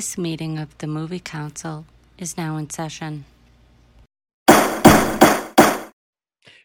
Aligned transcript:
This 0.00 0.16
meeting 0.16 0.56
of 0.56 0.78
the 0.78 0.86
Movie 0.86 1.20
Council 1.20 1.84
is 2.16 2.38
now 2.38 2.56
in 2.56 2.70
session. 2.70 3.26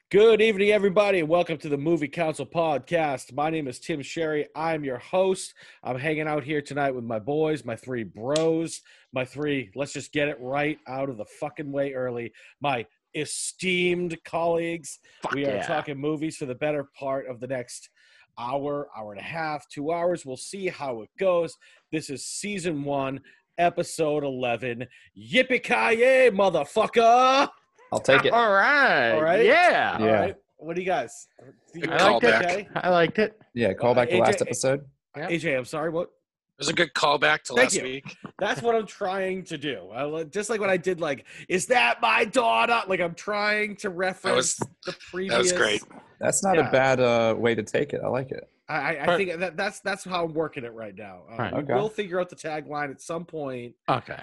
Good 0.10 0.40
evening, 0.40 0.72
everybody, 0.72 1.20
and 1.20 1.28
welcome 1.28 1.58
to 1.58 1.68
the 1.68 1.76
Movie 1.76 2.08
Council 2.08 2.46
podcast. 2.46 3.34
My 3.34 3.50
name 3.50 3.68
is 3.68 3.78
Tim 3.78 4.02
Sherry. 4.02 4.48
I'm 4.56 4.86
your 4.86 5.00
host. 5.00 5.54
I'm 5.84 6.00
hanging 6.00 6.30
out 6.30 6.46
here 6.46 6.62
tonight 6.62 6.92
with 6.92 7.04
my 7.04 7.20
boys, 7.20 7.66
my 7.66 7.76
three 7.76 8.06
bros, 8.06 8.82
my 9.12 9.26
three, 9.26 9.70
let's 9.76 9.92
just 9.92 10.14
get 10.14 10.30
it 10.30 10.38
right 10.40 10.80
out 10.88 11.10
of 11.10 11.18
the 11.18 11.26
fucking 11.26 11.74
way 11.74 11.92
early, 11.92 12.32
my 12.62 12.86
esteemed 13.16 14.18
colleagues. 14.24 15.00
Fuck 15.24 15.34
we 15.34 15.46
are 15.46 15.56
yeah. 15.56 15.68
talking 15.68 15.98
movies 15.98 16.38
for 16.38 16.46
the 16.46 16.56
better 16.56 16.90
part 16.98 17.28
of 17.28 17.42
the 17.42 17.48
next 17.48 17.90
hour, 18.38 18.88
hour 18.98 19.12
and 19.12 19.22
a 19.22 19.24
half, 19.24 19.68
two 19.70 19.92
hours. 19.92 20.26
We'll 20.26 20.38
see 20.38 20.68
how 20.68 21.02
it 21.02 21.10
goes. 21.20 21.56
This 21.92 22.10
is 22.10 22.26
season 22.26 22.84
one, 22.84 23.22
episode 23.58 24.24
11. 24.24 24.86
Yippee 25.18 25.64
ki 25.64 26.36
motherfucker! 26.36 27.50
I'll 27.92 28.00
take 28.00 28.26
it. 28.26 28.34
All 28.34 28.52
right. 28.52 29.12
All 29.12 29.22
right. 29.22 29.46
Yeah. 29.46 29.98
All 30.00 30.06
Yeah. 30.06 30.20
right. 30.20 30.36
What 30.58 30.76
do 30.76 30.82
you 30.82 30.88
guys? 30.88 31.28
You 31.74 31.90
I 31.92 32.12
liked 32.12 32.24
okay? 32.26 32.62
it. 32.62 32.68
I 32.76 32.90
liked 32.90 33.20
it. 33.20 33.40
Yeah, 33.54 33.74
call 33.74 33.94
back 33.94 34.10
to 34.10 34.16
AJ 34.16 34.20
uh, 34.22 34.24
last 34.24 34.42
episode. 34.42 34.82
Yeah. 35.16 35.28
AJ, 35.30 35.58
I'm 35.58 35.66
sorry. 35.66 35.90
What? 35.90 36.10
It 36.58 36.62
was 36.62 36.70
a 36.70 36.74
good 36.74 36.94
callback 36.94 37.42
to 37.44 37.54
Thank 37.54 37.58
last 37.66 37.76
you. 37.76 37.84
week. 37.84 38.16
That's 38.40 38.62
what 38.62 38.76
I'm 38.76 38.88
trying 38.88 39.44
to 39.46 39.58
do. 39.58 39.90
I, 39.94 40.24
just 40.24 40.50
like 40.50 40.62
when 40.62 40.70
I 40.70 40.78
did, 40.78 41.02
like, 41.02 41.26
is 41.50 41.66
that 41.66 42.02
my 42.02 42.24
daughter? 42.24 42.82
Like, 42.88 43.02
I'm 43.02 43.14
trying 43.14 43.76
to 43.78 43.90
reference 43.90 44.56
the 44.86 44.96
previous. 45.12 45.34
That 45.34 45.40
was 45.40 45.52
great. 45.52 45.84
That's 46.22 46.46
not 46.46 46.56
Yeah. 46.56 46.70
a 46.70 46.72
bad 46.72 47.02
uh, 47.02 47.36
way 47.38 47.56
to 47.56 47.64
take 47.64 47.92
it. 47.92 48.00
I 48.02 48.08
like 48.08 48.32
it. 48.32 48.50
I, 48.70 48.96
I, 48.96 49.14
I 49.14 49.18
think 49.18 49.38
that 49.38 49.58
that's 49.58 49.82
that's 49.82 50.06
how 50.06 50.24
I'm 50.24 50.34
working 50.34 50.64
it 50.64 50.72
right 50.74 50.96
now. 50.96 51.24
Uh, 51.30 51.36
Right. 51.36 51.54
we 51.54 51.60
Okay. 51.60 51.74
We'll 51.74 51.90
figure 51.90 52.22
out 52.22 52.30
the 52.30 52.38
tagline 52.38 52.90
at 52.90 53.02
some 53.02 53.26
point. 53.26 53.76
Okay. 53.90 54.22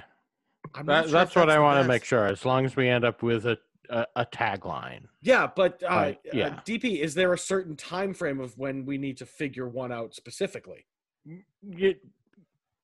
That, 0.87 1.05
sure 1.05 1.13
that's 1.13 1.31
if 1.33 1.37
what 1.37 1.51
I 1.51 1.59
want 1.59 1.83
to 1.83 1.87
make 1.87 2.03
sure. 2.03 2.27
As 2.27 2.47
long 2.47 2.65
as 2.65 2.75
we 2.77 2.89
end 2.89 3.05
up 3.05 3.23
with 3.23 3.45
a 3.45 3.59
a, 3.91 4.07
a 4.17 4.25
tagline. 4.27 5.03
Yeah, 5.21 5.49
but 5.55 5.83
uh, 5.83 5.87
Right, 5.89 6.21
uh, 6.29 6.31
yeah. 6.33 6.61
DP, 6.65 7.01
is 7.01 7.13
there 7.13 7.35
a 7.35 7.39
certain 7.39 7.77
time 7.77 8.15
frame 8.15 8.41
of 8.41 8.57
when 8.57 8.87
we 8.87 8.97
need 8.97 9.19
to 9.19 9.27
figure 9.27 9.69
one 9.69 9.93
out 9.93 10.15
specifically? 10.15 10.87
You- 11.27 11.97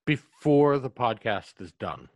before 0.09 0.79
the 0.79 0.89
podcast 0.89 1.61
is 1.61 1.71
done. 1.73 2.09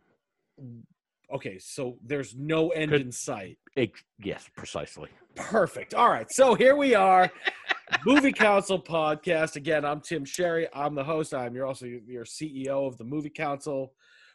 Okay, 1.31 1.59
so 1.59 1.97
there's 2.03 2.35
no 2.35 2.69
end 2.69 2.89
Could- 2.89 3.01
in 3.01 3.11
sight. 3.11 3.59
Ex- 3.77 4.03
yes, 4.19 4.49
precisely. 4.57 5.09
Perfect. 5.35 5.93
All 5.93 6.09
right. 6.09 6.31
So 6.31 6.55
here 6.55 6.75
we 6.75 6.95
are, 6.95 7.31
Movie 8.05 8.31
Council 8.31 8.81
podcast. 8.81 9.55
Again, 9.57 9.85
I'm 9.85 10.01
Tim 10.01 10.25
Sherry. 10.25 10.67
I'm 10.73 10.95
the 10.95 11.03
host. 11.03 11.35
I'm 11.35 11.53
your 11.55 11.67
also 11.67 11.85
your 11.85 12.25
CEO 12.25 12.87
of 12.87 12.97
the 12.97 13.03
Movie 13.03 13.29
Council. 13.29 13.93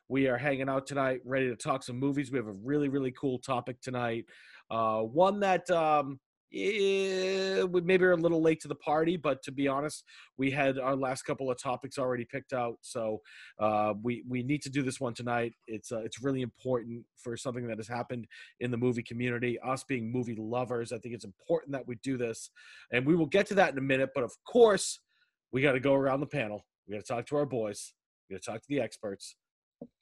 We 0.09 0.28
are 0.28 0.39
hanging 0.39 0.69
out 0.69 0.87
tonight, 0.87 1.20
ready 1.25 1.48
to 1.48 1.56
talk 1.56 1.83
some 1.83 1.98
movies. 1.98 2.31
We 2.31 2.39
have 2.39 2.47
a 2.47 2.53
really, 2.53 2.89
really 2.89 3.11
cool 3.12 3.39
topic 3.41 3.81
tonight. 3.81 4.27
Uh, 4.70 5.00
one 5.00 5.41
that 5.41 5.69
um, 5.70 6.20
eh, 6.52 7.62
we 7.62 7.80
maybe 7.80 8.04
are 8.04 8.12
a 8.12 8.16
little 8.16 8.42
late 8.42 8.60
to 8.60 8.68
the 8.68 8.74
party, 8.74 9.16
but 9.16 9.42
to 9.42 9.52
be 9.52 9.68
honest, 9.68 10.04
we 10.36 10.50
had 10.50 10.78
our 10.78 10.96
last 10.96 11.22
couple 11.22 11.50
of 11.50 11.60
topics 11.60 11.98
already 11.98 12.24
picked 12.24 12.52
out. 12.52 12.77
So 12.80 13.20
uh, 13.58 13.94
we 14.02 14.24
we 14.28 14.42
need 14.42 14.62
to 14.62 14.70
do 14.70 14.82
this 14.82 15.00
one 15.00 15.14
tonight. 15.14 15.52
It's 15.66 15.92
uh, 15.92 16.00
it's 16.00 16.22
really 16.22 16.42
important 16.42 17.04
for 17.16 17.37
something 17.37 17.66
that 17.66 17.78
has 17.78 17.88
happened 17.88 18.26
in 18.60 18.70
the 18.70 18.76
movie 18.76 19.03
community. 19.03 19.58
Us 19.60 19.84
being 19.84 20.10
movie 20.10 20.37
lovers, 20.37 20.92
I 20.92 20.98
think 20.98 21.14
it's 21.14 21.25
important 21.25 21.72
that 21.72 21.87
we 21.87 21.97
do 21.97 22.16
this, 22.16 22.50
and 22.92 23.06
we 23.06 23.16
will 23.16 23.26
get 23.26 23.47
to 23.48 23.54
that 23.54 23.72
in 23.72 23.78
a 23.78 23.82
minute. 23.82 24.10
But 24.14 24.25
of 24.25 24.32
course, 24.44 25.00
we 25.53 25.62
got 25.62 25.72
to 25.72 25.81
go 25.81 25.94
around 25.94 26.20
the 26.20 26.26
panel. 26.26 26.64
We 26.87 26.94
got 26.94 27.04
to 27.04 27.12
talk 27.12 27.26
to 27.26 27.37
our 27.37 27.47
boys. 27.47 27.94
We 28.28 28.34
got 28.34 28.42
to 28.42 28.50
talk 28.53 28.60
to 28.62 28.69
the 28.69 28.81
experts, 28.81 29.37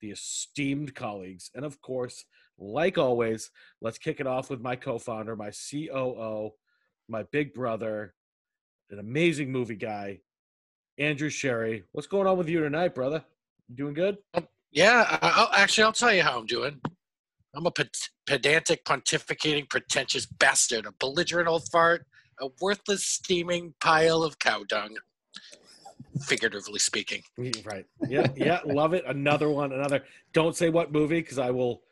the 0.00 0.10
esteemed 0.10 0.94
colleagues, 0.94 1.50
and 1.54 1.64
of 1.64 1.81
course, 1.81 2.25
like 2.59 2.98
always, 2.98 3.50
let's 3.81 3.98
kick 3.98 4.20
it 4.20 4.26
off 4.26 4.50
with 4.50 4.60
my 4.60 4.76
co-founder, 4.76 5.37
my 5.37 5.50
COO, 5.50 6.53
my 7.09 7.22
big 7.25 7.53
brother, 7.54 8.15
an 8.91 8.98
amazing 8.98 9.53
movie 9.53 9.76
guy, 9.76 10.20
Andrew 10.98 11.28
Sherry. 11.28 11.84
What's 11.92 12.06
going 12.06 12.26
on 12.26 12.38
with 12.38 12.48
you 12.48 12.60
tonight, 12.60 12.94
brother? 12.94 13.22
You 13.69 13.76
doing 13.76 13.94
good? 13.94 14.19
Um, 14.34 14.47
yeah, 14.70 15.19
I- 15.22 15.32
I'll, 15.34 15.50
actually, 15.53 15.84
I'll 15.84 15.92
tell 15.92 16.12
you 16.12 16.22
how 16.22 16.38
I'm 16.38 16.47
doing. 16.47 16.81
I'm 17.54 17.66
a 17.66 17.70
ped- 17.70 18.10
pedantic, 18.26 18.84
pontificating, 18.84 19.69
pretentious 19.69 20.26
bastard, 20.26 20.86
a 20.86 20.92
belligerent 20.92 21.48
old 21.48 21.69
fart, 21.70 22.06
a 22.41 22.48
worthless, 22.60 23.04
steaming 23.04 23.75
pile 23.81 24.22
of 24.22 24.38
cow 24.38 24.62
dung, 24.69 24.97
figuratively 26.21 26.78
speaking. 26.78 27.22
Right. 27.65 27.84
Yeah. 28.09 28.27
Yeah. 28.37 28.60
Love 28.65 28.94
it. 28.94 29.04
Another 29.06 29.49
one. 29.50 29.72
Another. 29.72 30.03
Don't 30.32 30.56
say 30.56 30.69
what 30.71 30.93
movie 30.93 31.21
because 31.21 31.38
I 31.38 31.50
will 31.50 31.82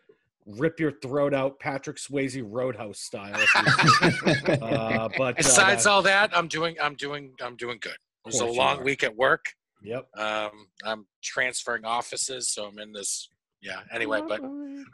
rip 0.46 0.78
your 0.78 0.92
throat 0.92 1.32
out, 1.32 1.58
Patrick 1.58 1.96
Swayze 1.96 2.42
Roadhouse 2.46 2.98
style. 2.98 3.34
uh, 3.54 5.08
but 5.16 5.20
uh, 5.20 5.32
Besides 5.36 5.84
that- 5.84 5.90
all 5.90 6.02
that, 6.02 6.36
I'm 6.36 6.48
doing, 6.48 6.76
I'm 6.82 6.94
doing, 6.94 7.32
I'm 7.42 7.56
doing 7.56 7.78
good. 7.80 7.92
It 7.92 8.26
was 8.26 8.40
a 8.40 8.46
long 8.46 8.82
week 8.84 9.02
at 9.02 9.14
work. 9.16 9.46
yep. 9.82 10.06
Um, 10.16 10.68
I'm 10.84 11.06
transferring 11.22 11.84
offices, 11.84 12.48
so 12.48 12.66
I'm 12.66 12.78
in 12.78 12.92
this. 12.92 13.28
Yeah. 13.60 13.80
Anyway, 13.92 14.20
but 14.26 14.40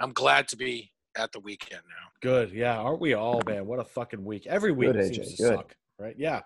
I'm 0.00 0.12
glad 0.12 0.48
to 0.48 0.56
be 0.56 0.90
at 1.16 1.32
the 1.32 1.40
weekend 1.40 1.82
now. 1.88 2.08
Good. 2.22 2.52
Yeah. 2.52 2.76
Aren't 2.78 3.00
we 3.00 3.14
all, 3.14 3.40
man? 3.46 3.66
What 3.66 3.78
a 3.80 3.84
fucking 3.84 4.24
week. 4.24 4.46
Every 4.46 4.70
week 4.72 4.92
Good, 4.92 5.14
seems 5.14 5.18
AJ, 5.32 5.36
to 5.36 5.42
good. 5.42 5.56
suck. 5.56 5.76
Right. 5.98 6.14
Yeah. 6.18 6.40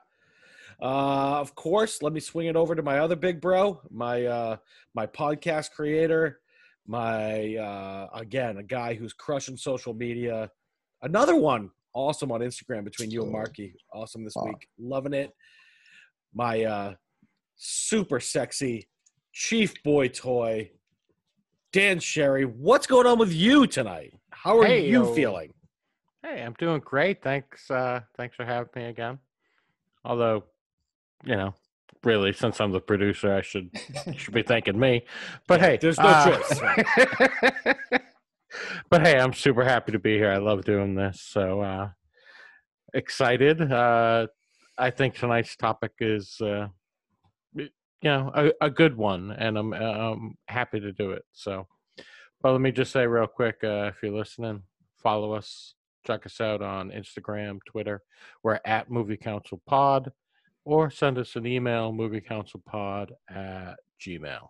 Uh, 0.81 1.39
of 1.41 1.55
course, 1.55 2.03
let 2.03 2.13
me 2.13 2.21
swing 2.21 2.47
it 2.47 2.57
over 2.57 2.75
to 2.75 2.83
my 2.83 2.99
other 2.99 3.17
big 3.17 3.41
bro, 3.41 3.81
my 3.91 4.25
uh, 4.27 4.57
my 4.95 5.07
podcast 5.07 5.71
creator, 5.73 6.41
my 6.87 7.57
uh, 7.57 8.09
again 8.15 8.59
a 8.59 8.63
guy 8.63 8.95
who's 8.95 9.13
crushing 9.13 9.57
social 9.57 9.95
media. 9.95 10.51
Another 11.03 11.37
one, 11.37 11.71
awesome 11.95 12.33
on 12.33 12.41
Instagram 12.41 12.85
between 12.85 13.11
you 13.11 13.23
and 13.23 13.33
Marky, 13.33 13.75
awesome 13.93 14.25
this 14.25 14.37
Aw. 14.37 14.45
week, 14.47 14.69
loving 14.79 15.13
it. 15.15 15.33
My 16.35 16.65
uh, 16.65 16.95
super 17.57 18.21
sexy 18.21 18.89
chief 19.33 19.75
boy 19.83 20.09
toy, 20.09 20.71
Dan 21.73 22.01
Sherry. 22.01 22.45
What's 22.45 22.87
going 22.87 23.07
on 23.07 23.19
with 23.19 23.33
you 23.33 23.67
tonight? 23.67 24.19
How 24.31 24.59
are 24.59 24.65
Hey, 24.67 24.87
you 24.89 25.05
yo. 25.05 25.15
feeling? 25.15 25.53
Hey, 26.23 26.43
I'm 26.43 26.55
doing 26.55 26.81
great. 26.81 27.23
Thanks. 27.23 27.71
Uh, 27.71 28.01
thanks 28.17 28.35
for 28.35 28.45
having 28.45 28.71
me 28.75 28.85
again. 28.87 29.19
Although, 30.05 30.45
you 31.25 31.37
know, 31.37 31.55
really, 32.03 32.33
since 32.33 32.61
I'm 32.61 32.73
the 32.73 32.81
producer, 32.81 33.35
I 33.35 33.43
should 33.43 33.71
should 34.17 34.35
be 34.35 34.43
thanking 34.47 34.79
me. 34.79 35.05
But 35.47 35.61
hey, 35.61 35.79
there's 35.81 35.99
no 35.99 36.05
uh, 36.05 36.39
choice, 36.39 36.61
but 38.91 39.07
hey, 39.07 39.19
I'm 39.19 39.33
super 39.33 39.65
happy 39.65 39.93
to 39.93 39.99
be 39.99 40.17
here. 40.17 40.31
I 40.31 40.39
love 40.39 40.65
doing 40.65 40.95
this. 40.95 41.21
So 41.21 41.61
uh, 41.61 41.89
excited. 42.93 43.73
Uh, 43.73 44.27
I 44.79 44.91
think 44.91 45.15
tonight's 45.15 45.57
topic 45.57 45.93
is, 46.01 46.41
uh, 46.41 46.69
you 47.55 47.69
know, 48.03 48.31
a, 48.35 48.53
a 48.61 48.71
good 48.71 48.97
one, 48.97 49.31
and 49.31 49.57
I'm 49.57 49.73
um, 49.73 50.35
happy 50.49 50.81
to 50.81 50.93
do 50.93 51.13
it. 51.13 51.25
So, 51.33 51.67
but 52.43 52.53
let 52.53 52.61
me 52.61 52.73
just 52.73 52.93
say 52.93 53.07
real 53.07 53.27
quick, 53.27 53.57
uh, 53.63 53.91
if 53.95 54.03
you're 54.03 54.13
listening, 54.13 54.63
follow 55.03 55.33
us. 55.33 55.75
Check 56.07 56.27
us 56.27 56.41
out 56.41 56.61
on 56.61 56.91
Instagram, 56.91 57.61
Twitter. 57.67 58.03
We're 58.43 58.61
at 58.67 58.91
Movie 58.91 59.17
Council 59.17 59.63
Pod, 59.67 60.13
or 60.65 60.91
send 60.91 61.19
us 61.19 61.37
an 61.37 61.47
email, 61.47 61.93
moviecouncilpod 61.93 63.11
at 63.31 63.75
gmail. 64.01 64.49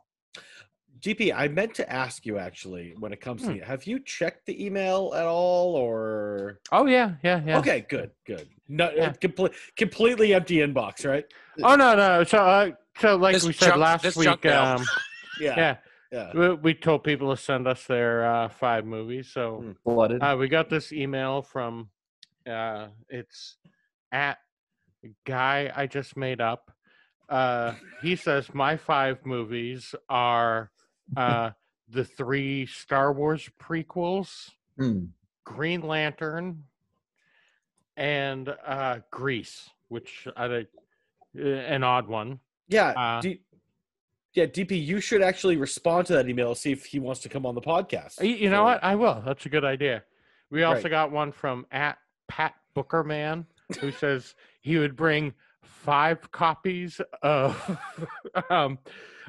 GP, 1.01 1.35
I 1.35 1.49
meant 1.49 1.75
to 1.75 1.93
ask 1.93 2.25
you 2.25 2.39
actually 2.39 2.95
when 2.99 3.13
it 3.13 3.21
comes 3.21 3.45
Hmm. 3.45 3.55
to 3.55 3.65
have 3.65 3.85
you 3.85 3.99
checked 3.99 4.47
the 4.47 4.65
email 4.65 5.13
at 5.15 5.27
all 5.27 5.75
or 5.75 6.61
Oh 6.73 6.87
yeah, 6.87 7.17
yeah, 7.23 7.43
yeah. 7.45 7.59
Okay, 7.59 7.85
good, 7.89 8.11
good. 8.27 8.49
No 8.69 8.91
Yeah. 8.95 9.13
complete 9.13 9.53
completely 9.77 10.33
empty 10.33 10.57
inbox, 10.59 11.05
right? 11.07 11.25
Oh 11.63 11.75
no, 11.75 11.95
no. 11.97 12.25
So, 12.25 12.39
uh, 12.39 12.71
so 12.99 13.17
like 13.17 13.35
This 13.35 13.45
we 13.45 13.53
said 13.53 13.71
junk- 13.71 13.81
last 13.81 14.17
week, 14.17 14.47
um, 14.47 14.85
Yeah. 15.41 15.57
yeah, 15.57 15.77
Yeah. 16.13 16.33
we, 16.33 16.55
we 16.55 16.75
told 16.75 17.03
people 17.05 17.35
to 17.35 17.43
send 17.43 17.67
us 17.67 17.87
their 17.87 18.25
uh, 18.25 18.49
five 18.49 18.87
movies. 18.87 19.31
So. 19.33 19.75
Blooded. 19.85 20.23
uh, 20.23 20.37
we 20.39 20.49
got 20.49 20.71
this 20.71 20.93
email 20.93 21.43
from 21.43 21.91
uh, 22.49 22.87
it's 23.09 23.57
at 24.13 24.39
guy 25.25 25.71
I 25.75 25.87
just 25.87 26.17
made 26.17 26.41
up. 26.41 26.71
Uh, 27.29 27.75
he 28.03 28.17
says 28.17 28.53
my 28.55 28.77
five 28.77 29.25
movies 29.25 29.95
are 30.09 30.71
uh, 31.17 31.51
the 31.89 32.05
three 32.05 32.67
Star 32.67 33.13
Wars 33.13 33.49
prequels, 33.61 34.51
Hmm. 34.79 35.05
Green 35.45 35.83
Lantern, 35.83 36.65
and 37.97 38.49
uh, 38.67 38.99
Grease, 39.11 39.71
which 39.89 40.27
I 40.37 40.49
think 40.49 40.69
uh, 41.39 41.43
an 41.47 41.85
odd 41.85 42.09
one. 42.09 42.41
Yeah. 42.69 42.89
Uh, 42.91 43.21
D- 43.21 43.41
yeah, 44.33 44.47
DP, 44.47 44.85
you 44.85 45.01
should 45.01 45.23
actually 45.23 45.57
respond 45.57 46.09
to 46.09 46.15
that 46.15 46.29
email, 46.29 46.55
see 46.57 46.73
if 46.73 46.87
he 46.87 46.99
wants 46.99 47.21
to 47.21 47.29
come 47.29 47.47
on 47.47 47.55
the 47.55 47.61
podcast. 47.61 48.21
You 48.21 48.51
know 48.51 48.59
So- 48.59 48.65
what? 48.65 48.83
I 48.83 48.97
will. 48.97 49.23
That's 49.25 49.47
a 49.47 49.49
good 49.49 49.65
idea. 49.65 50.03
We 50.51 50.65
also 50.65 50.83
Right. 50.85 50.91
got 50.91 51.13
one 51.13 51.31
from 51.33 51.67
at 51.71 51.99
Pat 52.27 52.55
Bookerman 52.77 53.47
who 53.81 53.93
says 53.93 54.35
he 54.65 54.79
would 54.79 54.97
bring 54.97 55.35
five 55.63 56.33
copies 56.33 57.01
of 57.23 57.79
um, 58.51 58.79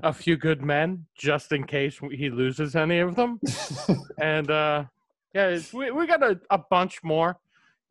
A 0.01 0.13
Few 0.13 0.37
Good 0.37 0.61
Men, 0.63 1.05
just 1.15 1.51
in 1.51 1.65
case 1.65 1.99
he 2.11 2.29
loses 2.29 2.75
any 2.75 2.99
of 2.99 3.15
them. 3.15 3.39
and 4.19 4.49
uh, 4.49 4.85
yeah, 5.33 5.47
it's, 5.49 5.73
we, 5.73 5.91
we 5.91 6.07
got 6.07 6.23
a, 6.23 6.39
a 6.49 6.57
bunch 6.57 7.03
more 7.03 7.37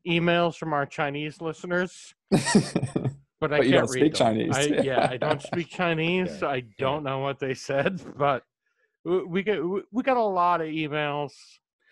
emails 0.08 0.56
from 0.56 0.72
our 0.72 0.86
Chinese 0.86 1.42
listeners, 1.42 2.14
but 2.30 2.40
I 2.42 3.12
But 3.38 3.50
can't 3.60 3.70
don't 3.72 3.90
read 3.90 3.90
speak 3.90 4.14
them. 4.14 4.26
Chinese. 4.26 4.56
I, 4.56 4.60
yeah, 4.82 5.08
I 5.10 5.16
don't 5.18 5.42
speak 5.42 5.68
Chinese. 5.68 6.28
Yeah, 6.30 6.38
so 6.38 6.48
I 6.48 6.60
don't 6.78 7.04
know 7.04 7.18
what 7.18 7.38
they 7.38 7.52
said, 7.54 8.00
but 8.16 8.42
we- 9.04 9.24
we 9.24 9.42
get 9.42 9.62
we- 9.62 9.82
we 9.92 10.02
got 10.02 10.16
a 10.16 10.22
lot 10.22 10.62
of 10.62 10.68
emails 10.68 11.32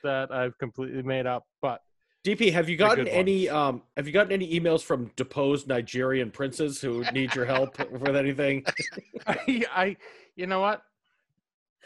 that 0.02 0.32
I've 0.32 0.56
completely 0.56 1.02
made 1.02 1.26
up. 1.26 1.44
But 1.60 1.82
DP, 2.24 2.52
have 2.52 2.68
you 2.68 2.76
gotten 2.76 3.08
any 3.08 3.48
um 3.48 3.82
have 3.96 4.06
you 4.06 4.12
gotten 4.12 4.32
any 4.32 4.58
emails 4.58 4.82
from 4.82 5.10
deposed 5.16 5.66
Nigerian 5.66 6.30
princes 6.30 6.80
who 6.80 7.04
need 7.12 7.34
your 7.34 7.44
help 7.44 7.78
with 7.90 8.14
anything? 8.14 8.64
I, 9.26 9.64
I, 9.74 9.96
you 10.36 10.46
know 10.46 10.60
what? 10.60 10.82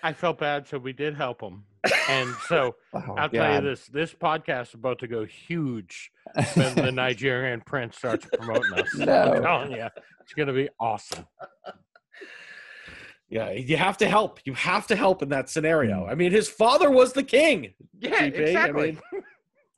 I 0.03 0.13
felt 0.13 0.39
bad, 0.39 0.69
so 0.69 0.77
we 0.79 0.93
did 0.93 1.17
help 1.17 1.41
them. 1.41 1.65
And 2.11 2.29
so 2.49 2.77
Oh, 2.95 3.15
I'll 3.17 3.31
tell 3.31 3.55
you 3.55 3.61
this: 3.63 3.87
this 3.87 4.13
podcast 4.13 4.69
is 4.69 4.75
about 4.75 4.99
to 4.99 5.07
go 5.09 5.25
huge 5.25 6.13
when 6.55 6.75
the 6.75 6.93
Nigerian 6.93 7.63
prince 7.63 7.97
starts 7.97 8.27
promoting 8.31 8.73
us. 8.75 9.01
I'm 9.01 9.43
telling 9.43 9.73
you, 9.73 9.89
it's 10.21 10.35
gonna 10.37 10.53
be 10.53 10.69
awesome. 10.79 11.27
Yeah, 13.29 13.51
you 13.53 13.77
have 13.79 13.97
to 13.99 14.09
help. 14.09 14.41
You 14.45 14.53
have 14.53 14.87
to 14.89 14.97
help 14.97 15.23
in 15.23 15.31
that 15.31 15.49
scenario. 15.49 16.07
I 16.07 16.15
mean, 16.15 16.31
his 16.31 16.49
father 16.49 16.91
was 16.91 17.13
the 17.15 17.23
king. 17.25 17.73
Yeah, 17.99 18.11
DP, 18.11 18.23
I 18.23 18.27
exactly. 18.43 18.87
mean- 18.93 19.23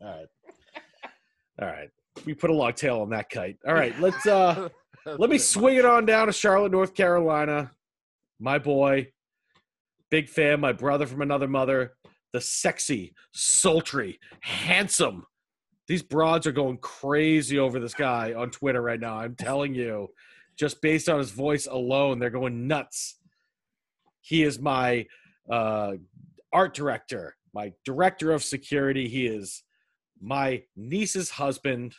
All 0.02 0.08
right. 0.08 0.26
All 1.60 1.68
right. 1.68 1.90
We 2.24 2.34
put 2.34 2.50
a 2.50 2.54
long 2.54 2.72
tail 2.72 3.00
on 3.00 3.10
that 3.10 3.30
kite. 3.30 3.56
All 3.66 3.74
right, 3.74 3.98
let's 4.00 4.26
uh 4.26 4.68
let 5.06 5.30
me 5.30 5.38
swing 5.38 5.76
it 5.76 5.84
on 5.84 6.04
down 6.04 6.26
to 6.26 6.32
Charlotte, 6.32 6.72
North 6.72 6.94
Carolina. 6.94 7.72
My 8.40 8.58
boy, 8.58 9.08
big 10.10 10.28
fan, 10.28 10.60
my 10.60 10.72
brother 10.72 11.06
from 11.06 11.22
another 11.22 11.48
mother, 11.48 11.94
the 12.32 12.40
sexy, 12.40 13.14
sultry, 13.32 14.18
handsome. 14.40 15.24
These 15.86 16.02
broads 16.02 16.46
are 16.46 16.52
going 16.52 16.78
crazy 16.78 17.58
over 17.58 17.80
this 17.80 17.94
guy 17.94 18.34
on 18.34 18.50
Twitter 18.50 18.82
right 18.82 19.00
now. 19.00 19.18
I'm 19.18 19.34
telling 19.34 19.74
you, 19.74 20.08
just 20.58 20.82
based 20.82 21.08
on 21.08 21.18
his 21.18 21.30
voice 21.30 21.66
alone, 21.66 22.18
they're 22.18 22.30
going 22.30 22.66
nuts. 22.66 23.16
He 24.20 24.42
is 24.42 24.60
my 24.60 25.06
uh, 25.50 25.92
art 26.52 26.74
director, 26.74 27.34
my 27.54 27.72
director 27.84 28.32
of 28.32 28.44
security. 28.44 29.08
He 29.08 29.26
is 29.26 29.62
my 30.20 30.62
niece's 30.76 31.30
husband, 31.30 31.94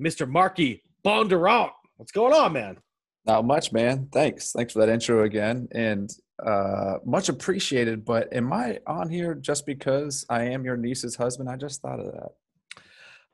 Mr. 0.00 0.28
Marky 0.28 0.82
Bondurant. 1.04 1.70
What's 1.96 2.12
going 2.12 2.32
on, 2.32 2.52
man? 2.52 2.78
Not 3.26 3.44
much, 3.44 3.72
man. 3.72 4.08
Thanks. 4.12 4.52
Thanks 4.52 4.72
for 4.72 4.78
that 4.80 4.88
intro 4.88 5.24
again. 5.24 5.68
And 5.72 6.10
uh, 6.44 6.98
much 7.04 7.28
appreciated. 7.28 8.04
But 8.04 8.32
am 8.32 8.52
I 8.52 8.78
on 8.86 9.10
here 9.10 9.34
just 9.34 9.66
because 9.66 10.24
I 10.30 10.44
am 10.44 10.64
your 10.64 10.76
niece's 10.76 11.16
husband? 11.16 11.48
I 11.48 11.56
just 11.56 11.82
thought 11.82 12.00
of 12.00 12.06
that. 12.12 12.32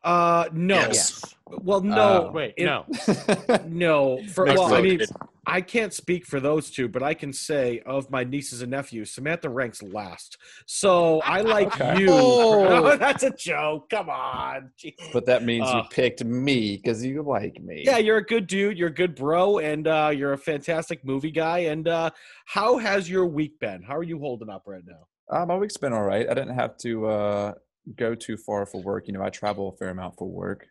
Uh, 0.04 0.48
no. 0.52 0.76
Yes. 0.76 1.22
Well, 1.62 1.80
no. 1.80 2.28
Oh. 2.28 2.32
Wait, 2.32 2.54
It- 2.56 2.64
no. 2.66 2.84
No. 3.66 4.20
For 4.32 4.44
well, 4.44 4.74
I 4.74 4.80
mean. 4.82 5.00
I 5.46 5.60
can't 5.60 5.92
speak 5.92 6.24
for 6.24 6.40
those 6.40 6.70
two, 6.70 6.88
but 6.88 7.02
I 7.02 7.12
can 7.12 7.30
say 7.30 7.82
of 7.84 8.10
my 8.10 8.24
nieces 8.24 8.62
and 8.62 8.70
nephews, 8.70 9.10
Samantha 9.10 9.50
ranks 9.50 9.82
last. 9.82 10.38
So 10.64 11.20
I 11.20 11.40
like 11.56 11.78
Okay. 11.78 12.00
you. 12.00 12.08
Oh. 12.10 12.96
that's 12.98 13.24
a 13.24 13.30
joke. 13.30 13.90
Come 13.90 14.08
on. 14.08 14.70
Jeez. 14.82 14.94
but 15.12 15.26
that 15.26 15.42
means 15.44 15.68
you 15.70 15.80
Uh, 15.80 15.82
picked 15.90 16.24
me 16.24 16.76
because 16.78 17.04
you 17.04 17.22
like 17.22 17.60
me. 17.62 17.82
Yeah, 17.84 17.98
you're 17.98 18.16
a 18.16 18.24
good 18.24 18.46
dude. 18.46 18.78
You're 18.78 18.88
a 18.88 18.94
good 18.94 19.14
bro, 19.14 19.58
and 19.58 19.86
uh, 19.86 20.12
you're 20.16 20.32
a 20.32 20.38
fantastic 20.38 21.04
movie 21.04 21.30
guy. 21.30 21.58
And 21.58 21.88
uh, 21.88 22.08
how 22.46 22.78
has 22.78 23.10
your 23.10 23.26
week 23.26 23.60
been? 23.60 23.82
How 23.82 23.96
are 23.96 24.02
you 24.02 24.18
holding 24.18 24.48
up 24.48 24.62
right 24.66 24.82
now? 24.86 25.06
Uh, 25.30 25.44
my 25.44 25.56
week's 25.56 25.76
been 25.76 25.92
all 25.92 26.04
right. 26.04 26.26
I 26.28 26.32
didn't 26.32 26.54
have 26.54 26.78
to 26.78 27.06
uh, 27.06 27.52
go 27.96 28.14
too 28.14 28.36
far 28.36 28.66
for 28.66 28.80
work. 28.82 29.06
You 29.06 29.12
know, 29.14 29.22
I 29.22 29.30
travel 29.30 29.68
a 29.68 29.76
fair 29.76 29.90
amount 29.90 30.16
for 30.18 30.28
work. 30.28 30.66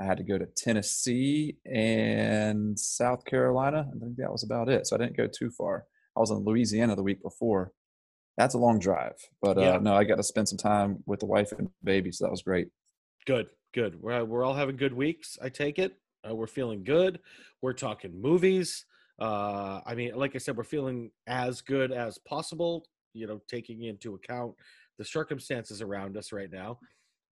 I 0.00 0.04
had 0.04 0.16
to 0.18 0.24
go 0.24 0.38
to 0.38 0.46
Tennessee 0.56 1.56
and 1.64 2.78
South 2.78 3.24
Carolina. 3.24 3.86
I 3.94 3.98
think 3.98 4.16
that 4.16 4.32
was 4.32 4.42
about 4.42 4.68
it. 4.68 4.86
So 4.86 4.96
I 4.96 4.98
didn't 4.98 5.16
go 5.16 5.26
too 5.28 5.50
far. 5.50 5.84
I 6.16 6.20
was 6.20 6.30
in 6.30 6.38
Louisiana 6.38 6.96
the 6.96 7.02
week 7.02 7.22
before. 7.22 7.72
That's 8.36 8.54
a 8.54 8.58
long 8.58 8.80
drive, 8.80 9.14
but 9.40 9.56
uh, 9.58 9.60
Yeah. 9.60 9.78
no, 9.78 9.94
I 9.94 10.02
got 10.02 10.16
to 10.16 10.24
spend 10.24 10.48
some 10.48 10.58
time 10.58 11.04
with 11.06 11.20
the 11.20 11.26
wife 11.26 11.52
and 11.52 11.68
baby, 11.84 12.10
so 12.10 12.24
that 12.24 12.30
was 12.32 12.42
great. 12.42 12.68
Good, 13.26 13.46
good. 13.72 14.00
We're 14.02 14.24
we're 14.24 14.42
all 14.44 14.54
having 14.54 14.76
good 14.76 14.92
weeks. 14.92 15.38
I 15.40 15.48
take 15.50 15.78
it. 15.78 15.96
Uh, 16.28 16.34
we're 16.34 16.48
feeling 16.48 16.82
good. 16.82 17.20
We're 17.62 17.74
talking 17.74 18.20
movies. 18.20 18.86
Uh, 19.20 19.80
I 19.86 19.94
mean, 19.94 20.16
like 20.16 20.34
I 20.34 20.38
said, 20.38 20.56
we're 20.56 20.64
feeling 20.64 21.12
as 21.28 21.60
good 21.60 21.92
as 21.92 22.18
possible. 22.18 22.86
You 23.12 23.28
know, 23.28 23.40
taking 23.48 23.84
into 23.84 24.14
account 24.16 24.54
the 24.98 25.04
circumstances 25.04 25.82
around 25.82 26.16
us 26.16 26.32
right 26.32 26.50
now. 26.50 26.78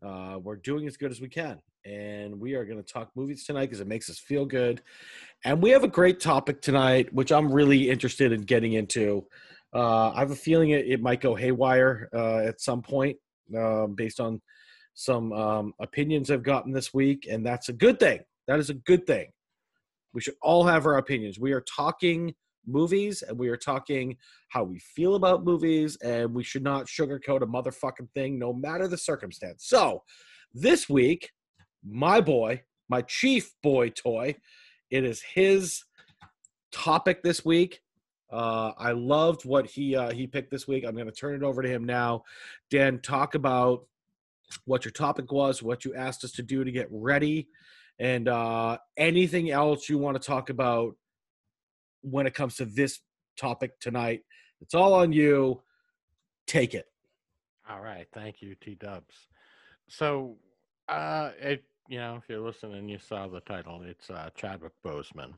Uh, 0.05 0.39
we're 0.43 0.57
doing 0.57 0.87
as 0.87 0.97
good 0.97 1.13
as 1.13 1.21
we 1.21 1.29
can, 1.29 1.61
and 1.85 2.41
we 2.41 2.55
are 2.55 2.65
going 2.65 2.83
to 2.83 2.93
talk 2.93 3.11
movies 3.15 3.45
tonight 3.45 3.67
because 3.67 3.81
it 3.81 3.87
makes 3.87 4.11
us 4.11 4.19
feel 4.19 4.45
good. 4.45 4.83
And 5.45 5.63
we 5.63 5.71
have 5.71 5.85
a 5.85 5.89
great 5.89 6.19
topic 6.19 6.61
tonight, 6.61 7.13
which 7.15 7.31
I'm 7.31 7.53
really 7.53 7.89
interested 7.89 8.33
in 8.33 8.43
getting 8.43 8.73
into. 8.73 9.27
Uh, 9.73 10.11
I 10.11 10.19
have 10.19 10.33
a 10.33 10.37
feeling 10.37 10.71
it, 10.71 10.87
it 10.87 11.01
might 11.01 11.21
go 11.21 11.35
haywire 11.37 12.09
uh, 12.13 12.39
at 12.39 12.61
some 12.61 12.83
point, 12.83 13.17
um, 13.57 13.95
based 13.95 14.19
on 14.19 14.41
some 14.95 15.33
um, 15.33 15.73
opinions 15.81 16.31
I've 16.31 16.43
gotten 16.43 16.73
this 16.73 16.93
week, 16.93 17.27
and 17.31 17.47
that's 17.47 17.69
a 17.69 17.73
good 17.73 18.01
thing. 18.01 18.21
That 18.49 18.59
is 18.59 18.71
a 18.71 18.75
good 18.75 19.07
thing. 19.07 19.31
We 20.13 20.21
should 20.21 20.35
all 20.43 20.65
have 20.65 20.85
our 20.85 20.99
opinions. 20.99 21.39
We 21.39 21.53
are 21.53 21.63
talking 21.63 22.35
movies, 22.67 23.23
and 23.23 23.39
we 23.39 23.49
are 23.49 23.57
talking 23.57 24.17
how 24.49 24.65
we 24.65 24.79
feel 24.79 25.15
about 25.15 25.45
movies, 25.45 25.97
and 26.03 26.33
we 26.35 26.45
should 26.45 26.63
not 26.63 26.87
sugarcoat 26.87 27.43
a 27.43 27.47
motherfucking 27.47 28.11
thing, 28.15 28.39
no 28.39 28.53
matter 28.53 28.89
the 28.89 28.99
circumstance. 28.99 29.65
So, 29.67 30.03
this 30.55 30.89
week, 30.89 31.31
my 31.85 32.21
boy, 32.21 32.63
my 32.89 33.03
chief 33.03 33.53
boy 33.63 33.91
toy, 33.91 34.37
it 34.91 35.05
is 35.05 35.23
his 35.23 35.85
topic 36.71 37.23
this 37.23 37.45
week. 37.45 37.81
Uh, 38.31 38.73
I 38.79 38.93
loved 38.93 39.45
what 39.45 39.67
he 39.67 39.95
uh, 39.95 40.11
he 40.11 40.27
picked 40.27 40.51
this 40.51 40.67
week. 40.67 40.85
I'm 40.87 40.95
going 40.95 41.07
to 41.07 41.13
turn 41.13 41.35
it 41.35 41.43
over 41.43 41.63
to 41.63 41.69
him 41.69 41.85
now. 41.85 42.25
Dan, 42.71 42.99
talk 43.01 43.35
about 43.35 43.87
what 44.65 44.85
your 44.85 44.93
topic 44.93 45.33
was, 45.33 45.63
what 45.63 45.85
you 45.85 45.95
asked 45.95 46.25
us 46.25 46.33
to 46.33 46.43
do 46.43 46.65
to 46.65 46.73
get 46.73 46.89
ready, 46.91 47.49
and 47.99 48.29
uh, 48.29 48.79
anything 48.97 49.51
else 49.51 49.89
you 49.89 49.99
want 49.99 50.21
to 50.21 50.27
talk 50.27 50.51
about 50.51 50.97
when 52.03 52.27
it 52.27 52.35
comes 52.35 52.57
to 52.57 52.65
this 52.65 53.01
topic 53.37 53.79
tonight. 53.81 54.21
It's 54.61 54.75
all 54.75 54.95
on 54.95 55.13
you. 55.13 55.63
Take 56.47 56.75
it. 56.75 56.87
All 57.69 57.81
right, 57.81 58.07
thank 58.13 58.43
you, 58.43 58.55
T 58.61 58.75
Dubs. 58.75 59.15
So, 59.89 60.37
uh, 60.89 61.31
it 61.41 61.65
you 61.89 61.99
know, 61.99 62.17
if 62.17 62.29
you're 62.29 62.41
listening, 62.41 62.89
you 62.89 62.99
saw 62.99 63.29
the 63.29 63.41
title. 63.41 63.83
It's 63.85 64.09
uh, 64.11 64.31
Chadwick 64.35 64.73
Boseman, 64.85 65.35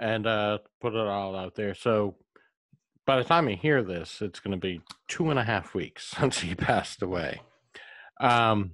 and 0.00 0.26
uh, 0.26 0.58
put 0.80 0.94
it 0.94 0.98
all 0.98 1.36
out 1.36 1.54
there. 1.54 1.74
So, 1.74 2.16
by 3.06 3.16
the 3.16 3.24
time 3.24 3.48
you 3.48 3.56
hear 3.56 3.82
this, 3.82 4.20
it's 4.20 4.40
going 4.40 4.52
to 4.52 4.60
be 4.60 4.80
two 5.08 5.30
and 5.30 5.38
a 5.38 5.44
half 5.44 5.74
weeks 5.74 6.06
since 6.18 6.40
he 6.40 6.54
passed 6.54 7.02
away. 7.02 7.40
Um, 8.20 8.72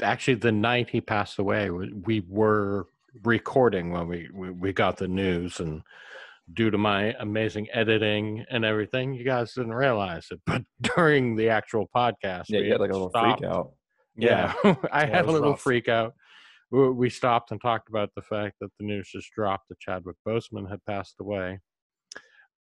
actually, 0.00 0.34
the 0.34 0.52
night 0.52 0.90
he 0.90 1.00
passed 1.00 1.38
away, 1.38 1.70
we, 1.70 1.92
we 1.92 2.22
were 2.26 2.86
recording 3.24 3.90
when 3.90 4.08
we, 4.08 4.28
we 4.32 4.50
we 4.50 4.72
got 4.72 4.96
the 4.96 5.08
news 5.08 5.60
and 5.60 5.82
due 6.52 6.70
to 6.70 6.78
my 6.78 7.12
amazing 7.20 7.66
editing 7.72 8.44
and 8.50 8.64
everything, 8.64 9.14
you 9.14 9.24
guys 9.24 9.52
didn't 9.54 9.74
realize 9.74 10.28
it. 10.30 10.40
But 10.46 10.62
during 10.80 11.36
the 11.36 11.48
actual 11.50 11.88
podcast, 11.94 12.44
Yeah, 12.48 12.60
we 12.60 12.66
you 12.66 12.72
had 12.72 12.80
like 12.80 12.90
a 12.90 12.94
little 12.94 13.10
stopped. 13.10 13.40
freak 13.40 13.50
out. 13.50 13.72
Yeah, 14.16 14.52
I 14.92 15.04
it 15.04 15.10
had 15.10 15.26
a 15.26 15.32
little 15.32 15.50
rough. 15.52 15.60
freak 15.60 15.88
out. 15.88 16.14
We, 16.70 16.90
we 16.90 17.10
stopped 17.10 17.50
and 17.50 17.60
talked 17.60 17.88
about 17.88 18.10
the 18.16 18.22
fact 18.22 18.56
that 18.60 18.70
the 18.78 18.86
news 18.86 19.08
just 19.12 19.30
dropped 19.34 19.68
that 19.68 19.80
Chadwick 19.80 20.16
Boseman 20.26 20.68
had 20.70 20.84
passed 20.86 21.16
away. 21.20 21.60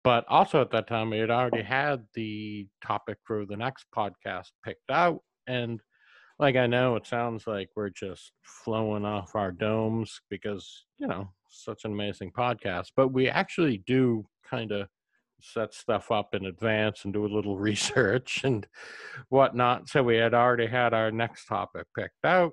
But 0.04 0.24
also 0.28 0.60
at 0.60 0.70
that 0.70 0.86
time, 0.86 1.10
we 1.10 1.18
had 1.18 1.30
already 1.30 1.62
had 1.62 2.04
the 2.14 2.68
topic 2.84 3.18
for 3.24 3.44
the 3.44 3.56
next 3.56 3.86
podcast 3.96 4.50
picked 4.64 4.90
out. 4.90 5.20
And 5.48 5.80
like 6.38 6.56
I 6.56 6.66
know, 6.66 6.96
it 6.96 7.06
sounds 7.06 7.46
like 7.46 7.70
we're 7.74 7.90
just 7.90 8.32
flowing 8.42 9.04
off 9.04 9.34
our 9.34 9.52
domes 9.52 10.20
because, 10.28 10.84
you 10.98 11.06
know, 11.06 11.30
such 11.48 11.84
an 11.84 11.92
amazing 11.92 12.32
podcast. 12.32 12.88
But 12.94 13.08
we 13.08 13.28
actually 13.28 13.82
do 13.86 14.26
kind 14.48 14.72
of 14.72 14.88
set 15.40 15.72
stuff 15.72 16.10
up 16.10 16.34
in 16.34 16.46
advance 16.46 17.04
and 17.04 17.12
do 17.12 17.24
a 17.24 17.34
little 17.34 17.56
research 17.58 18.42
and 18.44 18.66
whatnot. 19.28 19.88
So 19.88 20.02
we 20.02 20.16
had 20.16 20.34
already 20.34 20.66
had 20.66 20.92
our 20.92 21.10
next 21.10 21.46
topic 21.46 21.86
picked 21.96 22.24
out. 22.24 22.52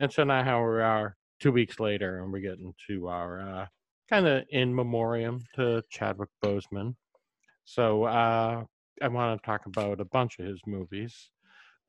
And 0.00 0.12
so 0.12 0.24
now 0.24 0.44
how 0.44 0.60
we 0.60 0.80
are 0.80 1.16
two 1.40 1.52
weeks 1.52 1.80
later 1.80 2.22
and 2.22 2.32
we're 2.32 2.40
getting 2.40 2.72
to 2.88 3.08
our 3.08 3.40
uh, 3.40 3.66
kind 4.08 4.26
of 4.26 4.44
in 4.50 4.74
memoriam 4.74 5.42
to 5.56 5.82
Chadwick 5.90 6.30
Boseman. 6.44 6.94
So 7.64 8.04
uh, 8.04 8.64
I 9.02 9.08
want 9.08 9.40
to 9.40 9.46
talk 9.46 9.66
about 9.66 10.00
a 10.00 10.04
bunch 10.04 10.38
of 10.38 10.46
his 10.46 10.60
movies, 10.66 11.30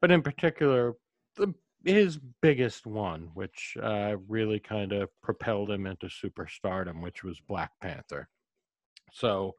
but 0.01 0.11
in 0.11 0.21
particular, 0.21 0.93
the 1.35 1.53
his 1.85 2.17
biggest 2.41 2.87
one, 2.87 3.29
which 3.35 3.77
uh, 3.81 4.15
really 4.27 4.59
kind 4.59 4.91
of 4.91 5.09
propelled 5.21 5.69
him 5.69 5.85
into 5.85 6.07
superstardom, 6.07 7.01
which 7.01 7.23
was 7.23 7.39
Black 7.47 7.71
Panther. 7.79 8.27
So 9.11 9.55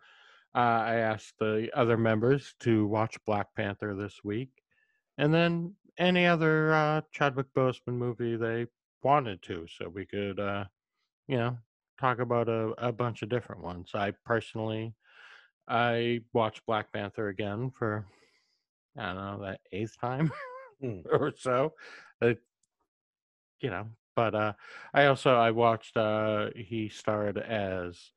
uh, 0.54 0.58
I 0.58 0.94
asked 0.96 1.34
the 1.38 1.70
other 1.74 1.96
members 1.96 2.54
to 2.60 2.86
watch 2.86 3.16
Black 3.26 3.54
Panther 3.54 3.94
this 3.94 4.24
week, 4.24 4.50
and 5.18 5.32
then 5.32 5.74
any 5.98 6.26
other 6.26 6.74
uh, 6.74 7.00
Chadwick 7.12 7.46
Boseman 7.56 7.94
movie 7.94 8.36
they 8.36 8.66
wanted 9.02 9.40
to, 9.42 9.66
so 9.68 9.88
we 9.88 10.04
could, 10.04 10.40
uh, 10.40 10.64
you 11.28 11.36
know, 11.36 11.56
talk 12.00 12.18
about 12.18 12.48
a, 12.48 12.72
a 12.78 12.92
bunch 12.92 13.22
of 13.22 13.28
different 13.28 13.62
ones. 13.62 13.90
I 13.94 14.12
personally, 14.24 14.94
I 15.68 16.20
watched 16.32 16.66
Black 16.66 16.92
Panther 16.92 17.28
again 17.28 17.70
for 17.70 18.04
I 18.98 19.06
don't 19.12 19.16
know 19.16 19.44
that 19.44 19.60
eighth 19.72 19.98
time 20.00 20.32
Hmm. 20.80 21.00
or 21.10 21.32
so. 21.36 21.74
Uh, 22.20 22.34
you 23.60 23.70
know, 23.70 23.86
but 24.14 24.34
uh, 24.34 24.52
I 24.94 25.06
also 25.06 25.34
I 25.34 25.50
watched. 25.50 25.96
Uh, 25.96 26.48
he 26.54 26.88
starred 26.88 27.38
as 27.38 28.10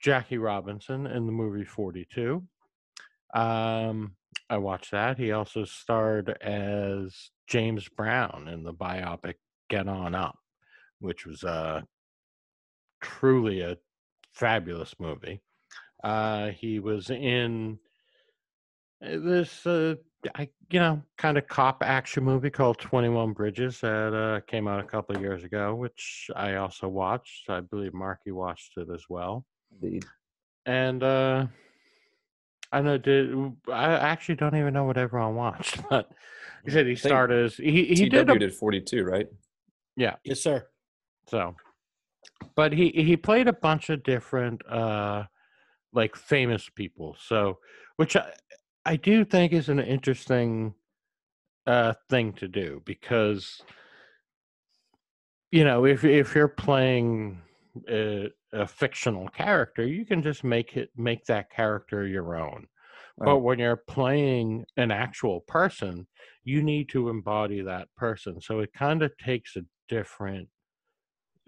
Jackie 0.00 0.38
Robinson 0.38 1.06
in 1.06 1.26
the 1.26 1.32
movie 1.32 1.64
Forty 1.64 2.06
Two. 2.12 2.44
Um, 3.34 4.16
I 4.48 4.58
watched 4.58 4.92
that. 4.92 5.18
He 5.18 5.32
also 5.32 5.64
starred 5.64 6.30
as 6.40 7.30
James 7.46 7.88
Brown 7.88 8.48
in 8.50 8.62
the 8.62 8.72
biopic 8.72 9.34
Get 9.68 9.88
On 9.88 10.14
Up, 10.14 10.38
which 11.00 11.26
was 11.26 11.44
uh, 11.44 11.82
truly 13.00 13.60
a 13.60 13.76
fabulous 14.32 14.94
movie. 14.98 15.42
Uh, 16.02 16.48
he 16.48 16.78
was 16.78 17.10
in 17.10 17.78
uh, 19.04 19.18
this, 19.18 19.66
uh, 19.66 19.96
I 20.34 20.48
you 20.70 20.80
know, 20.80 21.02
kind 21.16 21.38
of 21.38 21.46
cop 21.46 21.82
action 21.82 22.24
movie 22.24 22.50
called 22.50 22.78
Twenty 22.78 23.08
One 23.08 23.32
Bridges 23.32 23.80
that 23.80 24.14
uh, 24.14 24.40
came 24.46 24.66
out 24.66 24.80
a 24.80 24.84
couple 24.84 25.16
of 25.16 25.22
years 25.22 25.44
ago, 25.44 25.74
which 25.74 26.30
I 26.34 26.56
also 26.56 26.88
watched. 26.88 27.48
I 27.48 27.60
believe 27.60 27.94
Marky 27.94 28.32
watched 28.32 28.76
it 28.76 28.88
as 28.92 29.04
well. 29.08 29.46
Indeed. 29.80 30.04
And 30.66 31.02
uh, 31.02 31.46
I 32.72 32.82
know 32.82 32.98
did 32.98 33.34
I 33.72 33.92
actually 33.94 34.34
don't 34.34 34.56
even 34.56 34.74
know 34.74 34.84
what 34.84 34.98
everyone 34.98 35.36
watched, 35.36 35.80
but 35.90 36.10
he 36.64 36.70
said 36.70 36.86
he 36.86 36.96
think 36.96 37.10
started 37.10 37.44
as 37.44 37.56
he 37.56 37.84
he 37.86 38.08
did 38.08 38.28
a, 38.28 38.38
did 38.38 38.54
42, 38.54 39.04
right? 39.04 39.26
yeah 39.96 40.16
Yes, 40.24 40.40
sir. 40.40 40.66
so, 41.28 41.54
but 42.54 42.72
he 42.72 42.90
he 42.90 43.16
played 43.16 43.48
a 43.48 43.52
bunch 43.52 43.88
of 43.88 44.02
different 44.02 44.66
uh 44.68 45.24
like 45.92 46.16
famous 46.16 46.68
people. 46.68 47.16
So, 47.18 47.58
which 47.96 48.16
I 48.16 48.32
I 48.88 48.96
do 48.96 49.22
think 49.24 49.52
is 49.52 49.68
an 49.68 49.80
interesting 49.80 50.74
uh 51.66 51.92
thing 52.08 52.32
to 52.32 52.48
do 52.48 52.80
because 52.86 53.60
you 55.50 55.62
know 55.64 55.84
if 55.84 56.02
if 56.04 56.34
you're 56.34 56.48
playing 56.48 57.42
a, 57.90 58.28
a 58.52 58.66
fictional 58.66 59.28
character, 59.28 59.86
you 59.86 60.06
can 60.06 60.22
just 60.22 60.42
make 60.42 60.76
it 60.78 60.88
make 60.96 61.26
that 61.26 61.50
character 61.50 62.06
your 62.06 62.34
own. 62.36 62.66
But 63.18 63.38
when 63.40 63.58
you're 63.58 63.76
playing 63.88 64.64
an 64.76 64.90
actual 64.92 65.40
person, 65.40 66.06
you 66.44 66.62
need 66.62 66.88
to 66.90 67.08
embody 67.08 67.60
that 67.62 67.88
person. 67.96 68.40
So 68.40 68.60
it 68.60 68.72
kind 68.72 69.02
of 69.02 69.10
takes 69.18 69.56
a 69.56 69.62
different 69.88 70.48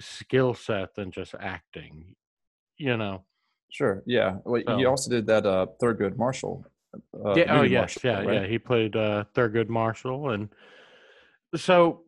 skill 0.00 0.52
set 0.52 0.94
than 0.97 1.12
just 1.12 1.35
acting. 1.40 2.16
You 2.76 2.97
know. 2.97 3.25
Sure. 3.70 4.02
Yeah. 4.04 4.38
Well, 4.44 4.61
he 4.76 4.82
So- 4.82 4.90
also 4.90 5.11
did 5.11 5.26
that 5.28 5.47
uh, 5.47 5.66
Thurgood 5.80 6.16
Marshall. 6.18 6.66
Uh, 6.94 7.35
yeah. 7.37 7.59
Oh 7.59 7.62
yes. 7.62 8.02
Marshall, 8.02 8.11
Yeah. 8.11 8.23
right? 8.30 8.42
Yeah. 8.42 8.47
He 8.47 8.59
played 8.59 8.97
uh, 8.97 9.25
Thurgood 9.35 9.68
Marshall, 9.68 10.30
and 10.30 10.49
so 11.56 12.02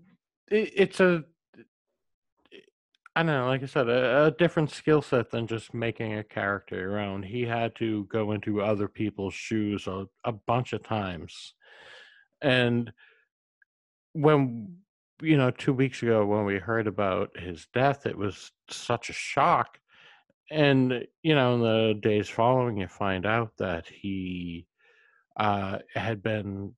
it, 0.51 0.73
it's 0.75 1.01
a. 1.01 1.25
I 3.15 3.23
don't 3.23 3.27
know. 3.27 3.47
Like 3.47 3.62
I 3.62 3.67
said, 3.67 3.89
a, 3.91 4.27
a 4.27 4.31
different 4.31 4.71
skill 4.71 5.03
set 5.03 5.31
than 5.31 5.47
just 5.47 5.75
making 5.75 6.15
a 6.15 6.25
character 6.25 6.81
your 6.81 6.99
own. 6.99 7.23
He 7.23 7.43
had 7.43 7.75
to 7.77 8.05
go 8.05 8.33
into 8.33 8.62
other 8.62 8.89
people's 8.89 9.35
shoes 9.35 9.87
a, 9.87 10.07
a 10.25 10.33
bunch 10.33 10.73
of 10.73 10.83
times, 10.83 11.55
and 12.41 12.91
when 14.15 14.77
you 15.21 15.37
know 15.37 15.51
two 15.51 15.73
weeks 15.75 16.03
ago 16.03 16.25
when 16.27 16.45
we 16.45 16.59
heard 16.59 16.87
about 16.87 17.39
his 17.39 17.67
death, 17.75 18.07
it 18.07 18.17
was 18.17 18.51
such 18.71 19.11
a 19.11 19.15
shock. 19.15 19.79
And 20.51 21.07
you 21.23 21.35
know, 21.35 21.55
in 21.55 21.61
the 21.61 22.01
days 22.01 22.29
following, 22.29 22.79
you 22.79 22.89
find 22.89 23.27
out 23.27 23.53
that 23.59 23.87
he 23.87 24.67
uh, 25.37 25.79
had 25.95 26.23
been 26.23 26.75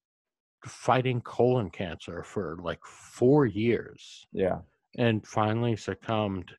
fighting 0.66 1.20
colon 1.20 1.70
cancer 1.70 2.22
for 2.22 2.56
like 2.62 2.82
four 2.84 3.46
years 3.46 4.26
Yeah. 4.32 4.60
and 4.96 5.26
finally 5.26 5.76
succumbed. 5.76 6.52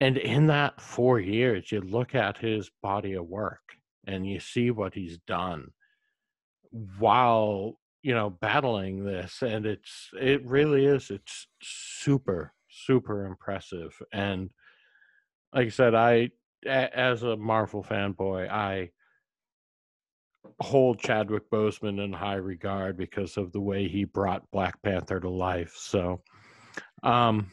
And 0.00 0.18
in 0.18 0.46
that 0.48 0.80
four 0.80 1.20
years, 1.20 1.72
you 1.72 1.80
look 1.80 2.14
at 2.14 2.36
his 2.36 2.70
body 2.82 3.14
of 3.14 3.26
work 3.26 3.62
and 4.06 4.26
you 4.26 4.40
see 4.40 4.70
what 4.70 4.92
he's 4.92 5.18
done 5.26 5.68
while 6.98 7.78
you 8.02 8.12
know 8.14 8.30
battling 8.30 9.04
this 9.04 9.42
and 9.42 9.64
it's 9.64 10.10
it 10.20 10.44
really 10.44 10.84
is 10.84 11.10
it's 11.10 11.46
super 11.62 12.52
super 12.68 13.26
impressive 13.26 13.96
and 14.12 14.50
like 15.54 15.66
i 15.66 15.70
said 15.70 15.94
I, 15.94 16.30
as 16.66 17.22
a 17.22 17.36
marvel 17.36 17.82
fanboy 17.84 18.50
i 18.50 18.90
hold 20.60 20.98
chadwick 20.98 21.48
boseman 21.50 22.02
in 22.02 22.12
high 22.12 22.34
regard 22.34 22.96
because 22.96 23.36
of 23.36 23.52
the 23.52 23.60
way 23.60 23.88
he 23.88 24.04
brought 24.04 24.50
black 24.50 24.80
panther 24.82 25.18
to 25.18 25.28
life 25.28 25.74
so 25.76 26.20
um 27.02 27.50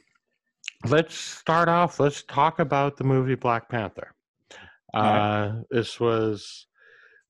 let's 0.87 1.15
start 1.15 1.69
off 1.69 1.99
let's 1.99 2.23
talk 2.23 2.59
about 2.59 2.97
the 2.97 3.03
movie 3.03 3.35
black 3.35 3.69
panther 3.69 4.13
All 4.93 5.03
right. 5.03 5.17
uh 5.17 5.53
this 5.69 5.99
was 5.99 6.67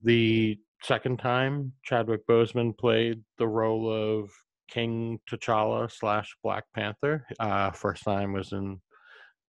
the 0.02 0.58
second 0.84 1.20
time 1.20 1.74
Chadwick 1.84 2.26
Boseman 2.28 2.78
played 2.78 3.22
the 3.38 3.48
role 3.48 3.92
of 3.92 4.32
King 4.70 5.20
T'Challa 5.30 5.92
slash 5.92 6.36
Black 6.44 6.64
Panther. 6.74 7.26
Uh, 7.40 7.72
first 7.72 8.04
time 8.04 8.34
was 8.34 8.52
in 8.54 8.80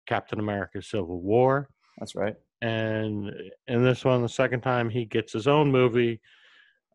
Captain 0.07 0.41
America: 0.41 0.83
Civil 0.83 1.21
War, 1.23 1.69
That's 1.99 2.15
right. 2.15 2.35
And 2.65 3.31
in 3.69 3.85
this 3.85 4.07
one, 4.07 4.23
the 4.23 4.29
second 4.29 4.63
time 4.63 4.89
he 4.89 5.05
gets 5.05 5.35
his 5.35 5.47
own 5.47 5.71
movie. 5.71 6.19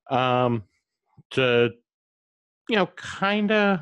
Um, 0.10 0.64
to 1.32 1.70
you 2.68 2.76
know, 2.76 2.88
kind 2.96 3.52
of 3.52 3.82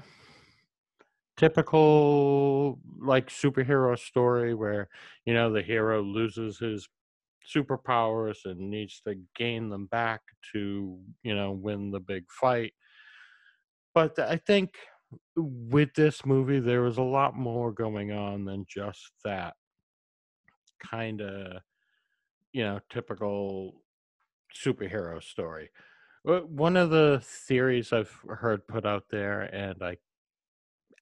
typical 1.38 2.78
like 3.00 3.30
superhero 3.30 3.98
story 3.98 4.54
where 4.54 4.90
you 5.26 5.34
know 5.34 5.50
the 5.50 5.62
hero 5.62 6.02
loses 6.02 6.60
his 6.60 6.90
superpowers 7.48 8.40
and 8.44 8.60
needs 8.60 9.02
to 9.08 9.16
gain 9.36 9.70
them 9.70 9.86
back 9.86 10.20
to 10.52 11.00
you 11.24 11.36
know 11.36 11.52
win 11.52 11.92
the 11.92 12.00
big 12.00 12.26
fight 12.30 12.74
but 13.94 14.18
i 14.20 14.36
think 14.36 14.72
with 15.36 15.94
this 15.94 16.26
movie 16.26 16.60
there 16.60 16.82
was 16.82 16.98
a 16.98 17.02
lot 17.04 17.36
more 17.36 17.72
going 17.72 18.12
on 18.12 18.44
than 18.44 18.66
just 18.68 19.12
that 19.24 19.54
kind 20.84 21.22
of 21.22 21.62
you 22.58 22.64
know 22.64 22.80
typical 22.90 23.76
superhero 24.66 25.22
story. 25.22 25.70
One 26.24 26.76
of 26.76 26.90
the 26.90 27.22
theories 27.24 27.94
i've 27.94 28.12
heard 28.28 28.68
put 28.68 28.86
out 28.86 29.06
there 29.10 29.44
and 29.44 29.82
i 29.82 29.96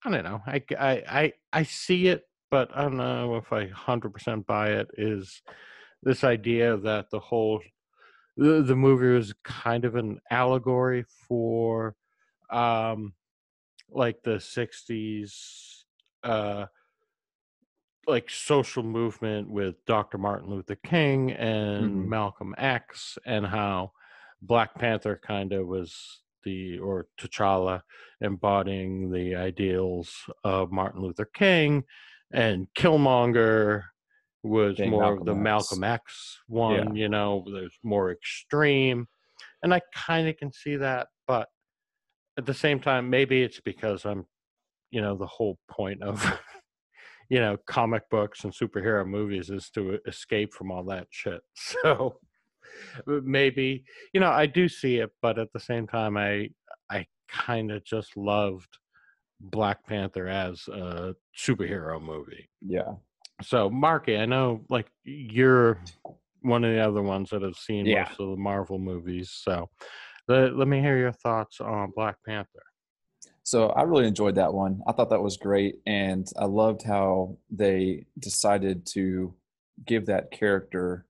i 0.03 0.11
don't 0.11 0.23
know 0.23 0.41
i 0.45 0.61
i 0.77 0.91
i, 1.21 1.33
I 1.51 1.63
see 1.63 2.09
it 2.09 2.27
but 2.51 2.69
i 2.75 2.83
don't 2.83 2.97
know 2.97 3.37
if 3.37 3.51
i 3.51 3.65
100% 3.65 4.45
buy 4.45 4.73
it 4.73 4.87
is 4.97 5.41
this 6.03 6.23
idea 6.23 6.77
that 6.77 7.09
the 7.09 7.19
whole 7.19 7.61
the, 8.37 8.61
the 8.61 8.75
movie 8.75 9.15
was 9.15 9.33
kind 9.43 9.83
of 9.85 9.95
an 9.95 10.19
allegory 10.29 11.05
for 11.27 11.95
um 12.51 13.13
like 13.89 14.21
the 14.23 14.37
60s 14.37 15.85
uh 16.23 16.65
like 18.07 18.29
social 18.29 18.83
movement 18.83 19.49
with 19.49 19.83
Dr. 19.85 20.17
Martin 20.17 20.49
Luther 20.49 20.75
King 20.75 21.31
and 21.31 22.05
Mhm. 22.05 22.07
Malcolm 22.07 22.55
X 22.57 23.17
and 23.25 23.45
how 23.45 23.91
Black 24.41 24.75
Panther 24.75 25.19
kind 25.23 25.53
of 25.53 25.67
was 25.67 26.23
the 26.43 26.77
or 26.79 27.07
T'Challa 27.17 27.81
embodying 28.21 29.11
the 29.11 29.35
ideals 29.35 30.29
of 30.43 30.71
Martin 30.71 31.01
Luther 31.01 31.25
King 31.25 31.83
and 32.31 32.67
Killmonger 32.75 33.85
was 34.43 34.77
Being 34.77 34.91
more 34.91 35.13
of 35.13 35.25
the 35.25 35.33
Malcolm 35.33 35.83
X. 35.83 35.83
Malcolm 35.83 35.83
X 35.83 36.39
one, 36.47 36.95
you 36.95 37.09
know, 37.09 37.43
there's 37.51 37.79
more 37.81 38.11
extreme. 38.11 39.07
And 39.63 39.73
I 39.73 39.81
kind 39.93 40.27
of 40.27 40.37
can 40.37 40.51
see 40.51 40.75
that, 40.75 41.07
but 41.25 41.49
at 42.37 42.45
the 42.45 42.53
same 42.53 42.79
time, 42.79 43.09
maybe 43.09 43.41
it's 43.41 43.59
because 43.61 44.05
I'm, 44.05 44.27
you 44.91 45.01
know, 45.01 45.15
the 45.15 45.25
whole 45.25 45.57
point 45.67 46.03
of, 46.03 46.21
you 47.29 47.39
know, 47.39 47.57
comic 47.67 48.03
books 48.09 48.43
and 48.43 48.53
superhero 48.53 49.05
movies 49.07 49.49
is 49.49 49.69
to 49.71 49.99
escape 50.07 50.53
from 50.53 50.71
all 50.71 50.83
that 50.85 51.07
shit. 51.09 51.41
So 51.83 52.19
maybe, 53.07 53.83
you 54.13 54.19
know, 54.19 54.29
I 54.31 54.45
do 54.45 54.67
see 54.67 54.97
it, 54.97 55.11
but 55.21 55.39
at 55.39 55.51
the 55.53 55.59
same 55.59 55.87
time, 55.87 56.17
I, 56.17 56.49
I 56.89 57.05
kind 57.29 57.71
of 57.71 57.83
just 57.85 58.17
loved 58.17 58.77
Black 59.39 59.85
Panther 59.85 60.27
as 60.27 60.67
a 60.67 61.15
superhero 61.37 62.01
movie. 62.01 62.49
Yeah. 62.61 62.93
So, 63.41 63.69
Marky, 63.69 64.17
I 64.17 64.25
know 64.25 64.61
like 64.69 64.87
you're 65.03 65.79
one 66.41 66.63
of 66.63 66.71
the 66.73 66.79
other 66.79 67.01
ones 67.01 67.29
that 67.31 67.41
have 67.41 67.55
seen 67.55 67.85
Yeah. 67.85 68.03
most 68.07 68.19
of 68.19 68.29
the 68.31 68.37
Marvel 68.37 68.79
movies. 68.79 69.31
So, 69.33 69.69
let, 70.27 70.55
let 70.55 70.67
me 70.67 70.79
hear 70.81 70.97
your 70.97 71.11
thoughts 71.11 71.61
on 71.61 71.91
Black 71.95 72.15
Panther. 72.25 72.63
So 73.45 73.67
I 73.69 73.83
really 73.83 74.07
enjoyed 74.07 74.35
that 74.35 74.55
one. 74.55 74.81
I 74.87 74.91
thought 74.91 75.11
that 75.11 75.21
was 75.21 75.37
great, 75.37 75.75
and 75.85 76.27
I 76.35 76.45
loved 76.45 76.81
how 76.81 77.37
they 77.51 78.07
decided 78.17 78.87
to 78.87 79.35
give 79.85 80.07
that 80.07 80.31
character 80.31 81.05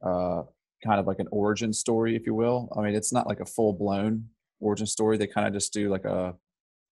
uh, 0.00 0.42
kind 0.84 1.00
of 1.00 1.08
like 1.08 1.18
an 1.18 1.26
origin 1.32 1.72
story, 1.72 2.14
if 2.14 2.26
you 2.26 2.34
will. 2.34 2.72
I 2.76 2.80
mean, 2.80 2.94
it's 2.94 3.12
not 3.12 3.26
like 3.26 3.40
a 3.40 3.44
full 3.44 3.72
blown 3.72 4.26
origin 4.60 4.86
story. 4.86 5.16
They 5.18 5.26
kind 5.26 5.48
of 5.48 5.52
just 5.52 5.72
do 5.72 5.90
like 5.90 6.04
a 6.04 6.36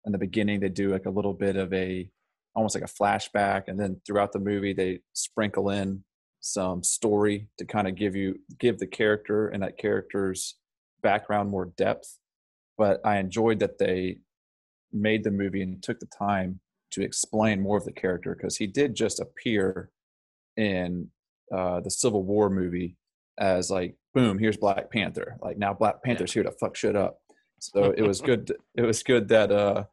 in 0.07 0.13
the 0.13 0.17
beginning 0.17 0.61
they 0.61 0.69
do 0.69 0.89
like 0.89 1.05
a 1.05 1.11
little 1.11 1.33
bit 1.33 1.57
of 1.57 1.71
a 1.73 2.09
almost 2.55 2.73
like 2.73 2.83
a 2.83 2.87
flashback, 2.87 3.65
and 3.67 3.79
then 3.79 4.01
throughout 4.03 4.31
the 4.31 4.39
movie 4.39 4.73
they 4.73 5.01
sprinkle 5.13 5.69
in 5.69 6.03
some 6.39 6.81
story 6.81 7.49
to 7.59 7.65
kind 7.65 7.87
of 7.87 7.93
give 7.93 8.15
you 8.15 8.39
give 8.57 8.79
the 8.79 8.87
character 8.87 9.49
and 9.49 9.61
that 9.61 9.77
character's 9.77 10.55
background 11.03 11.51
more 11.51 11.65
depth. 11.65 12.17
But 12.79 12.99
I 13.05 13.19
enjoyed 13.19 13.59
that 13.59 13.77
they 13.77 14.21
made 14.91 15.23
the 15.23 15.31
movie 15.31 15.61
and 15.61 15.81
took 15.81 15.99
the 15.99 16.07
time 16.17 16.59
to 16.91 17.01
explain 17.01 17.61
more 17.61 17.77
of 17.77 17.85
the 17.85 17.91
character 17.91 18.35
because 18.35 18.57
he 18.57 18.67
did 18.67 18.95
just 18.95 19.19
appear 19.19 19.89
in 20.55 21.09
uh, 21.53 21.79
the 21.81 21.91
Civil 21.91 22.23
War 22.23 22.49
movie 22.49 22.97
as 23.39 23.69
like, 23.69 23.95
boom, 24.13 24.39
here's 24.39 24.57
Black 24.57 24.89
Panther. 24.91 25.37
Like 25.41 25.57
now 25.57 25.73
Black 25.73 26.03
Panther's 26.03 26.33
here 26.33 26.43
to 26.43 26.51
fuck 26.51 26.75
shit 26.75 26.95
up. 26.95 27.19
So 27.59 27.93
it 27.95 28.01
was 28.01 28.21
good. 28.29 28.51
It 28.75 28.83
was 28.83 29.03
good 29.03 29.27
that 29.29 29.51
uh, 29.51 29.85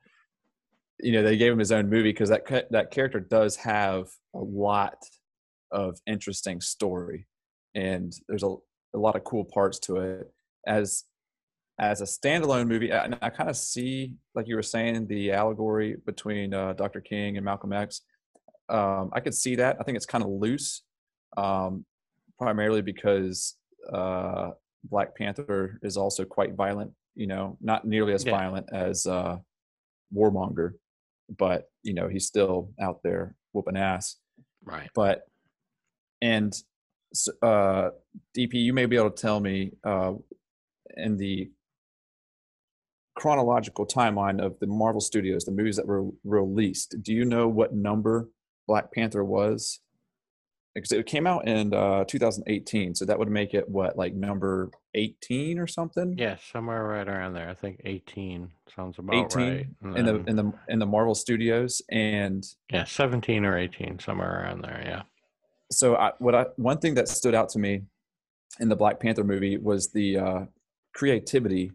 you 1.01 1.13
know 1.13 1.23
they 1.23 1.37
gave 1.37 1.53
him 1.53 1.59
his 1.59 1.73
own 1.73 1.89
movie 1.89 2.11
because 2.11 2.29
that 2.31 2.69
that 2.71 2.91
character 2.91 3.21
does 3.21 3.57
have 3.57 4.09
a 4.35 4.41
lot 4.41 4.99
of 5.71 5.99
interesting 6.07 6.61
story, 6.61 7.27
and 7.75 8.13
there's 8.29 8.45
a 8.45 8.55
a 8.95 8.99
lot 8.99 9.17
of 9.17 9.25
cool 9.25 9.45
parts 9.45 9.79
to 9.81 9.97
it. 9.97 10.33
As 10.67 11.05
as 11.79 12.01
a 12.01 12.05
standalone 12.05 12.69
movie, 12.69 12.93
I, 12.93 13.09
I 13.21 13.31
kind 13.31 13.51
of 13.51 13.57
see, 13.57 14.15
like 14.35 14.47
you 14.47 14.55
were 14.57 14.63
saying, 14.63 15.07
the 15.07 15.33
allegory 15.33 15.97
between 16.07 16.55
uh, 16.55 16.73
Dr. 16.75 17.01
King 17.01 17.37
and 17.37 17.45
Malcolm 17.45 17.73
X. 17.73 18.03
Um, 18.69 19.11
I 19.13 19.21
could 19.21 19.35
see 19.35 19.57
that. 19.57 19.77
I 19.81 19.83
think 19.83 19.97
it's 19.97 20.07
kind 20.07 20.23
of 20.25 20.31
loose, 20.31 20.83
um, 21.37 21.85
primarily 22.39 22.81
because 22.81 23.57
uh, 23.93 24.51
Black 24.85 25.17
Panther 25.17 25.79
is 25.83 25.97
also 25.97 26.25
quite 26.25 26.55
violent. 26.55 26.93
You 27.17 27.27
know, 27.27 27.59
not 27.61 27.85
nearly 27.87 28.13
as 28.13 28.25
Yeah. 28.25 28.33
violent 28.33 28.67
as 28.73 29.07
uh, 29.07 29.39
Warmonger, 30.15 30.73
but 31.39 31.69
you 31.83 31.95
know 31.95 32.09
he's 32.09 32.27
still 32.27 32.71
out 32.81 33.01
there 33.03 33.35
whooping 33.53 33.77
ass 33.77 34.17
Right. 34.65 34.91
but 34.95 35.23
and 36.21 36.55
uh 37.43 37.91
dp 38.37 38.53
you 38.55 38.73
may 38.73 38.85
be 38.87 38.97
able 38.97 39.11
to 39.11 39.21
tell 39.23 39.39
me 39.41 39.73
uh 39.85 40.13
in 40.97 41.17
the 41.17 41.51
chronological 43.15 43.87
timeline 43.87 44.45
of 44.45 44.59
the 44.61 44.67
marvel 44.67 45.01
studios 45.01 45.45
the 45.45 45.53
movies 45.53 45.77
that 45.77 45.87
were 45.87 46.07
released 46.25 46.97
do 47.03 47.13
you 47.13 47.25
know 47.25 47.49
what 47.49 47.75
number 47.75 48.29
black 48.67 48.93
panther 48.93 49.25
was 49.25 49.81
because 50.75 50.91
it 50.91 51.07
came 51.07 51.27
out 51.27 51.47
in 51.47 51.73
uh 51.73 52.05
2018 52.05 52.95
so 52.95 53.05
that 53.05 53.19
would 53.19 53.31
make 53.31 53.55
it 53.55 53.69
what 53.69 53.97
like 53.97 54.15
number 54.15 54.71
18 54.95 55.59
or 55.59 55.67
something 55.67 56.17
Yeah, 56.17 56.37
somewhere 56.51 56.85
right 56.85 57.09
around 57.09 57.35
there. 57.35 57.49
I 57.49 57.55
think 57.55 57.81
18 57.85 58.51
sounds 58.75 58.99
about 58.99 59.35
18 59.37 59.49
right. 59.49 59.67
And 59.83 59.99
in 59.99 60.07
the 60.07 60.25
in 60.31 60.37
the 60.37 60.53
in 60.69 60.79
the 60.79 60.87
marvel 60.87 61.15
studios 61.15 61.83
and 61.91 62.45
yeah, 62.73 62.85
17 62.85 63.45
or 63.45 63.59
18, 63.59 63.99
somewhere 63.99 64.43
around 64.43 64.63
there. 64.63 64.83
Yeah. 64.85 65.03
so 65.71 65.97
I, 65.97 66.13
what 66.19 66.35
I 66.35 66.47
one 66.57 66.79
thing 66.79 66.95
that 66.95 67.09
stood 67.09 67.35
out 67.35 67.49
to 67.51 67.59
me 67.59 67.83
in 68.61 68.69
the 68.69 68.77
Black 68.77 69.01
Panther 69.01 69.25
movie 69.25 69.59
was 69.59 69.91
the 69.91 70.17
uh, 70.17 70.41
creativity 70.95 71.73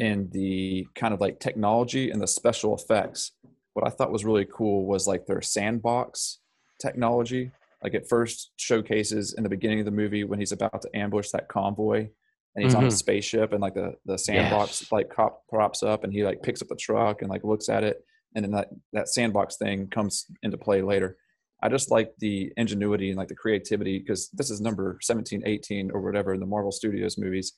and 0.00 0.32
the 0.32 0.86
kind 0.94 1.12
of 1.14 1.20
like 1.20 1.38
technology 1.40 2.10
and 2.10 2.20
the 2.20 2.26
special 2.26 2.74
effects. 2.74 3.32
What 3.74 3.86
I 3.86 3.90
thought 3.90 4.10
was 4.10 4.24
really 4.24 4.46
cool 4.52 4.86
was 4.86 5.06
like 5.06 5.26
their 5.26 5.42
sandbox 5.42 6.38
technology. 6.80 7.52
Like 7.82 7.94
it 7.94 8.08
first 8.08 8.50
showcases 8.56 9.34
in 9.34 9.42
the 9.42 9.48
beginning 9.48 9.78
of 9.80 9.84
the 9.84 9.90
movie 9.90 10.24
when 10.24 10.38
he's 10.38 10.52
about 10.52 10.82
to 10.82 10.90
ambush 10.94 11.30
that 11.30 11.48
convoy 11.48 12.08
and 12.54 12.64
he's 12.64 12.74
on 12.74 12.84
a 12.84 12.88
Mhm. 12.88 12.92
spaceship 12.98 13.52
and 13.52 13.60
like 13.62 13.74
the 13.74 13.94
the 14.06 14.18
sandbox 14.18 14.82
Yes. 14.82 14.92
like 14.92 15.08
cop, 15.10 15.46
props 15.48 15.82
up 15.82 16.02
and 16.04 16.12
he 16.12 16.24
like 16.24 16.42
picks 16.42 16.60
up 16.62 16.68
the 16.68 16.76
truck 16.76 17.22
and 17.22 17.30
like 17.30 17.44
looks 17.44 17.68
at 17.68 17.84
it 17.84 18.04
and 18.34 18.44
then 18.44 18.52
that 18.52 18.68
that 18.92 19.08
sandbox 19.08 19.56
thing 19.56 19.86
comes 19.88 20.26
into 20.42 20.58
play 20.58 20.82
later. 20.82 21.16
I 21.62 21.68
just 21.68 21.90
like 21.90 22.12
the 22.18 22.52
ingenuity 22.56 23.10
and 23.10 23.18
like 23.18 23.28
the 23.28 23.34
creativity 23.34 23.98
because 23.98 24.30
this 24.30 24.50
is 24.50 24.60
number 24.62 24.98
17, 25.02 25.42
18 25.46 25.90
or 25.92 26.00
whatever 26.00 26.32
in 26.34 26.40
the 26.40 26.46
Marvel 26.46 26.72
Studios 26.72 27.18
movies. 27.18 27.52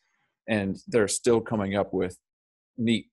And 0.49 0.77
they're 0.89 1.07
still 1.09 1.41
coming 1.41 1.77
up 1.77 1.95
with 1.95 2.19
neat, 2.77 3.07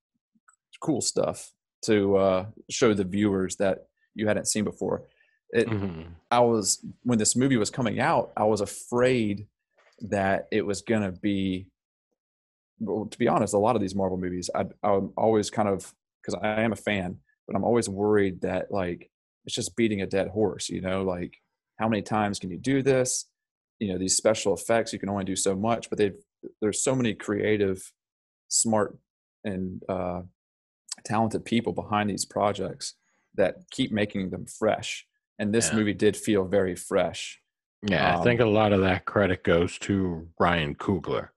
cool 0.81 1.01
stuff 1.01 1.51
to 1.83 2.17
uh, 2.17 2.45
show 2.69 2.93
the 2.93 3.03
viewers 3.03 3.55
that 3.57 3.87
you 4.15 4.27
hadn't 4.27 4.47
seen 4.47 4.63
before. 4.63 5.03
It, 5.51 5.67
Mhm. 5.67 6.07
I 6.31 6.39
was, 6.41 6.85
when 7.03 7.17
this 7.17 7.35
movie 7.35 7.57
was 7.57 7.69
coming 7.69 7.99
out, 7.99 8.31
I 8.37 8.43
was 8.43 8.61
afraid 8.61 9.47
that 10.01 10.47
it 10.51 10.65
was 10.65 10.81
going 10.81 11.01
to 11.01 11.11
be, 11.11 11.67
well, 12.79 13.07
to 13.07 13.17
be 13.17 13.27
honest, 13.27 13.53
a 13.53 13.57
lot 13.57 13.75
of 13.75 13.81
these 13.81 13.95
Marvel 13.95 14.17
movies, 14.17 14.49
I, 14.53 14.65
I'm 14.83 15.11
always 15.17 15.49
kind 15.49 15.67
of, 15.67 15.93
because 16.21 16.39
I 16.41 16.61
am 16.61 16.71
a 16.71 16.77
fan, 16.77 17.17
but 17.47 17.55
I'm 17.55 17.63
always 17.63 17.89
worried 17.89 18.41
that 18.41 18.71
like 18.71 19.09
it's 19.45 19.55
just 19.55 19.75
beating 19.75 20.01
a 20.01 20.07
dead 20.07 20.27
horse, 20.27 20.69
you 20.69 20.81
know, 20.81 21.03
like 21.03 21.33
how 21.77 21.87
many 21.87 22.01
times 22.01 22.39
can 22.39 22.51
you 22.51 22.57
do 22.57 22.83
this? 22.83 23.25
You 23.79 23.91
know, 23.91 23.97
these 23.97 24.17
special 24.17 24.53
effects, 24.53 24.93
you 24.93 24.99
can 24.99 25.09
only 25.09 25.23
do 25.23 25.35
so 25.35 25.55
much, 25.55 25.89
but 25.89 25.97
they've, 25.97 26.17
there's 26.61 26.83
so 26.83 26.93
many 26.93 27.13
creative, 27.13 27.91
smart, 28.49 28.97
and 29.43 29.81
uh, 29.89 30.21
talented 31.05 31.45
people 31.45 31.73
behind 31.73 32.09
these 32.09 32.25
projects 32.25 32.95
that 33.35 33.55
keep 33.71 33.91
making 33.91 34.29
them 34.31 34.45
fresh. 34.45 35.05
And 35.37 35.53
this 35.53 35.69
Yeah. 35.69 35.77
movie 35.77 35.93
did 35.93 36.17
feel 36.17 36.45
very 36.45 36.75
fresh. 36.75 37.41
Yeah, 37.87 38.15
I 38.15 38.17
Um, 38.17 38.23
think 38.23 38.41
a 38.41 38.45
lot 38.45 38.73
of 38.73 38.81
that 38.81 39.05
credit 39.05 39.43
goes 39.43 39.77
to 39.79 40.27
Ryan 40.39 40.75
Coogler, 40.75 41.29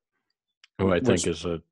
who 0.79 0.93
I 0.93 0.97
think 0.97 1.09
Which- 1.09 1.27
is 1.29 1.45
a 1.45 1.63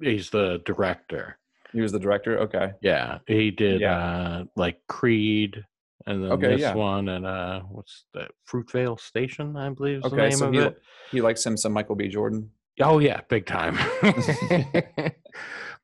he's 0.00 0.30
the 0.30 0.62
director. 0.64 1.38
He 1.72 1.80
was 1.80 1.90
the 1.92 1.98
director. 1.98 2.38
Okay. 2.40 2.72
Yeah, 2.80 3.18
he 3.26 3.50
did 3.50 3.80
Yeah. 3.80 3.98
uh 3.98 4.44
like 4.56 4.80
Creed 4.88 5.64
and 6.06 6.22
then 6.22 6.32
Okay, 6.32 6.48
this 6.50 6.60
yeah. 6.60 6.74
one 6.74 7.08
and 7.08 7.26
uh 7.26 7.60
what's 7.62 8.04
that 8.14 8.30
Fruitvale 8.48 8.98
Station, 9.00 9.56
I 9.56 9.68
believe 9.70 9.96
is 9.98 10.02
the 10.02 10.08
Okay. 10.10 10.28
name 10.28 10.38
So 10.38 10.46
of 10.48 10.54
he, 10.54 10.60
it. 10.60 10.82
he 11.10 11.20
likes 11.20 11.44
him 11.44 11.56
some 11.56 11.72
Michael 11.72 11.96
B. 11.96 12.06
Jordan. 12.08 12.50
Oh 12.80 12.98
yeah, 13.00 13.20
big 13.28 13.46
time. 13.46 13.76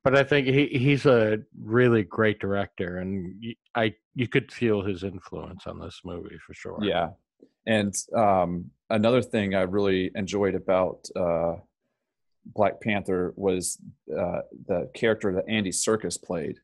but 0.06 0.14
I 0.14 0.22
think 0.22 0.46
he 0.46 0.66
he's 0.68 1.04
a 1.04 1.40
really 1.60 2.04
great 2.04 2.38
director, 2.38 2.98
and 2.98 3.42
I 3.74 3.94
you 4.14 4.28
could 4.28 4.52
feel 4.52 4.80
his 4.82 5.02
influence 5.02 5.66
on 5.66 5.80
this 5.80 6.00
movie 6.04 6.38
for 6.46 6.54
sure. 6.54 6.78
Yeah. 6.80 7.08
And 7.66 7.92
um, 8.14 8.70
another 8.88 9.20
thing 9.20 9.56
I 9.56 9.62
really 9.62 10.12
enjoyed 10.14 10.54
about 10.54 11.08
uh, 11.16 11.54
Black 12.44 12.80
Panther 12.80 13.34
was 13.34 13.78
uh, 14.16 14.42
the 14.68 14.88
character 14.94 15.34
that 15.34 15.48
Andy 15.48 15.70
Serkis 15.70 16.22
played. 16.22 16.60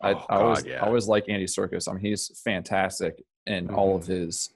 I, 0.00 0.12
Oh, 0.12 0.24
I 0.28 0.36
always, 0.36 0.62
God, 0.62 0.70
yeah. 0.70 0.84
I 0.84 0.86
always 0.86 1.08
like 1.08 1.28
Andy 1.28 1.46
Serkis. 1.46 1.88
I 1.88 1.94
mean, 1.94 2.04
he's 2.04 2.40
fantastic 2.44 3.24
in 3.46 3.70
all 3.70 3.96
of 3.96 4.02
Mm-hmm. 4.02 4.12
his, 4.12 4.50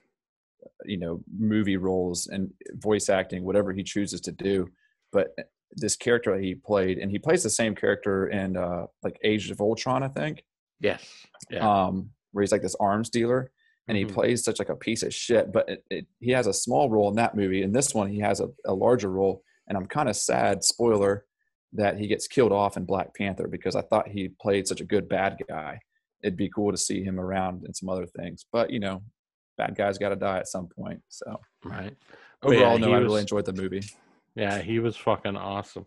you 0.85 0.97
know, 0.97 1.21
movie 1.37 1.75
roles 1.75 2.27
and 2.27 2.51
voice 2.75 3.09
acting, 3.09 3.43
whatever 3.43 3.73
he 3.73 3.83
chooses 3.83 4.21
to 4.21 4.31
do. 4.31 4.69
But 5.11 5.35
this 5.75 5.95
character 5.95 6.35
that 6.35 6.43
he 6.43 6.55
played, 6.55 6.97
and 6.97 7.11
he 7.11 7.19
plays 7.19 7.43
the 7.43 7.49
same 7.49 7.75
character 7.75 8.27
in 8.27 8.57
uh, 8.57 8.85
like 9.03 9.17
Age 9.23 9.51
of 9.51 9.61
Ultron, 9.61 10.03
I 10.03 10.07
think 10.07 10.43
Yes. 10.79 11.03
Yeah. 11.49 11.59
um, 11.85 12.09
where 12.31 12.41
he's 12.43 12.51
like 12.51 12.61
this 12.61 12.75
arms 12.79 13.09
dealer, 13.09 13.51
and 13.87 13.97
he 13.97 14.05
Mhm. 14.05 14.13
plays 14.13 14.43
such 14.43 14.59
like 14.59 14.69
a 14.69 14.75
piece 14.75 15.03
of 15.03 15.13
shit. 15.13 15.51
But 15.51 15.69
it, 15.69 15.83
it, 15.89 16.07
he 16.19 16.31
has 16.31 16.47
a 16.47 16.53
small 16.53 16.89
role 16.89 17.09
in 17.09 17.15
that 17.15 17.35
movie. 17.35 17.61
In 17.63 17.71
this 17.71 17.93
one, 17.93 18.09
he 18.09 18.19
has 18.19 18.39
a, 18.39 18.49
a 18.65 18.73
larger 18.73 19.09
role, 19.09 19.43
and 19.67 19.77
I'm 19.77 19.85
kind 19.87 20.09
of 20.09 20.15
sad. 20.15 20.63
Spoiler 20.63 21.25
that 21.73 21.97
he 21.99 22.07
gets 22.07 22.27
killed 22.27 22.51
off 22.51 22.77
in 22.77 22.85
Black 22.85 23.13
Panther 23.15 23.47
because 23.47 23.75
I 23.75 23.81
thought 23.81 24.07
he 24.07 24.29
played 24.41 24.67
such 24.67 24.81
a 24.81 24.85
good 24.85 25.07
bad 25.07 25.37
guy. 25.47 25.79
It'd 26.23 26.35
be 26.37 26.49
cool 26.49 26.71
to 26.71 26.77
see 26.77 27.03
him 27.03 27.19
around 27.19 27.63
in 27.65 27.73
some 27.75 27.89
other 27.89 28.07
things, 28.07 28.45
but 28.51 28.71
you 28.71 28.79
know, 28.79 29.03
bad 29.57 29.75
guys 29.75 29.97
got 29.99 30.09
to 30.09 30.15
die 30.15 30.39
at 30.39 30.47
some 30.47 30.67
point. 30.67 31.01
So 31.09 31.39
right. 31.63 31.95
Yeah, 32.43 32.49
overall, 32.49 32.77
no, 32.79 32.87
he 32.87 32.93
I 32.93 32.97
was- 32.99 33.05
really 33.07 33.21
enjoyed 33.21 33.45
the 33.45 33.53
movie. 33.53 33.83
Yeah, 34.39 34.61
he 34.61 34.79
was 34.79 34.95
fucking 34.95 35.35
awesome. 35.35 35.85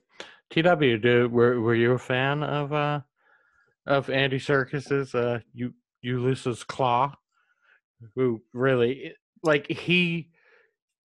TW, 0.50 0.98
dude, 1.00 1.32
were 1.32 1.58
were 1.60 1.74
you 1.74 1.92
a 1.92 1.98
fan 1.98 2.42
of 2.42 2.72
uh 2.72 3.00
of 3.86 4.10
Andy 4.10 4.38
Serkis's 4.38 5.14
uh 5.14 5.40
U- 5.54 5.74
Ulysses 6.02 6.62
Klaue? 6.62 7.14
Who 8.14 8.42
really 8.52 9.14
like 9.42 9.70
he 9.70 10.28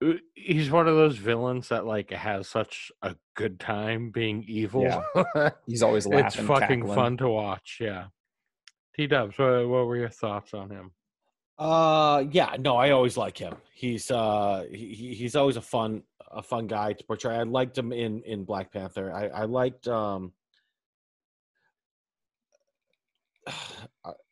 uh, 0.04 0.14
he's 0.34 0.70
one 0.70 0.88
of 0.88 0.96
those 0.96 1.16
villains 1.16 1.68
that 1.68 1.86
like 1.86 2.10
has 2.10 2.48
such 2.48 2.90
a 3.02 3.14
good 3.36 3.60
time 3.60 4.10
being 4.10 4.44
evil. 4.48 5.04
He's 5.66 5.82
always 5.82 6.06
laughing. 6.06 6.26
it's 6.26 6.36
fucking 6.36 6.80
cackling. 6.80 6.94
fun 6.94 7.16
to 7.18 7.28
watch, 7.28 7.78
yeah. 7.80 8.06
T 8.96 9.06
Dubs, 9.06 9.38
what, 9.38 9.68
what 9.68 9.86
were 9.86 9.96
your 9.96 10.08
thoughts 10.08 10.54
on 10.54 10.70
him? 10.70 10.92
Uh, 11.58 12.24
yeah, 12.30 12.54
no, 12.58 12.76
I 12.76 12.90
always 12.90 13.16
like 13.16 13.36
him. 13.38 13.54
He's 13.74 14.10
uh, 14.10 14.64
he, 14.70 14.94
he- 14.94 15.14
he's 15.14 15.34
always 15.36 15.56
a 15.56 15.62
fun 15.62 16.02
a 16.30 16.42
fun 16.42 16.66
guy 16.66 16.92
to 16.92 17.04
portray. 17.04 17.34
I 17.36 17.42
liked 17.42 17.76
him 17.76 17.92
in 17.92 18.22
in 18.22 18.44
Black 18.44 18.72
Panther. 18.72 19.12
I 19.12 19.26
I 19.28 19.44
liked 19.44 19.88
um. 19.88 20.32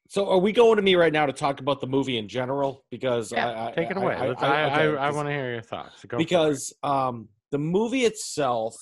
So 0.08 0.30
are 0.30 0.38
we 0.38 0.52
going 0.52 0.76
to 0.76 0.82
me 0.82 0.94
right 0.94 1.12
now 1.12 1.26
to 1.26 1.32
talk 1.32 1.58
about 1.58 1.80
the 1.80 1.88
movie 1.88 2.16
in 2.16 2.28
general? 2.28 2.84
Because 2.92 3.32
I, 3.32 3.70
I, 3.70 3.72
take 3.72 3.90
it 3.90 3.96
I- 3.96 4.00
away. 4.00 4.14
I, 4.14 4.18
I, 4.26 4.26
okay, 4.30 4.96
I, 4.98 5.10
want 5.10 5.26
to 5.26 5.32
hear 5.32 5.50
your 5.52 5.62
thoughts. 5.62 6.04
Go 6.06 6.16
because 6.16 6.72
um 6.84 7.28
the 7.50 7.58
movie 7.58 8.04
itself 8.04 8.72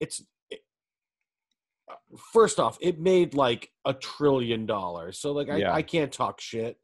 it's 0.00 0.20
it- 0.20 0.26
first 2.32 2.60
off 2.60 2.76
it 2.80 2.98
made 3.00 3.34
like 3.34 3.70
a 3.84 3.94
trillion 3.94 4.66
dollars 4.66 5.18
so 5.18 5.32
like 5.32 5.48
i, 5.48 5.56
Yeah. 5.56 5.72
I 5.72 5.82
can't 5.82 6.12
talk 6.12 6.40
shit 6.40 6.76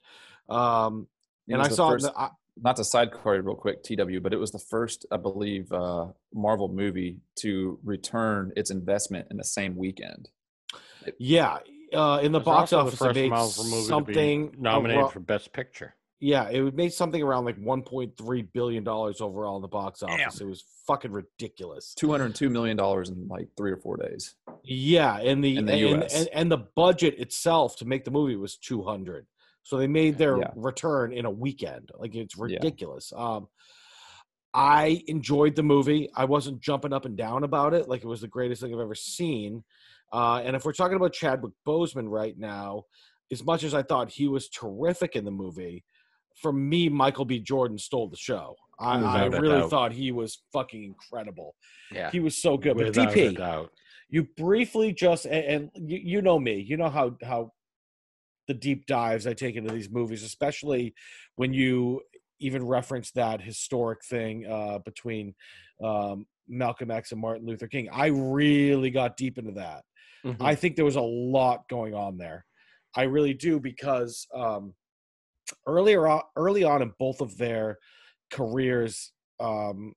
um 0.48 1.06
It 1.46 1.54
and 1.54 1.62
i 1.62 1.68
saw 1.68 1.90
first- 1.90 2.06
the, 2.06 2.18
I, 2.18 2.30
not 2.60 2.74
to 2.76 2.82
sidecar 2.84 3.36
you 3.36 3.42
real 3.42 3.54
quick, 3.54 3.84
TW, 3.84 4.20
but 4.20 4.32
it 4.32 4.36
was 4.36 4.50
the 4.50 4.58
first, 4.58 5.06
I 5.12 5.16
believe, 5.16 5.70
uh, 5.70 6.06
Marvel 6.34 6.66
movie 6.66 7.20
to 7.36 7.78
return 7.84 8.50
its 8.56 8.72
investment 8.72 9.28
in 9.30 9.36
the 9.36 9.44
same 9.44 9.76
weekend. 9.76 10.28
yeah 11.20 11.58
uh 11.94 12.18
in 12.20 12.32
the 12.32 12.38
It's 12.40 12.44
box 12.44 12.72
office 12.72 12.98
the 12.98 13.10
it 13.10 13.14
made 13.14 13.30
Marvel 13.30 13.62
movie 13.64 13.76
to 13.76 13.82
be 13.82 13.88
something 13.88 14.56
nominated 14.58 15.04
aro- 15.04 15.12
for 15.12 15.20
Best 15.20 15.52
Picture. 15.52 15.94
Yeah 16.20 16.48
it 16.48 16.74
made 16.74 16.92
something 16.92 17.22
around 17.22 17.44
like 17.44 17.56
1.3 17.60 18.48
billion 18.52 18.82
dollars 18.84 19.20
overall 19.20 19.56
in 19.56 19.62
the 19.62 19.68
box 19.68 20.02
office 20.02 20.40
it 20.40 20.46
was 20.46 20.64
fucking 20.86 21.12
ridiculous 21.12 21.94
Two 21.94 22.10
hundred 22.10 22.34
two 22.34 22.50
million 22.50 22.76
dollars 22.76 23.08
in 23.08 23.28
like 23.28 23.48
three 23.56 23.70
or 23.70 23.76
four 23.76 23.96
days. 23.96 24.34
Yeah, 24.64 25.18
and 25.18 25.42
the, 25.44 25.56
In 25.56 25.66
the 25.66 25.72
and, 25.72 26.02
US. 26.02 26.14
and 26.14 26.28
and 26.32 26.50
the 26.52 26.58
budget 26.76 27.18
itself 27.18 27.76
to 27.76 27.84
make 27.84 28.04
the 28.04 28.10
movie 28.10 28.36
was 28.36 28.56
two 28.56 28.82
hundred. 28.82 29.26
So 29.62 29.76
they 29.76 29.86
made 29.86 30.16
their 30.18 30.38
Yeah. 30.38 30.50
return 30.56 31.12
in 31.12 31.24
a 31.26 31.30
weekend. 31.30 31.90
Like 31.98 32.14
it's 32.14 32.34
Yeah. 32.36 32.44
ridiculous. 32.44 33.12
Um, 33.14 33.48
I 34.54 35.02
enjoyed 35.06 35.54
the 35.56 35.62
movie. 35.62 36.08
I 36.16 36.24
wasn't 36.24 36.60
jumping 36.60 36.92
up 36.92 37.04
and 37.04 37.16
down 37.16 37.44
about 37.44 37.74
it 37.74 37.88
like 37.88 38.02
it 38.02 38.06
was 38.08 38.22
the 38.22 38.28
greatest 38.28 38.62
thing 38.62 38.72
I've 38.74 38.80
ever 38.80 38.94
seen. 38.94 39.62
Uh, 40.12 40.40
and 40.42 40.56
if 40.56 40.64
we're 40.64 40.72
talking 40.72 40.96
about 40.96 41.12
Chadwick 41.12 41.52
Boseman 41.66 42.08
right 42.08 42.36
now, 42.38 42.84
as 43.30 43.44
much 43.44 43.62
as 43.62 43.74
I 43.74 43.82
thought 43.82 44.10
he 44.10 44.26
was 44.26 44.48
terrific 44.48 45.16
in 45.16 45.24
the 45.26 45.30
movie, 45.30 45.84
for 46.40 46.52
me, 46.52 46.88
Michael 46.88 47.24
B. 47.24 47.40
Jordan 47.40 47.78
stole 47.78 48.08
the 48.08 48.16
show. 48.16 48.54
I, 48.80 49.00
I 49.00 49.24
really 49.26 49.60
doubt. 49.60 49.70
thought 49.70 49.92
he 49.92 50.12
was 50.12 50.42
fucking 50.52 50.84
incredible. 50.84 51.54
Yeah. 51.90 52.10
He 52.10 52.20
was 52.20 52.40
so 52.40 52.56
good. 52.56 52.76
But 52.76 52.86
Without 52.86 53.08
DP, 53.08 53.68
you 54.10 54.26
briefly 54.36 54.92
just 54.92 55.26
and, 55.26 55.70
and 55.74 55.90
you, 55.90 55.98
you 56.02 56.22
know 56.22 56.38
me 56.38 56.54
you 56.66 56.76
know 56.78 56.88
how 56.88 57.14
how 57.22 57.52
the 58.46 58.54
deep 58.54 58.86
dives 58.86 59.26
i 59.26 59.34
take 59.34 59.54
into 59.54 59.70
these 59.70 59.90
movies 59.90 60.22
especially 60.22 60.94
when 61.36 61.52
you 61.52 62.00
even 62.40 62.64
reference 62.64 63.10
that 63.10 63.42
historic 63.42 63.98
thing 64.06 64.46
uh 64.46 64.78
between 64.78 65.34
um 65.84 66.24
malcolm 66.48 66.90
x 66.90 67.12
and 67.12 67.20
martin 67.20 67.46
luther 67.46 67.66
king 67.68 67.86
i 67.92 68.06
really 68.06 68.90
got 68.90 69.16
deep 69.18 69.36
into 69.38 69.52
that 69.52 69.82
Mhm. 70.24 70.36
i 70.40 70.54
think 70.54 70.74
there 70.74 70.86
was 70.86 70.96
a 70.96 71.00
lot 71.02 71.68
going 71.68 71.92
on 71.94 72.16
there 72.16 72.46
i 72.96 73.02
really 73.02 73.34
do 73.34 73.60
because 73.60 74.26
um 74.34 74.72
earlier 75.66 76.06
on 76.06 76.22
early 76.36 76.64
on 76.64 76.82
in 76.82 76.92
both 76.98 77.20
of 77.20 77.36
their 77.38 77.78
careers 78.30 79.12
um 79.40 79.94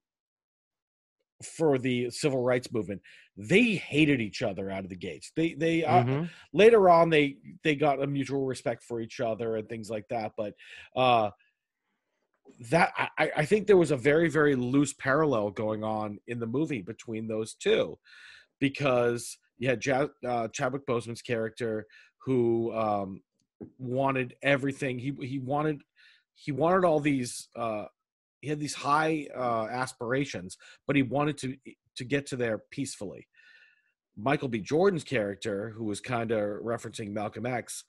for 1.42 1.76
the 1.78 2.08
civil 2.10 2.42
rights 2.42 2.72
movement 2.72 3.02
they 3.36 3.74
hated 3.74 4.20
each 4.20 4.42
other 4.42 4.70
out 4.70 4.84
of 4.84 4.90
the 4.90 4.96
gates 4.96 5.32
they 5.34 5.54
they 5.54 5.84
uh, 5.84 6.04
Mhm. 6.04 6.30
later 6.52 6.88
on 6.88 7.10
they 7.10 7.36
they 7.64 7.74
got 7.74 8.02
a 8.02 8.06
mutual 8.06 8.44
respect 8.46 8.84
for 8.84 9.00
each 9.00 9.18
other 9.20 9.56
and 9.56 9.68
things 9.68 9.90
like 9.90 10.06
that 10.08 10.32
but 10.36 10.54
uh 10.94 11.30
that 12.70 12.92
I, 12.96 13.30
I 13.38 13.44
think 13.44 13.66
there 13.66 13.76
was 13.76 13.90
a 13.90 13.96
very 13.96 14.28
very 14.28 14.54
loose 14.54 14.92
parallel 14.92 15.50
going 15.50 15.82
on 15.82 16.18
in 16.26 16.38
the 16.38 16.46
movie 16.46 16.82
between 16.82 17.26
those 17.26 17.54
two 17.54 17.98
because 18.60 19.38
you 19.58 19.68
had 19.68 19.82
uh, 20.26 20.48
Chadwick 20.48 20.86
Boseman's 20.86 21.22
character 21.22 21.86
who 22.24 22.72
um, 22.74 23.22
wanted 23.78 24.34
everything 24.42 24.98
he 24.98 25.12
he 25.22 25.38
wanted 25.38 25.82
he 26.34 26.52
wanted 26.52 26.84
all 26.84 27.00
these 27.00 27.48
uh, 27.56 27.84
he 28.40 28.48
had 28.48 28.58
these 28.60 28.74
high 28.74 29.26
uh, 29.36 29.66
aspirations 29.70 30.56
but 30.86 30.96
he 30.96 31.02
wanted 31.02 31.36
to 31.38 31.56
to 31.96 32.04
get 32.04 32.26
to 32.26 32.36
there 32.36 32.58
peacefully 32.70 33.26
Michael 34.16 34.48
B. 34.48 34.60
Jordan's 34.60 35.04
character, 35.04 35.70
who 35.70 35.84
was 35.84 36.02
kind 36.02 36.32
of 36.32 36.60
referencing 36.60 37.12
Malcolm 37.12 37.46
X, 37.46 37.84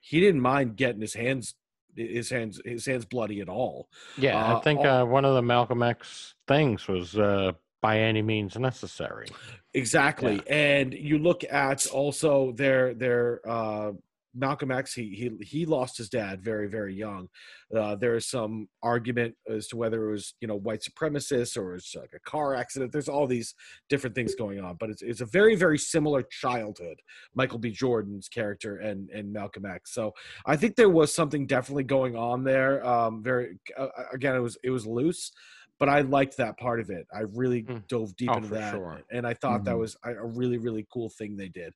he 0.00 0.18
didn't 0.18 0.40
mind 0.40 0.76
getting 0.76 1.02
his 1.02 1.12
hands 1.12 1.54
his 1.94 2.30
hands 2.30 2.60
his 2.64 2.86
hands 2.86 3.04
bloody 3.04 3.40
at 3.40 3.48
all. 3.50 3.88
Yeah, 4.16 4.36
Uh, 4.42 4.56
I 4.56 4.60
think 4.62 4.80
all- 4.80 4.86
uh, 4.86 5.04
one 5.04 5.26
of 5.26 5.34
the 5.34 5.42
Malcolm 5.42 5.82
X 5.82 6.34
things 6.48 6.88
was 6.88 7.14
uh, 7.18 7.52
by 7.82 7.98
any 7.98 8.22
means 8.22 8.56
necessary. 8.58 9.26
Exactly. 9.74 10.40
And 10.48 10.94
you 10.94 11.18
look 11.18 11.44
at 11.44 11.86
also 11.88 12.52
their 12.52 12.94
their 12.94 13.40
uh 13.46 13.92
Malcolm 14.34 14.70
X, 14.70 14.94
he 14.94 15.08
he 15.10 15.44
he 15.44 15.66
lost 15.66 15.98
his 15.98 16.08
dad 16.08 16.42
very 16.42 16.68
very 16.68 16.94
young. 16.94 17.28
Uh, 17.74 17.96
there 17.96 18.14
is 18.14 18.28
some 18.28 18.68
argument 18.82 19.34
as 19.48 19.66
to 19.68 19.76
whether 19.76 20.08
it 20.08 20.12
was 20.12 20.34
you 20.40 20.48
know 20.48 20.56
white 20.56 20.82
supremacists 20.82 21.56
or 21.56 21.74
it's 21.74 21.94
like 21.94 22.12
a 22.14 22.30
car 22.30 22.54
accident. 22.54 22.92
There's 22.92 23.08
all 23.08 23.26
these 23.26 23.54
different 23.88 24.14
things 24.14 24.34
going 24.34 24.60
on, 24.60 24.76
but 24.78 24.90
it's 24.90 25.02
it's 25.02 25.20
a 25.20 25.26
very 25.26 25.56
very 25.56 25.78
similar 25.78 26.22
childhood. 26.22 27.00
Michael 27.34 27.58
B. 27.58 27.70
Jordan's 27.70 28.28
character 28.28 28.76
and 28.78 29.10
and 29.10 29.32
Malcolm 29.32 29.66
X. 29.66 29.92
So 29.94 30.12
I 30.46 30.56
think 30.56 30.76
there 30.76 30.90
was 30.90 31.14
something 31.14 31.46
definitely 31.46 31.84
going 31.84 32.16
on 32.16 32.44
there. 32.44 32.86
Um, 32.86 33.22
very 33.22 33.58
uh, 33.76 33.88
again, 34.12 34.36
it 34.36 34.40
was 34.40 34.56
it 34.62 34.70
was 34.70 34.86
loose, 34.86 35.32
but 35.80 35.88
I 35.88 36.02
liked 36.02 36.36
that 36.36 36.56
part 36.58 36.78
of 36.78 36.90
it. 36.90 37.06
I 37.12 37.22
really 37.34 37.62
Hmm. 37.62 37.78
dove 37.88 38.14
deep 38.16 38.30
Oh, 38.30 38.36
into 38.36 38.50
that, 38.50 38.72
sure. 38.74 39.00
and 39.10 39.26
I 39.26 39.34
thought 39.34 39.64
that 39.64 39.74
Mhm. 39.74 39.78
was 39.80 39.96
a 40.04 40.10
a 40.14 40.26
really 40.26 40.58
really 40.58 40.86
cool 40.92 41.08
thing 41.10 41.36
they 41.36 41.48
did. 41.48 41.72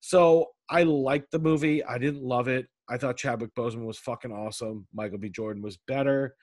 So 0.00 0.50
I 0.68 0.82
liked 0.82 1.30
the 1.30 1.38
movie. 1.38 1.82
I 1.82 1.96
didn't 1.96 2.22
love 2.22 2.48
it. 2.48 2.66
I 2.90 2.98
thought 2.98 3.16
Chadwick 3.16 3.54
Boseman 3.54 3.86
was 3.86 3.98
fucking 3.98 4.32
awesome. 4.32 4.86
Michael 4.92 5.16
B. 5.18 5.30
Jordan 5.30 5.62
was 5.62 5.78
better. 5.86 6.34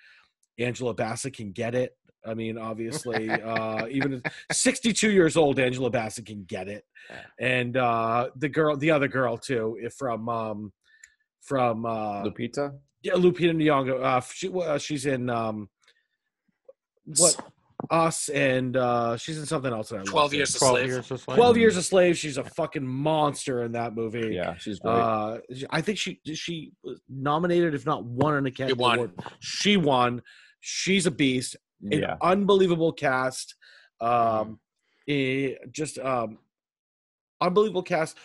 Angela 0.58 0.94
Bassett 0.96 1.36
can 1.36 1.52
get 1.52 1.76
it. 1.76 1.96
I 2.26 2.34
mean, 2.34 2.58
obviously, 2.58 3.30
uh, 3.54 3.88
even 3.90 4.24
62 4.52 5.12
years 5.12 5.36
old, 5.38 5.60
Angela 5.60 5.90
Bassett 5.90 6.26
can 6.26 6.44
get 6.46 6.68
it. 6.68 6.84
And 7.40 7.78
uh, 7.78 8.30
the 8.36 8.50
girl, 8.50 8.76
the 8.78 8.92
other 8.92 9.08
girl 9.08 9.38
too, 9.38 9.78
if 9.82 9.94
from 9.94 10.30
um, 10.30 10.72
from 11.42 11.86
uh, 11.86 12.24
Lupita. 12.24 12.78
yeah, 13.04 13.14
Lupita 13.14 13.54
Nyong'o. 13.56 14.04
Uh, 14.04 14.22
she, 14.22 14.50
uh, 14.50 14.78
she's 14.78 15.06
in 15.06 15.30
um, 15.30 15.70
what 17.06 17.36
us 17.90 18.30
and 18.30 18.78
uh, 18.78 19.18
she's 19.18 19.38
in 19.38 19.46
something 19.46 19.72
else. 19.72 19.90
That 19.90 20.02
I 20.02 20.04
12 20.04 20.32
too. 20.32 20.38
years 20.38 20.56
a 20.56 20.60
12 20.60 20.74
slave. 20.74 20.88
years 20.88 21.12
a 21.12 21.18
slave. 21.18 21.38
12 21.38 21.58
years 21.58 21.78
a 21.78 21.84
slave. 21.84 22.18
She's 22.18 22.38
a 22.38 22.44
fucking 22.44 22.86
monster 22.86 23.64
in 23.64 23.72
that 23.74 23.96
movie. 23.96 24.34
Yeah, 24.34 24.56
she's 24.58 24.80
great. 24.80 24.94
Uh, 24.94 25.40
I 25.70 25.82
think 25.82 25.98
she 25.98 26.20
she 26.34 26.74
was 26.84 27.02
nominated, 27.10 27.74
if 27.74 27.86
not 27.86 28.04
won 28.04 28.36
an 28.36 28.46
Academy 28.46 28.80
won. 28.80 28.98
Award. 29.00 29.12
She 29.40 29.78
won. 29.78 30.22
She's 30.60 31.06
a 31.06 31.12
beast. 31.12 31.56
An 31.84 32.00
yeah, 32.00 32.18
unbelievable 32.22 32.94
cast. 32.94 33.56
Um, 34.00 34.60
eh, 35.08 35.56
just 35.72 35.98
um, 36.00 36.38
unbelievable 37.40 37.84
cast. 37.84 38.18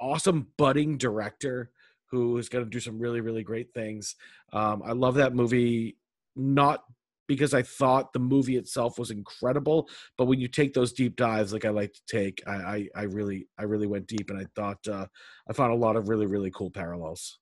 Awesome 0.00 0.48
budding 0.56 0.98
director 0.98 1.70
who 2.10 2.38
is 2.38 2.48
going 2.48 2.64
to 2.64 2.70
do 2.70 2.80
some 2.80 2.98
really 2.98 3.20
really 3.20 3.42
great 3.42 3.72
things. 3.72 4.16
Um, 4.52 4.82
I 4.84 4.92
love 4.92 5.14
that 5.14 5.34
movie. 5.34 5.96
Not 6.36 6.82
because 7.26 7.54
I 7.54 7.62
thought 7.62 8.12
the 8.12 8.18
movie 8.18 8.56
itself 8.56 8.98
was 8.98 9.10
incredible, 9.10 9.88
but 10.18 10.26
when 10.26 10.40
you 10.40 10.48
take 10.48 10.74
those 10.74 10.92
deep 10.92 11.16
dives, 11.16 11.52
like 11.52 11.64
I 11.64 11.70
like 11.70 11.92
to 11.92 12.00
take, 12.06 12.42
I 12.46 12.52
I, 12.52 12.88
I 12.96 13.02
really 13.04 13.48
I 13.58 13.64
really 13.64 13.86
went 13.86 14.06
deep, 14.06 14.30
and 14.30 14.38
I 14.38 14.46
thought 14.54 14.86
uh, 14.88 15.06
I 15.48 15.52
found 15.52 15.72
a 15.72 15.76
lot 15.76 15.96
of 15.96 16.08
really 16.08 16.26
really 16.26 16.50
cool 16.50 16.70
parallels. 16.70 17.38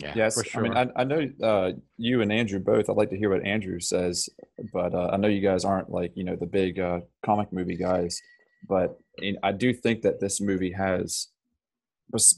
Yeah, 0.00 0.12
yes. 0.16 0.34
for 0.34 0.44
sure. 0.44 0.66
I 0.66 0.68
mean, 0.68 0.92
I, 0.96 1.00
I 1.00 1.04
know 1.04 1.30
uh, 1.42 1.72
you 1.98 2.20
and 2.20 2.32
Andrew 2.32 2.58
both. 2.58 2.90
I'd 2.90 2.96
like 2.96 3.10
to 3.10 3.16
hear 3.16 3.30
what 3.30 3.46
Andrew 3.46 3.78
says, 3.78 4.28
but 4.72 4.92
uh, 4.92 5.10
I 5.12 5.16
know 5.16 5.28
you 5.28 5.40
guys 5.40 5.64
aren't 5.64 5.90
like 5.90 6.12
you 6.16 6.24
know 6.24 6.36
the 6.36 6.46
big 6.46 6.80
uh, 6.80 7.00
comic 7.24 7.52
movie 7.52 7.76
guys. 7.76 8.20
But 8.68 8.98
in, 9.18 9.36
I 9.42 9.52
do 9.52 9.72
think 9.72 10.02
that 10.02 10.20
this 10.20 10.40
movie 10.40 10.72
has, 10.72 11.28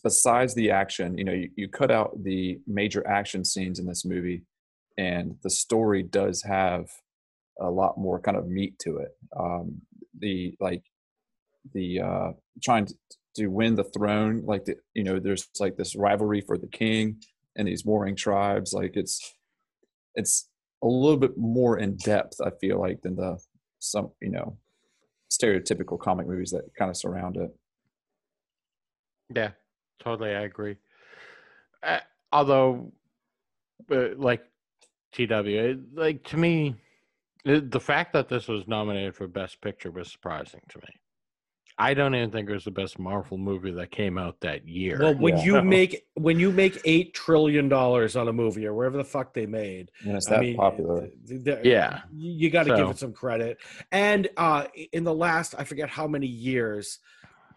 besides 0.02 0.54
the 0.54 0.70
action, 0.70 1.16
you 1.16 1.24
know, 1.24 1.32
you, 1.32 1.50
you 1.56 1.68
cut 1.68 1.90
out 1.90 2.22
the 2.22 2.58
major 2.66 3.06
action 3.06 3.44
scenes 3.44 3.78
in 3.78 3.86
this 3.86 4.04
movie, 4.04 4.42
and 4.98 5.36
the 5.42 5.50
story 5.50 6.02
does 6.02 6.42
have 6.42 6.88
a 7.60 7.70
lot 7.70 7.98
more 7.98 8.20
kind 8.20 8.36
of 8.36 8.48
meat 8.48 8.78
to 8.80 8.98
it. 8.98 9.10
Um, 9.38 9.82
the 10.18 10.56
like 10.60 10.82
the 11.74 12.00
uh, 12.00 12.32
trying 12.62 12.86
to, 12.86 12.94
to 13.36 13.46
win 13.48 13.74
the 13.74 13.84
throne, 13.84 14.42
like 14.44 14.64
the 14.64 14.76
you 14.94 15.04
know, 15.04 15.18
there's 15.18 15.48
like 15.60 15.76
this 15.76 15.96
rivalry 15.96 16.40
for 16.40 16.58
the 16.58 16.68
king 16.68 17.20
and 17.56 17.68
these 17.68 17.84
warring 17.84 18.16
tribes. 18.16 18.72
Like 18.72 18.96
it's 18.96 19.34
it's 20.14 20.48
a 20.82 20.86
little 20.86 21.18
bit 21.18 21.36
more 21.36 21.78
in 21.78 21.96
depth. 21.96 22.40
I 22.44 22.50
feel 22.60 22.80
like 22.80 23.02
than 23.02 23.16
the 23.16 23.38
some 23.78 24.10
you 24.20 24.30
know 24.30 24.58
stereotypical 25.30 25.98
comic 25.98 26.26
movies 26.26 26.50
that 26.50 26.70
kind 26.78 26.90
of 26.90 26.96
surround 26.96 27.36
it. 27.36 27.50
yeah, 29.34 29.50
totally, 30.02 30.34
I 30.34 30.42
agree. 30.42 30.76
Uh, 31.82 32.00
although, 32.32 32.92
uh, 33.90 34.08
like 34.16 34.42
TW, 35.16 35.46
it, 35.48 35.78
like 35.94 36.22
to 36.24 36.36
me, 36.36 36.74
the, 37.44 37.60
the 37.60 37.80
fact 37.80 38.12
that 38.12 38.28
this 38.28 38.48
was 38.48 38.66
nominated 38.68 39.14
for 39.14 39.26
Best 39.26 39.60
Picture 39.60 39.90
was 39.90 40.10
surprising 40.10 40.60
to 40.70 40.78
me. 40.78 40.88
I 41.78 41.92
don't 41.92 42.14
even 42.14 42.30
think 42.30 42.48
it 42.48 42.54
was 42.54 42.64
the 42.64 42.70
best 42.70 42.98
Marvel 42.98 43.36
movie 43.36 43.70
that 43.72 43.90
came 43.90 44.16
out 44.16 44.40
that 44.40 44.66
year. 44.66 44.98
Well, 44.98 45.14
when 45.14 45.36
Yeah. 45.36 45.44
you 45.44 45.62
make 45.76 46.06
when 46.14 46.40
you 46.40 46.50
make 46.50 46.80
eight 46.86 47.12
trillion 47.12 47.68
dollars 47.68 48.16
on 48.16 48.28
a 48.28 48.32
movie 48.32 48.64
or 48.66 48.72
wherever 48.74 48.96
the 48.96 49.04
fuck 49.04 49.34
they 49.34 49.44
made, 49.44 49.90
And 50.02 50.16
it's 50.16 50.26
I 50.28 50.30
that 50.36 50.40
mean, 50.40 50.56
popular. 50.56 51.08
th- 51.28 51.44
th- 51.44 51.58
Yeah. 51.64 52.00
you, 52.14 52.32
you 52.32 52.50
got 52.50 52.64
to 52.64 52.74
give 52.74 52.88
it 52.88 52.98
some 52.98 53.12
credit. 53.12 53.58
And 53.92 54.28
uh, 54.38 54.66
in 54.92 55.04
the 55.04 55.12
last, 55.14 55.54
I 55.58 55.64
forget 55.64 55.90
how 55.90 56.06
many 56.06 56.26
years, 56.26 56.98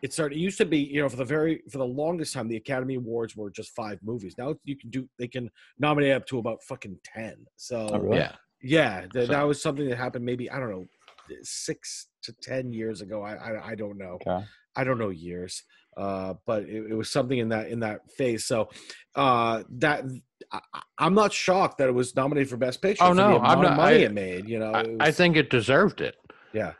it 0.02 0.14
started. 0.14 0.38
It 0.38 0.42
used 0.42 0.58
to 0.60 0.66
be, 0.66 0.80
you 0.80 1.02
know, 1.02 1.10
for 1.10 1.18
the 1.18 1.26
very 1.26 1.62
for 1.72 1.78
the 1.78 1.86
longest 1.86 2.34
time, 2.34 2.48
the 2.48 2.56
Academy 2.58 2.96
Awards 2.96 3.36
were 3.36 3.50
just 3.50 3.76
five 3.76 4.00
movies. 4.04 4.36
Now 4.38 4.56
you 4.64 4.76
can 4.78 4.90
do 4.90 5.08
they 5.18 5.28
can 5.28 5.50
nominate 5.78 6.14
up 6.14 6.26
to 6.28 6.40
about 6.40 6.64
fucking 6.64 6.98
ten. 7.04 7.36
So 7.58 7.90
Oh, 7.92 8.00
really? 8.00 8.18
yeah, 8.20 8.32
yeah, 8.62 9.06
th- 9.12 9.28
So- 9.28 9.32
that 9.34 9.44
was 9.44 9.62
something 9.62 9.88
that 9.90 9.98
happened 9.98 10.26
maybe 10.26 10.50
I 10.50 10.60
don't 10.60 10.70
know 10.72 10.86
six 11.42 12.08
to 12.24 12.34
ten 12.42 12.74
years 12.74 13.02
ago. 13.02 13.22
I 13.24 13.34
I, 13.36 13.68
I 13.72 13.76
don't 13.76 13.98
know. 13.98 14.18
Okay. 14.26 14.46
I 14.76 14.84
don't 14.84 14.98
know 15.00 15.10
years, 15.10 15.64
uh, 15.98 16.36
but 16.46 16.64
it, 16.64 16.92
it 16.92 16.94
was 16.96 17.12
something 17.12 17.38
in 17.38 17.50
that 17.50 17.68
in 17.70 17.80
that 17.82 18.10
phase. 18.12 18.46
So 18.46 18.70
uh, 19.16 19.64
that 19.80 20.06
I, 20.52 20.60
I'm 20.98 21.14
not 21.14 21.34
shocked 21.34 21.80
that 21.80 21.90
it 21.90 21.94
was 21.94 22.16
nominated 22.16 22.50
for 22.50 22.58
Best 22.58 22.82
Picture. 22.82 23.04
Oh, 23.04 23.12
no, 23.14 23.40
I'm 23.40 23.62
not- 23.62 23.76
money 23.78 23.98
I- 23.98 24.06
it 24.06 24.14
made. 24.14 24.48
You 24.48 24.60
know, 24.60 24.72
I, 24.72 24.82
it 24.82 24.98
I 25.02 25.12
think 25.12 25.36
it 25.36 25.50
deserved 25.50 26.02
it. 26.02 26.16
yeah. 26.54 26.74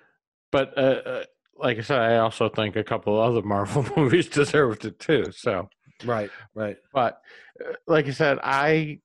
But 0.52 0.76
uh, 0.78 0.82
uh, 0.82 1.24
like 1.60 1.78
I 1.78 1.82
said, 1.82 2.00
I 2.00 2.18
also 2.18 2.50
think 2.50 2.76
a 2.76 2.84
couple 2.84 3.20
other 3.20 3.42
Marvel 3.42 3.86
movies 3.98 4.28
deserved 4.28 4.86
it 4.86 5.00
too. 5.00 5.26
So, 5.32 5.70
Right, 6.06 6.30
right. 6.56 6.78
but 6.94 7.22
uh, 7.64 7.74
like 7.88 8.08
I 8.08 8.12
said, 8.12 8.40
I, 8.42 9.00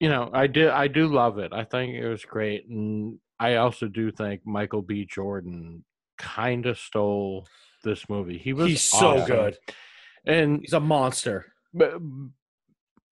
you 0.00 0.08
know, 0.08 0.30
I 0.32 0.46
did, 0.46 0.68
I 0.68 0.88
do 0.88 1.06
love 1.06 1.38
it. 1.38 1.52
I 1.52 1.64
think 1.64 1.94
it 1.94 2.08
was 2.08 2.24
great, 2.24 2.66
and 2.68 3.18
I 3.38 3.56
also 3.56 3.88
do 3.88 4.10
think 4.10 4.40
Michael 4.46 4.82
B. 4.82 5.06
Jordan 5.06 5.84
kind 6.18 6.66
of 6.66 6.78
stole 6.78 7.46
this 7.82 8.08
movie. 8.08 8.38
He 8.38 8.52
was 8.54 8.68
He's 8.68 8.82
so 8.82 9.24
good. 9.26 9.56
and 10.26 10.60
He's 10.62 10.72
a 10.72 10.80
monster. 10.80 11.52
but 11.74 11.94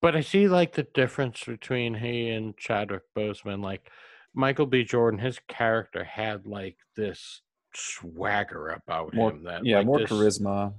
but 0.01 0.15
I 0.15 0.21
see 0.21 0.47
like 0.49 0.73
the 0.73 0.87
difference 0.93 1.43
between 1.45 1.93
he 1.93 2.29
and 2.29 2.57
Chadwick 2.57 3.03
Boseman. 3.17 3.63
Like 3.63 3.89
Michael 4.33 4.65
B. 4.65 4.83
Jordan, 4.83 5.19
his 5.19 5.39
character 5.47 6.03
had 6.03 6.45
like 6.47 6.77
this 6.97 7.41
swagger 7.75 8.69
about 8.69 9.13
More, 9.13 9.31
him 9.31 9.43
that 9.43 9.65
yeah, 9.65 9.77
like, 9.77 9.85
more 9.85 9.99
charisma. 9.99 10.73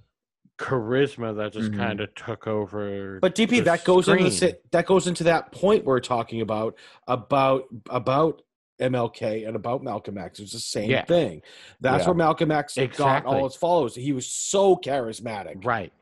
charisma 0.58 1.36
that 1.36 1.52
just 1.52 1.72
Mhm. 1.72 1.76
kind 1.76 2.00
of 2.00 2.14
took 2.14 2.46
over. 2.46 3.18
But 3.20 3.34
DP, 3.34 3.58
the 3.58 3.64
that 3.64 3.84
goes 3.84 4.08
into 4.08 4.30
screen. 4.30 4.52
si- 4.52 4.58
that 4.72 4.86
goes 4.86 5.06
into 5.06 5.24
that 5.24 5.52
point 5.52 5.84
we're 5.84 6.00
talking 6.00 6.40
about 6.40 6.76
about 7.08 7.64
about 7.90 8.42
MLK 8.80 9.44
and 9.46 9.54
about 9.54 9.82
Malcolm 9.84 10.18
X. 10.18 10.40
It's 10.40 10.52
the 10.52 10.58
same 10.58 10.90
Yeah. 10.90 11.04
thing. 11.04 11.42
That's 11.80 12.02
Yeah. 12.02 12.08
where 12.08 12.16
Malcolm 12.16 12.50
X 12.50 12.76
got 12.96 13.24
all 13.24 13.46
its 13.46 13.54
followers. 13.56 13.94
He 13.94 14.12
was 14.12 14.26
so 14.26 14.76
charismatic. 14.76 15.64
right, 15.64 15.92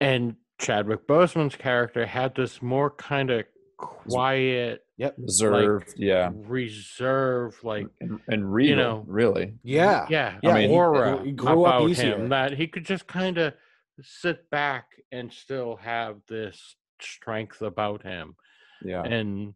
and 0.00 0.36
Chadwick 0.58 1.06
Boseman's 1.06 1.56
character 1.56 2.06
had 2.06 2.34
this 2.34 2.62
more 2.62 2.90
kind 2.90 3.30
of 3.30 3.44
quiet, 3.76 4.85
Reserved. 5.18 5.94
yeah. 5.96 6.30
reserved, 6.34 7.62
like 7.62 7.86
And, 8.00 8.20
and 8.28 8.52
real, 8.52 8.76
know, 8.76 9.04
really. 9.06 9.54
Yeah. 9.62 10.06
yeah, 10.08 10.38
Yeah, 10.42 10.54
mean, 10.54 10.70
aura 10.70 11.22
he 11.24 11.32
grew 11.32 11.64
up 11.64 11.76
about 11.76 11.90
easier. 11.90 12.16
him 12.16 12.28
that 12.30 12.52
he 12.52 12.66
could 12.66 12.84
just 12.84 13.06
kind 13.06 13.38
of 13.38 13.54
sit 14.02 14.48
back 14.50 14.86
and 15.12 15.32
still 15.32 15.76
have 15.76 16.16
this 16.28 16.76
strength 17.00 17.60
about 17.62 18.02
him 18.02 18.36
Yeah. 18.82 19.02
and 19.02 19.54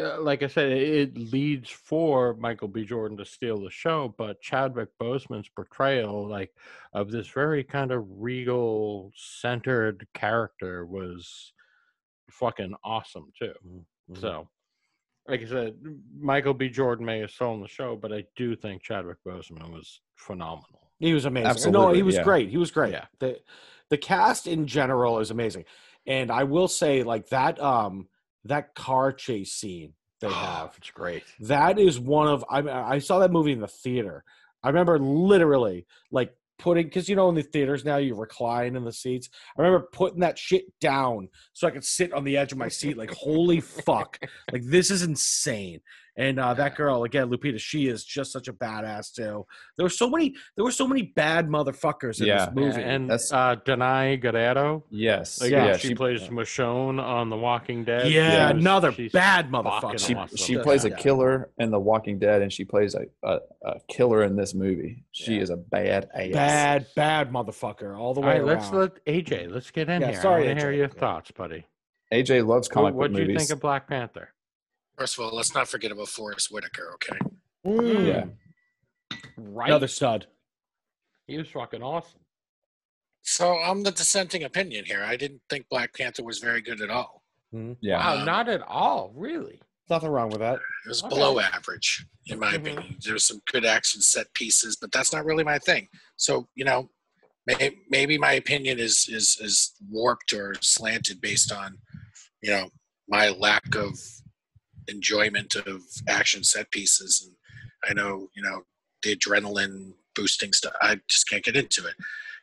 uh, 0.00 0.20
like 0.20 0.42
i 0.42 0.46
said 0.46 0.70
it, 0.70 0.88
it 1.16 1.18
leads 1.32 1.70
for 1.70 2.34
michael 2.34 2.68
b 2.68 2.84
jordan 2.84 3.16
to 3.18 3.24
steal 3.24 3.60
the 3.62 3.70
show 3.70 4.14
but 4.18 4.40
chadwick 4.40 4.88
boseman's 5.00 5.48
portrayal 5.48 6.28
like 6.28 6.50
of 6.92 7.10
this 7.10 7.28
very 7.28 7.64
kind 7.64 7.90
of 7.92 8.04
regal 8.08 9.10
centered 9.16 10.06
character 10.14 10.84
was 10.86 11.52
fucking 12.30 12.74
awesome 12.84 13.32
too 13.38 13.54
Mhm. 14.10 14.20
so 14.20 14.48
like 15.28 15.42
I 15.42 15.46
said, 15.46 15.74
Michael 16.18 16.54
B. 16.54 16.68
Jordan 16.68 17.04
may 17.04 17.18
have 17.18 17.30
stolen 17.30 17.60
the 17.60 17.68
show, 17.68 17.96
but 17.96 18.12
I 18.12 18.24
do 18.36 18.54
think 18.54 18.82
Chadwick 18.82 19.18
Boseman 19.26 19.72
was 19.72 20.00
phenomenal. 20.14 20.90
He 20.98 21.12
was 21.12 21.24
amazing. 21.24 21.72
no, 21.72 21.92
he 21.92 22.02
was 22.02 22.14
yeah. 22.16 22.22
great. 22.22 22.48
He 22.48 22.56
was 22.56 22.70
great. 22.70 22.92
Yeah. 22.92 23.06
The 23.18 23.40
the 23.90 23.98
cast 23.98 24.46
in 24.46 24.66
general 24.66 25.18
is 25.18 25.30
amazing. 25.30 25.64
And 26.06 26.30
I 26.30 26.44
will 26.44 26.68
say 26.68 27.02
like 27.02 27.28
that 27.30 27.60
um 27.60 28.08
that 28.44 28.74
car 28.74 29.12
chase 29.12 29.52
scene 29.52 29.94
they 30.20 30.30
have. 30.30 30.74
it's 30.78 30.90
great. 30.90 31.24
That 31.40 31.78
is 31.78 32.00
one 32.00 32.28
of 32.28 32.44
I 32.48 32.60
I 32.60 32.98
saw 32.98 33.18
that 33.18 33.32
movie 33.32 33.52
in 33.52 33.60
the 33.60 33.68
theater. 33.68 34.24
I 34.62 34.68
remember 34.68 34.98
literally 34.98 35.86
like 36.10 36.34
putting 36.58 36.86
because 36.86 37.08
you 37.08 37.16
know 37.16 37.28
in 37.28 37.34
the 37.34 37.42
theaters 37.42 37.84
now 37.84 37.96
you 37.96 38.14
recline 38.14 38.76
in 38.76 38.84
the 38.84 38.92
seats. 38.92 39.28
I 39.56 39.62
remember 39.62 39.88
putting 39.92 40.20
that 40.20 40.38
shit 40.38 40.64
down 40.80 41.28
so 41.52 41.66
I 41.66 41.70
could 41.70 41.84
sit 41.84 42.12
on 42.12 42.24
the 42.24 42.36
edge 42.36 42.52
of 42.52 42.58
my 42.58 42.68
seat. 42.68 42.96
Like 42.96 43.12
holy 43.12 43.60
fuck, 43.60 44.18
like 44.52 44.64
this 44.64 44.90
is 44.90 45.02
insane. 45.02 45.80
And 46.18 46.40
uh, 46.40 46.54
that 46.54 46.76
girl 46.76 47.04
again, 47.04 47.28
Lupita, 47.30 47.58
she 47.60 47.88
is 47.88 48.04
just 48.04 48.32
such 48.32 48.48
a 48.48 48.52
badass 48.52 49.12
too. 49.12 49.44
There 49.76 49.84
were 49.84 49.90
so 49.90 50.08
many, 50.08 50.34
there 50.56 50.64
were 50.64 50.70
so 50.70 50.88
many 50.88 51.02
bad 51.02 51.46
motherfuckers 51.48 52.20
in 52.20 52.26
Yeah. 52.26 52.46
this 52.46 52.54
movie. 52.54 52.80
Yeah, 52.80 52.88
And 52.88 53.10
That's- 53.10 53.32
uh, 53.32 53.56
Danai 53.56 54.22
Gurira, 54.22 54.82
yes. 54.90 55.40
like, 55.42 55.50
Yeah, 55.50 55.76
she, 55.76 55.94
plays 55.94 56.22
Michonne 56.28 57.00
on 57.02 57.28
The 57.28 57.36
Walking 57.36 57.84
Dead. 57.84 58.10
yeah, 58.10 58.32
Yeah, 58.32 58.50
another 58.50 58.92
bad 59.12 59.50
motherfucker. 59.50 59.98
she 60.04 60.14
awesome. 60.14 60.36
she 60.38 60.54
Yeah. 60.54 60.62
plays 60.62 60.84
a 60.86 60.90
Yeah. 60.90 60.96
killer 60.96 61.50
in 61.58 61.70
The 61.70 61.80
Walking 61.80 62.18
Dead, 62.18 62.40
and 62.42 62.50
she 62.52 62.64
plays 62.64 62.94
a, 62.94 63.06
a, 63.22 63.40
a 63.64 63.80
killer 63.88 64.22
in 64.22 64.36
this 64.36 64.54
movie. 64.54 65.04
She 65.12 65.34
Yeah. 65.34 65.42
is 65.42 65.50
a 65.50 65.56
bad 65.56 66.08
ass. 66.14 66.32
bad, 66.32 66.86
bad 66.96 67.30
motherfucker 67.30 67.98
all 67.98 68.14
the 68.14 68.22
All 68.22 68.26
way 68.26 68.34
right, 68.38 68.44
let's 68.44 68.70
around. 68.70 68.80
let 68.80 69.04
AJ. 69.06 69.48
Let's 69.52 69.70
get 69.70 69.88
in 69.90 70.00
Yeah, 70.00 70.12
here. 70.12 70.20
sorry, 70.22 70.44
I 70.44 70.46
want 70.48 70.58
to 70.60 70.64
hear 70.64 70.72
AJ. 70.72 70.76
your 70.78 70.86
Yeah. 70.86 70.98
thoughts, 71.00 71.30
buddy. 71.32 71.66
AJ 72.12 72.40
loves 72.40 72.68
comic 72.68 72.94
movies. 72.94 72.98
What 72.98 73.12
do 73.26 73.32
you 73.32 73.38
think 73.38 73.50
of 73.50 73.60
Black 73.60 73.86
Panther? 73.88 74.30
First 74.98 75.18
of 75.18 75.24
all, 75.24 75.34
let's 75.36 75.54
not 75.54 75.68
forget 75.68 75.92
about 75.92 76.08
Forest 76.08 76.50
Whitaker. 76.50 76.92
Okay. 76.94 77.18
Mm. 77.66 78.06
Yeah. 78.06 79.18
Right, 79.36 79.68
Another 79.68 79.88
stud. 79.88 80.26
he 81.26 81.36
was 81.36 81.48
fucking 81.48 81.82
awesome. 81.82 82.20
So 83.22 83.58
I'm 83.58 83.82
the 83.82 83.90
dissenting 83.90 84.44
opinion 84.44 84.84
here. 84.84 85.02
I 85.04 85.16
didn't 85.16 85.42
think 85.50 85.68
Black 85.68 85.92
Panther 85.94 86.22
was 86.24 86.38
very 86.38 86.62
good 86.62 86.80
at 86.80 86.90
all. 86.90 87.22
yeah. 87.80 87.98
Wow, 87.98 88.20
Um, 88.20 88.24
not 88.26 88.48
at 88.48 88.62
all, 88.62 89.12
really. 89.16 89.60
Nothing 89.88 90.10
wrong 90.10 90.30
with 90.30 90.40
that. 90.40 90.56
It 90.84 90.88
was 90.88 91.02
Okay. 91.02 91.08
below 91.10 91.38
average, 91.40 92.06
in 92.26 92.38
my 92.38 92.52
Mhm. 92.52 92.56
opinion. 92.56 92.96
There 93.02 93.14
was 93.14 93.24
some 93.24 93.40
good 93.50 93.64
action 93.64 94.00
set 94.00 94.32
pieces, 94.34 94.76
but 94.76 94.90
that's 94.92 95.12
not 95.12 95.24
really 95.24 95.44
my 95.44 95.58
thing. 95.58 95.88
So 96.16 96.48
you 96.54 96.64
know, 96.64 96.90
may, 97.46 97.78
maybe 97.88 98.18
my 98.18 98.32
opinion 98.32 98.78
is 98.78 99.06
is 99.08 99.36
is 99.40 99.74
warped 99.88 100.32
or 100.32 100.54
slanted 100.60 101.20
based 101.20 101.52
on 101.52 101.78
you 102.42 102.50
know 102.50 102.70
my 103.08 103.28
lack 103.28 103.74
of 103.76 103.98
enjoyment 104.88 105.54
of 105.54 105.82
action 106.08 106.44
set 106.44 106.70
pieces, 106.70 107.22
and 107.26 107.36
I 107.88 107.94
know 107.94 108.28
you 108.34 108.42
know 108.42 108.62
the 109.02 109.16
adrenaline 109.16 109.92
boosting 110.14 110.52
stuff. 110.52 110.72
I 110.80 111.00
just 111.08 111.28
can't 111.28 111.44
get 111.44 111.56
into 111.56 111.86
it. 111.86 111.94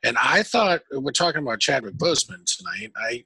And 0.04 0.18
I 0.22 0.44
thought 0.44 0.82
we're 0.92 1.12
talking 1.12 1.42
about 1.42 1.60
Chadwick 1.60 1.96
Boseman 1.96 2.44
tonight. 2.46 2.92
I 2.98 3.24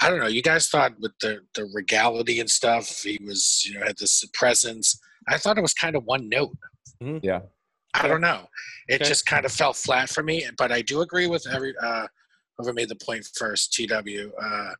I 0.00 0.10
don't 0.10 0.20
know. 0.20 0.26
You 0.28 0.42
guys 0.42 0.68
thought 0.68 0.92
with 1.00 1.12
the 1.20 1.40
the 1.54 1.64
regality 1.74 2.40
and 2.40 2.48
stuff, 2.50 2.88
he 3.02 3.18
was 3.24 3.64
you 3.66 3.78
know 3.78 3.86
had 3.86 3.98
this 3.98 4.24
presence. 4.34 4.98
I 5.28 5.38
thought 5.38 5.58
it 5.58 5.62
was 5.62 5.74
kind 5.74 5.96
of 5.96 6.04
one 6.04 6.28
note. 6.28 6.56
Yeah. 7.00 7.40
I 7.94 8.06
don't 8.06 8.20
know. 8.20 8.46
It 8.88 8.96
Okay. 9.00 9.08
just 9.08 9.26
kind 9.26 9.44
of 9.44 9.52
fell 9.52 9.72
flat 9.72 10.08
for 10.08 10.22
me. 10.22 10.46
But 10.56 10.70
I 10.72 10.82
do 10.82 11.00
agree 11.00 11.26
with 11.26 11.46
every 11.48 11.74
uh, 11.82 12.06
whoever 12.56 12.72
made 12.72 12.88
the 12.90 12.96
point 12.96 13.26
first. 13.34 13.72
Tw. 13.72 13.90
Uh, 13.90 14.70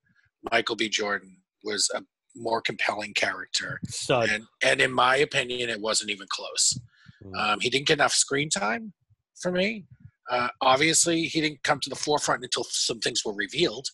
Michael 0.52 0.76
B. 0.76 0.88
Jordan 0.88 1.36
was 1.64 1.90
a 1.94 2.02
more 2.38 2.60
compelling 2.60 3.12
character, 3.14 3.80
Stud. 3.88 4.28
and 4.30 4.44
and 4.62 4.80
in 4.80 4.92
my 4.92 5.16
opinion, 5.16 5.68
it 5.70 5.80
wasn't 5.80 6.10
even 6.10 6.26
close. 6.30 6.78
Mm. 7.24 7.36
Um, 7.36 7.60
he 7.60 7.70
didn't 7.70 7.86
get 7.88 7.94
enough 7.98 8.12
screen 8.12 8.48
time 8.48 8.92
for 9.40 9.50
me. 9.52 9.84
Uh, 10.30 10.48
obviously, 10.60 11.22
he 11.24 11.40
didn't 11.40 11.62
come 11.62 11.80
to 11.80 11.88
the 11.90 11.96
forefront 11.96 12.44
until 12.44 12.64
some 12.64 13.00
things 13.00 13.24
were 13.24 13.34
revealed. 13.34 13.88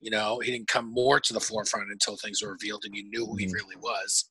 You 0.00 0.10
know, 0.10 0.38
he 0.40 0.52
didn't 0.52 0.68
come 0.68 0.92
more 0.92 1.18
to 1.20 1.32
the 1.32 1.40
forefront 1.40 1.90
until 1.90 2.16
things 2.16 2.42
were 2.42 2.52
revealed 2.52 2.84
and 2.84 2.94
you 2.94 3.04
knew 3.10 3.26
who 3.26 3.36
he 3.36 3.46
Mhm. 3.46 3.52
really 3.54 3.76
was. 3.76 4.30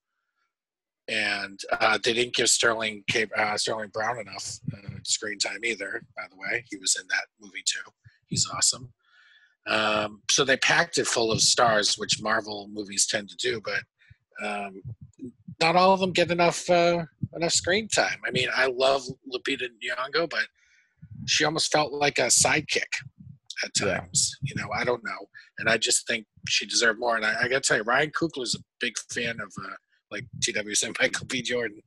And 1.08 1.60
uh, 1.80 2.00
they 2.04 2.14
didn't 2.14 2.34
give 2.36 2.50
Sterling 2.50 3.04
uh, 3.38 3.58
Sterling 3.58 3.90
Brown 3.90 4.20
enough 4.20 4.60
uh, 4.74 4.90
screen 5.04 5.38
time 5.38 5.64
either. 5.64 6.02
By 6.16 6.24
the 6.30 6.36
way, 6.38 6.64
he 6.70 6.78
was 6.78 6.96
in 7.00 7.06
that 7.10 7.26
movie 7.40 7.64
too. 7.66 7.92
He's 8.28 8.48
awesome. 8.52 8.92
Um, 9.68 10.22
so 10.30 10.44
they 10.44 10.58
packed 10.58 10.98
it 10.98 11.08
full 11.08 11.32
of 11.32 11.42
stars, 11.42 11.96
which 11.96 12.22
Marvel 12.22 12.70
movies 12.72 13.08
tend 13.08 13.30
to 13.30 13.36
do, 13.38 13.62
but 13.64 13.82
um, 14.46 14.82
not 15.62 15.76
all 15.76 15.94
of 15.94 16.00
them 16.00 16.12
get 16.12 16.30
enough 16.32 16.70
uh, 16.70 17.04
enough 17.36 17.52
screen 17.54 17.88
time. 17.88 18.20
I 18.28 18.32
mean, 18.32 18.50
I 18.56 18.68
love 18.68 19.04
Lupita 19.34 19.68
Nyong'o, 19.84 20.30
but 20.30 20.46
she 21.26 21.46
almost 21.46 21.72
felt 21.72 21.94
like 21.94 22.20
a 22.20 22.24
sidekick. 22.28 22.84
at 23.64 23.72
Yeah. 23.82 24.00
times. 24.00 24.36
You 24.44 24.54
know, 24.56 24.70
I 24.76 24.84
don't 24.84 25.04
know, 25.04 25.30
and 25.60 25.70
I 25.70 25.78
just 25.78 26.06
think 26.08 26.26
she 26.48 26.66
deserved 26.66 27.00
more. 27.00 27.16
And 27.16 27.26
I, 27.26 27.44
I 27.44 27.48
got 27.48 27.64
to 27.64 27.68
tell 27.68 27.78
you, 27.78 27.84
Ryan 27.84 28.12
Coogler 28.12 28.44
is 28.44 28.56
a 28.56 28.64
big 28.80 28.94
fan 29.10 29.40
of 29.40 29.52
uh, 29.66 29.74
like 30.12 30.26
TW 30.44 30.74
said, 30.76 30.92
Michael 31.02 31.26
B. 31.26 31.42
Jordan, 31.42 31.82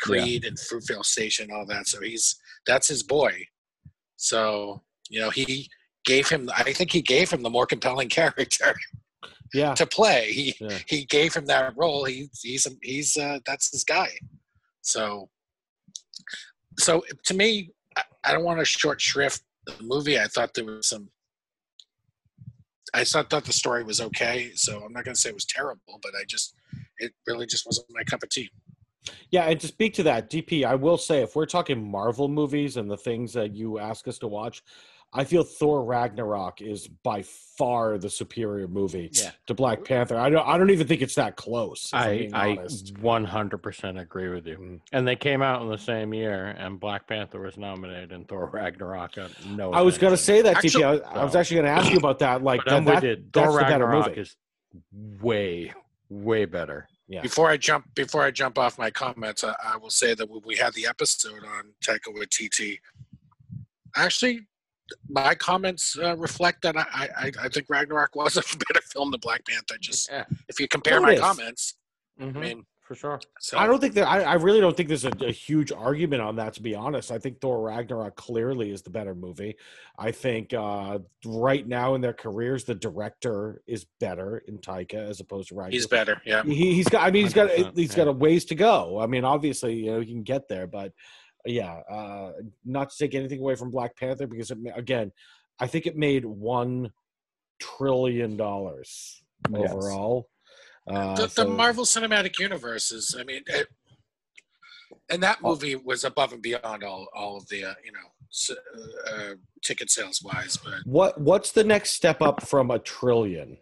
Creed, 0.00 0.44
and 0.44 0.56
Fruitvale 0.56 1.04
Station, 1.04 1.50
all 1.52 1.66
that. 1.66 1.86
So 1.86 2.00
he's 2.00 2.36
that's 2.66 2.88
his 2.88 3.02
boy. 3.04 3.34
So 4.16 4.82
you 5.10 5.20
know, 5.20 5.30
he 5.30 5.68
gave 6.04 6.28
him. 6.28 6.50
I 6.56 6.72
think 6.72 6.92
he 6.92 7.02
gave 7.02 7.30
him 7.30 7.42
the 7.42 7.50
more 7.50 7.66
compelling 7.66 8.08
character 8.20 8.74
Yeah. 9.52 9.74
to 9.74 9.86
play. 9.86 10.32
He 10.32 10.54
Yeah. 10.60 10.78
he 10.86 11.04
gave 11.04 11.34
him 11.34 11.46
that 11.46 11.74
role. 11.76 12.04
He 12.04 12.28
he's 12.42 12.66
he's 12.82 13.16
uh, 13.16 13.38
that's 13.46 13.70
his 13.70 13.84
guy. 13.84 14.08
So 14.82 15.28
so 16.78 17.02
to 17.24 17.34
me, 17.34 17.70
I, 17.96 18.02
I 18.24 18.32
don't 18.32 18.44
want 18.44 18.58
to 18.58 18.64
short 18.64 19.00
shrift 19.00 19.42
the 19.66 19.74
movie. 19.82 20.18
I 20.18 20.26
thought 20.26 20.54
there 20.54 20.64
was 20.64 20.88
some. 20.88 21.08
I 22.92 23.02
thought 23.04 23.28
thought 23.30 23.44
the 23.44 23.52
story 23.52 23.82
was 23.82 24.00
okay, 24.00 24.52
so 24.54 24.82
I'm 24.84 24.92
not 24.92 25.04
going 25.04 25.14
to 25.14 25.20
say 25.20 25.30
it 25.30 25.34
was 25.34 25.46
terrible, 25.46 25.98
but 26.02 26.12
I 26.14 26.24
just 26.28 26.54
it 26.98 27.12
really 27.26 27.46
just 27.46 27.66
wasn't 27.66 27.86
my 27.90 28.04
cup 28.04 28.22
of 28.22 28.28
tea. 28.28 28.50
Yeah, 29.30 29.44
and 29.46 29.60
to 29.60 29.66
speak 29.66 29.94
to 29.94 30.02
that, 30.04 30.30
DP, 30.30 30.64
I 30.64 30.74
will 30.76 30.96
say 30.96 31.22
if 31.22 31.34
we're 31.36 31.44
talking 31.46 31.90
Marvel 31.90 32.28
movies 32.28 32.76
and 32.76 32.90
the 32.90 32.96
things 32.96 33.32
that 33.34 33.54
you 33.54 33.78
ask 33.78 34.06
us 34.08 34.18
to 34.20 34.28
watch, 34.28 34.62
I 35.16 35.22
feel 35.22 35.44
Thor 35.44 35.84
Ragnarok 35.84 36.60
is 36.60 36.88
by 36.88 37.22
far 37.56 37.98
the 37.98 38.10
superior 38.10 38.66
movie 38.66 39.10
Yeah. 39.12 39.30
to 39.46 39.54
Black 39.54 39.84
Panther. 39.84 40.16
I 40.18 40.28
don't 40.28 40.44
I 40.46 40.58
don't 40.58 40.70
even 40.70 40.88
think 40.88 41.02
it's 41.02 41.14
that 41.14 41.36
close. 41.36 41.88
I'm 41.92 42.02
I 42.08 42.18
being 42.18 42.34
I 42.34 42.56
honest. 42.56 42.94
100% 42.94 44.00
agree 44.00 44.28
with 44.30 44.46
you. 44.46 44.56
Mm. 44.58 44.80
And 44.92 45.06
they 45.06 45.14
came 45.14 45.40
out 45.40 45.62
in 45.62 45.68
the 45.68 45.78
same 45.78 46.12
year, 46.12 46.46
and 46.58 46.80
Black 46.80 47.06
Panther 47.06 47.38
was 47.40 47.56
nominated, 47.56 48.10
and 48.10 48.26
Thor 48.26 48.50
Ragnarok 48.52 49.12
no. 49.46 49.72
I 49.72 49.82
was 49.82 49.98
going 49.98 50.12
to 50.12 50.16
say 50.16 50.42
that, 50.42 50.56
Actually- 50.56 50.82
DP. 50.82 50.86
I 50.86 50.90
was, 50.92 51.00
I 51.02 51.24
was 51.24 51.36
actually 51.36 51.56
going 51.62 51.66
to 51.66 51.80
ask 51.82 51.90
you 51.92 51.98
about 51.98 52.18
that. 52.18 52.42
Like, 52.42 52.62
But 52.64 52.72
I'm 52.74 52.84
that, 52.86 52.94
with 52.96 53.02
that- 53.04 53.18
you. 53.18 53.24
that's 53.32 53.46
Thor 53.46 53.58
the 53.58 53.64
better 53.64 53.84
Ragnarok 53.86 54.08
movie. 54.08 54.20
is 54.22 54.36
way, 55.22 55.72
way 56.08 56.44
better. 56.44 56.88
Yeah. 57.06 57.20
Before 57.20 57.50
I 57.50 57.56
jump, 57.56 57.94
before 57.94 58.22
I 58.24 58.30
jump 58.32 58.58
off 58.58 58.78
my 58.78 58.90
comments, 58.90 59.44
I, 59.44 59.54
I 59.62 59.76
will 59.76 59.90
say 59.90 60.14
that 60.14 60.28
when 60.28 60.40
we 60.44 60.56
had 60.56 60.72
the 60.74 60.86
episode 60.86 61.44
on 61.44 61.72
Taika 61.84 62.08
Waititi, 62.16 62.78
actually, 63.94 64.40
my 65.08 65.34
comments 65.34 65.98
uh, 65.98 66.16
reflect 66.16 66.62
that 66.62 66.76
I, 66.76 67.08
I 67.16 67.32
I 67.42 67.48
think 67.48 67.66
Ragnarok 67.68 68.14
was 68.16 68.36
a 68.36 68.42
better 68.42 68.80
film 68.92 69.10
than 69.10 69.20
Black 69.20 69.44
Panther. 69.46 69.76
Just 69.80 70.10
Yeah. 70.10 70.24
if 70.48 70.60
you 70.60 70.68
compare 70.68 71.00
my 71.00 71.12
is. 71.14 71.20
comments, 71.20 71.74
Mhm, 72.20 72.36
I 72.36 72.40
mean, 72.40 72.66
for 72.82 72.94
sure. 72.94 73.18
so 73.40 73.58
I 73.58 73.66
don't 73.66 73.80
think 73.80 73.94
that 73.94 74.06
I, 74.06 74.20
I 74.22 74.34
really 74.34 74.60
don't 74.60 74.76
think 74.76 74.88
there's 74.88 75.06
a, 75.06 75.12
a 75.22 75.32
huge 75.32 75.72
argument 75.72 76.20
on 76.22 76.36
that 76.36 76.52
to 76.54 76.62
be 76.62 76.74
honest. 76.74 77.10
I 77.10 77.18
think 77.18 77.40
Thor 77.40 77.60
Ragnarok 77.62 78.14
clearly 78.16 78.70
is 78.70 78.82
the 78.82 78.90
better 78.90 79.14
movie. 79.14 79.56
I 79.98 80.10
think 80.12 80.52
uh 80.52 80.98
right 81.24 81.66
now 81.66 81.94
in 81.94 82.02
their 82.02 82.12
careers 82.12 82.64
the 82.64 82.74
director 82.74 83.62
is 83.66 83.86
better 84.00 84.42
in 84.46 84.58
Taika 84.58 84.94
as 84.94 85.18
opposed 85.20 85.48
to 85.48 85.54
Ragnarok. 85.54 85.72
he's 85.72 85.86
better. 85.86 86.20
Yeah. 86.26 86.42
he, 86.44 86.74
he's 86.74 86.88
got 86.88 87.02
i 87.06 87.10
mean 87.10 87.24
he's 87.24 87.32
got 87.32 87.48
100%, 87.50 87.74
he's 87.76 87.94
got 87.94 88.06
a 88.06 88.12
ways 88.12 88.44
to 88.46 88.54
go 88.54 89.00
i 89.00 89.06
mean 89.06 89.24
obviously 89.24 89.74
you 89.74 89.92
know 89.92 90.00
he 90.00 90.12
can 90.12 90.22
get 90.22 90.46
there 90.48 90.66
but 90.66 90.92
yeah 91.46 91.80
uh 91.90 92.32
not 92.64 92.90
to 92.90 92.96
take 92.96 93.14
anything 93.14 93.40
away 93.40 93.54
from 93.54 93.70
black 93.70 93.96
panther 93.96 94.26
because 94.26 94.50
it, 94.50 94.58
again 94.74 95.12
i 95.60 95.66
think 95.66 95.86
it 95.86 95.96
made 95.96 96.24
one 96.24 96.90
trillion 97.60 98.36
dollars 98.36 99.22
Yes. 99.50 99.70
overall 99.70 100.28
uh, 100.90 101.14
the, 101.16 101.32
the 101.34 101.44
Marvel 101.46 101.84
Cinematic 101.84 102.38
Universe 102.38 102.92
is, 102.92 103.16
I 103.18 103.24
mean, 103.24 103.40
it, 103.46 103.68
and 105.10 105.22
that 105.22 105.42
movie 105.42 105.76
was 105.76 106.04
above 106.04 106.34
and 106.34 106.42
beyond 106.42 106.82
all 106.84 107.08
all 107.14 107.38
of 107.38 107.48
the 107.48 107.64
uh, 107.64 107.74
you 107.82 107.90
know 107.92 108.08
s- 108.30 108.50
uh, 109.10 109.34
ticket 109.62 109.90
sales 109.90 110.20
wise, 110.22 110.58
but 110.62 110.74
what 110.84 111.18
what's 111.18 111.52
the 111.52 111.64
next 111.64 111.92
step 111.92 112.20
up 112.20 112.42
from 112.42 112.70
a 112.70 112.78
trillion 112.78 113.56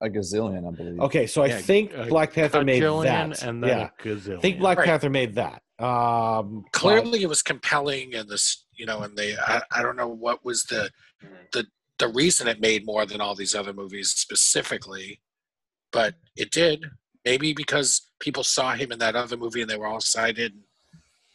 A 0.00 0.08
gazillion, 0.08 0.66
I 0.66 0.70
believe. 0.76 1.00
okay 1.02 1.26
so 1.28 1.42
i 1.42 1.48
Yeah, 1.48 1.58
think 1.58 1.94
uh, 1.96 2.06
black 2.06 2.32
panther 2.32 2.64
made 2.64 2.82
that 2.82 3.42
and 3.44 3.62
then 3.62 3.70
yeah 3.70 3.90
a 3.98 4.02
gazillion. 4.02 4.38
i 4.38 4.40
think 4.40 4.58
black 4.58 4.78
Right. 4.78 4.86
panther 4.86 5.10
made 5.10 5.34
that 5.36 5.62
um 5.80 6.62
but- 6.62 6.72
clearly 6.72 7.22
it 7.22 7.28
was 7.28 7.42
compelling 7.42 8.14
and 8.14 8.28
this 8.28 8.64
you 8.76 8.84
know 8.86 9.00
and 9.02 9.16
they 9.16 9.36
I, 9.36 9.62
I 9.70 9.82
don't 9.82 9.96
know 9.96 10.08
what 10.08 10.44
was 10.44 10.64
the 10.64 10.90
the 11.52 11.66
the 11.98 12.08
reason 12.08 12.48
it 12.48 12.60
made 12.60 12.84
more 12.86 13.06
than 13.06 13.20
all 13.20 13.34
these 13.34 13.54
other 13.54 13.72
movies 13.72 14.10
specifically 14.10 15.20
but 15.92 16.14
it 16.36 16.50
did 16.50 16.84
maybe 17.24 17.52
because 17.52 18.02
people 18.20 18.42
saw 18.44 18.74
him 18.74 18.90
in 18.92 18.98
that 18.98 19.14
other 19.16 19.36
movie 19.36 19.60
and 19.62 19.70
they 19.70 19.76
were 19.76 19.86
all 19.86 19.98
excited 19.98 20.52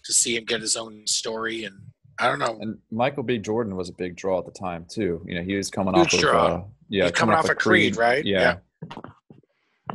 to 0.04 0.14
see 0.14 0.36
him 0.36 0.44
get 0.44 0.60
his 0.62 0.76
own 0.76 1.06
story 1.08 1.64
and 1.64 1.76
i 2.20 2.28
don't 2.28 2.40
know 2.40 2.58
And 2.62 2.78
Michael 2.92 3.24
B. 3.24 3.38
Jordan 3.38 3.76
was 3.78 3.90
a 3.90 3.94
big 3.94 4.16
draw 4.16 4.40
at 4.40 4.46
the 4.46 4.52
time 4.52 4.86
too. 4.90 5.24
You 5.26 5.36
know, 5.36 5.42
he 5.44 5.56
was 5.56 5.70
coming 5.70 5.96
Huge 5.96 6.24
off 6.24 6.24
of 6.24 6.36
uh, 6.36 6.64
yeah, 6.90 7.04
He's 7.06 7.12
coming 7.14 7.36
off 7.36 7.50
of 7.50 7.58
Creed, 7.58 7.96
right? 7.98 8.24
Yeah, 8.24 8.58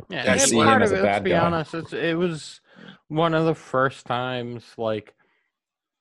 Yeah, 0.09 0.23
Yeah, 0.25 0.31
and 0.33 0.41
see 0.41 0.55
part 0.57 0.81
of 0.81 0.91
it, 0.91 1.01
let's 1.01 1.23
be 1.23 1.29
guy. 1.29 1.39
honest, 1.39 1.73
it's, 1.73 1.93
it 1.93 2.17
was 2.17 2.59
one 3.09 3.33
of 3.33 3.45
the 3.45 3.55
first 3.55 4.05
times, 4.05 4.63
like, 4.77 5.13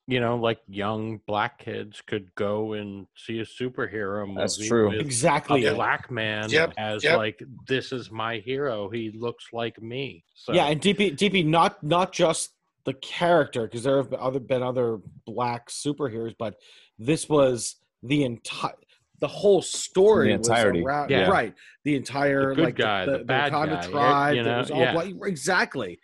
you 0.07 0.21
know, 0.21 0.37
like 0.37 0.61
young 0.69 1.21
black 1.27 1.59
kids 1.59 2.01
could 2.07 2.35
go 2.35 2.73
and 2.73 3.07
see 3.15 3.41
a 3.41 3.45
superhero 3.45 4.27
movie. 4.27 4.39
That's 4.41 4.67
true. 4.67 4.89
with 4.91 5.01
exactly 5.01 5.67
A 5.67 5.73
it. 5.73 5.75
black 5.75 6.11
man 6.11 6.49
Yep, 6.49 6.75
as 6.79 7.05
yep. 7.05 7.19
like 7.19 7.43
this 7.67 7.93
is 7.93 8.11
my 8.11 8.39
hero. 8.39 8.89
He 8.89 9.11
looks 9.11 9.47
like 9.53 9.83
me. 9.83 10.25
So 10.35 10.55
Yeah, 10.55 10.67
and 10.69 10.81
DP 10.81 11.15
DP 11.15 11.45
not 11.45 11.83
not 11.83 12.13
just 12.13 12.53
the 12.85 12.95
character 12.95 13.65
because 13.65 13.83
there 13.83 13.99
have 13.99 14.09
been 14.09 14.21
other 14.21 14.41
been 14.41 14.63
other 14.63 14.99
black 15.27 15.69
superheroes, 15.69 16.35
but 16.39 16.55
this 16.99 17.29
was 17.29 17.77
the 18.03 18.25
entire 18.25 18.73
the 19.21 19.29
whole 19.29 19.61
story 19.61 20.29
The 20.29 20.35
entirety. 20.35 20.79
was 20.81 20.87
around, 20.87 21.11
Yeah. 21.11 21.29
right 21.29 21.53
the 21.85 21.97
entire 21.97 22.51
The 22.51 22.55
good 22.55 22.65
like 22.65 22.75
guy, 22.77 23.05
the 23.05 23.19
bad 23.25 23.53
Wakanda 23.53 23.83
guy, 23.83 23.91
tribe 23.91 24.35
you 24.37 24.41
it 24.41 24.45
know, 24.45 24.59
was 24.59 24.71
all 24.71 24.81
yeah. 24.81 24.93
black, 24.93 25.09
exactly 25.27 25.99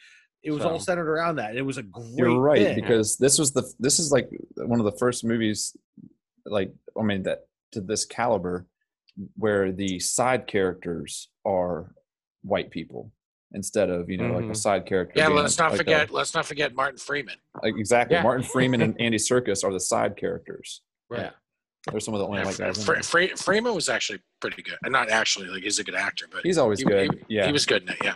it 0.45 0.51
was 0.51 0.65
all 0.65 0.79
centered 0.79 1.09
around 1.09 1.37
that 1.37 1.57
it 1.57 1.63
was 1.63 1.79
a 1.79 1.83
great 1.83 2.13
you're 2.17 2.39
right 2.39 2.59
thing. 2.63 2.75
because 2.77 3.17
this 3.17 3.39
was 3.39 3.53
the 3.53 3.63
this 3.81 3.99
is 3.99 4.13
like 4.13 4.29
one 4.57 4.79
of 4.79 4.85
the 4.85 4.93
first 4.99 5.25
movies, 5.25 5.77
like 6.47 6.73
I 6.99 7.03
mean 7.03 7.23
that 7.25 7.47
to 7.73 7.81
this 7.81 8.05
caliber, 8.05 8.67
where 9.37 9.73
the 9.73 9.99
side 9.99 10.47
characters 10.47 11.29
are 11.47 11.93
white 12.43 12.71
people 12.71 13.11
instead 13.53 13.89
of 13.89 14.11
you 14.11 14.19
know 14.19 14.33
like 14.35 14.45
Mhm. 14.45 14.51
a 14.51 14.55
side 14.55 14.85
character. 14.85 15.15
yeah 15.17 15.29
let's 15.29 15.57
not 15.59 15.71
like 15.71 15.75
a- 15.81 15.85
forget 15.85 16.11
let's 16.11 16.35
not 16.35 16.45
forget 16.45 16.75
martin 16.75 16.99
freeman 16.99 17.37
like, 17.63 17.75
exactly. 17.77 18.17
Yeah. 18.17 18.23
Martin 18.23 18.45
Freeman 18.45 18.83
and 18.83 19.01
Andy 19.01 19.17
Serkis 19.19 19.63
are 19.65 19.73
the 19.73 19.79
side 19.81 20.17
characters. 20.17 20.83
Yeah. 21.11 21.31
They're 21.91 22.01
some 22.01 22.15
of 22.15 22.21
the 22.21 22.27
only 22.27 22.39
Yeah, 22.41 22.47
white 22.47 22.55
Fre- 22.57 22.63
guys. 22.65 22.85
Fre- 22.85 23.03
Fre- 23.03 23.37
freeman 23.37 23.75
was 23.75 23.89
actually 23.89 24.19
pretty 24.41 24.63
good 24.63 24.77
and 24.83 24.91
not 24.93 25.09
actually 25.11 25.47
like 25.49 25.63
he's 25.63 25.79
a 25.79 25.85
good 25.85 25.95
actor 25.95 26.27
but 26.31 26.43
He's 26.43 26.59
always 26.59 26.81
he, 26.81 26.85
good. 26.85 27.13
he- 27.29 27.37
yeah. 27.37 27.47
he 27.47 27.53
was 27.53 27.65
good 27.65 27.83
in 27.85 27.91
it 27.91 27.99
yeah 28.03 28.15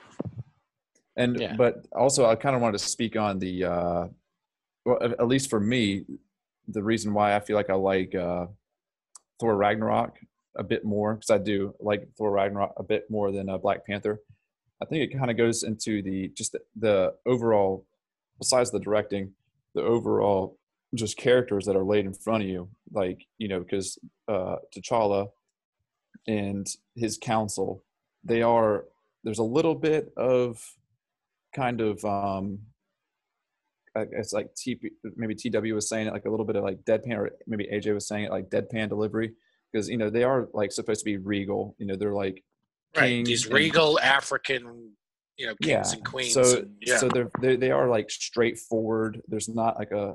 and 1.19 1.39
Yeah. 1.39 1.55
but 1.57 1.87
also 1.93 2.25
i 2.27 2.35
kind 2.35 2.57
of 2.57 2.63
wanted 2.63 2.79
to 2.79 2.85
speak 2.85 3.15
on 3.17 3.39
the 3.39 3.65
uh 3.65 4.07
well 4.87 4.99
at- 5.03 5.27
least 5.29 5.51
for 5.51 5.61
me 5.61 6.05
the 6.69 6.83
reason 6.83 7.13
why 7.13 7.35
i 7.37 7.41
feel 7.41 7.57
like 7.57 7.69
i 7.71 7.75
like 7.75 8.15
uh 8.15 8.47
thor 9.39 9.57
ragnarok 9.57 10.17
a 10.57 10.63
bit 10.63 10.85
more 10.85 11.15
because 11.15 11.31
i 11.31 11.39
do 11.39 11.75
like 11.81 12.09
thor 12.17 12.31
ragnarok 12.31 12.73
a 12.79 12.83
bit 12.83 13.05
more 13.11 13.31
than 13.33 13.49
uh, 13.51 13.59
black 13.59 13.85
panther 13.87 14.21
i 14.83 14.85
think 14.87 15.01
it 15.03 15.17
kind 15.19 15.31
of 15.31 15.37
goes 15.37 15.63
into 15.65 16.01
the 16.03 16.29
just 16.29 16.53
the, 16.53 16.61
the 16.77 17.15
overall 17.27 17.85
besides 18.39 18.71
the 18.71 18.81
directing 18.81 19.33
the 19.75 19.83
overall 19.83 20.57
just 20.95 21.17
characters 21.19 21.67
that 21.67 21.77
are 21.77 21.85
laid 21.85 22.07
in 22.07 22.15
front 22.15 22.43
of 22.43 22.49
you 22.49 22.69
like 22.93 23.27
you 23.39 23.49
know 23.49 23.61
because 23.61 23.99
uh 24.29 24.57
t'challa 24.75 25.29
and 26.27 26.67
his 26.95 27.19
council 27.19 27.83
they 28.25 28.43
are 28.43 28.85
there's 29.25 29.39
a 29.39 29.43
little 29.59 29.75
bit 29.75 30.13
of 30.17 30.75
kind 31.55 31.81
of 31.81 32.05
um 32.05 32.59
it's 33.97 34.33
like 34.33 34.49
TP, 34.55 34.91
maybe 35.17 35.35
TW 35.35 35.75
was 35.75 35.89
saying 35.89 36.07
it 36.07 36.13
like 36.13 36.27
a 36.27 36.31
little 36.31 36.47
bit 36.47 36.57
of 36.57 36.63
like 36.63 36.79
deadpan 36.85 37.17
or 37.17 37.31
maybe 37.47 37.69
AJ 37.73 37.95
was 37.95 38.07
saying 38.07 38.25
it 38.25 38.31
like 38.31 38.49
deadpan 38.49 38.89
delivery. 38.89 39.33
Because 39.73 39.89
you 39.89 39.99
know 39.99 40.09
they 40.09 40.25
are 40.25 40.49
like 40.55 40.73
supposed 40.73 41.01
to 41.01 41.05
be 41.05 41.17
regal. 41.17 41.75
You 41.79 41.87
know 41.87 41.97
they're 41.97 42.15
like 42.15 42.43
right 42.97 43.25
these 43.25 43.45
and- 43.45 43.55
regal 43.55 44.01
african 44.01 44.93
you 45.37 45.47
know 45.47 45.55
kings 45.63 45.93
Yeah, 45.93 45.97
and 45.97 46.05
queens 46.05 46.33
so 46.33 46.59
and, 46.59 46.71
yeah. 46.81 46.97
so 46.97 47.09
they're 47.09 47.31
they, 47.41 47.57
they 47.57 47.71
are 47.71 47.89
like 47.89 48.11
straightforward. 48.11 49.21
There's 49.29 49.49
not 49.49 49.79
like 49.79 49.91
a 49.91 50.15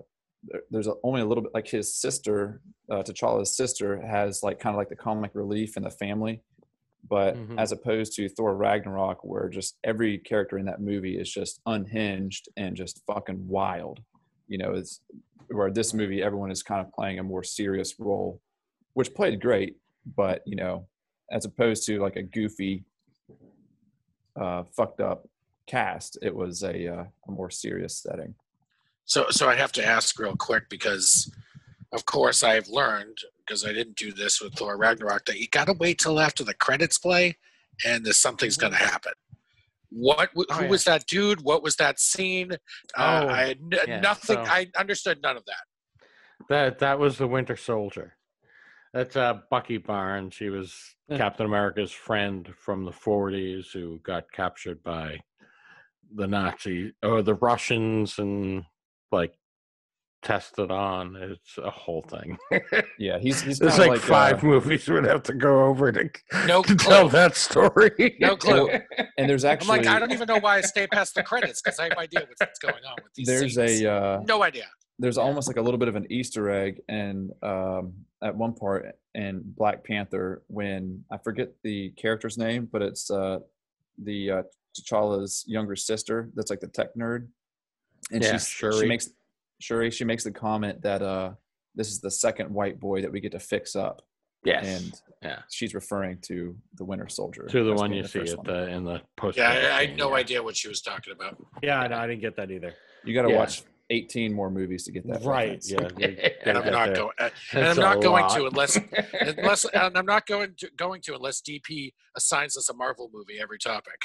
there's 0.72 0.88
a, 0.88 0.94
only 1.04 1.22
a 1.22 1.26
little 1.26 1.44
bit 1.44 1.54
like 1.54 1.68
his 1.68 1.96
sister 1.96 2.62
uh, 2.92 3.04
T'Challa's 3.04 3.56
sister 3.56 4.02
has 4.06 4.44
like 4.44 4.60
kind 4.60 4.74
of 4.74 4.78
like 4.78 4.90
the 4.90 4.96
comic 4.96 5.32
relief 5.36 5.78
in 5.78 5.84
the 5.84 5.92
family 5.92 6.42
but 7.10 7.36
Mhm. 7.36 7.60
as 7.60 7.72
opposed 7.72 8.14
to 8.16 8.30
Thor 8.30 8.56
Ragnarok 8.56 9.24
where 9.24 9.50
just 9.50 9.78
every 9.84 10.18
character 10.18 10.58
in 10.58 10.66
that 10.66 10.82
movie 10.82 11.18
is 11.18 11.32
just 11.32 11.62
unhinged 11.66 12.50
and 12.58 12.76
just 12.76 13.04
fucking 13.06 13.48
wild 13.48 14.02
you 14.48 14.58
know 14.58 14.74
it's 14.74 15.02
where 15.50 15.72
this 15.72 15.94
movie 15.94 16.22
everyone 16.24 16.52
is 16.52 16.64
kind 16.64 16.82
of 16.86 16.92
playing 16.94 17.20
a 17.20 17.24
more 17.24 17.44
serious 17.44 18.00
role 18.00 18.42
which 18.94 19.14
played 19.14 19.42
great 19.42 19.78
but 20.16 20.42
you 20.46 20.56
know 20.56 20.88
as 21.32 21.46
opposed 21.46 21.86
to 21.86 22.00
like 22.00 22.16
a 22.16 22.24
goofy 22.24 22.84
uh, 24.36 24.64
fucked 24.76 25.00
up 25.00 25.28
cast, 25.68 26.18
it 26.22 26.36
was 26.36 26.64
a, 26.64 26.88
uh, 26.88 27.06
a 27.28 27.32
more 27.32 27.50
serious 27.50 27.98
setting. 27.98 28.36
So, 29.06 29.28
so 29.30 29.48
I 29.48 29.56
have 29.56 29.72
to 29.74 29.86
ask 29.86 30.18
real 30.20 30.36
quick 30.36 30.70
because, 30.70 31.32
of 31.92 32.06
course, 32.06 32.44
I've 32.44 32.68
learned 32.68 33.18
because 33.46 33.66
I 33.66 33.74
didn't 33.74 33.96
do 33.98 34.12
this 34.12 34.42
with 34.42 34.54
Thor 34.56 34.78
Ragnarok 34.78 35.26
that 35.26 35.40
you 35.40 35.48
got 35.50 35.66
to 35.66 35.74
wait 35.74 36.00
till 36.00 36.20
after 36.20 36.44
the 36.44 36.54
credits 36.54 36.98
play, 36.98 37.38
and 37.86 38.06
there's 38.06 38.18
something's 38.18 38.58
going 38.58 38.74
to 38.74 38.80
happen. 38.80 39.14
What? 39.90 40.30
wh- 40.36 40.42
Oh, 40.50 40.54
who 40.56 40.64
yeah. 40.64 40.70
was 40.70 40.84
that 40.86 41.06
dude? 41.08 41.42
What 41.42 41.62
was 41.64 41.76
that 41.78 42.00
scene? 42.00 42.54
Uh, 42.98 43.26
Oh, 43.26 43.28
I 43.30 43.42
had 43.50 43.60
yeah, 43.88 44.00
nothing. 44.00 44.38
so- 44.38 44.52
I 44.52 44.68
understood 44.78 45.20
none 45.22 45.38
of 45.38 45.44
that. 45.46 45.64
That 46.50 46.80
that 46.80 47.00
was 47.00 47.18
the 47.18 47.28
Winter 47.28 47.56
Soldier. 47.56 48.16
That's 48.94 49.16
uh, 49.16 49.40
Bucky 49.50 49.78
Barnes. 49.78 50.38
He 50.38 50.50
was 50.50 50.76
Yeah. 51.10 51.18
Captain 51.18 51.46
America's 51.46 51.92
friend 51.92 52.52
from 52.58 52.86
the 52.86 52.92
40s 52.92 53.72
who 53.72 54.00
got 54.04 54.32
captured 54.32 54.84
by 54.84 55.20
the 56.14 56.28
Nazis 56.28 56.92
or 57.02 57.22
the 57.24 57.34
Russians 57.36 58.20
and 58.20 58.66
like 59.12 59.34
tested 60.24 60.72
on. 60.72 61.16
It's 61.16 61.58
a 61.58 61.70
whole 61.70 62.02
thing. 62.04 62.38
Yeah, 63.00 63.18
he's 63.20 63.42
he's 63.42 63.60
There's 63.60 63.78
like, 63.78 63.90
like, 63.90 64.00
five 64.00 64.44
uh, 64.44 64.48
movies 64.48 64.88
we'd 64.88 65.06
have 65.06 65.24
to 65.24 65.34
go 65.34 65.66
over 65.66 65.92
to, 65.92 66.10
No 66.48 66.62
to 66.64 66.76
tell 66.76 67.10
that 67.10 67.36
story. 67.36 68.16
No 68.20 68.36
clue. 68.36 68.70
and 69.18 69.30
there's 69.30 69.44
actually 69.44 69.72
I'm 69.72 69.80
actually 69.80 69.88
like, 69.88 69.96
I 69.96 70.00
don't 70.00 70.12
even 70.12 70.28
know 70.28 70.40
why 70.40 70.58
I 70.58 70.62
stay 70.62 70.88
past 70.88 71.16
the 71.16 71.24
credits 71.24 71.62
because 71.62 71.80
I 71.80 71.86
have 71.86 71.94
no 71.96 72.02
idea 72.02 72.28
what's 72.38 72.60
going 72.60 72.76
on 72.76 72.96
with 73.04 73.14
these. 73.16 73.28
there's 73.28 73.56
scenes. 73.56 73.82
a 73.82 73.92
uh, 73.92 74.22
no 74.26 74.44
idea. 74.44 74.66
there's 75.00 75.18
almost 75.18 75.48
like 75.48 75.58
a 75.58 75.62
little 75.62 75.78
bit 75.78 75.88
of 75.88 75.96
an 75.96 76.06
Easter 76.10 76.50
egg, 76.50 76.82
and 76.88 77.32
um, 77.42 77.94
at 78.22 78.36
one 78.36 78.54
part 78.54 78.96
in 79.16 79.42
Black 79.44 79.84
Panther 79.84 80.44
when 80.48 81.04
I 81.12 81.18
forget 81.18 81.50
the 81.64 81.90
character's 81.92 82.38
name, 82.38 82.70
but 82.72 82.82
it's 82.82 83.12
uh, 83.12 83.40
the 84.02 84.32
uh, 84.32 84.44
T'Challa's 84.78 85.44
younger 85.48 85.76
sister. 85.76 86.30
That's 86.36 86.50
like 86.50 86.62
the 86.62 86.68
tech 86.68 86.96
nerd, 86.96 87.28
and 88.12 88.24
Yeah, 88.24 88.34
she's, 88.34 88.48
she 88.48 88.86
makes 88.86 89.10
Shuri. 89.64 89.90
She 89.92 90.04
makes 90.04 90.24
the 90.26 90.32
comment 90.32 90.82
that 90.82 91.02
uh, 91.02 91.32
this 91.76 91.88
is 91.90 92.00
the 92.02 92.12
second 92.12 92.54
white 92.54 92.80
boy 92.80 93.02
that 93.02 93.12
we 93.12 93.20
get 93.22 93.32
to 93.32 93.40
fix 93.40 93.76
up, 93.76 94.02
yes. 94.44 94.66
and 94.66 95.02
yeah. 95.22 95.40
she's 95.50 95.74
referring 95.74 96.18
to 96.24 96.56
the 96.76 96.84
Winter 96.84 97.08
Soldier. 97.08 97.48
To 97.50 97.64
the 97.64 97.74
one 97.74 97.94
you 97.94 98.04
the 98.04 98.08
see 98.10 98.20
at 98.20 98.38
one. 98.38 98.46
the 98.46 98.68
in 98.70 98.84
the 98.84 99.02
post. 99.16 99.38
Yeah, 99.38 99.50
I, 99.52 99.78
I 99.80 99.86
had 99.86 99.98
no 99.98 100.14
idea 100.16 100.44
what 100.44 100.56
she 100.58 100.68
was 100.68 100.82
talking 100.82 101.14
about. 101.14 101.38
Yeah, 101.64 101.88
no, 101.88 101.96
I 101.98 102.08
didn't 102.08 102.22
get 102.22 102.36
that 102.36 102.52
either. 102.52 102.74
You 103.06 103.14
got 103.14 103.24
to 103.24 103.30
Yeah. 103.30 103.38
watch 103.40 103.64
18 103.90 104.34
more 104.34 104.50
movies 104.50 104.86
to 104.86 104.92
get 104.92 105.06
that 105.08 105.24
Right? 105.24 105.62
Yeah. 105.66 105.88
we 105.98 106.04
And 106.46 106.58
I'm 106.58 106.72
not 106.72 106.86
there. 106.88 106.96
going. 106.96 107.12
uh, 107.20 107.30
and 107.54 107.68
I'm 107.68 107.78
not 107.78 108.02
going 108.02 108.24
lot. 108.24 108.36
to 108.38 108.46
unless 108.48 108.80
unless 109.38 109.66
and 109.66 109.98
I'm 109.98 110.06
not 110.06 110.26
going 110.26 110.56
to 110.60 110.70
going 110.78 111.02
to 111.04 111.16
unless 111.16 111.42
DP 111.42 111.94
assigns 112.18 112.58
us 112.58 112.70
a 112.70 112.74
Marvel 112.74 113.10
movie 113.14 113.40
every 113.42 113.60
topic. 113.60 114.00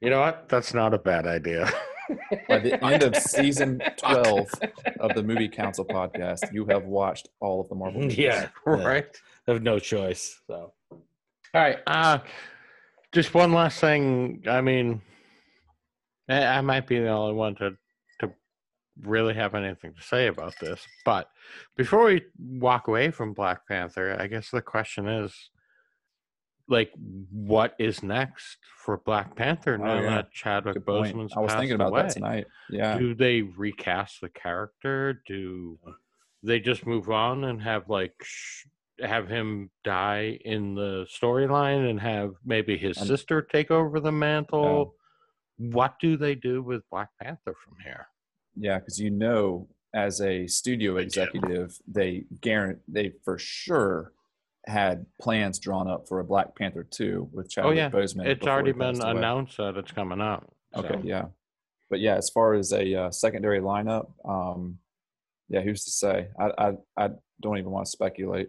You 0.00 0.10
know 0.10 0.20
what? 0.20 0.48
That's 0.48 0.74
not 0.74 0.92
a 0.94 0.98
bad 0.98 1.26
idea. 1.26 1.70
By 2.48 2.58
the 2.58 2.82
end 2.84 3.02
of 3.02 3.16
season 3.22 3.80
12 3.98 4.48
of 5.00 5.14
the 5.14 5.22
Movie 5.22 5.48
Council 5.48 5.84
podcast, 5.84 6.52
you 6.52 6.66
have 6.66 6.84
watched 6.84 7.28
all 7.40 7.60
of 7.60 7.68
the 7.68 7.74
Marvel 7.74 8.00
movies. 8.02 8.18
Yeah, 8.18 8.48
right. 8.66 9.06
I 9.46 9.52
have 9.52 9.62
no 9.62 9.78
choice. 9.78 10.40
So 10.46 10.72
All 10.92 11.00
right. 11.54 11.78
Uh, 11.86 12.18
just 13.12 13.34
one 13.34 13.52
last 13.52 13.80
thing. 13.80 14.42
I 14.48 14.60
mean, 14.60 15.00
I, 16.28 16.44
I 16.44 16.60
might 16.60 16.86
be 16.86 16.98
the 16.98 17.08
only 17.08 17.34
one 17.34 17.54
to 17.56 17.76
to 18.20 18.32
really 19.02 19.34
have 19.34 19.54
anything 19.54 19.94
to 19.94 20.02
say 20.02 20.26
about 20.26 20.54
this, 20.60 20.80
but 21.04 21.28
before 21.76 22.04
we 22.04 22.22
walk 22.38 22.88
away 22.88 23.10
from 23.10 23.34
Black 23.34 23.66
Panther, 23.66 24.16
I 24.18 24.26
guess 24.26 24.50
the 24.50 24.62
question 24.62 25.08
is, 25.08 25.50
like, 26.68 26.92
what 27.30 27.74
is 27.78 28.02
next 28.02 28.58
for 28.78 28.98
Black 28.98 29.36
Panther 29.36 29.74
oh, 29.80 29.84
now 29.84 29.92
Oh, 29.92 30.00
yeah. 30.02 30.10
that 30.16 30.32
Chadwick 30.32 30.74
Good. 30.74 30.84
Boseman's 30.86 31.32
I 31.36 31.40
was 31.40 31.52
thinking 31.52 31.74
about 31.74 31.88
away? 31.88 32.02
that 32.02 32.10
tonight. 32.12 32.46
Yeah. 32.70 32.98
Do 32.98 33.14
they 33.14 33.42
recast 33.42 34.20
the 34.20 34.28
character? 34.30 35.22
Do 35.26 35.78
they 36.42 36.60
just 36.60 36.86
move 36.86 37.10
on 37.10 37.44
and 37.44 37.62
have 37.62 37.88
like 37.88 38.14
sh- 38.22 38.64
have 39.00 39.28
him 39.28 39.70
die 39.82 40.38
in 40.44 40.74
the 40.74 41.06
storyline 41.12 41.88
and 41.90 42.00
have 42.00 42.34
maybe 42.44 42.76
his 42.78 42.96
And- 42.98 43.06
sister 43.06 43.42
take 43.42 43.70
over 43.70 44.00
the 44.00 44.12
mantle? 44.12 44.94
What 45.56 45.98
do 46.00 46.16
they 46.16 46.34
do 46.34 46.62
with 46.62 46.88
Black 46.90 47.10
Panther 47.22 47.54
from 47.64 47.76
here? 47.84 48.08
Yeah, 48.56 48.78
because 48.78 48.98
you 49.00 49.10
know, 49.10 49.68
as 49.94 50.20
a 50.20 50.46
studio 50.46 50.96
executive, 50.96 51.78
they 51.86 52.24
guarantee 52.40 52.80
they 52.88 53.12
for 53.24 53.38
sure 53.38 54.12
had 54.66 55.06
plans 55.20 55.58
drawn 55.58 55.88
up 55.88 56.08
for 56.08 56.20
a 56.20 56.24
Black 56.24 56.56
Panther 56.56 56.84
2 56.84 57.30
with 57.32 57.50
Chadwick 57.50 57.72
oh 57.72 57.74
yeah, 57.74 57.90
Boseman. 57.90 58.26
it's 58.26 58.46
already 58.46 58.72
been 58.72 59.00
announced 59.02 59.56
that 59.58 59.76
it's 59.76 59.92
coming 59.92 60.20
out. 60.20 60.50
Okay, 60.76 61.00
yeah. 61.02 61.26
But 61.90 62.00
yeah, 62.00 62.16
as 62.16 62.30
far 62.30 62.54
as 62.54 62.72
a 62.72 62.94
uh, 62.94 63.10
secondary 63.10 63.60
lineup, 63.60 64.06
um, 64.24 64.78
yeah, 65.48 65.60
who's 65.60 65.84
to 65.84 65.90
say? 65.90 66.28
I, 66.38 66.50
I 66.58 66.72
I 66.96 67.10
don't 67.40 67.58
even 67.58 67.70
want 67.70 67.86
to 67.86 67.90
speculate. 67.90 68.48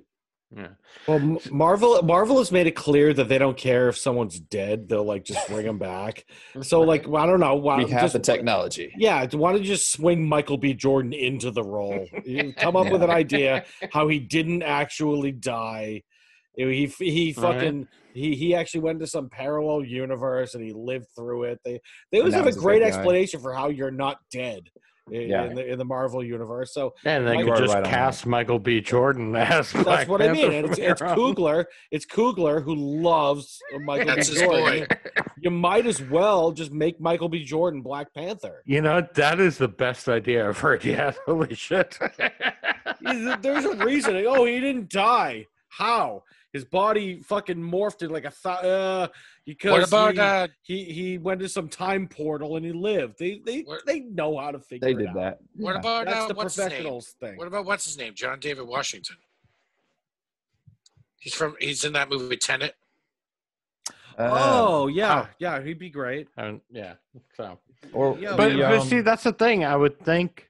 Yeah. 0.55 0.67
Well, 1.07 1.41
Marvel 1.51 2.01
Marvel 2.03 2.37
has 2.37 2.51
made 2.51 2.67
it 2.67 2.75
clear 2.75 3.13
that 3.13 3.27
they 3.27 3.37
don't 3.37 3.57
care 3.57 3.89
if 3.89 3.97
someone's 3.97 4.39
dead; 4.39 4.87
they'll 4.87 5.03
like 5.03 5.23
just 5.23 5.47
bring 5.47 5.65
them 5.65 5.77
back. 5.77 6.25
So, 6.61 6.81
like, 6.81 7.07
I 7.15 7.25
don't 7.25 7.39
know. 7.39 7.55
Why, 7.55 7.83
we 7.83 7.89
have 7.91 8.01
just, 8.01 8.13
the 8.13 8.19
technology. 8.19 8.93
Yeah, 8.97 9.25
why 9.33 9.51
don't 9.51 9.61
you 9.61 9.67
just 9.67 9.91
swing 9.91 10.27
Michael 10.27 10.57
B. 10.57 10.73
Jordan 10.73 11.13
into 11.13 11.51
the 11.51 11.63
role? 11.63 12.07
You 12.25 12.53
Come 12.53 12.75
up 12.75 12.91
with 12.91 13.03
an 13.03 13.09
idea 13.11 13.65
how 13.91 14.07
he 14.07 14.19
didn't 14.19 14.63
actually 14.63 15.31
die. 15.31 16.03
You 16.55 16.65
know, 16.65 16.71
He 16.71 16.85
he 16.99 17.33
Right. 17.37 17.55
fucking 17.55 17.87
he 18.13 18.35
he 18.35 18.55
actually 18.55 18.81
went 18.81 18.99
to 19.01 19.07
some 19.07 19.29
parallel 19.29 19.83
universe 19.83 20.53
and 20.55 20.63
he 20.63 20.71
lived 20.73 21.07
through 21.15 21.43
it. 21.43 21.59
They 21.65 21.81
they 22.11 22.19
always 22.19 22.33
have 22.33 22.47
a 22.47 22.51
great 22.53 22.79
good 22.79 22.83
guy. 22.83 22.87
explanation 22.87 23.41
for 23.41 23.53
how 23.53 23.69
you're 23.69 23.91
not 23.91 24.17
dead 24.31 24.61
in, 25.11 25.29
Yeah. 25.29 25.45
in 25.45 25.55
the 25.55 25.65
in 25.71 25.77
the 25.77 25.85
Marvel 25.85 26.23
universe. 26.23 26.73
So 26.73 26.93
And 27.05 27.27
they 27.27 27.37
You 27.39 27.45
could 27.45 27.57
just 27.57 27.73
right 27.73 27.83
on 27.83 27.89
cast 27.89 28.25
Michael 28.25 28.59
B. 28.59 28.81
Jordan 28.81 29.35
as 29.35 29.71
That's 29.71 29.83
Black 29.83 30.07
what 30.07 30.21
I 30.21 30.31
mean. 30.31 30.51
And 30.51 30.65
it's, 30.67 30.77
from 30.79 30.91
it's 30.91 31.01
here 31.01 31.09
on. 31.09 31.17
Coogler. 31.17 31.65
It's 31.91 32.05
Coogler 32.05 32.63
who 32.63 32.75
loves 32.75 33.59
Michael 33.81 34.15
That's 34.15 34.29
B. 34.29 34.39
Jordan. 34.39 34.87
You 35.39 35.51
might 35.51 35.85
as 35.85 36.01
well 36.01 36.51
just 36.51 36.71
make 36.71 36.99
Michael 36.99 37.29
B. 37.29 37.43
Jordan 37.43 37.81
Black 37.81 38.13
Panther. 38.13 38.61
You 38.65 38.81
know, 38.81 39.07
that 39.15 39.39
is 39.39 39.57
the 39.57 39.67
best 39.67 40.07
idea 40.09 40.47
I've 40.47 40.57
heard 40.57 40.83
yet. 40.83 41.17
Holy 41.25 41.53
shit. 41.53 41.99
There's 43.41 43.65
a 43.65 43.75
reason. 43.85 44.15
Oh, 44.27 44.45
he 44.45 44.59
didn't 44.59 44.89
die. 44.89 45.45
How? 45.69 46.23
His 46.53 46.63
body 46.63 47.21
fucking 47.21 47.57
morphed 47.57 48.01
in 48.01 48.09
like 48.11 48.23
a 48.25 48.31
th- 48.31 48.63
uh, 48.63 49.07
because 49.45 49.71
What 49.71 49.87
about 49.87 50.13
he, 50.15 50.19
uh, 50.19 50.47
he 50.63 50.83
he 50.85 51.17
went 51.17 51.39
to 51.41 51.49
some 51.49 51.69
time 51.69 52.07
portal 52.07 52.55
and 52.57 52.65
he 52.65 52.71
lived. 52.71 53.17
They 53.19 53.39
they 53.45 53.61
What- 53.61 53.85
they 53.85 53.99
know 54.01 54.37
how 54.37 54.51
to 54.51 54.59
figure 54.59 54.87
it 54.87 54.91
out. 54.93 54.97
They 54.97 55.03
it 55.03 55.07
did 55.07 55.09
out. 55.09 55.15
that. 55.15 55.39
what 55.55 55.73
Yeah. 55.73 55.79
about 55.79 56.05
That's 56.05 56.17
uh, 56.17 56.27
the 56.29 56.33
what's 56.33 56.55
his 56.55 56.57
name? 56.57 56.67
professionals 56.69 57.07
thing. 57.19 57.37
What 57.37 57.47
about 57.47 57.65
what's 57.65 57.85
his 57.85 57.97
name? 57.97 58.13
John 58.15 58.39
David 58.39 58.65
Washington. 58.67 59.17
He's 61.19 61.33
from. 61.33 61.55
He's 61.59 61.83
in 61.83 61.93
that 61.93 62.09
movie 62.09 62.37
Tenet. 62.37 62.75
Uh, 64.17 64.29
oh 64.33 64.87
yeah, 64.87 65.27
yeah, 65.39 65.61
he'd 65.61 65.79
be 65.79 65.89
great. 65.89 66.27
And, 66.37 66.61
yeah. 66.71 66.93
So, 67.35 67.59
or 67.91 68.17
Yeah, 68.17 68.35
but, 68.37 68.49
the, 68.53 68.59
but 68.59 68.79
um, 68.79 68.87
see, 68.87 69.01
that's 69.01 69.23
the 69.23 69.33
thing. 69.33 69.65
I 69.65 69.75
would 69.75 69.99
think, 69.99 70.49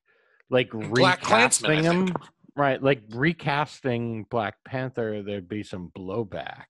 like 0.51 0.69
Black 0.71 1.21
Klansman, 1.21 1.77
recasting 1.77 1.83
him, 2.09 2.15
right? 2.55 2.81
Like 2.81 3.01
recasting 3.09 4.25
Black 4.29 4.55
Panther, 4.65 5.23
there'd 5.23 5.49
be 5.49 5.63
some 5.63 5.91
blowback. 5.97 6.65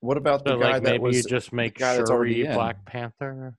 What 0.00 0.16
about 0.16 0.44
the 0.44 0.56
guy 0.56 0.72
like 0.72 0.82
that 0.82 0.90
maybe 0.92 1.02
was, 1.02 1.16
you 1.16 1.22
just 1.22 1.52
make 1.52 1.78
guy 1.78 1.96
that's 1.96 2.10
already 2.10 2.44
in. 2.44 2.54
Black 2.54 2.84
Panther. 2.84 3.54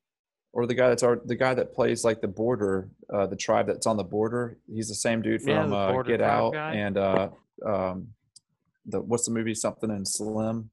or 0.54 0.66
the 0.66 0.74
guy 0.74 0.90
that's 0.90 1.04
our, 1.04 1.22
the 1.24 1.36
guy 1.36 1.54
that 1.54 1.74
plays 1.74 2.04
like 2.04 2.22
the 2.22 2.28
border, 2.28 2.90
uh, 3.14 3.28
the 3.28 3.36
tribe 3.36 3.68
that's 3.68 3.88
on 3.88 3.98
the 3.98 4.04
border? 4.04 4.58
He's 4.72 4.88
the 4.90 4.96
same 4.96 5.22
dude 5.22 5.42
from 5.42 5.70
the 5.70 5.76
uh, 5.76 6.02
Get 6.04 6.22
Out 6.22 6.54
guy. 6.54 6.74
and 6.74 6.98
uh, 6.98 7.30
um, 7.66 8.08
the 8.86 9.00
what's 9.02 9.26
the 9.26 9.32
movie? 9.32 9.54
Something 9.54 9.90
in 9.92 10.06
Slim. 10.06 10.70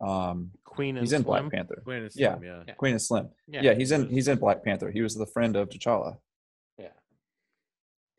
Um, 0.00 0.52
Queen 0.64 0.96
and 0.96 1.04
he's 1.04 1.12
in 1.12 1.24
Slim. 1.24 1.48
Black 1.48 1.52
Panther. 1.52 1.82
Queen 1.84 2.04
of 2.04 2.12
Yeah. 2.14 2.36
Slim, 2.36 2.44
yeah. 2.44 2.62
Yeah. 2.68 2.74
Queen 2.74 2.94
of 2.94 3.02
Slim. 3.02 3.28
Yeah, 3.48 3.62
Yeah, 3.62 3.74
he's 3.74 3.90
in 3.92 4.08
he's 4.08 4.28
in 4.28 4.38
Black 4.38 4.64
Panther. 4.64 4.90
He 4.90 5.02
was 5.02 5.14
the 5.14 5.26
friend 5.26 5.56
of 5.56 5.68
T'Challa. 5.68 6.18
Yeah. 6.78 6.88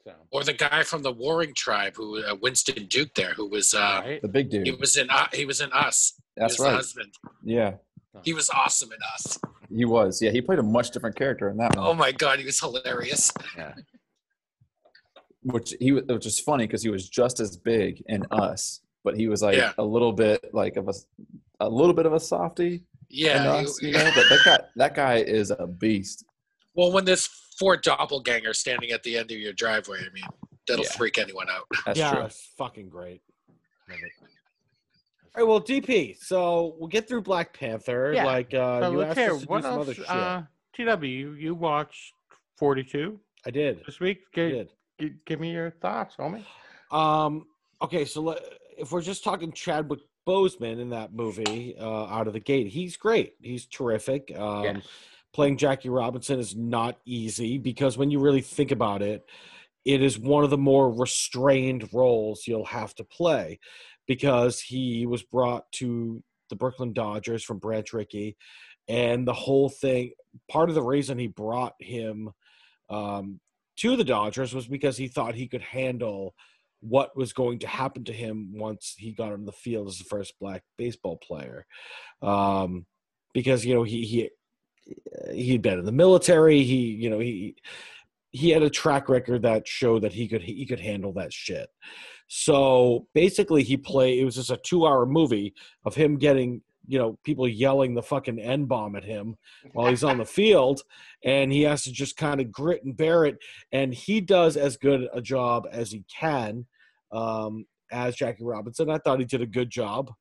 So. 0.03 0.13
Or 0.31 0.43
the 0.43 0.53
guy 0.53 0.83
from 0.83 1.03
the 1.03 1.11
Warring 1.11 1.53
Tribe, 1.55 1.95
who 1.95 2.23
uh, 2.23 2.35
Winston 2.41 2.85
Duke 2.85 3.13
there, 3.15 3.33
who 3.33 3.47
was 3.47 3.73
uh, 3.73 4.01
right? 4.05 4.21
The 4.21 4.27
big 4.27 4.49
dude. 4.49 4.65
he 4.67 4.71
was 4.73 4.97
in 4.97 5.09
uh, 5.09 5.27
he 5.33 5.45
was 5.45 5.61
in 5.61 5.71
Us. 5.71 6.19
That's 6.39 6.57
he 6.57 6.63
right. 6.63 6.73
husband. 6.73 7.13
Yeah, 7.43 7.73
He 8.23 8.33
was 8.33 8.49
awesome 8.49 8.91
in 8.91 8.97
Us. 9.13 9.37
he 9.69 9.85
was. 9.85 10.21
Yeah, 10.21 10.31
he 10.31 10.41
played 10.41 10.59
a 10.59 10.63
much 10.63 10.91
different 10.91 11.15
character 11.15 11.49
in 11.49 11.57
that 11.57 11.77
oh 11.77 11.81
one. 11.81 11.89
Oh 11.89 11.93
my 11.93 12.11
god, 12.11 12.39
he 12.39 12.45
was 12.45 12.59
hilarious. 12.59 13.31
Yeah. 13.57 13.73
which 15.43 15.73
he 15.79 15.91
wa- 15.93 16.01
which 16.07 16.25
is 16.25 16.39
funny 16.39 16.65
because 16.67 16.83
he 16.83 16.89
was 16.89 17.07
just 17.07 17.39
as 17.39 17.55
big 17.57 18.03
in 18.07 18.25
us, 18.31 18.81
but 19.03 19.15
he 19.15 19.27
was 19.27 19.41
like 19.41 19.55
Yeah. 19.57 19.73
a 19.77 19.83
little 19.83 20.11
bit 20.11 20.53
like 20.53 20.75
of 20.75 20.87
a 20.89 20.93
a 21.61 21.69
little 21.69 21.93
bit 21.93 22.05
of 22.05 22.13
a 22.13 22.19
softy 22.19 22.73
in 22.75 22.81
Yeah. 23.09 23.53
us, 23.53 23.77
he- 23.79 23.87
you 23.87 23.93
know. 23.93 24.11
But 24.15 24.25
that 24.29 24.41
guy 24.45 24.59
that 24.75 24.95
guy 24.95 25.15
is 25.17 25.51
a 25.51 25.65
beast. 25.67 26.25
well, 26.73 26.91
when 26.91 27.05
there's 27.05 27.27
four 27.57 27.77
doppelgangers 27.77 28.55
standing 28.57 28.91
at 28.91 29.03
the 29.03 29.17
end 29.17 29.31
of 29.31 29.37
your 29.37 29.51
driveway, 29.53 29.99
I 29.99 30.09
mean, 30.13 30.23
that'll 30.67 30.83
Yeah. 30.85 30.91
freak 30.91 31.17
anyone 31.17 31.49
out. 31.49 31.65
That's 31.85 31.99
yeah, 31.99 32.11
true. 32.13 32.23
it's 32.25 32.53
fucking 32.57 32.89
great. 32.89 33.21
Love 35.41 35.69
it. 35.69 35.73
All 35.73 35.81
right, 35.81 35.87
well, 35.87 35.95
DP. 35.97 36.17
So 36.21 36.75
we'll 36.79 36.87
get 36.89 37.07
through 37.07 37.21
Black 37.21 37.57
Panther. 37.57 38.11
Yeah. 38.13 38.25
Like 38.25 38.53
uh, 38.53 38.81
So 38.81 38.91
you 38.91 39.01
asked 39.03 39.17
hear 39.19 39.31
us 39.33 39.39
to 39.41 39.45
do 39.45 39.49
what 39.51 39.63
some 39.63 39.73
else. 39.73 39.83
other 39.83 39.93
shit. 39.93 40.09
Uh, 40.09 40.41
TW, 40.73 41.03
you, 41.05 41.33
you 41.33 41.55
watched 41.55 42.13
42 42.57 43.19
I 43.45 43.51
did. 43.51 43.81
this 43.85 43.99
week. 43.99 44.19
Did. 44.33 44.69
give, 44.97 45.11
give 45.25 45.39
me 45.39 45.51
your 45.51 45.71
thoughts, 45.71 46.15
homie. 46.17 46.43
Um, 46.91 47.45
okay, 47.81 48.05
so 48.05 48.21
let, 48.21 48.39
if 48.77 48.91
we're 48.91 49.01
just 49.01 49.23
talking 49.23 49.51
Chadwick 49.51 49.99
Boseman 50.27 50.79
in 50.79 50.89
that 50.89 51.13
movie 51.13 51.75
uh, 51.79 52.05
out 52.05 52.27
of 52.27 52.33
the 52.33 52.39
gate, 52.39 52.67
he's 52.67 52.97
great. 52.97 53.33
He's 53.41 53.65
terrific. 53.65 54.31
Um, 54.37 54.63
Yes. 54.63 54.87
Playing 55.31 55.57
Jackie 55.57 55.89
Robinson 55.89 56.39
is 56.39 56.55
not 56.55 56.97
easy 57.05 57.59
because 57.59 57.99
when 57.99 58.09
you 58.09 58.19
really 58.19 58.41
think 58.41 58.71
about 58.71 59.03
it, 59.03 59.23
it 59.85 60.01
is 60.01 60.17
one 60.17 60.43
of 60.43 60.49
the 60.49 60.57
more 60.57 60.91
restrained 60.91 61.87
roles 61.93 62.47
you'll 62.47 62.65
have 62.65 62.95
to 62.95 63.03
play 63.03 63.59
because 64.09 64.59
he 64.59 65.05
was 65.05 65.21
brought 65.21 65.71
to 65.71 66.21
the 66.49 66.55
Brooklyn 66.55 66.93
Dodgers 66.93 67.43
from 67.43 67.59
Branch 67.59 67.93
Rickey, 67.93 68.35
and 68.89 69.25
the 69.25 69.33
whole 69.33 69.69
thing. 69.69 70.11
Part 70.51 70.69
of 70.69 70.75
the 70.75 70.83
reason 70.83 71.17
he 71.17 71.27
brought 71.27 71.73
him 71.79 72.29
um, 72.89 73.39
to 73.77 73.95
the 73.95 74.03
Dodgers 74.03 74.53
was 74.53 74.67
because 74.67 74.97
he 74.97 75.07
thought 75.07 75.35
he 75.35 75.47
could 75.47 75.61
handle 75.61 76.35
what 76.81 77.15
was 77.15 77.33
going 77.33 77.59
to 77.59 77.67
happen 77.67 78.03
to 78.05 78.13
him 78.13 78.51
once 78.53 78.95
he 78.97 79.11
got 79.11 79.31
on 79.31 79.45
the 79.45 79.51
field 79.51 79.87
as 79.87 79.97
the 79.97 80.03
first 80.03 80.33
black 80.39 80.63
baseball 80.77 81.17
player. 81.17 81.65
Um, 82.21 82.85
because 83.33 83.63
you 83.63 83.75
know 83.75 83.83
he 83.83 84.03
he 84.05 84.29
he'd 85.31 85.61
been 85.61 85.79
in 85.79 85.85
the 85.85 85.91
military. 85.91 86.63
He 86.63 86.91
you 86.91 87.11
know 87.11 87.19
he 87.19 87.55
he 88.31 88.49
had 88.49 88.63
a 88.63 88.69
track 88.71 89.07
record 89.07 89.43
that 89.43 89.67
showed 89.67 90.01
that 90.01 90.13
he 90.13 90.27
could 90.27 90.41
he 90.41 90.65
could 90.65 90.79
handle 90.79 91.13
that 91.13 91.31
shit. 91.31 91.69
So 92.29 93.07
basically, 93.15 93.63
he 93.63 93.75
played. 93.75 94.19
It 94.19 94.25
was 94.25 94.35
just 94.35 94.51
a 94.51 94.57
two-hour 94.57 95.05
movie 95.07 95.53
of 95.83 95.95
him 95.95 96.17
getting 96.17 96.61
you 96.87 96.97
know 96.97 97.17
people 97.23 97.47
yelling 97.47 97.93
the 97.95 98.03
fucking 98.03 98.39
n 98.39 98.65
bomb 98.65 98.95
at 98.95 99.03
him 99.03 99.35
while 99.73 99.89
he's 99.89 100.03
on 100.03 100.17
the 100.19 100.25
field, 100.39 100.83
and 101.25 101.51
he 101.51 101.63
has 101.63 101.83
to 101.83 101.91
just 101.91 102.17
kind 102.17 102.39
of 102.39 102.51
grit 102.51 102.83
and 102.83 102.95
bear 102.95 103.25
it. 103.25 103.37
And 103.71 103.93
he 103.93 104.21
does 104.21 104.57
as 104.57 104.77
good 104.77 105.07
a 105.11 105.21
job 105.21 105.67
as 105.71 105.91
he 105.91 106.03
can 106.07 106.67
um, 107.11 107.65
as 107.91 108.15
Jackie 108.15 108.43
Robinson. 108.43 108.91
I 108.91 108.99
thought 108.99 109.19
he 109.19 109.25
did 109.25 109.41
a 109.41 109.47
good 109.47 109.71
job. 109.71 110.11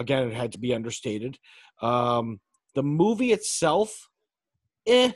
Again, 0.00 0.28
it 0.28 0.34
had 0.34 0.52
to 0.52 0.58
be 0.58 0.74
understated. 0.74 1.38
Um, 1.82 2.40
the 2.74 2.82
movie 2.82 3.32
itself, 3.32 4.08
eh, 4.86 5.12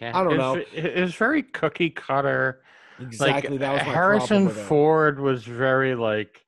Yeah, 0.00 0.18
I 0.18 0.24
don't 0.24 0.32
it's- 0.56 0.68
it- 0.84 0.98
It's 0.98 1.14
very 1.14 1.42
cookie 1.42 1.90
cutter. 1.90 2.62
Exactly. 3.00 3.50
like 3.50 3.60
that 3.60 3.72
was 3.72 3.82
my 3.86 3.92
Harrison 3.92 4.26
problem 4.28 4.44
with 4.46 4.58
it. 4.58 4.64
Ford 4.66 5.20
was 5.20 5.44
very 5.44 5.94
like. 5.94 6.40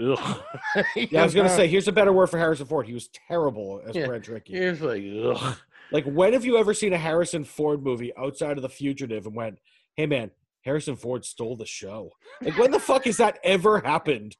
Ugh. 0.00 0.42
Yeah, 0.96 1.20
I 1.20 1.24
was 1.24 1.34
gonna 1.34 1.48
say, 1.48 1.68
here's 1.68 1.86
a 1.86 1.92
better 1.92 2.12
word 2.12 2.26
for 2.28 2.38
Harrison 2.38 2.66
Ford. 2.66 2.86
He 2.86 2.94
was 2.94 3.08
terrible 3.28 3.80
as 3.86 3.94
Yeah, 3.94 4.06
Branch 4.06 4.26
Rickey. 4.26 4.54
he 4.54 4.64
was 4.66 4.80
like, 4.80 5.02
ugh. 5.24 5.56
Like, 5.92 6.04
when 6.04 6.32
have 6.32 6.44
you 6.44 6.56
ever 6.56 6.74
seen 6.74 6.92
a 6.92 6.98
Harrison 6.98 7.44
Ford 7.44 7.82
movie 7.84 8.12
outside 8.16 8.56
of 8.56 8.62
The 8.62 8.68
Fugitive 8.68 9.26
and 9.26 9.36
went, 9.36 9.58
"Hey, 9.94 10.06
man, 10.06 10.32
Harrison 10.62 10.96
Ford 10.96 11.24
stole 11.24 11.56
the 11.56 11.66
show"? 11.66 12.10
Like, 12.40 12.58
when 12.58 12.72
the 12.72 12.80
fuck 12.80 13.04
has 13.04 13.18
that 13.18 13.38
ever 13.44 13.78
happened 13.80 14.36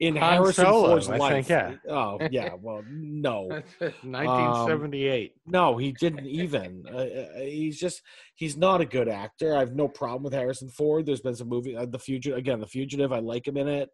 in 0.00 0.16
Han 0.16 0.32
Harrison 0.34 0.64
Solo, 0.66 0.88
Ford's 0.88 1.08
I 1.08 1.16
life? 1.16 1.46
think, 1.46 1.48
yeah. 1.48 1.74
Oh, 1.88 2.18
yeah. 2.30 2.54
Well, 2.60 2.82
no, 2.88 3.42
1978. 3.80 5.34
no, 5.46 5.76
he 5.76 5.92
didn't 5.92 6.26
even. 6.26 6.84
Uh, 6.94 6.98
uh, 6.98 7.40
he's 7.40 7.78
just 7.78 8.02
he's 8.34 8.56
not 8.56 8.80
a 8.80 8.84
good 8.84 9.08
actor. 9.08 9.56
I 9.56 9.60
have 9.60 9.74
no 9.74 9.88
problem 9.88 10.22
with 10.22 10.32
Harrison 10.32 10.68
Ford. 10.68 11.06
There's 11.06 11.20
been 11.20 11.34
some 11.34 11.48
movie, 11.48 11.76
uh, 11.76 11.86
The 11.86 11.98
Fugitive. 11.98 12.38
Again, 12.38 12.60
The 12.60 12.66
Fugitive. 12.66 13.12
I 13.12 13.18
like 13.18 13.46
him 13.48 13.56
in 13.56 13.66
it. 13.68 13.88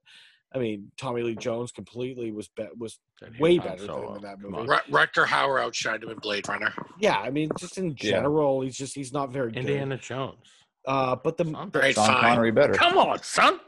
I 0.55 0.59
mean, 0.59 0.91
Tommy 0.99 1.23
Lee 1.23 1.37
Jones 1.37 1.71
completely 1.73 2.31
was 2.33 2.49
be- 2.49 2.67
was 2.77 2.99
way 3.39 3.57
Han 3.57 3.67
better 3.67 3.81
than 3.87 3.91
him 3.91 3.95
Solo. 4.03 4.15
in 4.17 4.23
that 4.23 4.41
movie. 4.41 4.57
on. 4.57 4.67
Rut- 4.67 4.91
Rutger 4.91 5.25
Hauer 5.25 5.65
outshined 5.65 6.03
him 6.03 6.11
in 6.11 6.19
Blade 6.19 6.49
Runner. 6.49 6.73
Yeah, 6.99 7.19
I 7.19 7.31
mean, 7.31 7.51
just 7.59 7.79
in 7.79 7.91
Yeah. 7.91 7.95
general, 8.11 8.61
he's 8.61 8.77
just 8.77 8.95
he's 8.95 9.13
not 9.13 9.31
very 9.33 9.53
Indiana 9.55 9.97
Jones. 9.97 10.37
good. 10.85 10.91
Uh, 10.93 11.17
but 11.17 11.37
the 11.37 11.45
Son. 11.45 11.71
Right, 11.73 11.95
Sean. 11.95 12.21
Connery 12.21 12.51
better. 12.51 12.73
Come 12.75 12.99
on, 12.99 13.23
son. 13.23 13.61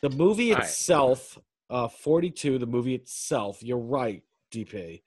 the 0.00 0.10
movie 0.10 0.52
itself, 0.52 1.38
uh, 1.72 1.88
forty 1.88 2.30
two. 2.30 2.58
The 2.58 2.66
movie 2.66 2.94
itself, 2.94 3.62
you're 3.62 3.78
right, 3.78 4.22
DP. 4.52 5.02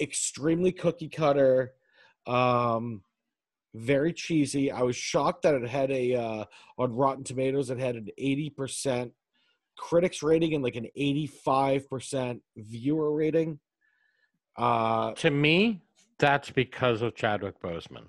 Extremely 0.00 0.72
cookie 0.72 1.08
cutter, 1.08 1.72
um, 2.26 3.02
very 3.74 4.12
cheesy. 4.12 4.70
I 4.70 4.82
was 4.82 4.94
shocked 4.96 5.42
that 5.42 5.54
it 5.54 5.68
had 5.68 5.90
a 5.90 6.14
uh, 6.14 6.44
on 6.78 6.94
Rotten 6.94 7.24
Tomatoes. 7.24 7.70
It 7.70 7.78
had 7.80 7.96
an 7.96 8.08
eighty 8.16 8.48
percent 8.48 9.12
critics 9.76 10.22
rating 10.22 10.54
and 10.54 10.62
like 10.62 10.76
an 10.76 10.86
eighty 10.96 11.26
five 11.26 11.90
percent 11.90 12.40
viewer 12.56 13.12
rating. 13.12 13.58
Uh, 14.56 15.12
To 15.14 15.30
me, 15.30 15.82
that's 16.18 16.50
because 16.50 17.02
of 17.02 17.14
Chadwick 17.14 17.60
Boseman. 17.60 18.04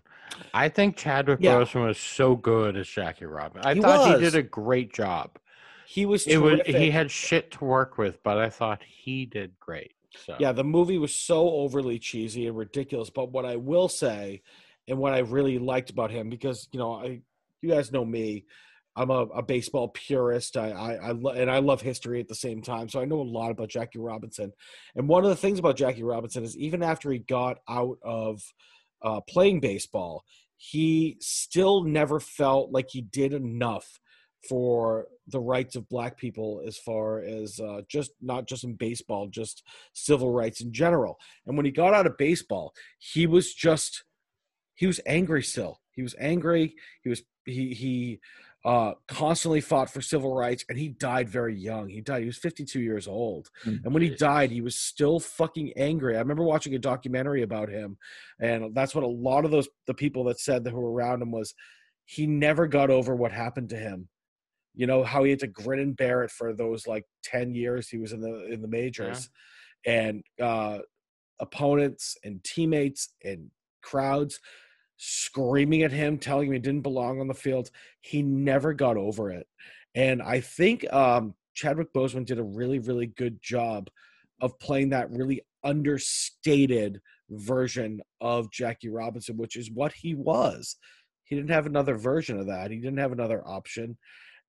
I 0.53 0.69
think 0.69 0.95
Chadwick 0.97 1.39
Yeah. 1.41 1.55
Boseman 1.55 1.87
was 1.87 1.97
so 1.97 2.35
good 2.35 2.77
as 2.77 2.87
Jackie 2.87 3.25
Robin. 3.25 3.61
I 3.65 3.73
He 3.73 3.81
thought 3.81 4.07
was. 4.11 4.19
he 4.19 4.23
did 4.25 4.35
a 4.35 4.43
great 4.43 4.93
job. 4.93 5.31
He 5.87 6.05
was 6.05 6.27
It 6.27 6.37
was 6.37 6.59
he 6.65 6.91
had 6.91 7.09
shit 7.09 7.51
to 7.51 7.63
work 7.63 7.97
with, 7.97 8.21
but 8.21 8.37
I 8.37 8.49
thought 8.49 8.83
he 8.83 9.25
did 9.25 9.57
great. 9.57 9.93
So 10.25 10.35
Yeah, 10.37 10.51
the 10.51 10.63
movie 10.65 10.97
was 10.97 11.15
so 11.15 11.49
overly 11.49 11.97
cheesy 11.97 12.45
and 12.47 12.57
ridiculous. 12.57 13.09
But 13.09 13.31
what 13.31 13.45
I 13.45 13.55
will 13.55 13.87
say, 13.87 14.41
and 14.89 14.97
what 14.97 15.13
I 15.13 15.19
really 15.19 15.59
liked 15.59 15.89
about 15.89 16.11
him, 16.11 16.29
because 16.29 16.67
you 16.73 16.79
know, 16.79 16.93
I 16.93 17.21
you 17.61 17.69
guys 17.69 17.93
know 17.93 18.03
me, 18.03 18.43
I'm 18.97 19.11
a, 19.11 19.21
a 19.27 19.41
baseball 19.41 19.87
purist. 19.87 20.57
I 20.57 20.71
I, 20.71 20.93
I 20.95 21.11
lo- 21.11 21.31
and 21.31 21.49
I 21.49 21.59
love 21.59 21.81
history 21.81 22.19
at 22.19 22.27
the 22.27 22.35
same 22.35 22.61
time, 22.61 22.89
so 22.89 22.99
I 22.99 23.05
know 23.05 23.21
a 23.21 23.23
lot 23.23 23.51
about 23.51 23.69
Jackie 23.69 23.99
Robinson. 23.99 24.51
And 24.93 25.07
one 25.07 25.23
of 25.23 25.29
the 25.29 25.37
things 25.37 25.57
about 25.57 25.77
Jackie 25.77 26.03
Robinson 26.03 26.43
is 26.43 26.57
even 26.57 26.83
after 26.83 27.09
he 27.11 27.19
got 27.19 27.59
out 27.69 27.97
of 28.03 28.41
uh, 29.01 29.21
playing 29.21 29.61
baseball, 29.61 30.25
he 30.57 31.15
still 31.21 31.83
never 31.83 32.19
felt 32.19 32.73
like 32.73 32.89
he 32.89 33.01
did 33.01 33.31
enough 33.31 34.01
for 34.47 35.07
the 35.27 35.39
rights 35.39 35.75
of 35.75 35.89
black 35.89 36.17
people 36.17 36.61
as 36.65 36.77
far 36.77 37.19
as 37.19 37.59
uh, 37.59 37.81
just 37.89 38.11
not 38.21 38.47
just 38.47 38.63
in 38.63 38.73
baseball 38.73 39.27
just 39.27 39.63
civil 39.93 40.31
rights 40.31 40.61
in 40.61 40.71
general. 40.71 41.17
And 41.45 41.57
when 41.57 41.65
he 41.65 41.71
got 41.71 41.93
out 41.93 42.07
of 42.07 42.17
baseball 42.17 42.73
he 42.99 43.27
was 43.27 43.53
just 43.53 44.03
he 44.75 44.87
was 44.87 45.01
angry 45.05 45.43
still. 45.43 45.81
He 45.91 46.03
was 46.03 46.15
angry. 46.19 46.75
He 47.03 47.09
was 47.09 47.23
he 47.45 47.73
he 47.73 48.19
uh 48.65 48.93
constantly 49.07 49.61
fought 49.61 49.89
for 49.89 50.01
civil 50.01 50.33
rights 50.33 50.65
and 50.69 50.77
he 50.77 50.89
died 50.89 51.29
very 51.29 51.55
young. 51.55 51.89
He 51.89 52.01
died 52.01 52.21
he 52.21 52.27
was 52.27 52.37
52 52.37 52.79
years 52.79 53.07
old. 53.07 53.49
Mm. 53.65 53.83
and 53.83 53.93
when 53.93 54.03
he 54.03 54.09
died 54.09 54.51
he 54.51 54.61
was 54.61 54.75
still 54.75 55.19
fucking 55.19 55.73
angry. 55.75 56.15
I 56.15 56.19
remember 56.19 56.43
watching 56.43 56.75
a 56.75 56.79
documentary 56.79 57.43
about 57.43 57.69
him 57.69 57.97
and 58.39 58.73
that's 58.73 58.95
what 58.95 59.03
a 59.03 59.07
lot 59.07 59.45
of 59.45 59.51
those 59.51 59.67
the 59.87 59.93
people 59.93 60.23
that 60.25 60.39
said 60.39 60.63
that 60.63 60.71
who 60.71 60.79
were 60.79 60.91
around 60.91 61.21
him 61.21 61.31
was 61.31 61.53
he 62.05 62.25
never 62.25 62.67
got 62.67 62.89
over 62.89 63.15
what 63.15 63.31
happened 63.31 63.69
to 63.69 63.77
him 63.77 64.07
you 64.77 64.85
know 64.85 65.03
how 65.03 65.23
he 65.23 65.31
had 65.31 65.39
to 65.39 65.47
grin 65.47 65.79
and 65.79 65.97
bear 65.97 66.23
it 66.23 66.29
for 66.31 66.53
those 66.53 66.85
like 66.85 67.03
10 67.23 67.55
years 67.55 67.89
he 67.89 67.97
was 67.97 68.13
in 68.13 68.21
the 68.21 68.45
in 68.51 68.61
the 68.61 68.67
majors. 68.67 69.29
And 69.85 70.23
uh 70.41 70.79
opponents 71.39 72.15
and 72.23 72.43
teammates 72.43 73.09
and 73.23 73.49
crowds 73.81 74.39
screaming 74.97 75.81
at 75.81 75.91
him 75.91 76.17
telling 76.17 76.47
him 76.47 76.53
he 76.53 76.59
didn't 76.59 76.81
belong 76.81 77.19
on 77.19 77.27
the 77.27 77.33
field. 77.33 77.69
He 78.01 78.21
never 78.21 78.73
got 78.73 78.97
over 78.97 79.31
it. 79.31 79.47
And 79.95 80.21
i 80.21 80.39
think 80.39 80.91
um 80.93 81.33
chadwick 81.55 81.91
boseman 81.91 82.25
did 82.25 82.37
a 82.37 82.43
really 82.43 82.77
really 82.77 83.07
good 83.07 83.41
job 83.41 83.89
of 84.41 84.59
playing 84.59 84.89
that 84.89 85.09
really 85.09 85.41
understated 85.63 87.01
version 87.31 87.99
of 88.21 88.51
jackie 88.51 88.89
robinson 88.89 89.35
which 89.37 89.55
is 89.55 89.71
what 89.71 89.91
he 89.91 90.13
was. 90.13 90.75
He 91.23 91.35
didn't 91.35 91.49
have 91.49 91.65
another 91.65 91.97
version 91.97 92.39
of 92.39 92.45
that. 92.47 92.71
He 92.71 92.77
didn't 92.77 92.99
have 92.99 93.11
another 93.11 93.45
option 93.45 93.97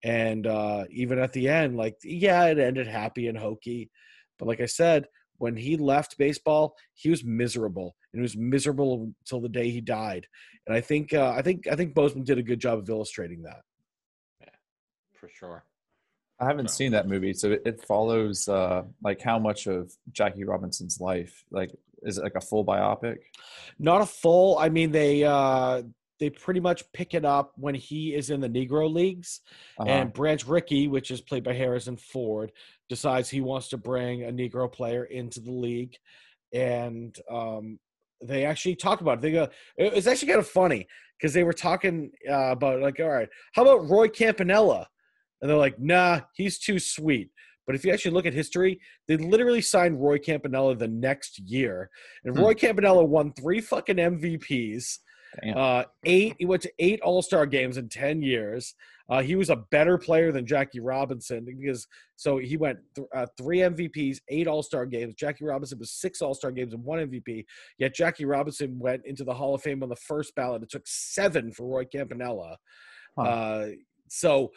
and 0.05 0.47
uh 0.47 0.85
even 0.91 1.19
at 1.19 1.33
the 1.33 1.49
end 1.49 1.77
like 1.77 1.97
yeah 2.05 2.45
it 2.47 2.59
ended 2.59 2.87
happy 2.87 3.27
and 3.29 3.37
hokey 3.39 3.91
but 4.39 4.47
like 4.47 4.61
i 4.61 4.67
said 4.67 5.07
when 5.39 5.57
he 5.57 5.77
left 5.77 6.17
baseball 6.19 6.75
he 6.95 7.11
was 7.11 7.25
miserable 7.25 7.97
and 8.13 8.21
he 8.21 8.23
was 8.23 8.37
miserable 8.37 9.13
until 9.21 9.41
the 9.41 9.49
day 9.49 9.71
he 9.71 9.81
died 9.81 10.27
and 10.67 10.77
i 10.77 10.81
think 10.81 11.13
uh, 11.13 11.33
i 11.37 11.43
think 11.43 11.67
i 11.67 11.75
think 11.75 11.95
boseman 11.95 12.25
did 12.25 12.39
a 12.39 12.43
good 12.43 12.61
job 12.61 12.79
of 12.79 12.89
illustrating 12.89 13.43
that 13.43 13.61
Yeah, 14.41 14.49
for 15.15 15.29
sure. 15.29 15.65
I 16.41 16.45
haven't 16.47 16.69
So- 16.71 16.77
seen 16.77 16.93
that 16.93 17.09
movie, 17.09 17.33
so 17.33 17.51
it, 17.51 17.63
it 17.67 17.85
follows 17.85 18.47
uh, 18.49 18.85
like 19.03 19.21
how 19.21 19.41
much 19.41 19.67
of 19.67 19.93
Jackie 20.13 20.45
Robinson's 20.45 21.01
life. 21.01 21.45
Like, 21.51 21.73
is 22.03 22.17
it 22.17 22.23
like 22.23 22.37
a 22.37 22.41
full 22.41 22.65
biopic? 22.65 23.17
not 23.81 24.01
a 24.03 24.07
full 24.07 24.57
i 24.59 24.69
mean 24.69 24.93
they 24.93 25.25
uh 25.25 25.83
they 26.21 26.31
pretty 26.31 26.61
much 26.61 26.83
pick 26.93 27.15
it 27.15 27.25
up 27.25 27.53
when 27.57 27.75
he 27.75 28.15
is 28.15 28.31
in 28.31 28.41
the 28.41 28.49
negro 28.49 28.93
leagues 28.93 29.41
Uh-huh. 29.79 29.89
and 29.91 30.13
branch 30.13 30.47
rickey 30.47 30.89
which 30.89 31.11
is 31.11 31.21
played 31.21 31.45
by 31.45 31.53
harrison 31.53 31.97
ford 31.97 32.53
decides 32.89 33.29
he 33.29 33.41
wants 33.41 33.69
to 33.69 33.77
bring 33.77 34.25
a 34.25 34.33
negro 34.33 34.71
player 34.71 35.05
into 35.05 35.41
the 35.41 35.53
league 35.53 35.97
and 36.53 37.17
um 37.31 37.79
they 38.21 38.45
actually 38.45 38.75
talk 38.75 39.01
about 39.01 39.19
it. 39.19 39.23
They 39.23 39.31
go, 39.31 39.49
it's 39.77 40.09
actually 40.09 40.27
kind 40.27 40.41
of 40.41 40.49
funny 40.49 40.89
because 41.17 41.33
they 41.33 41.45
were 41.45 41.53
talking 41.53 42.11
uh, 42.29 42.51
about 42.51 42.81
like, 42.81 42.99
all 42.99 43.11
right, 43.11 43.29
how 43.55 43.63
about 43.63 43.89
Roy 43.89 44.09
Campanella? 44.09 44.89
And 45.41 45.49
they're 45.49 45.57
like, 45.57 45.79
nah, 45.79 46.23
he's 46.35 46.59
too 46.59 46.81
sweet. 46.81 47.31
But 47.65 47.77
if 47.77 47.85
you 47.85 47.93
actually 47.93 48.11
look 48.11 48.27
at 48.27 48.33
history, 48.35 48.81
they 49.07 49.17
literally 49.19 49.61
signed 49.61 50.03
Roy 50.03 50.19
Campanella 50.19 50.75
the 50.75 50.89
next 50.89 51.39
year, 51.39 51.91
and 52.25 52.35
Hmm. 52.37 52.43
Roy 52.43 52.55
Campanella 52.55 53.05
won 53.05 53.33
three 53.35 53.61
fucking 53.61 53.99
MVPs. 53.99 54.99
Uh, 55.55 55.85
eight. 56.05 56.35
He 56.39 56.47
went 56.47 56.63
to 56.63 56.73
eight 56.79 57.01
All 57.01 57.23
Star 57.23 57.47
games 57.47 57.77
in 57.77 57.89
ten 57.89 58.23
years. 58.23 58.75
Uh, 59.11 59.23
he 59.23 59.37
was 59.37 59.49
a 59.49 59.57
better 59.71 59.97
player 59.97 60.33
than 60.33 60.47
Jackie 60.47 60.81
Robinson 60.81 61.45
because 61.45 61.87
so 62.17 62.37
he 62.37 62.57
went 62.59 62.79
th- 62.95 63.09
uh, 63.15 63.27
three 63.39 63.59
MVPs, 63.59 64.19
eight 64.29 64.47
All 64.47 64.63
Star 64.63 64.85
games. 64.85 65.15
Jackie 65.15 65.45
Robinson 65.45 65.79
was 65.79 65.93
six 65.93 66.21
All 66.21 66.35
Star 66.35 66.51
games 66.51 66.75
and 66.75 66.85
one 66.85 66.99
MVP. 66.99 67.45
Yet 67.79 67.95
Jackie 67.95 68.27
Robinson 68.27 68.79
went 68.79 69.07
into 69.07 69.25
the 69.25 69.33
Hall 69.33 69.55
of 69.55 69.63
Fame 69.63 69.83
on 69.83 69.89
the 69.89 69.97
first 69.97 70.35
ballot. 70.35 70.63
It 70.63 70.71
took 70.71 70.87
seven 70.87 71.53
for 71.53 71.67
Roy 71.67 71.85
Campanella. 71.87 72.59
Huh. 73.17 73.23
Uh, 73.23 73.69
so 74.09 74.51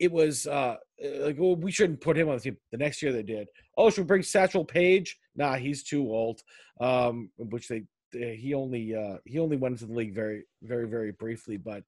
it 0.00 0.10
was 0.10 0.46
uh, 0.46 0.76
like 1.20 1.36
well, 1.38 1.56
we 1.56 1.70
shouldn't 1.70 2.00
put 2.00 2.16
him 2.16 2.28
on 2.28 2.36
the 2.36 2.40
team. 2.40 2.56
The 2.72 2.78
next 2.78 3.02
year 3.02 3.12
they 3.12 3.22
did. 3.22 3.48
Oh, 3.76 3.90
should 3.90 4.02
we 4.02 4.06
bring 4.06 4.22
Satchel 4.22 4.64
Paige? 4.64 5.18
Nah, 5.36 5.56
he's 5.56 5.82
too 5.82 6.02
old. 6.10 6.40
Um, 6.80 7.30
which 7.36 7.68
they 7.68 7.84
he 8.14 8.54
only 8.54 8.94
uh, 8.94 9.18
he 9.24 9.38
only 9.38 9.56
went 9.56 9.72
into 9.72 9.86
the 9.86 9.94
league 9.94 10.14
very 10.14 10.44
very 10.62 10.88
very 10.88 11.12
briefly, 11.12 11.56
but 11.56 11.82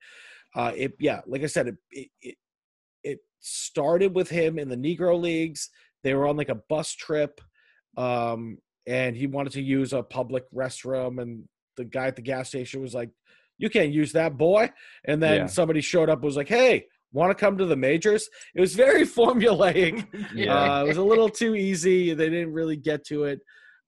uh, 0.54 0.72
it 0.76 0.94
yeah, 0.98 1.20
like 1.26 1.42
I 1.42 1.46
said, 1.46 1.68
it, 1.68 1.76
it 1.90 2.08
it 2.22 2.36
it 3.02 3.18
started 3.40 4.14
with 4.14 4.28
him 4.28 4.58
in 4.58 4.68
the 4.68 4.76
Negro 4.76 5.20
leagues. 5.20 5.70
They 6.02 6.14
were 6.14 6.26
on 6.26 6.36
like 6.36 6.48
a 6.48 6.60
bus 6.68 6.92
trip, 6.92 7.40
um, 7.96 8.58
and 8.86 9.16
he 9.16 9.26
wanted 9.26 9.52
to 9.54 9.62
use 9.62 9.92
a 9.92 10.02
public 10.02 10.44
restroom, 10.54 11.20
and 11.20 11.44
the 11.76 11.84
guy 11.84 12.06
at 12.06 12.16
the 12.16 12.22
gas 12.22 12.48
station 12.48 12.80
was 12.82 12.94
like, 12.94 13.10
"You 13.58 13.70
can't 13.70 13.92
use 13.92 14.12
that, 14.12 14.36
boy." 14.36 14.70
And 15.04 15.22
then 15.22 15.36
Yeah. 15.40 15.46
somebody 15.46 15.80
showed 15.80 16.08
up 16.08 16.18
and 16.18 16.24
was 16.24 16.36
like, 16.36 16.48
"Hey." 16.48 16.86
Want 17.12 17.30
to 17.30 17.40
come 17.40 17.56
to 17.56 17.64
the 17.64 17.76
majors? 17.76 18.28
It 18.54 18.60
was 18.60 18.74
very 18.74 19.02
formulaic. 19.06 20.04
Yeah. 20.34 20.80
Uh, 20.80 20.84
it 20.84 20.88
was 20.88 20.96
a 20.98 21.02
little 21.02 21.30
too 21.30 21.54
easy. 21.54 22.12
They 22.12 22.28
didn't 22.28 22.52
really 22.52 22.76
get 22.76 23.06
to 23.06 23.24
it. 23.24 23.40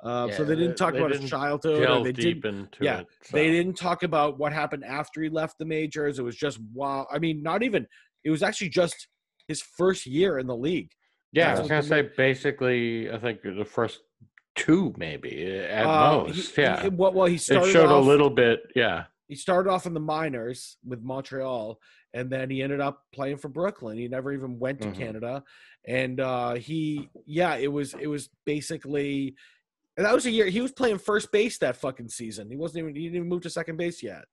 Uh, 0.03 0.30
so 0.30 0.44
they 0.44 0.55
didn't 0.55 0.76
talk 0.76 0.92
they 0.92 0.99
about 1.01 1.11
his 1.11 1.20
didn't 1.20 1.30
childhood. 1.30 1.82
Delve 1.82 2.05
They 2.05 2.12
deep 2.12 2.42
didn't, 2.42 2.61
into 2.61 2.84
yeah, 2.84 3.01
it. 3.01 3.07
they 3.32 3.51
didn't 3.51 3.76
talk 3.76 4.05
about 4.05 4.38
what 4.38 4.53
happened 4.53 4.84
after 4.84 5.20
he 5.22 5.28
left 5.28 5.59
the 5.59 5.64
majors. 5.64 6.18
It 6.18 6.22
was 6.22 6.36
just 6.36 6.61
wow. 6.72 7.07
I 7.11 7.18
mean, 7.18 7.42
not 7.42 7.62
even. 7.64 7.86
It 8.24 8.30
was 8.30 8.42
actually 8.42 8.68
just 8.68 9.09
his 9.49 9.61
first 9.61 10.07
year 10.07 10.38
in 10.38 10.46
the 10.46 10.57
league. 10.57 10.92
Yeah, 11.32 11.55
I 11.55 11.59
was 11.59 11.68
gonna 11.68 11.82
say 11.82 12.11
basically. 12.16 13.11
I 13.11 13.18
think 13.18 13.42
the 13.42 13.64
first 13.64 14.01
two, 14.55 14.94
maybe 14.96 15.46
at 15.57 15.84
Uh, 15.84 16.24
most. 16.26 16.55
he- 16.57 16.62
yeah, 16.62 16.82
he- 16.82 16.88
well, 16.90 17.12
well, 17.12 17.26
he 17.26 17.34
it 17.36 17.40
showed 17.40 17.76
off, 17.90 18.05
a 18.05 18.07
little 18.09 18.30
bit. 18.30 18.61
Yeah, 18.76 19.05
He 19.26 19.34
started 19.34 19.68
off 19.68 19.84
in 19.86 19.94
the 19.94 20.01
minors 20.01 20.78
with 20.84 21.03
Montreal, 21.03 21.78
and 22.14 22.30
then 22.30 22.51
he 22.51 22.62
ended 22.62 22.80
up 22.80 23.03
playing 23.12 23.36
for 23.38 23.49
Brooklyn. 23.49 23.99
He 23.99 24.07
never 24.09 24.32
even 24.32 24.59
went 24.61 24.80
to 24.82 24.88
Mhm. 24.88 24.94
Canada, 24.96 25.44
and 25.86 26.18
uh, 26.20 26.55
he, 26.55 27.09
yeah, 27.26 27.57
it 27.57 27.68
was 27.72 27.94
it 27.94 28.07
was 28.07 28.30
basically. 28.46 29.34
And 29.99 30.07
that 30.07 30.14
was 30.14 30.26
a 30.26 30.30
year 30.30 30.46
he 30.46 30.61
was 30.61 30.70
playing 30.70 30.99
first 30.99 31.30
base 31.32 31.59
that 31.59 31.76
fucking 31.76 32.09
season. 32.09 32.49
He 32.49 32.57
wasn't 32.57 32.84
even 32.84 32.94
he 32.94 33.03
didn't 33.03 33.16
even 33.16 33.28
move 33.28 33.42
to 33.42 33.51
second 33.51 33.76
base 33.76 34.01
yet. 34.03 34.24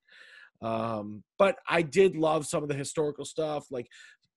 Um, 0.61 1.23
but 1.37 1.57
I 1.67 1.81
did 1.81 2.15
love 2.15 2.45
some 2.45 2.63
of 2.63 2.69
the 2.69 2.75
historical 2.75 3.25
stuff, 3.25 3.65
like 3.71 3.87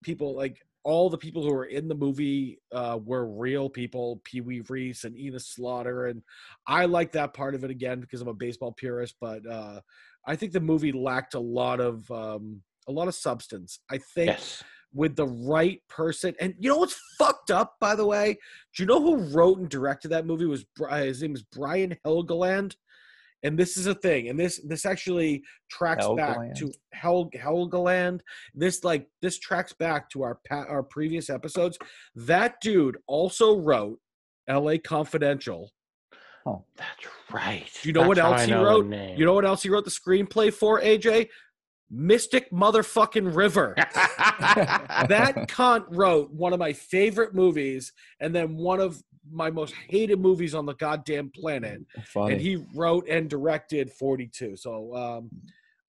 people 0.02 0.34
like 0.34 0.58
all 0.84 1.10
the 1.10 1.18
people 1.18 1.42
who 1.42 1.52
were 1.52 1.66
in 1.66 1.86
the 1.86 1.94
movie 1.94 2.60
uh, 2.72 2.98
were 3.04 3.26
real 3.26 3.68
people, 3.68 4.22
Pee 4.24 4.40
Wee 4.40 4.62
Reese 4.70 5.04
and 5.04 5.16
Enos 5.18 5.48
Slaughter, 5.48 6.06
and 6.06 6.22
I 6.66 6.86
like 6.86 7.12
that 7.12 7.34
part 7.34 7.54
of 7.54 7.62
it 7.62 7.70
again 7.70 8.00
because 8.00 8.22
I'm 8.22 8.28
a 8.28 8.34
baseball 8.34 8.72
purist. 8.72 9.16
But 9.20 9.46
uh, 9.46 9.80
I 10.26 10.34
think 10.34 10.52
the 10.52 10.60
movie 10.60 10.92
lacked 10.92 11.34
a 11.34 11.40
lot 11.40 11.78
of 11.80 12.10
um, 12.10 12.62
a 12.88 12.92
lot 12.92 13.06
of 13.06 13.14
substance. 13.14 13.80
I 13.90 13.98
think 13.98 14.28
yes. 14.28 14.64
With 14.95 15.16
the 15.16 15.26
right 15.26 15.80
person. 15.89 16.34
And 16.41 16.55
you 16.59 16.70
know 16.70 16.78
what's 16.78 17.01
fucked 17.18 17.51
up, 17.51 17.76
by 17.80 17.95
the 17.95 18.07
way? 18.07 18.39
Do 18.76 18.82
you 18.82 18.86
know 18.86 19.01
who 19.01 19.16
wrote 19.34 19.59
and 19.59 19.68
directed 19.68 20.09
that 20.09 20.26
movie? 20.26 20.47
Was 20.47 20.64
Bri- 20.76 20.91
uh, 20.91 21.05
his 21.05 21.22
name 21.22 21.34
is 21.34 21.43
Brian 21.43 21.97
Helgeland, 22.07 22.74
and 23.43 23.59
this 23.59 23.76
is 23.76 23.86
a 23.86 23.95
thing. 23.95 24.28
And 24.28 24.39
this 24.39 24.61
this 24.66 24.86
actually 24.86 25.43
tracks 25.70 26.07
back 26.16 26.55
to 26.57 26.72
Hel 26.93 27.30
Helgeland. 27.36 28.20
This 28.55 28.84
like 28.84 29.07
this 29.22 29.39
tracks 29.39 29.72
back 29.72 30.09
to 30.11 30.22
our 30.22 30.41
pa- 30.49 30.66
our 30.68 30.82
previous 30.82 31.30
episodes. 31.30 31.78
That 32.14 32.61
dude 32.61 32.99
also 33.07 33.59
wrote 33.59 33.99
L.A. 34.49 34.78
Confidential. 34.78 35.70
Oh, 36.47 36.64
that's 36.76 37.07
right. 37.30 37.68
Do 37.82 37.89
you 37.89 37.93
know 37.93 38.09
what 38.09 38.16
That's 38.16 38.26
how 38.26 38.32
else 38.32 38.47
he 38.47 38.55
wrote? 38.55 39.18
You 39.18 39.26
know 39.26 39.34
what 39.34 39.45
else 39.45 39.62
he 39.62 39.68
wrote 39.68 39.84
the 39.84 39.91
screenplay 39.91 40.53
for? 40.53 40.80
AJ, 40.80 41.28
Mystic 41.91 42.51
Motherfucking 42.51 43.34
River. 43.34 43.74
that 43.76 45.47
cunt 45.49 45.84
wrote 45.91 46.30
one 46.32 46.53
of 46.53 46.59
my 46.59 46.72
favorite 46.72 47.34
movies 47.34 47.93
and 48.20 48.34
then 48.34 48.57
one 48.57 48.80
of 48.80 49.03
my 49.30 49.51
most 49.51 49.74
hated 49.89 50.18
movies 50.20 50.55
on 50.55 50.66
the 50.66 50.74
goddamn 50.74 51.30
planet. 51.30 51.80
Funny. 52.07 52.32
and 52.34 52.41
he 52.41 52.64
wrote 52.74 53.07
and 53.09 53.28
directed 53.28 53.93
42 53.93 54.57
so 54.57 54.95
um 54.97 55.30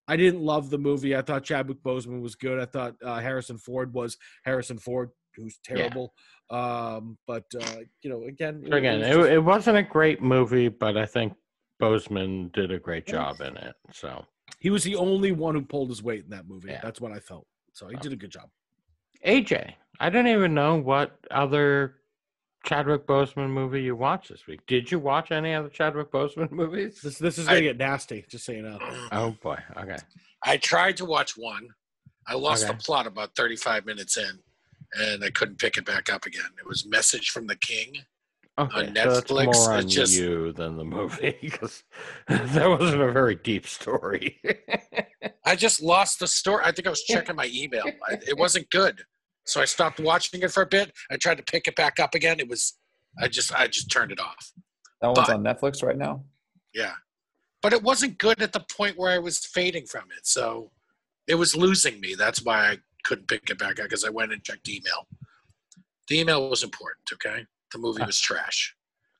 i 0.10 0.18
didn't 0.18 0.42
love 0.42 0.70
the 0.70 0.78
movie. 0.78 1.16
I 1.16 1.22
thought 1.22 1.44
chadwick 1.46 1.82
boseman 1.84 2.22
was 2.22 2.36
good. 2.36 2.60
I 2.60 2.66
thought 2.66 2.96
uh, 3.04 3.20
harrison 3.20 3.58
ford 3.58 3.94
was 3.94 4.18
harrison 4.44 4.78
ford 4.78 5.12
who's 5.36 5.58
terrible. 5.64 6.14
Um 6.50 7.18
but 7.28 7.46
uh 7.62 7.78
you 8.02 8.10
know 8.10 8.24
again 8.24 8.64
So 8.70 8.76
again, 8.76 9.00
was 9.00 9.08
it, 9.08 9.14
just- 9.16 9.30
it 9.30 9.40
wasn't 9.40 9.78
a 9.78 9.84
great 9.84 10.22
movie, 10.22 10.68
but 10.70 10.98
I 10.98 11.06
think 11.06 11.34
Boseman 11.82 12.52
did 12.52 12.72
a 12.72 12.80
great 12.80 13.08
job 13.08 13.40
in 13.40 13.56
it. 13.56 13.74
So 13.94 14.26
he 14.60 14.70
was 14.70 14.84
the 14.84 14.96
only 14.96 15.32
one 15.32 15.56
who 15.56 15.62
pulled 15.62 15.90
his 15.90 16.04
weight 16.04 16.24
in 16.24 16.30
that 16.30 16.48
movie 16.48 16.70
Yeah. 16.70 16.82
that's 16.84 17.00
what 17.02 17.12
i 17.12 17.20
felt 17.20 17.48
so 17.74 17.88
he 17.88 17.96
oh. 17.96 18.00
did 18.00 18.14
a 18.14 18.16
good 18.16 18.32
job 18.32 18.50
AJ, 19.26 19.74
I 20.00 20.10
don't 20.10 20.28
even 20.28 20.54
know 20.54 20.76
what 20.78 21.18
other 21.30 21.96
Chadwick 22.66 23.06
Boseman 23.06 23.50
movie 23.50 23.82
you 23.82 23.96
watched 23.96 24.30
this 24.30 24.48
week. 24.48 24.62
Did 24.66 24.90
you 24.92 24.98
watch 25.00 25.32
any 25.32 25.54
other 25.54 25.68
Chadwick 25.70 26.10
Boseman 26.12 26.52
movies? 26.62 27.02
this 27.02 27.18
this 27.18 27.38
is 27.38 27.46
gonna 27.46 27.58
I- 27.58 27.62
get 27.62 27.78
nasty 27.78 28.26
just 28.30 28.46
so 28.46 28.54
you 28.54 28.62
know 28.62 28.78
oh 29.12 29.36
boy. 29.42 29.58
Okay. 29.78 29.98
I 30.46 30.56
tried 30.58 30.96
to 30.98 31.06
watch 31.06 31.38
one. 31.38 31.68
I 32.28 32.36
lost 32.36 32.64
Okay. 32.64 32.72
the 32.74 32.82
plot 32.84 33.08
about 33.08 33.36
35 33.36 33.86
minutes 33.86 34.16
in, 34.18 34.40
and 34.94 35.24
I 35.24 35.32
couldn't 35.32 35.58
pick 35.60 35.78
it 35.78 35.86
back 35.86 36.10
up 36.10 36.26
again. 36.26 36.52
It 36.58 36.66
was 36.68 36.86
Message 36.86 37.30
from 37.32 37.48
the 37.48 37.56
King. 37.58 37.96
Okay. 38.60 38.88
On 38.88 38.88
so 38.88 38.92
that's 38.94 39.32
Netflix, 39.32 39.46
more 39.54 39.74
on 39.74 39.80
it's 39.86 39.94
just- 39.94 40.20
you 40.20 40.52
than 40.54 40.76
the 40.76 40.84
movie 40.84 41.38
because 41.42 41.84
that 42.28 42.68
wasn't 42.68 43.02
a 43.02 43.12
very 43.12 43.36
deep 43.36 43.66
story. 43.66 44.40
I 45.46 45.56
just 45.56 45.82
lost 45.82 46.20
the 46.20 46.28
story. 46.28 46.64
I 46.66 46.72
think 46.72 46.86
I 46.88 46.90
was 46.90 47.04
checking 47.04 47.36
my 47.36 47.50
email. 47.54 47.86
I, 48.08 48.14
it 48.28 48.38
wasn't 48.38 48.70
good, 48.70 49.02
so 49.46 49.62
I 49.62 49.66
stopped 49.66 50.00
watching 50.00 50.42
it 50.42 50.52
for 50.52 50.64
a 50.64 50.66
bit. 50.68 50.92
I 51.10 51.18
tried 51.18 51.38
to 51.38 51.44
pick 51.44 51.68
it 51.68 51.76
back 51.76 52.00
up 52.00 52.14
again. 52.16 52.40
It 52.40 52.50
was, 52.50 52.78
I 53.20 53.28
just, 53.30 53.54
I 53.54 53.68
just 53.68 53.90
turned 53.90 54.12
it 54.12 54.20
off. 54.20 54.52
that 55.02 55.08
one's 55.08 55.20
but- 55.20 55.30
on 55.30 55.44
Netflix 55.44 55.82
right 55.82 55.98
now. 55.98 56.24
Yeah, 56.74 56.94
but 57.64 57.74
it 57.74 57.82
wasn't 57.82 58.18
good 58.18 58.42
at 58.42 58.52
the 58.52 58.60
point 58.60 58.98
where 58.98 59.12
I 59.12 59.20
was 59.20 59.40
fading 59.40 59.86
from 59.86 60.04
it. 60.16 60.28
So 60.28 60.72
it 61.28 61.36
was 61.36 61.56
losing 61.56 62.00
me. 62.02 62.14
That's 62.16 62.44
why 62.44 62.72
I 62.72 62.78
couldn't 63.06 63.28
pick 63.28 63.50
it 63.50 63.58
back 63.58 63.80
up 63.80 63.86
because 63.86 64.04
I 64.04 64.10
went 64.10 64.34
and 64.34 64.44
checked 64.44 64.68
email. 64.70 65.08
The 66.10 66.20
email 66.20 66.50
was 66.50 66.64
important. 66.64 67.10
Okay, 67.14 67.46
the 67.72 67.80
movie 67.80 68.04
was 68.06 68.20
trash. 68.20 68.76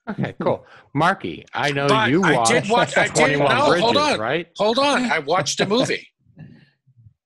okay, 0.08 0.34
cool. 0.40 0.66
Marky, 0.94 1.44
I 1.54 1.72
know 1.72 1.86
But 1.88 2.10
you 2.10 2.22
I 2.24 2.44
did 2.44 2.68
watch- 2.68 2.96
I 2.96 3.08
did- 3.08 3.38
no, 3.38 3.68
Bridges, 3.68 3.82
hold 3.84 3.96
on. 3.96 4.18
right? 4.20 4.48
Hold 4.58 4.78
on, 4.78 5.04
I 5.10 5.18
watched 5.34 5.60
a 5.60 5.66
movie. 5.66 6.06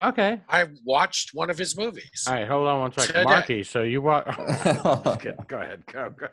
Okay. 0.02 0.38
I 0.50 0.66
watched 0.84 1.30
one 1.32 1.48
of 1.48 1.56
his 1.56 1.78
movies. 1.78 2.24
All 2.26 2.34
right, 2.34 2.46
hold 2.46 2.68
on 2.68 2.80
one 2.80 2.92
second. 2.92 3.06
Today. 3.14 3.24
Marky, 3.24 3.62
so 3.62 3.82
you 3.82 4.02
watch. 4.02 4.26
okay, 5.06 5.32
go 5.48 5.58
ahead. 5.60 5.82
Go, 5.90 6.10
go. 6.10 6.26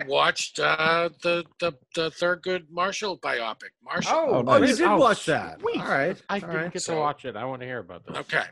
I 0.00 0.06
watched 0.06 0.58
uh, 0.60 1.08
the 1.22 1.44
the 1.58 1.72
the 1.96 2.10
Thurgood 2.10 2.66
Marshall 2.70 3.18
biopic. 3.18 3.70
Marshall. 3.84 4.12
Oh, 4.14 4.44
oh 4.46 4.56
you 4.62 4.76
did 4.76 4.82
Oh, 4.86 4.96
watch 4.96 5.26
that 5.26 5.60
sweet. 5.60 5.80
all 5.80 5.88
right 5.88 6.16
I 6.30 6.34
all 6.34 6.40
didn't 6.40 6.54
right. 6.56 6.72
get 6.72 6.82
So- 6.82 6.94
to 6.94 7.00
watch 7.00 7.24
it. 7.24 7.34
I 7.36 7.44
want 7.44 7.60
to 7.62 7.66
hear 7.66 7.78
about 7.80 8.06
this. 8.06 8.16
Okay. 8.18 8.44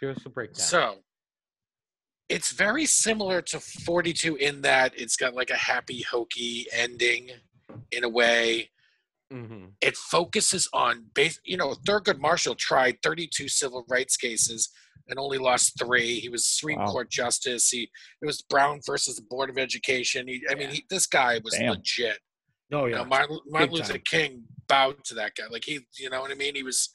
Give 0.00 0.16
us 0.16 0.24
a 0.24 0.28
breakdown. 0.30 0.54
So 0.54 0.94
it's 2.30 2.52
very 2.52 2.86
similar 2.86 3.42
to 3.42 3.58
42 3.58 4.36
in 4.36 4.62
that 4.62 4.92
it's 4.96 5.16
got 5.16 5.34
like 5.34 5.50
a 5.50 5.56
happy 5.56 6.02
hokey 6.02 6.66
ending 6.72 7.30
in 7.90 8.04
a 8.04 8.08
way. 8.08 8.70
hmm 9.30 9.66
It 9.80 9.96
focuses 9.96 10.68
on 10.72 11.06
base 11.14 11.38
you 11.44 11.56
know, 11.56 11.74
Thurgood 11.86 12.18
Marshall 12.20 12.54
tried 12.54 12.98
32 13.02 13.48
civil 13.48 13.84
rights 13.90 14.16
cases 14.16 14.70
and 15.08 15.18
only 15.18 15.38
lost 15.38 15.76
three. 15.76 16.20
He 16.20 16.28
was 16.28 16.46
Supreme 16.46 16.78
Wow. 16.78 16.86
Court 16.92 17.10
justice. 17.10 17.68
He 17.68 17.82
it 18.22 18.26
was 18.26 18.42
Brown 18.42 18.80
versus 18.86 19.16
the 19.16 19.22
Board 19.22 19.50
of 19.50 19.58
Education. 19.58 20.28
He, 20.28 20.42
I 20.48 20.54
mean, 20.54 20.70
he, 20.70 20.84
this 20.88 21.06
guy 21.08 21.40
was 21.42 21.54
Damn. 21.54 21.70
legit. 21.72 22.18
oh 22.72 22.84
You 22.86 22.92
yeah 22.92 22.98
know, 22.98 23.04
Martin, 23.06 23.40
Martin 23.48 23.74
Luther 23.74 23.94
time. 23.94 24.02
King 24.06 24.44
bowed 24.68 25.02
to 25.06 25.14
that 25.14 25.34
guy. 25.34 25.48
Like 25.50 25.64
he, 25.64 25.80
you 25.98 26.10
know 26.10 26.20
what 26.20 26.30
I 26.30 26.34
mean? 26.36 26.54
He 26.54 26.62
was, 26.62 26.94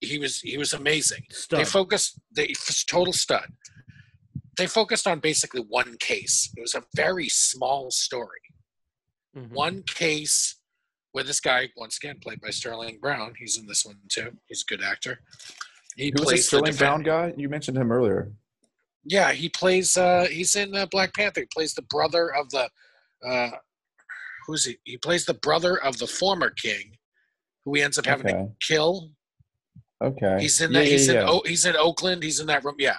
he 0.00 0.18
was, 0.18 0.40
he 0.40 0.58
was 0.58 0.74
amazing. 0.74 1.24
They 1.50 1.64
focused, 1.64 2.20
they 2.36 2.48
was 2.48 2.84
total 2.84 3.14
stud. 3.14 3.48
They 4.56 4.66
focused 4.66 5.06
on 5.06 5.20
basically 5.20 5.62
one 5.62 5.96
case. 5.98 6.52
It 6.56 6.60
was 6.60 6.74
a 6.74 6.82
very 6.94 7.28
small 7.28 7.90
story. 7.90 8.40
Mhm. 9.36 9.50
One 9.50 9.82
case 9.84 10.56
where 11.12 11.24
this 11.24 11.40
guy, 11.40 11.70
once 11.76 11.96
again, 12.02 12.18
played 12.20 12.40
by 12.40 12.50
Sterling 12.50 12.98
Brown. 13.00 13.34
He's 13.38 13.56
in 13.58 13.66
this 13.66 13.84
one 13.84 13.98
too. 14.10 14.36
He's 14.46 14.62
a 14.62 14.70
good 14.74 14.82
actor. 14.82 15.20
He 15.96 16.06
Who 16.06 16.12
was 16.20 16.24
plays 16.24 16.50
the 16.50 16.56
the 16.60 16.72
Sterling 16.72 16.76
Brown 16.76 17.02
guy? 17.02 17.34
You 17.36 17.48
mentioned 17.48 17.76
him 17.78 17.90
earlier. 17.92 18.32
Yeah, 19.04 19.32
he 19.32 19.48
plays. 19.48 19.96
uh 19.96 20.26
He's 20.30 20.54
in 20.54 20.74
uh, 20.74 20.86
Black 20.86 21.14
Panther. 21.14 21.40
He 21.40 21.46
plays 21.46 21.74
the 21.74 21.82
brother 21.82 22.34
of 22.34 22.50
the. 22.50 22.68
uh 23.26 23.50
Who's 24.46 24.64
he? 24.66 24.76
He 24.84 24.96
plays 24.96 25.24
the 25.24 25.34
brother 25.34 25.76
of 25.82 25.98
the 25.98 26.06
former 26.06 26.50
king, 26.50 26.96
who 27.64 27.74
he 27.74 27.82
ends 27.82 27.96
up 27.96 28.06
having 28.06 28.26
to 28.26 28.48
kill. 28.60 29.12
Okay. 30.02 30.38
He's 30.40 30.60
in 30.60 30.72
that. 30.72 30.84
yeah, 30.84 30.90
he's 30.90 31.08
in. 31.08 31.14
yeah. 31.14 31.26
Oh, 31.28 31.42
he's 31.46 31.64
in 31.64 31.76
Oakland. 31.76 32.22
He's 32.24 32.40
in 32.40 32.46
that 32.48 32.64
room. 32.64 32.74
Yeah, 32.78 32.96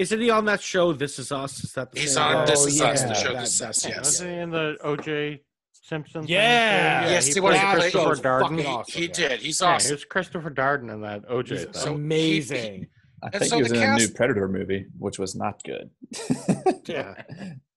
Isn't 0.00 0.20
he 0.20 0.30
on 0.30 0.44
that 0.46 0.62
show? 0.62 0.92
This 0.92 1.18
is 1.18 1.30
us. 1.30 1.62
Is 1.62 1.72
that 1.74 1.92
the 1.92 2.00
he's 2.00 2.14
same 2.14 2.22
on 2.24 2.32
guy? 2.34 2.44
This 2.46 2.60
Oh, 2.64 2.66
Is 2.68 2.80
Us, 2.80 3.02
the 3.02 3.14
show 3.14 3.32
That- 3.34 3.40
This 3.40 3.52
Is 3.52 3.58
that's 3.58 3.78
Us. 3.78 3.84
it. 3.84 3.88
Yes. 3.90 3.98
Was 4.06 4.20
he 4.20 4.28
in 4.28 4.50
the 4.50 4.76
O.J. 4.82 5.42
Simpson? 5.72 6.22
thing, 6.22 6.30
Yeah. 6.30 7.10
Yes, 7.10 7.26
he 7.26 7.34
he 7.34 7.40
was. 7.40 7.50
played 7.50 7.60
That 7.62 7.74
Christopher 7.80 8.04
show's 8.04 8.20
Darden. 8.20 8.40
fucking 8.42 8.58
he, 8.58 8.64
awesome, 8.66 9.00
he 9.00 9.06
yeah. 9.08 9.12
did. 9.12 9.40
He's 9.40 9.60
Yeah, 9.60 9.66
awesome. 9.68 9.88
he 9.88 9.92
was 9.94 10.04
Christopher 10.06 10.50
Darden 10.50 10.92
in 10.92 11.00
that 11.02 11.24
O.J. 11.28 11.54
He's 11.54 11.64
thing. 11.64 11.72
So- 11.74 11.94
amazing. 11.94 12.86
I 13.22 13.28
think 13.28 13.44
so 13.44 13.56
he 13.56 13.62
was 13.62 13.70
the 13.72 13.76
in 13.76 13.82
a 13.82 13.94
new 13.96 14.00
cast- 14.06 14.14
Predator 14.14 14.48
movie, 14.48 14.86
which 14.98 15.18
was 15.18 15.34
not 15.36 15.62
good. 15.64 15.90
Yeah. 16.86 17.22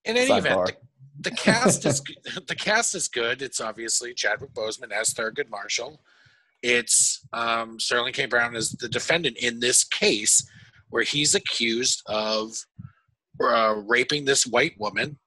In 0.05 0.17
any 0.17 0.31
event, 0.31 0.45
Sidebar. 0.55 0.67
the, 1.19 1.29
the 1.29 1.31
cast 1.31 1.85
is 1.85 2.01
the 2.47 2.55
cast 2.55 2.95
is 2.95 3.07
good. 3.09 3.41
It's 3.41 3.59
obviously 3.59 4.13
Chadwick 4.13 4.53
Boseman 4.53 4.91
as 4.91 5.13
Thurgood 5.13 5.49
Marshall. 5.49 6.01
It's 6.61 7.27
um, 7.33 7.79
Sterling 7.79 8.13
K. 8.13 8.25
Brown 8.25 8.55
as 8.55 8.71
the 8.71 8.87
defendant 8.87 9.35
in 9.37 9.59
this 9.59 9.83
case, 9.83 10.49
where 10.93 11.01
he's 11.01 11.33
accused 11.33 12.03
of 12.05 12.51
uh, 13.43 13.73
raping 13.87 14.25
this 14.25 14.45
white 14.45 14.73
woman, 14.79 15.17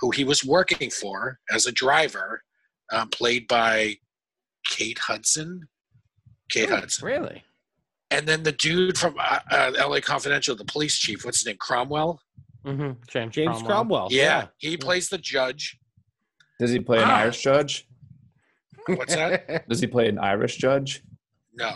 who 0.00 0.10
he 0.10 0.24
was 0.24 0.44
working 0.44 0.90
for 0.90 1.38
as 1.48 1.64
a 1.64 1.70
driver, 1.70 2.42
um, 2.92 3.08
played 3.10 3.46
by 3.46 3.94
Kate 4.68 4.98
Hudson. 4.98 5.68
Kate 6.50 6.68
Hudson. 6.68 7.06
Really? 7.06 7.44
And 8.10 8.26
then 8.26 8.42
the 8.42 8.50
dude 8.50 8.98
from 8.98 9.14
uh, 9.16 9.38
uh, 9.52 9.72
L.A. 9.78 10.00
Confidential, 10.00 10.56
the 10.56 10.64
police 10.64 10.98
chief, 10.98 11.24
what's 11.24 11.38
his 11.38 11.46
name, 11.46 11.56
Cromwell. 11.60 12.20
Mm-hmm. 12.66 13.00
James, 13.06 13.32
James 13.32 13.58
Cromwell. 13.58 13.66
Cromwell. 13.66 14.08
Yeah, 14.10 14.48
he 14.58 14.76
plays 14.76 15.08
the 15.08 15.18
judge. 15.18 15.78
Does 16.58 16.72
he 16.72 16.80
play 16.80 16.98
an 16.98 17.04
Ah. 17.04 17.18
Irish 17.18 17.40
judge? 17.40 17.86
What's 18.88 19.14
that? 19.14 19.66
Does 19.68 19.78
he 19.80 19.86
play 19.86 20.08
an 20.08 20.18
Irish 20.18 20.56
judge? 20.56 21.04
No. 21.54 21.74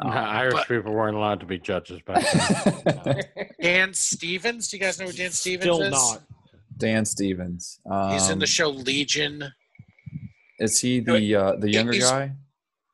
No, 0.00 0.08
Irish 0.10 0.54
But- 0.54 0.68
people 0.68 0.92
weren't 0.92 1.16
allowed 1.16 1.40
to 1.40 1.46
be 1.46 1.58
judges 1.58 2.00
back 2.02 2.24
then. 3.04 3.22
Dan 3.60 3.94
Stevens. 3.94 4.68
Do 4.68 4.76
you 4.76 4.82
guys 4.82 4.98
know 4.98 5.06
who 5.06 5.12
Dan 5.12 5.30
Stevens 5.30 5.62
Still 5.62 5.82
is? 5.82 5.90
not. 5.92 6.22
Dan 6.78 7.04
Stevens. 7.04 7.78
Um, 7.88 8.12
He's 8.12 8.28
in 8.30 8.38
the 8.38 8.46
show 8.46 8.70
Legion. 8.70 9.52
Is 10.58 10.80
he 10.80 11.00
the 11.00 11.34
uh, 11.36 11.56
the 11.56 11.70
younger 11.70 11.92
He's- 11.92 12.10
guy? 12.10 12.32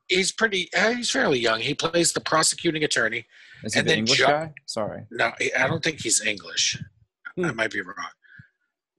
He's 0.09 0.33
pretty. 0.33 0.71
Uh, 0.75 0.93
he's 0.93 1.11
fairly 1.11 1.39
young. 1.39 1.61
He 1.61 1.75
plays 1.75 2.13
the 2.15 2.21
prosecuting 2.21 2.83
attorney. 2.83 3.27
Is 3.63 3.75
he 3.75 3.81
and 3.81 3.87
the 3.87 3.91
then 3.91 3.99
English 4.01 4.19
Jo- 4.19 4.27
guy? 4.27 4.53
Sorry. 4.67 5.03
No, 5.11 5.33
I 5.41 5.51
I 5.59 5.67
don't 5.69 5.83
think 5.85 6.01
he's 6.01 6.25
English. 6.25 6.83
I 7.27 7.49
Hmm. 7.49 7.55
might 7.57 7.71
be 7.71 7.81
wrong. 7.83 7.95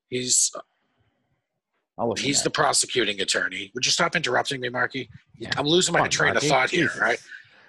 He's 0.09 0.51
I'll 1.97 2.13
he's 2.15 2.43
the 2.43 2.49
prosecuting 2.51 3.19
attorney. 3.21 3.71
Would 3.73 3.85
you 3.85 3.91
stop 3.91 4.15
interrupting 4.15 4.61
me, 4.61 4.69
Marky? 4.69 5.09
Yeah. 5.37 5.49
I'm 5.57 5.65
losing 5.67 5.93
my 5.93 5.99
Come 5.99 6.03
on, 6.05 6.09
train 6.11 6.33
Marky. 6.33 6.45
of 6.47 6.51
thought 6.51 6.69
here. 6.69 6.85
Jesus. 6.85 6.99
Right? 7.01 7.19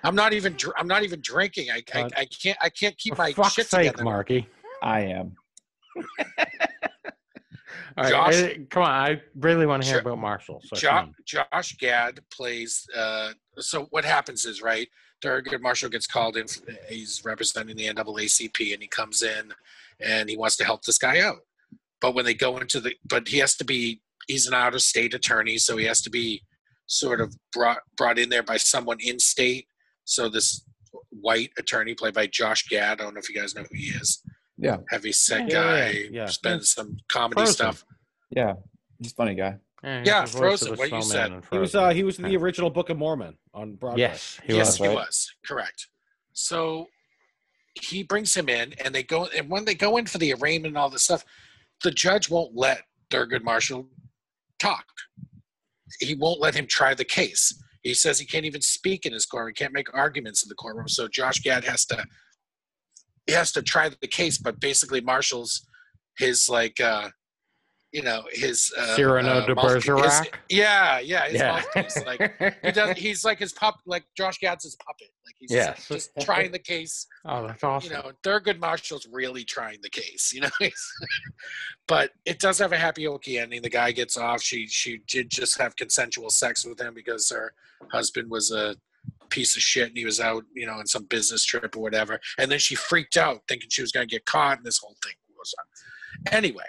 I'm 0.03 0.15
not 0.15 0.33
even. 0.33 0.55
dr- 0.55 0.75
I'm 0.79 0.89
not 0.89 1.03
even 1.03 1.21
drinking. 1.23 1.71
I, 1.71 1.83
I, 1.95 2.09
I 2.17 2.25
can't. 2.27 2.59
I 2.63 2.69
can't 2.71 2.97
keep 2.97 3.15
For 3.17 3.23
my 3.23 3.33
fuck's 3.33 3.55
shit 3.55 3.67
sake, 3.67 3.87
together. 3.91 4.05
Marky. 4.05 4.47
I 4.83 5.01
am. 5.01 5.37
All 7.97 8.05
right, 8.05 8.11
Josh- 8.11 8.35
I- 8.43 8.67
come 8.71 8.83
on. 8.83 8.91
I 8.91 9.21
really 9.39 9.67
want 9.67 9.83
to 9.83 9.89
hear 9.89 10.01
Jo- 10.01 10.09
about 10.09 10.19
Marshall. 10.19 10.63
So 10.65 10.77
Jo- 10.77 11.11
Josh 11.27 11.77
Gad 11.77 12.21
plays. 12.33 12.87
Uh, 12.97 13.33
so 13.59 13.87
what 13.91 14.05
happens 14.05 14.45
is 14.47 14.63
right. 14.63 14.89
Thurgood 15.23 15.61
Marshall 15.61 15.91
gets 15.91 16.07
called 16.07 16.37
in. 16.37 16.47
He's 16.89 17.23
representing 17.25 17.77
the 17.77 17.89
NAACP, 17.89 18.73
and 18.73 18.81
he 18.81 18.89
comes 18.89 19.23
in, 19.23 19.53
and 20.01 20.31
he 20.31 20.37
wants 20.37 20.57
to 20.57 20.65
help 20.65 20.83
this 20.85 20.97
guy 20.99 21.21
out. 21.21 21.39
But 22.01 22.15
when 22.15 22.25
they 22.25 22.33
go 22.33 22.57
into 22.59 22.81
the, 22.81 22.95
but 23.07 23.29
he 23.29 23.39
has 23.39 23.57
to 23.57 23.65
be. 23.65 24.01
He's 24.29 24.47
an 24.47 24.55
out-of-state 24.55 25.13
attorney, 25.13 25.59
so 25.59 25.77
he 25.77 25.87
has 25.87 26.01
to 26.03 26.11
be 26.11 26.45
sort 26.87 27.21
of 27.21 27.35
brought 27.53 27.79
brought 27.97 28.17
in 28.19 28.29
there 28.29 28.45
by 28.45 28.57
someone 28.59 28.99
in 29.01 29.19
state. 29.19 29.67
So 30.11 30.29
this 30.29 30.65
white 31.11 31.51
attorney, 31.57 31.95
played 31.95 32.15
by 32.15 32.27
Josh 32.27 32.67
Gad, 32.67 33.01
I 33.01 33.05
don't 33.05 33.15
know 33.15 33.21
if 33.21 33.29
you 33.29 33.41
guys 33.41 33.55
know 33.55 33.63
who 33.63 33.77
he 33.77 33.91
is. 33.91 34.21
Yeah. 34.59 34.79
Heavy 34.89 35.13
set 35.13 35.43
Yeah, 35.49 35.55
guy. 35.55 35.91
yeah, 35.91 36.09
yeah. 36.11 36.21
Has 36.23 36.39
been 36.39 36.63
some 36.63 36.97
comedy 37.09 37.35
Frozen. 37.43 37.55
stuff. 37.55 37.85
Yeah. 38.31 38.55
He's 38.99 39.13
a 39.13 39.15
funny 39.15 39.37
guy. 39.37 39.57
Yeah, 39.85 40.03
Yeah, 40.05 40.21
he's 40.23 40.33
the 40.33 40.39
voice 40.39 40.63
of 40.63 40.69
Frozen, 40.77 40.79
what 40.79 40.93
you 40.93 41.03
said. 41.03 41.33
in 41.33 41.43
He 41.53 41.59
was 41.59 41.75
uh, 41.77 41.91
he 41.91 42.03
was 42.03 42.19
in 42.19 42.25
the 42.25 42.37
original 42.37 42.71
Book 42.71 42.91
of 42.91 42.99
Mormon 42.99 43.37
on 43.55 43.77
Broadway. 43.77 44.01
Yes, 44.01 44.41
he 44.45 44.57
yes, 44.57 44.67
was. 44.71 44.77
he 44.79 44.87
right? 44.89 44.95
was 44.97 45.33
correct. 45.47 45.87
So 46.33 46.87
he 47.81 48.03
brings 48.03 48.37
him 48.37 48.49
in, 48.49 48.75
and 48.85 48.93
they 48.93 49.05
go. 49.05 49.29
And 49.35 49.49
when 49.49 49.65
they 49.65 49.75
go 49.77 49.97
in 49.97 50.07
for 50.07 50.19
the 50.19 50.35
arraignment 50.35 50.73
and 50.73 50.77
all 50.79 50.91
this 50.91 51.05
stuff, 51.05 51.25
the 51.85 51.93
judge 51.93 52.29
won't 52.29 52.55
let 52.55 52.83
Thurgood 53.11 53.43
Marshall 53.45 53.89
talk. 54.59 54.85
He 56.01 56.15
won't 56.15 56.41
let 56.41 56.55
him 56.55 56.67
try 56.67 56.93
the 56.95 57.05
case. 57.05 57.55
He 57.83 57.95
says 57.95 58.19
he 58.19 58.27
can't 58.27 58.45
even 58.45 58.61
speak 58.61 59.07
in 59.07 59.13
his 59.13 59.25
courtroom. 59.27 59.49
He 59.57 59.59
can't 59.63 59.73
make 59.73 59.93
arguments 59.95 60.43
in 60.43 60.49
the 60.49 60.55
courtroom. 60.55 60.89
So 60.89 61.09
Josh 61.09 61.41
Gad 61.41 61.65
has 61.65 61.85
to 61.87 62.05
he 63.27 63.33
has 63.33 63.53
to 63.53 63.63
try 63.63 63.89
the 63.89 64.07
case, 64.09 64.39
but 64.39 64.61
basically 64.61 65.01
Marshall's 65.01 65.67
his 66.19 66.49
like 66.49 66.81
uh 66.81 67.09
you 67.93 68.03
know 68.03 68.23
his 68.31 68.73
uh, 68.79 68.95
Cyrano 68.97 69.29
uh, 69.31 69.47
de 69.47 69.55
mouth- 69.55 69.75
his- 69.75 69.85
Bergerac? 69.85 70.35
yeah, 70.49 70.99
yeah, 71.01 71.25
his 71.29 71.35
Yeah. 71.41 71.63
like 72.07 72.55
he 72.63 72.71
does 72.73 72.97
he's 72.99 73.25
like 73.25 73.39
his 73.39 73.53
pup 73.53 73.77
like 73.87 74.05
Josh 74.17 74.39
Gad's 74.39 74.65
his 74.65 74.77
puppet. 74.77 75.09
He's 75.41 75.51
Yes. 75.53 75.89
just 75.89 76.11
trying 76.21 76.53
the 76.53 76.59
case. 76.59 77.07
oh, 77.25 77.47
that's 77.47 77.65
awesome. 77.65 77.91
You 77.91 77.97
know, 77.97 78.13
Thurgood 78.23 78.59
Marshall's 78.61 79.09
really 79.11 79.43
trying 79.45 79.79
the 79.83 79.91
case, 79.91 80.33
you 80.35 80.43
know. 80.43 80.51
But 81.89 82.13
it 82.25 82.39
does 82.39 82.59
have 82.59 82.71
a 82.73 82.77
happy 82.77 83.05
okie 83.07 83.41
ending. 83.41 83.63
The 83.63 83.69
guy 83.71 83.91
gets 83.91 84.17
off. 84.17 84.41
She 84.43 84.69
she 84.69 85.01
did 85.09 85.29
just 85.31 85.59
have 85.59 85.75
consensual 85.75 86.31
sex 86.31 86.65
with 86.65 86.81
him 86.81 86.95
because 86.95 87.29
her 87.31 87.53
husband 87.91 88.31
was 88.31 88.53
a 88.53 88.77
piece 89.31 89.57
of 89.57 89.63
shit 89.63 89.89
and 89.89 89.97
he 89.99 90.05
was 90.05 90.21
out, 90.21 90.45
you 90.55 90.67
know, 90.67 90.75
on 90.75 90.87
some 90.87 91.05
business 91.07 91.45
trip 91.45 91.75
or 91.77 91.81
whatever. 91.81 92.21
And 92.39 92.49
then 92.51 92.61
she 92.61 92.77
freaked 92.77 93.17
out 93.17 93.41
thinking 93.49 93.71
she 93.71 93.83
was 93.83 93.91
gonna 93.91 94.07
get 94.07 94.25
caught 94.25 94.59
and 94.59 94.67
this 94.67 94.79
whole 94.79 94.95
thing 95.03 95.15
goes 95.37 95.53
on. 95.59 96.35
Anyway. 96.37 96.65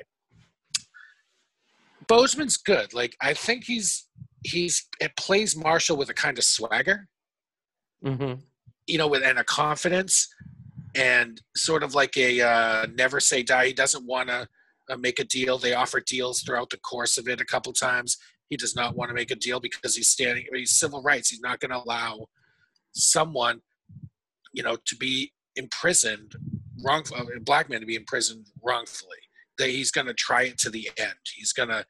Boseman's 2.07 2.57
good. 2.57 2.93
Like 2.93 3.15
I 3.21 3.33
think 3.33 3.65
he's 3.65 4.07
he's 4.43 4.87
it 4.99 5.15
plays 5.17 5.55
Marshall 5.55 5.97
with 5.97 6.09
a 6.09 6.13
kind 6.15 6.37
of 6.37 6.43
swagger, 6.43 7.07
hmm 8.03 8.33
you 8.91 8.97
know, 8.97 9.07
with 9.07 9.23
and 9.23 9.39
a 9.39 9.43
confidence, 9.45 10.27
and 10.95 11.41
sort 11.55 11.81
of 11.81 11.95
like 11.95 12.17
a 12.17 12.41
uh, 12.41 12.87
never 12.93 13.21
say 13.21 13.41
die. 13.41 13.67
He 13.67 13.73
doesn't 13.73 14.05
want 14.05 14.27
to 14.27 14.47
uh, 14.89 14.97
make 14.97 15.19
a 15.19 15.23
deal. 15.23 15.57
They 15.57 15.73
offer 15.73 16.01
deals 16.01 16.41
throughout 16.41 16.69
the 16.69 16.77
course 16.77 17.17
of 17.17 17.29
it 17.29 17.39
a 17.39 17.45
couple 17.45 17.71
times. 17.71 18.17
He 18.49 18.57
does 18.57 18.75
not 18.75 18.97
want 18.97 19.07
to 19.07 19.15
make 19.15 19.31
a 19.31 19.35
deal 19.35 19.61
because 19.61 19.95
he's 19.95 20.09
standing. 20.09 20.45
He's 20.53 20.71
civil 20.71 21.01
rights. 21.01 21.29
He's 21.29 21.39
not 21.39 21.61
going 21.61 21.71
to 21.71 21.81
allow 21.81 22.27
someone, 22.91 23.61
you 24.51 24.61
know, 24.61 24.75
to 24.85 24.95
be 24.97 25.31
imprisoned 25.55 26.35
wrongfully. 26.83 27.21
A 27.37 27.39
black 27.39 27.69
man 27.69 27.79
to 27.79 27.85
be 27.85 27.95
imprisoned 27.95 28.47
wrongfully. 28.61 29.17
That 29.57 29.69
he's 29.69 29.91
going 29.91 30.07
to 30.07 30.13
try 30.13 30.43
it 30.43 30.57
to 30.59 30.69
the 30.69 30.89
end. 30.97 31.13
He's 31.33 31.53
going 31.53 31.69
to 31.69 31.85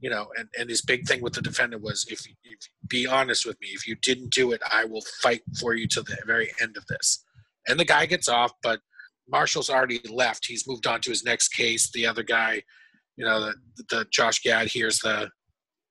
you 0.00 0.10
know, 0.10 0.28
and, 0.36 0.48
and 0.58 0.68
his 0.68 0.82
big 0.82 1.06
thing 1.06 1.22
with 1.22 1.32
the 1.32 1.42
defendant 1.42 1.82
was 1.82 2.06
if, 2.10 2.20
if 2.44 2.58
be 2.88 3.06
honest 3.06 3.46
with 3.46 3.60
me, 3.60 3.68
if 3.68 3.86
you 3.86 3.96
didn't 4.02 4.30
do 4.30 4.52
it, 4.52 4.60
I 4.70 4.84
will 4.84 5.02
fight 5.22 5.42
for 5.60 5.74
you 5.74 5.86
to 5.88 6.02
the 6.02 6.16
very 6.26 6.50
end 6.60 6.76
of 6.76 6.86
this. 6.86 7.24
And 7.68 7.80
the 7.80 7.84
guy 7.84 8.06
gets 8.06 8.28
off, 8.28 8.52
but 8.62 8.80
Marshall's 9.28 9.70
already 9.70 10.00
left. 10.08 10.46
He's 10.46 10.68
moved 10.68 10.86
on 10.86 11.00
to 11.02 11.10
his 11.10 11.24
next 11.24 11.48
case. 11.48 11.90
The 11.90 12.06
other 12.06 12.22
guy, 12.22 12.62
you 13.16 13.24
know, 13.24 13.40
the, 13.40 13.54
the 13.90 14.06
Josh 14.10 14.40
Gad 14.42 14.68
hears 14.68 14.98
the 15.00 15.30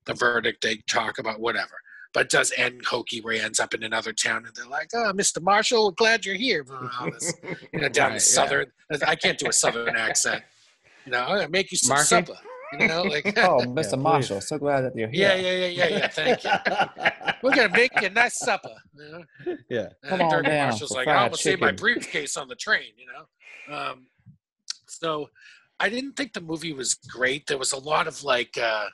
the 0.05 0.13
verdict. 0.13 0.61
They 0.61 0.77
talk 0.87 1.17
about 1.17 1.39
whatever. 1.39 1.73
But 2.13 2.29
does 2.29 2.53
end 2.55 2.85
hokey 2.85 3.19
where 3.19 3.33
he 3.33 3.41
ends 3.41 3.59
up 3.59 3.73
in 3.73 3.83
another 3.83 4.13
town 4.13 4.45
and 4.45 4.55
they're 4.55 4.67
like, 4.67 4.87
Oh, 4.93 5.11
Mr. 5.13 5.41
Marshall, 5.41 5.91
glad 5.91 6.25
you're 6.25 6.35
here. 6.35 6.65
All 6.71 7.11
this, 7.11 7.33
you 7.73 7.81
know, 7.81 7.89
down 7.89 8.11
Right, 8.11 8.11
yeah. 8.11 8.13
the 8.13 8.19
southern 8.21 8.65
I 9.05 9.15
can't 9.15 9.37
do 9.37 9.49
a 9.49 9.53
southern 9.53 9.97
accent. 9.97 10.43
You 11.05 11.11
know, 11.11 11.23
I'm 11.25 11.51
make 11.51 11.71
you 11.71 11.77
some 11.77 11.95
Marky? 11.95 12.05
supper. 12.07 12.35
You 12.73 12.87
know, 12.87 13.03
like 13.03 13.25
Oh, 13.37 13.59
Yeah, 13.59 13.65
Mr. 13.65 13.91
please. 13.91 13.97
Marshall, 13.97 14.41
so 14.41 14.57
glad 14.57 14.81
that 14.81 14.95
you're 14.95 15.09
here. 15.09 15.35
yeah, 15.35 15.35
yeah, 15.35 15.67
yeah, 15.67 15.87
yeah, 15.87 15.97
yeah. 15.97 16.07
Thank 16.07 16.43
you. 16.43 16.51
We're 17.43 17.55
gonna 17.55 17.69
make 17.69 17.91
you 18.01 18.07
a 18.07 18.09
nice 18.09 18.39
supper. 18.39 18.69
You 18.95 19.11
know? 19.45 19.57
yeah. 19.69 19.89
Come 20.03 20.21
And 20.21 20.21
on 20.23 20.31
Thurgood 20.31 20.45
down 20.45 20.69
Marshall's 20.69 20.91
like, 20.91 21.05
fried 21.05 21.17
I'm 21.17 21.27
gonna 21.27 21.37
save 21.37 21.59
my 21.59 21.71
briefcase 21.71 22.37
on 22.37 22.47
the 22.47 22.55
train. 22.55 22.91
You 22.97 23.07
know. 23.07 23.75
Um, 23.75 24.07
so, 24.87 25.29
I 25.79 25.89
didn't 25.89 26.13
think 26.13 26.33
the 26.33 26.41
movie 26.41 26.73
was 26.73 26.95
great. 26.95 27.47
There 27.47 27.57
was 27.57 27.73
a 27.73 27.77
lot 27.79 28.07
of 28.07 28.23
like, 28.23 28.57
uh, 28.57 28.85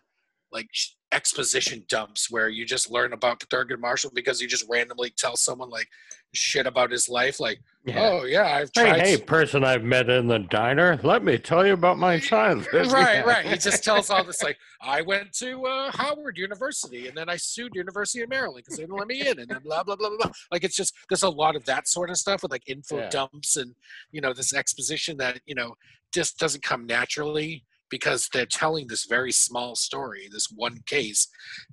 like 0.51 0.67
exposition 1.11 1.83
dumps 1.87 2.31
where 2.31 2.49
you 2.49 2.65
just 2.65 2.89
learn 2.89 3.13
about 3.13 3.39
Thurgood 3.41 3.79
Marshall 3.79 4.11
because 4.13 4.41
you 4.41 4.47
just 4.47 4.65
randomly 4.69 5.13
tell 5.15 5.35
someone 5.37 5.69
like 5.69 5.87
shit 6.33 6.65
about 6.67 6.91
his 6.91 7.09
life. 7.09 7.39
Like, 7.39 7.59
Yeah. 7.85 7.99
oh 7.99 8.23
yeah, 8.25 8.45
I've 8.57 8.69
Hey, 8.75 8.89
tried. 8.89 9.01
hey, 9.01 9.17
person 9.17 9.63
I've 9.63 9.83
met 9.83 10.09
in 10.09 10.27
the 10.27 10.39
diner. 10.39 10.99
Let 11.03 11.23
me 11.23 11.37
tell 11.37 11.65
you 11.65 11.73
about 11.73 11.97
my 11.97 12.19
childhood. 12.19 12.87
right, 12.91 13.25
right. 13.25 13.45
He 13.45 13.57
just 13.57 13.83
tells 13.83 14.09
all 14.09 14.23
this 14.23 14.41
like, 14.43 14.57
I 14.81 15.01
went 15.01 15.33
to 15.39 15.65
uh, 15.65 15.91
Howard 15.91 16.37
University 16.37 17.07
and 17.07 17.17
then 17.17 17.27
I 17.29 17.35
sued 17.37 17.73
University 17.75 18.21
of 18.23 18.29
Maryland 18.29 18.63
because 18.63 18.77
they 18.77 18.83
didn't 18.83 18.97
let 18.97 19.07
me 19.07 19.27
in, 19.27 19.39
and 19.39 19.49
then 19.49 19.61
blah 19.63 19.83
blah 19.83 19.95
blah 19.95 20.09
blah 20.09 20.17
blah. 20.17 20.31
Like 20.51 20.63
it's 20.63 20.75
just 20.75 20.93
there's 21.09 21.23
a 21.23 21.29
lot 21.29 21.55
of 21.55 21.65
that 21.65 21.87
sort 21.87 22.09
of 22.09 22.17
stuff 22.17 22.43
with 22.43 22.51
like 22.51 22.67
info 22.67 22.99
Yeah. 22.99 23.09
dumps 23.09 23.57
and 23.57 23.73
you 24.11 24.21
know 24.21 24.31
this 24.33 24.53
exposition 24.53 25.17
that 25.17 25.39
you 25.45 25.55
know 25.55 25.75
just 26.13 26.37
doesn't 26.39 26.63
come 26.63 26.85
naturally. 26.85 27.63
because 27.89 28.29
they're 28.31 28.45
telling 28.45 28.87
this 28.87 29.03
very 29.03 29.33
small 29.33 29.75
story, 29.75 30.29
this 30.31 30.47
one 30.55 30.79
case. 30.85 31.27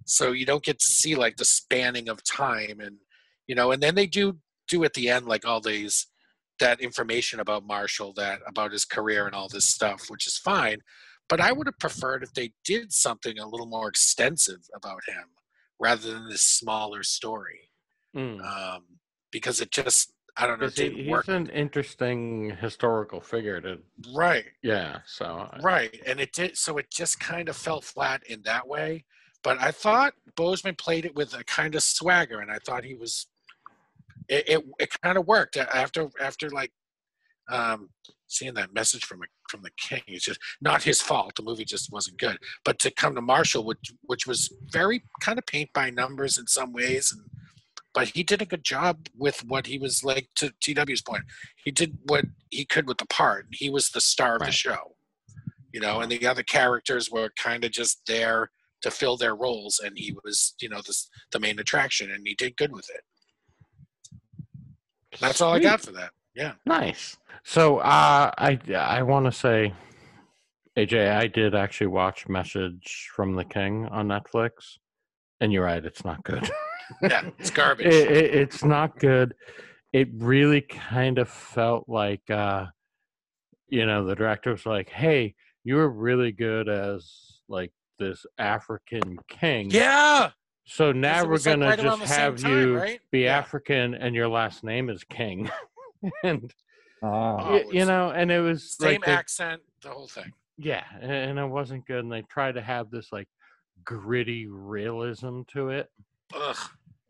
So 0.04 0.32
you 0.32 0.44
don't 0.44 0.64
get 0.64 0.80
to 0.80 0.86
see 0.88 1.14
like 1.14 1.36
the 1.36 1.44
spanning 1.44 2.08
of 2.08 2.24
time 2.24 2.80
and 2.80 2.96
you 3.46 3.54
know, 3.54 3.70
and 3.70 3.80
then 3.80 3.94
they 3.94 4.08
do 4.08 4.36
do 4.68 4.84
at 4.84 4.94
the 4.94 5.08
end 5.08 5.26
like 5.26 5.46
all 5.46 5.60
these 5.60 6.06
that 6.60 6.80
information 6.80 7.38
about 7.40 7.64
Marshall, 7.66 8.12
that 8.14 8.40
about 8.46 8.72
his 8.72 8.84
career 8.84 9.26
and 9.26 9.34
all 9.34 9.48
this 9.48 9.64
stuff, 9.66 10.06
which 10.08 10.26
is 10.26 10.36
fine. 10.36 10.78
But 11.28 11.40
I 11.40 11.52
would 11.52 11.66
have 11.68 11.78
preferred 11.78 12.22
if 12.22 12.32
they 12.34 12.52
did 12.64 12.92
something 12.92 13.38
a 13.38 13.46
little 13.46 13.66
more 13.66 13.88
extensive 13.88 14.68
about 14.74 15.02
him 15.06 15.24
rather 15.78 16.12
than 16.12 16.28
this 16.28 16.42
smaller 16.42 17.02
story. 17.04 17.70
Mm. 18.16 18.42
Um, 18.42 18.84
because 19.30 19.60
it 19.60 19.70
just 19.70 20.12
I 20.40 20.46
don't 20.46 20.60
know, 20.60 20.68
he- 20.68 20.90
he's 21.02 21.08
work. 21.10 21.26
an 21.28 21.48
interesting 21.50 22.56
historical 22.60 23.20
figure 23.20 23.60
to 23.60 23.78
Right. 24.14 24.46
yeah. 24.62 25.00
So 25.06 25.50
Right, 25.62 26.00
and 26.06 26.20
it 26.20 26.32
did. 26.32 26.56
So 26.56 26.78
it 26.78 26.90
just 26.90 27.18
kind 27.20 27.48
of 27.48 27.56
fell 27.56 27.80
flat 27.80 28.24
in 28.26 28.42
that 28.42 28.66
way. 28.66 29.04
But 29.44 29.60
I 29.60 29.70
thought 29.72 30.14
Boseman 30.36 30.76
played 30.78 31.04
it 31.04 31.14
with 31.14 31.34
a 31.34 31.44
kind 31.44 31.74
of 31.76 31.82
swagger, 31.82 32.40
and 32.40 32.50
I 32.50 32.58
thought 32.58 32.84
he 32.84 32.94
was. 32.94 33.26
It 34.28 34.48
it, 34.48 34.64
it 34.78 35.00
kind 35.02 35.18
of 35.18 35.26
worked 35.26 35.56
after 35.56 36.08
after 36.20 36.50
like, 36.50 36.72
um, 37.50 37.90
seeing 38.26 38.54
that 38.54 38.74
message 38.74 39.04
from 39.04 39.22
a, 39.22 39.26
from 39.48 39.62
the 39.62 39.70
king. 39.78 40.02
It's 40.06 40.24
just 40.24 40.40
not 40.60 40.82
his 40.82 41.00
fault. 41.00 41.36
The 41.36 41.42
movie 41.42 41.64
just 41.64 41.92
wasn't 41.92 42.18
good. 42.18 42.38
But 42.64 42.78
to 42.80 42.90
come 42.90 43.14
to 43.14 43.22
Marshall, 43.22 43.64
which 43.64 43.92
which 44.02 44.26
was 44.26 44.52
very 44.70 45.02
kind 45.20 45.38
of 45.38 45.46
paint 45.46 45.70
by 45.72 45.90
numbers 45.90 46.38
in 46.38 46.46
some 46.46 46.72
ways, 46.72 47.12
and 47.12 47.24
but 47.94 48.08
he 48.08 48.22
did 48.22 48.42
a 48.42 48.46
good 48.46 48.64
job 48.64 49.08
with 49.16 49.44
what 49.46 49.66
he 49.66 49.78
was 49.78 50.04
like. 50.04 50.28
To 50.36 50.52
TW's 50.60 51.02
point, 51.02 51.24
he 51.64 51.70
did 51.70 51.98
what 52.04 52.24
he 52.50 52.64
could 52.64 52.86
with 52.86 52.98
the 52.98 53.06
part. 53.06 53.46
He 53.52 53.70
was 53.70 53.90
the 53.90 54.00
star 54.00 54.36
of 54.36 54.42
the 54.42 54.52
show 54.52 54.94
you 55.72 55.80
know, 55.80 56.00
and 56.00 56.10
the 56.10 56.26
other 56.26 56.42
characters 56.42 57.10
were 57.10 57.30
kind 57.36 57.64
of 57.64 57.70
just 57.70 58.00
there 58.06 58.50
to 58.82 58.90
fill 58.90 59.16
their 59.16 59.34
roles, 59.34 59.80
and 59.84 59.96
he 59.96 60.14
was, 60.24 60.54
you 60.60 60.68
know, 60.68 60.80
the 60.86 60.94
the 61.32 61.40
main 61.40 61.58
attraction, 61.58 62.10
and 62.10 62.26
he 62.26 62.34
did 62.34 62.56
good 62.56 62.72
with 62.72 62.88
it. 62.90 63.02
That's 65.20 65.40
all 65.40 65.54
I 65.54 65.58
got 65.58 65.80
for 65.80 65.92
that. 65.92 66.10
Yeah, 66.34 66.52
Nice. 66.64 67.16
So 67.44 67.78
uh, 67.78 68.30
I 68.36 68.58
I 68.74 69.02
want 69.02 69.26
to 69.26 69.32
say, 69.32 69.72
AJ, 70.76 71.16
I 71.16 71.26
did 71.26 71.54
actually 71.54 71.86
watch 71.88 72.28
Message 72.28 73.08
from 73.14 73.34
the 73.34 73.44
King 73.44 73.86
on 73.86 74.08
Netflix, 74.08 74.78
and 75.40 75.52
you're 75.52 75.64
right, 75.64 75.84
it's 75.84 76.04
not 76.04 76.22
good. 76.24 76.48
yeah, 77.02 77.22
it's 77.38 77.50
garbage. 77.50 77.86
it, 77.86 78.10
it, 78.10 78.34
it's 78.34 78.64
not 78.64 78.98
good. 78.98 79.34
It 79.92 80.08
really 80.18 80.60
kind 80.60 81.18
of 81.18 81.28
felt 81.28 81.88
like, 81.88 82.28
uh, 82.28 82.66
you 83.68 83.86
know, 83.86 84.04
the 84.04 84.14
director 84.14 84.52
was 84.52 84.66
like, 84.66 84.90
"Hey, 84.90 85.34
you 85.64 85.76
were 85.76 85.88
really 85.90 86.32
good 86.32 86.68
as 86.68 87.40
like 87.48 87.72
this 87.98 88.24
African 88.38 89.18
king. 89.28 89.70
yeah, 89.70 90.30
So 90.68 90.92
'cause 90.92 90.96
now 91.00 91.24
we're 91.24 91.30
was, 91.30 91.46
like, 91.46 91.58
gonna 91.60 91.76
just 91.98 92.12
have 92.12 92.36
time, 92.36 92.52
you 92.52 92.76
right? 92.76 93.00
be 93.10 93.20
Yeah. 93.20 93.38
African, 93.38 93.94
and 93.94 94.14
your 94.14 94.28
last 94.28 94.62
name 94.62 94.90
is 94.90 95.02
King." 95.04 95.50
and 96.22 96.52
Ah, 97.02 97.36
Oh, 97.40 97.52
y- 97.52 97.64
you 97.70 97.84
know, 97.84 98.10
and 98.10 98.30
it 98.30 98.40
was 98.40 98.72
same 98.76 99.00
like 99.00 99.04
they- 99.06 99.12
accent, 99.12 99.62
the 99.82 99.88
whole 99.90 100.08
thing. 100.08 100.32
yeah, 100.56 100.84
and 101.00 101.38
it 101.38 101.46
wasn't 101.46 101.86
good. 101.86 102.00
And 102.00 102.12
they 102.12 102.22
tried 102.22 102.56
to 102.56 102.60
have 102.60 102.90
this 102.90 103.12
like 103.12 103.28
gritty 103.84 104.46
realism 104.48 105.42
to 105.52 105.68
it, 105.70 105.88
Ugh. 106.34 106.56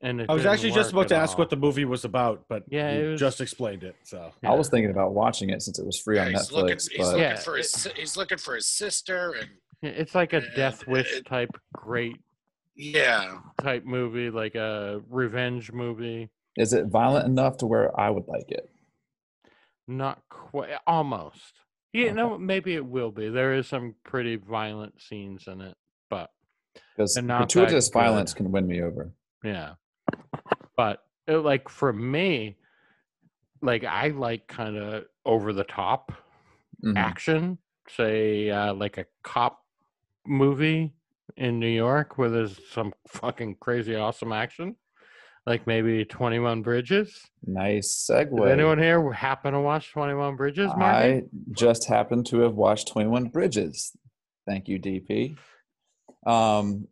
and 0.03 0.21
it 0.21 0.29
I 0.29 0.35
was 0.35 0.45
actually 0.45 0.73
just 0.73 0.93
about 0.93 1.09
to 1.09 1.17
ask 1.17 1.33
all. 1.33 1.39
what 1.39 1.49
the 1.51 1.57
movie 1.57 1.87
was 1.87 2.05
about, 2.05 2.45
but 2.51 2.65
Yeah, 2.69 2.99
you 2.99 3.11
was- 3.13 3.21
just 3.21 3.41
explained 3.41 3.83
it. 3.83 3.97
So 4.05 4.31
I 4.45 4.55
was 4.55 4.69
thinking 4.69 4.91
about 4.91 5.15
watching 5.15 5.49
it 5.51 5.63
since 5.63 5.79
it 5.79 5.87
was 5.87 5.99
free 5.99 6.17
Yeah, 6.17 6.27
on 6.27 6.33
he's 6.33 6.53
looking. 6.53 6.77
Netflix. 6.77 6.89
He's 6.91 6.99
But 6.99 7.07
looking 7.07 7.21
Yeah, 7.23 7.37
for 7.37 7.57
his. 7.57 7.73
si- 7.73 7.93
He's 7.97 8.17
looking 8.17 8.39
for 8.39 8.55
his 8.57 8.67
sister, 8.67 9.33
and 9.41 9.49
It's 9.81 10.15
like 10.15 10.35
a 10.35 10.39
and 10.39 10.55
Death 10.55 10.87
Wish 10.87 11.13
it- 11.15 11.25
type 11.27 11.51
great 11.73 12.19
yeah, 12.79 13.39
type 13.61 13.85
movie, 13.85 14.31
like 14.31 14.55
a 14.55 15.03
revenge 15.11 15.73
movie. 15.73 16.31
is 16.57 16.73
it 16.73 16.87
violent 16.87 17.27
enough 17.27 17.57
to 17.59 17.67
where 17.67 17.99
I 18.01 18.09
would 18.09 18.27
like 18.29 18.51
it? 18.51 18.71
Not 19.87 20.23
quite, 20.29 20.71
almost. 20.87 21.55
You 21.93 22.07
Okay. 22.07 22.15
know, 22.15 22.39
maybe 22.39 22.75
it 22.75 22.85
will 22.85 23.11
be. 23.11 23.29
There 23.29 23.55
is 23.55 23.67
some 23.67 23.95
pretty 24.05 24.37
violent 24.37 25.01
scenes 25.01 25.47
in 25.47 25.61
it, 25.61 25.77
but 26.11 26.31
Because 26.97 27.17
And 27.17 27.27
not 27.27 27.39
that 27.39 27.47
gratuitous 27.53 27.89
violence 27.89 28.35
can 28.35 28.53
win 28.53 28.67
me 28.67 28.83
over. 28.83 29.13
yeah. 29.43 29.75
But 30.77 31.03
uh, 31.29 31.41
like 31.41 31.69
for 31.69 31.93
me, 31.93 32.57
like 33.63 33.83
I 33.85 34.09
like 34.09 34.47
kind 34.47 34.77
of 34.77 35.05
over 35.25 35.53
the 35.53 35.65
top 35.65 36.13
Mhm. 36.85 36.97
action, 36.97 37.59
say 37.89 38.51
uh, 38.51 38.75
like 38.75 38.99
a 38.99 39.07
cop 39.25 39.65
movie 40.27 40.93
in 41.37 41.59
New 41.61 41.69
York 41.69 42.19
where 42.19 42.31
there's 42.31 42.59
some 42.73 42.93
fucking 43.09 43.57
crazy 43.61 43.95
awesome 43.95 44.33
action, 44.33 44.77
like 45.47 45.67
maybe 45.67 46.05
Twenty 46.05 46.39
One 46.39 46.63
Bridges. 46.63 47.21
Nice 47.47 48.07
Did 48.07 48.29
segue. 48.31 48.51
anyone 48.51 48.79
here 48.79 49.13
happen 49.13 49.53
to 49.53 49.61
watch 49.61 49.93
Twenty 49.93 50.15
One 50.15 50.37
Bridges, 50.37 50.71
Marty? 50.77 51.09
I 51.09 51.23
just 51.53 51.87
happened 51.89 52.27
to 52.27 52.41
have 52.41 52.55
watched 52.55 52.89
21 52.89 53.27
Bridges. 53.29 53.97
Thank 54.47 54.69
you, 54.69 54.79
DP. 54.81 55.37
Um, 56.27 56.89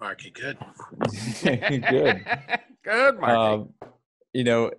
Marky, 0.00 0.30
good. 0.30 0.58
good. 1.42 2.24
Good, 2.84 3.20
Marty. 3.20 3.36
Um, 3.62 3.74
you 4.32 4.42
know, 4.42 4.72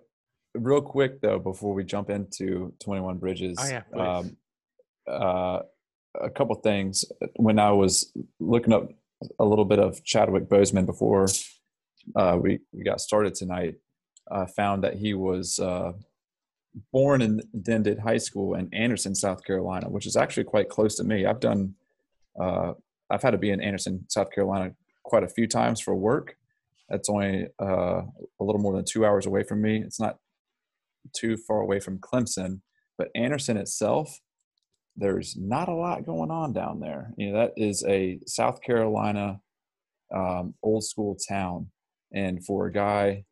real 0.53 0.81
quick 0.81 1.21
though, 1.21 1.39
before 1.39 1.73
we 1.73 1.85
jump 1.85 2.09
into 2.09 2.73
21 2.83 3.17
Bridges, 3.19 3.57
Oh, 3.61 3.65
yeah, 3.69 3.79
please. 3.81 4.01
um, 4.01 4.37
uh, 5.07 5.59
a 6.19 6.29
couple 6.29 6.55
things. 6.55 7.05
When 7.35 7.59
I 7.59 7.71
was 7.71 8.11
looking 8.39 8.73
up 8.73 8.89
a 9.39 9.45
little 9.45 9.65
bit 9.65 9.79
of 9.79 10.03
Chadwick 10.03 10.49
Boseman 10.49 10.85
before 10.85 11.27
uh, 12.15 12.37
we, 12.41 12.59
we 12.71 12.83
got 12.83 13.01
started 13.01 13.35
tonight, 13.35 13.75
I 14.31 14.45
found 14.45 14.83
that 14.83 14.95
he 14.95 15.13
was 15.13 15.59
uh, 15.59 15.93
born 16.91 17.21
and 17.21 17.43
then 17.53 17.83
did 17.83 17.99
high 17.99 18.17
school 18.17 18.55
in 18.55 18.73
Anderson, 18.73 19.15
South 19.15 19.43
Carolina, 19.43 19.89
which 19.89 20.05
is 20.05 20.15
actually 20.15 20.45
quite 20.45 20.69
close 20.69 20.95
to 20.95 21.03
me. 21.03 21.25
I've 21.25 21.39
done, 21.39 21.75
uh, 22.39 22.73
I've 23.09 23.21
had 23.21 23.31
to 23.31 23.37
be 23.37 23.51
in 23.51 23.61
Anderson, 23.61 24.05
South 24.09 24.31
Carolina 24.31 24.73
quite 25.03 25.23
a 25.23 25.29
few 25.29 25.47
times 25.47 25.81
for 25.81 25.93
work. 25.95 26.35
That's 26.89 27.09
only 27.09 27.47
uh, 27.61 28.01
a 28.39 28.43
little 28.43 28.61
more 28.61 28.75
than 28.75 28.85
two 28.85 29.05
hours 29.05 29.25
away 29.25 29.43
from 29.43 29.61
me. 29.61 29.81
It's 29.81 29.99
not 29.99 30.17
too 31.15 31.37
far 31.37 31.61
away 31.61 31.79
from 31.79 31.99
Clemson, 31.99 32.61
but 32.97 33.09
Anderson 33.15 33.57
itself, 33.57 34.19
there's 34.95 35.35
not 35.35 35.69
a 35.69 35.73
lot 35.73 36.05
going 36.05 36.31
on 36.31 36.53
down 36.53 36.79
there. 36.79 37.11
You 37.17 37.31
know, 37.31 37.39
that 37.39 37.53
is 37.57 37.83
a 37.87 38.19
South 38.25 38.61
Carolina 38.61 39.39
um, 40.13 40.53
old 40.61 40.83
school 40.83 41.17
town. 41.27 41.67
And 42.13 42.45
for 42.45 42.67
a 42.67 42.71
guy 42.71 43.25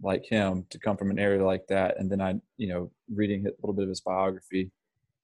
like 0.00 0.24
him 0.24 0.64
to 0.70 0.78
come 0.78 0.96
from 0.96 1.10
an 1.10 1.18
area 1.18 1.44
like 1.44 1.66
that, 1.68 1.98
and 1.98 2.10
then 2.10 2.20
I, 2.20 2.36
you 2.56 2.68
know, 2.68 2.90
reading 3.12 3.46
a 3.46 3.50
little 3.60 3.74
bit 3.74 3.84
of 3.84 3.88
his 3.88 4.00
biography, 4.00 4.70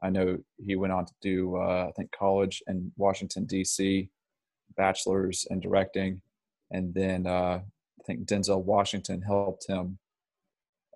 I 0.02 0.10
know 0.10 0.38
he 0.58 0.74
went 0.74 0.92
on 0.92 1.06
to 1.06 1.12
do, 1.22 1.56
uh, 1.56 1.86
I 1.88 1.92
think, 1.92 2.10
college 2.10 2.62
in 2.66 2.90
Washington, 2.96 3.46
D.C., 3.46 4.10
bachelor's 4.76 5.46
in 5.50 5.60
directing. 5.60 6.20
And 6.72 6.92
then 6.92 7.26
uh, 7.26 7.60
I 7.60 8.02
think 8.04 8.26
Denzel 8.26 8.64
Washington 8.64 9.22
helped 9.22 9.66
him 9.68 9.98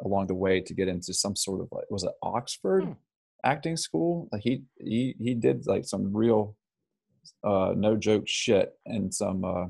along 0.00 0.26
the 0.26 0.34
way 0.34 0.60
to 0.60 0.74
get 0.74 0.88
into 0.88 1.14
some 1.14 1.36
sort 1.36 1.60
of 1.60 1.68
like, 1.70 1.88
was 1.88 2.02
it 2.02 2.12
Oxford 2.22 2.84
Hmm. 2.84 2.92
Acting 3.44 3.76
school? 3.76 4.28
Like 4.32 4.42
he, 4.42 4.62
he, 4.78 5.14
he 5.18 5.34
did 5.34 5.66
like 5.66 5.84
some 5.84 6.14
real, 6.14 6.56
uh, 7.44 7.74
no 7.76 7.96
joke 7.96 8.24
shit 8.26 8.72
in 8.86 9.12
some 9.12 9.44
uh, 9.44 9.66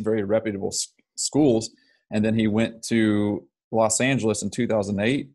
very 0.00 0.22
reputable 0.22 0.72
schools. 1.16 1.70
And 2.10 2.24
then 2.24 2.38
he 2.38 2.46
went 2.46 2.82
to 2.84 3.46
Los 3.70 4.00
Angeles 4.00 4.42
in 4.42 4.50
2008. 4.50 5.30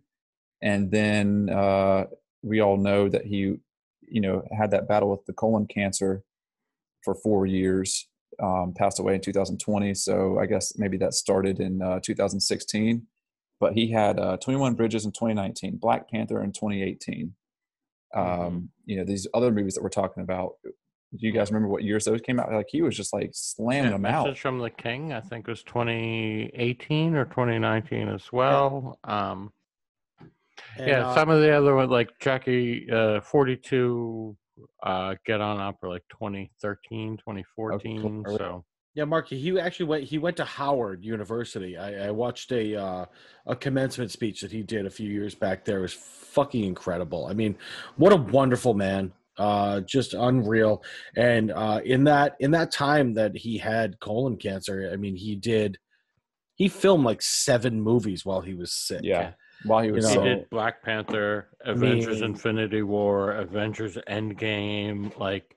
And 0.62 0.92
then 0.92 1.50
uh, 1.50 2.06
we 2.42 2.60
all 2.60 2.78
know 2.78 3.10
that 3.10 3.26
he, 3.26 3.56
you 4.08 4.22
know, 4.22 4.44
had 4.58 4.72
that 4.72 4.88
battle 4.88 5.10
with 5.10 5.26
the 5.26 5.34
colon 5.34 5.68
cancer 5.68 6.24
for 7.04 7.16
four 7.16 7.46
years, 7.46 8.08
um, 8.42 8.74
passed 8.76 9.00
away 9.00 9.16
in 9.16 9.22
2020. 9.22 9.94
So 9.94 10.40
I 10.40 10.46
guess 10.46 10.78
maybe 10.78 10.98
that 10.98 11.14
started 11.14 11.60
in 11.60 11.82
uh, 11.82 12.00
2016. 12.02 13.08
But 13.60 13.74
he 13.74 13.92
had 13.92 14.20
uh, 14.20 14.38
21 14.38 14.76
Bridges 14.76 15.06
in 15.06 15.12
2019, 15.12 15.78
Black 15.78 16.10
Panther 16.10 16.42
in 16.42 16.54
2018. 16.54 17.34
Um, 18.14 18.24
Mhm. 18.26 18.68
You 18.86 18.98
know, 18.98 19.04
these 19.06 19.28
other 19.34 19.52
movies 19.52 19.76
that 19.76 19.84
we're 19.84 19.90
talking 19.90 20.24
about. 20.24 20.54
Do 21.12 21.26
you 21.26 21.32
guys 21.32 21.50
remember 21.50 21.70
what 21.70 21.84
years 21.84 22.06
those 22.06 22.22
came 22.22 22.40
out? 22.40 22.52
Like 22.52 22.68
he 22.70 22.82
was 22.84 22.96
just 22.96 23.14
like 23.14 23.32
slamming 23.34 23.86
Yeah, 23.86 23.92
them 23.98 24.02
Message 24.04 24.28
out. 24.32 24.38
from 24.38 24.60
the 24.60 24.70
King, 24.70 25.12
I 25.12 25.22
think 25.22 25.48
was 25.48 25.64
2018 25.64 27.16
or 27.16 27.26
2019 27.26 28.08
as 28.10 28.32
well. 28.32 29.00
Um, 29.04 29.52
And, 30.78 30.88
yeah, 30.88 31.08
uh, 31.08 31.16
some 31.16 31.30
of 31.30 31.42
the 31.42 31.52
other 31.52 31.76
ones 31.76 31.90
like 31.90 32.10
Jackie 32.20 32.90
uh, 32.92 33.22
42, 33.22 34.36
uh, 34.84 35.16
Get 35.26 35.42
On 35.42 35.60
Up 35.60 35.82
are 35.84 35.90
like 35.90 36.04
2013, 36.10 37.18
2014. 37.18 38.24
early. 38.28 38.38
So 38.38 38.66
Yeah, 38.96 39.06
Mark. 39.06 39.28
He 39.30 39.60
actually 39.60 39.86
went. 39.86 40.04
He 40.04 40.18
went 40.18 40.36
to 40.38 40.46
Howard 40.46 41.04
University. 41.06 41.78
I, 41.78 42.08
I 42.08 42.12
watched 42.12 42.52
a 42.52 42.76
uh, 42.76 43.06
a 43.46 43.56
commencement 43.56 44.12
speech 44.12 44.42
that 44.42 44.52
he 44.52 44.64
did 44.64 44.86
a 44.86 44.90
few 44.90 45.10
years 45.10 45.36
back. 45.36 45.64
There 45.64 45.78
it 45.80 45.82
was 45.82 45.94
fucking 45.94 46.64
incredible. 46.64 47.28
I 47.28 47.34
mean, 47.34 47.56
what 47.98 48.12
a 48.12 48.18
wonderful 48.18 48.74
man. 48.74 49.12
uh, 49.38 49.80
just 49.82 50.14
unreal. 50.16 50.84
And 51.16 51.52
uh, 51.52 51.80
in 51.86 52.04
that 52.06 52.36
in 52.40 52.52
that 52.52 52.72
time 52.72 53.14
that 53.14 53.38
he 53.38 53.58
had 53.58 54.00
colon 54.00 54.36
cancer, 54.38 54.90
I 54.92 54.98
mean, 54.98 55.16
he 55.16 55.36
did 55.36 55.78
he 56.56 56.68
filmed 56.68 57.06
like 57.06 57.22
seven 57.22 57.80
movies 57.80 58.26
while 58.26 58.42
he 58.42 58.54
was 58.54 58.74
sick. 58.74 59.02
Yeah. 59.04 59.32
While 59.66 59.84
he 59.84 59.92
was 59.92 60.04
You 60.06 60.10
He 60.10 60.16
know, 60.18 60.22
so, 60.24 60.28
did 60.40 60.50
Black 60.50 60.82
Panther, 60.84 61.50
Avengers: 61.64 62.22
mean- 62.22 62.32
Infinity 62.32 62.82
War, 62.82 63.32
Avengers: 63.34 63.98
Endgame, 64.10 65.18
like, 65.20 65.56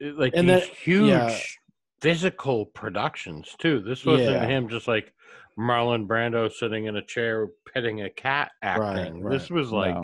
like 0.00 0.34
And 0.36 0.48
these 0.48 0.60
that- 0.60 0.68
huge 0.68 1.08
yeah. 1.08 1.36
Physical 2.00 2.66
productions 2.66 3.54
too. 3.58 3.80
This 3.80 4.04
wasn't 4.04 4.30
Yeah. 4.30 4.46
him 4.46 4.68
just 4.68 4.88
like 4.88 5.12
Marlon 5.58 6.06
Brando 6.06 6.50
sitting 6.52 6.84
in 6.86 6.96
a 6.96 7.02
chair 7.02 7.48
petting 7.72 8.02
a 8.02 8.10
cat 8.10 8.52
acting. 8.62 9.22
right. 9.22 9.32
This 9.32 9.50
was 9.50 9.72
like 9.72 9.94
No. 9.94 10.02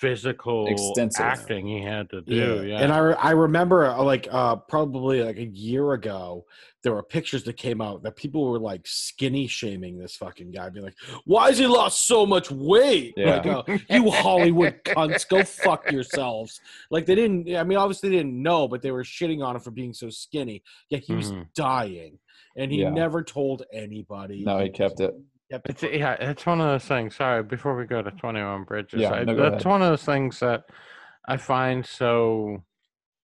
Physical 0.00 0.66
Extensive. 0.66 1.24
acting 1.24 1.66
he 1.66 1.80
had 1.82 2.10
to 2.10 2.20
do. 2.22 2.64
Yeah, 2.66 2.80
And 2.80 2.92
I 2.92 2.98
re- 2.98 3.14
I 3.18 3.30
remember 3.32 3.86
uh, 3.86 4.02
like 4.02 4.28
uh 4.30 4.56
probably 4.56 5.22
like 5.22 5.36
a 5.38 5.44
year 5.46 5.92
ago 5.92 6.44
there 6.82 6.92
were 6.92 7.02
pictures 7.02 7.44
that 7.44 7.56
came 7.56 7.80
out 7.80 8.02
that 8.02 8.16
people 8.16 8.50
were 8.50 8.58
like 8.58 8.80
skinny 8.84 9.46
shaming 9.46 9.96
this 9.98 10.16
fucking 10.16 10.50
guy 10.50 10.68
being 10.68 10.84
like 10.84 10.96
why 11.24 11.48
has 11.48 11.58
he 11.58 11.66
lost 11.66 12.06
so 12.06 12.26
much 12.26 12.50
weight 12.50 13.14
Yeah. 13.16 13.36
like 13.36 13.46
uh, 13.46 13.78
you 13.90 14.10
Hollywood 14.10 14.82
cunts 14.84 15.28
go 15.28 15.44
fuck 15.44 15.90
yourselves 15.92 16.60
like 16.90 17.06
they 17.06 17.14
didn't 17.14 17.54
I 17.54 17.62
mean 17.62 17.78
obviously 17.78 18.10
they 18.10 18.16
didn't 18.16 18.42
know 18.42 18.66
but 18.66 18.82
they 18.82 18.90
were 18.90 19.04
shitting 19.04 19.44
on 19.44 19.54
him 19.56 19.62
for 19.62 19.70
being 19.70 19.94
so 19.94 20.10
skinny 20.10 20.62
yeah 20.90 20.98
he 20.98 21.14
was 21.14 21.30
Mhm. 21.32 21.46
dying 21.54 22.18
and 22.56 22.70
he 22.72 22.78
Yeah. 22.82 22.90
never 22.90 23.22
told 23.22 23.62
anybody 23.72 24.42
no, 24.44 24.58
he 24.58 24.68
kept 24.68 25.00
it. 25.00 25.14
Kept 25.52 25.68
It's, 25.68 25.82
yeah, 25.82 26.14
it's 26.14 26.46
one 26.46 26.60
of 26.60 26.66
those 26.66 26.84
things. 26.84 27.16
Sorry, 27.16 27.42
before 27.42 27.76
we 27.76 27.84
go 27.84 28.02
to 28.02 28.10
Twenty 28.10 28.42
One 28.42 28.64
Bridges, 28.64 29.00
Yeah, 29.00 29.12
I, 29.12 29.24
no, 29.24 29.36
that's 29.36 29.64
one 29.64 29.82
of 29.82 29.88
those 29.88 30.04
things 30.04 30.40
that 30.40 30.64
I 31.28 31.36
find 31.36 31.84
so 31.84 32.64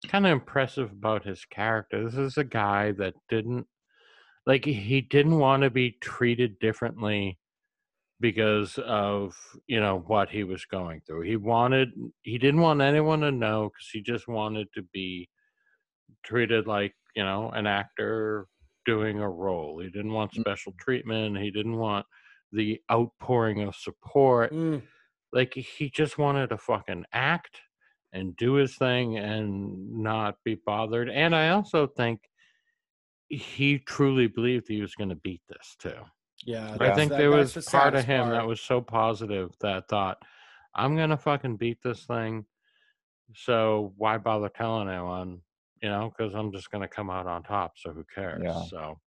kind 0.09 0.27
of 0.27 0.33
impressive 0.33 0.91
about 0.91 1.25
his 1.25 1.45
character. 1.45 2.05
This 2.05 2.19
is 2.19 2.39
a 2.39 2.45
guy 2.45 2.93
that 2.93 3.15
didn't 3.29 3.67
like 4.47 4.65
he 4.65 5.01
didn't 5.01 5.39
want 5.39 5.63
to 5.63 5.71
be 5.71 5.97
treated 6.01 6.59
differently 6.59 7.39
because 8.21 8.79
of 8.79 9.37
you 9.67 9.81
know 9.81 10.05
what 10.07 10.31
he 10.31 10.45
was 10.45 10.65
going 10.65 11.03
through. 11.07 11.23
He 11.23 11.37
wanted 11.37 11.91
he 12.23 12.39
didn't 12.39 12.61
want 12.61 12.81
anyone 12.81 13.21
to 13.21 13.33
know 13.33 13.71
because 13.71 13.89
he 13.93 14.01
just 14.01 14.29
wanted 14.29 14.69
to 14.75 14.83
be 14.93 15.29
treated 16.25 16.67
like 16.67 16.95
you 17.17 17.25
know 17.25 17.51
an 17.51 17.67
actor 17.67 18.47
doing 18.85 19.21
a 19.21 19.29
role. 19.29 19.79
He 19.81 19.91
didn't 19.91 20.13
want 20.13 20.33
Mm. 20.33 20.41
special 20.41 20.73
treatment. 20.79 21.39
He 21.39 21.51
didn't 21.51 21.77
want 21.77 22.07
the 22.53 22.81
outpouring 22.91 23.63
of 23.63 23.75
support. 23.75 24.53
Mm, 24.53 24.83
Like 25.33 25.55
he 25.55 25.89
just 25.89 26.19
wanted 26.19 26.49
to 26.51 26.59
fucking 26.59 27.07
act 27.13 27.61
and 28.13 28.37
do 28.37 28.55
his 28.55 28.77
thing 28.77 29.17
and 29.17 29.91
not 30.03 30.37
be 30.45 30.57
bothered. 30.67 31.09
And 31.09 31.35
I 31.35 31.49
also 31.51 31.87
think 31.87 32.21
he 33.29 33.79
truly 33.79 34.27
believed 34.27 34.69
he 34.69 34.83
was 34.83 34.95
going 34.95 35.09
to 35.09 35.17
beat 35.17 35.41
this 35.49 35.77
too. 35.79 35.97
yeah 36.45 36.77
I 36.79 36.95
think 36.95 37.11
there 37.11 37.31
was 37.31 37.55
the 37.55 37.63
part 37.63 37.95
of 37.95 38.05
him 38.05 38.29
that 38.29 38.47
was 38.47 38.61
so 38.61 38.83
positive 38.83 39.53
that 39.61 39.89
thought, 39.89 40.19
I'm 40.75 40.97
gonna 40.97 41.17
fucking 41.17 41.57
beat 41.57 41.79
this 41.83 42.05
thing. 42.05 42.47
So 43.35 43.95
why 43.97 44.19
bother 44.19 44.49
telling 44.51 44.89
anyone? 44.89 45.43
You 45.83 45.91
know, 45.91 46.11
because 46.17 46.35
I'm 46.35 46.53
just 46.53 46.71
gonna 46.71 46.89
come 46.89 47.11
out 47.11 47.27
on 47.27 47.43
top. 47.43 47.73
So 47.79 47.93
who 47.93 48.05
cares? 48.15 48.45
Yeah. 48.45 48.69
So, 48.71 49.01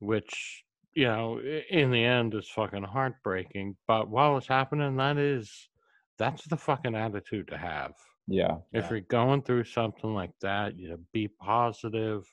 which 0.00 0.64
you 0.94 1.06
know, 1.06 1.40
in 1.40 1.90
the 1.90 2.04
end 2.04 2.34
is 2.34 2.48
fucking 2.50 2.84
heartbreaking. 2.84 3.76
But 3.88 4.08
while 4.10 4.36
it's 4.38 4.46
happening, 4.48 4.96
that 4.96 5.18
is 5.18 5.70
that's 6.18 6.44
the 6.46 6.56
fucking 6.56 6.94
attitude 6.94 7.48
to 7.48 7.58
have. 7.58 7.94
Yeah. 8.26 8.58
If 8.72 8.86
Yeah. 8.86 8.90
you're 8.90 9.00
going 9.00 9.42
through 9.42 9.64
something 9.64 10.14
like 10.14 10.32
that, 10.40 10.78
you 10.78 10.88
know, 10.90 10.98
be 11.12 11.28
positive 11.28 12.24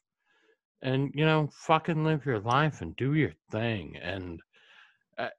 and, 0.81 1.11
you 1.15 1.25
know, 1.25 1.49
fucking 1.51 2.03
live 2.03 2.25
your 2.25 2.39
life 2.39 2.81
and 2.81 2.95
do 2.95 3.13
your 3.13 3.33
thing. 3.51 3.97
And 3.97 4.41
uh, 5.17 5.29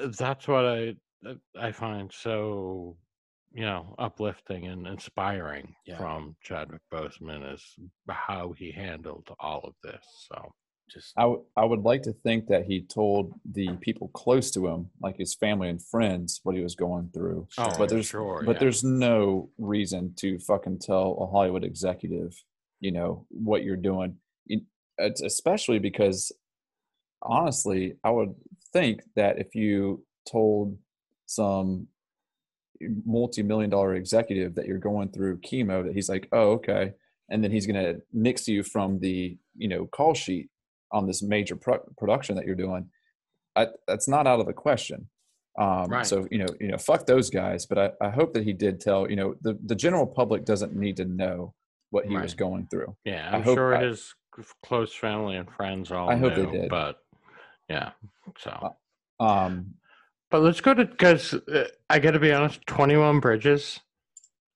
uh, 0.00 0.08
that's 0.18 0.48
what 0.48 0.66
I 0.66 0.96
uh, 1.26 1.34
I 1.56 1.72
find 1.72 2.12
so, 2.12 2.98
you 3.54 3.64
know, 3.64 3.94
uplifting 3.98 4.66
and 4.66 4.86
inspiring 4.86 5.74
Yeah. 5.86 5.96
from 5.96 6.36
Chadwick 6.42 6.82
Boseman 6.92 7.54
is 7.54 7.62
how 8.08 8.52
he 8.52 8.72
handled 8.72 9.28
all 9.38 9.60
of 9.60 9.74
this. 9.82 10.04
So, 10.28 10.52
just 10.90 11.12
I, 11.16 11.22
w- 11.22 11.44
I 11.56 11.64
would 11.64 11.82
like 11.82 12.02
to 12.02 12.12
think 12.12 12.48
that 12.48 12.66
he 12.66 12.82
told 12.82 13.32
the 13.50 13.68
people 13.80 14.08
close 14.08 14.50
to 14.50 14.66
him, 14.66 14.90
like 15.00 15.16
his 15.16 15.34
family 15.34 15.68
and 15.68 15.80
friends, 15.80 16.40
what 16.42 16.56
he 16.56 16.62
was 16.62 16.74
going 16.74 17.10
through. 17.14 17.46
Oh, 17.56 17.72
but 17.78 17.88
there's 17.88 18.06
sure, 18.06 18.42
but 18.44 18.56
yeah. 18.56 18.58
there's 18.58 18.82
no 18.84 19.50
reason 19.56 20.14
to 20.16 20.38
fucking 20.40 20.80
tell 20.80 21.16
a 21.20 21.26
Hollywood 21.26 21.64
executive, 21.64 22.34
you 22.80 22.92
know, 22.92 23.24
what 23.30 23.62
you're 23.64 23.76
doing. 23.76 24.16
It's 24.98 25.22
especially 25.22 25.78
because 25.78 26.30
honestly, 27.22 27.96
I 28.04 28.10
would 28.10 28.34
think 28.72 29.00
that 29.16 29.38
if 29.38 29.54
you 29.54 30.04
told 30.30 30.76
some 31.26 31.88
multi-million 33.04 33.70
dollar 33.70 33.94
executive 33.94 34.54
that 34.54 34.66
you're 34.66 34.78
going 34.78 35.08
through 35.10 35.38
chemo 35.38 35.84
that 35.84 35.94
he's 35.94 36.08
like 36.08 36.28
oh 36.32 36.52
okay 36.52 36.92
and 37.30 37.42
then 37.42 37.50
he's 37.50 37.66
going 37.66 37.82
to 37.82 38.00
nix 38.12 38.46
you 38.48 38.62
from 38.62 38.98
the 39.00 39.36
you 39.56 39.68
know 39.68 39.86
call 39.86 40.14
sheet 40.14 40.48
on 40.92 41.06
this 41.06 41.22
major 41.22 41.56
pro- 41.56 41.84
production 41.98 42.36
that 42.36 42.44
you're 42.46 42.54
doing 42.54 42.88
I, 43.56 43.68
that's 43.86 44.08
not 44.08 44.26
out 44.26 44.40
of 44.40 44.46
the 44.46 44.52
question 44.52 45.08
um, 45.58 45.86
Right. 45.88 46.04
so 46.06 46.26
you 46.30 46.38
know 46.38 46.46
you 46.60 46.68
know 46.68 46.78
fuck 46.78 47.06
those 47.06 47.30
guys 47.30 47.64
but 47.66 47.78
I, 47.78 48.06
I 48.06 48.10
hope 48.10 48.34
that 48.34 48.42
he 48.44 48.52
did 48.52 48.80
tell 48.80 49.08
you 49.08 49.16
know 49.16 49.34
the, 49.42 49.58
the 49.64 49.74
general 49.76 50.06
public 50.06 50.44
doesn't 50.44 50.74
need 50.74 50.96
to 50.98 51.04
know 51.04 51.54
what 51.90 52.06
he 52.06 52.16
was 52.16 52.34
going 52.34 52.66
through 52.70 52.96
yeah, 53.04 53.30
I'm 53.32 53.44
sure 53.44 53.76
I- 53.76 53.84
his 53.84 54.14
close 54.64 54.92
family 54.92 55.36
and 55.36 55.48
friends 55.48 55.92
all 55.92 56.10
I 56.10 56.16
hope 56.16 56.34
they 56.34 56.46
did. 56.46 56.68
but 56.68 56.96
yeah. 57.70 57.92
So, 58.38 58.74
um 59.20 59.74
But 60.34 60.42
let's 60.42 60.60
go 60.60 60.74
to 60.74 60.84
because 60.84 61.32
uh, 61.32 61.68
I 61.88 62.00
got 62.00 62.10
to 62.10 62.18
be 62.18 62.32
honest. 62.32 62.66
Twenty 62.66 62.96
One 62.96 63.20
Bridges 63.20 63.78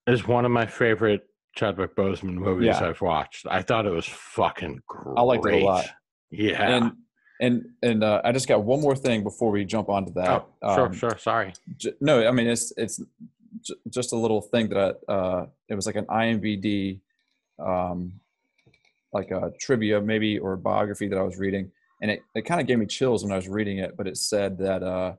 is 0.08 0.26
one 0.26 0.44
of 0.44 0.50
my 0.50 0.66
favorite 0.66 1.22
Chadwick 1.54 1.94
Boseman 1.94 2.34
movies 2.34 2.66
Yeah. 2.66 2.88
I've 2.88 3.00
watched. 3.00 3.46
I 3.48 3.62
thought 3.62 3.86
it 3.86 3.90
was 3.92 4.04
fucking 4.04 4.80
great. 4.88 5.14
I 5.16 5.20
liked 5.22 5.46
it 5.46 5.54
a 5.54 5.64
lot. 5.64 5.86
Yeah. 6.32 6.76
and 6.78 6.92
and 7.40 7.64
and 7.84 8.02
uh, 8.02 8.20
i 8.24 8.32
just 8.32 8.48
got 8.48 8.64
one 8.64 8.80
more 8.80 8.96
thing 8.96 9.22
before 9.22 9.52
we 9.52 9.64
jump 9.64 9.88
onto 9.88 10.12
that 10.14 10.44
oh, 10.62 10.74
sure, 10.74 10.86
Um, 10.86 10.92
sure. 10.92 11.16
Sorry. 11.16 11.52
j- 11.76 11.92
no 12.00 12.26
i 12.26 12.32
mean 12.32 12.48
it's 12.48 12.72
it's 12.76 13.00
j- 13.62 13.74
just 13.88 14.12
a 14.12 14.16
little 14.16 14.42
thing 14.42 14.68
that 14.70 14.98
I, 15.08 15.12
uh 15.12 15.46
it 15.68 15.76
was 15.76 15.86
like 15.86 15.94
an 15.94 16.06
IMDb 16.06 16.98
um 17.60 18.14
like 19.12 19.30
a 19.30 19.52
trivia 19.60 20.00
maybe 20.00 20.40
or 20.40 20.56
biography 20.56 21.06
that 21.06 21.16
i 21.16 21.22
was 21.22 21.38
reading 21.38 21.70
and 22.02 22.10
it, 22.10 22.22
it 22.34 22.42
kind 22.44 22.60
of 22.60 22.66
gave 22.66 22.80
me 22.80 22.86
chills 22.86 23.22
when 23.22 23.32
i 23.32 23.36
was 23.36 23.48
reading 23.48 23.78
it 23.78 23.96
but 23.96 24.08
it 24.08 24.16
said 24.16 24.58
that 24.58 24.82
uh 24.82 25.12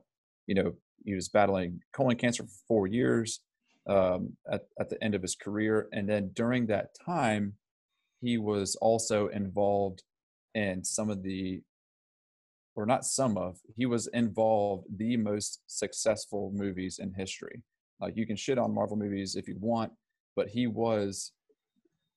you 0.50 0.54
know 0.56 0.72
he 1.04 1.14
was 1.14 1.28
battling 1.28 1.80
colon 1.92 2.16
cancer 2.16 2.42
for 2.42 2.58
four 2.66 2.86
years 2.88 3.40
um 3.86 4.36
at, 4.52 4.62
at 4.80 4.90
the 4.90 5.02
end 5.02 5.14
of 5.14 5.22
his 5.22 5.36
career 5.36 5.88
and 5.92 6.08
then 6.08 6.32
during 6.34 6.66
that 6.66 6.88
time 7.06 7.54
he 8.20 8.36
was 8.36 8.74
also 8.88 9.28
involved 9.28 10.02
in 10.54 10.82
some 10.82 11.08
of 11.08 11.22
the 11.22 11.62
or 12.74 12.84
not 12.84 13.04
some 13.04 13.38
of 13.38 13.58
he 13.76 13.86
was 13.86 14.08
involved 14.08 14.86
the 14.96 15.16
most 15.16 15.60
successful 15.68 16.50
movies 16.52 16.98
in 16.98 17.14
history 17.14 17.62
like 18.00 18.16
you 18.16 18.26
can 18.26 18.36
shit 18.36 18.58
on 18.58 18.74
marvel 18.74 18.96
movies 18.96 19.36
if 19.36 19.46
you 19.46 19.56
want 19.60 19.92
but 20.34 20.48
he 20.48 20.66
was 20.66 21.30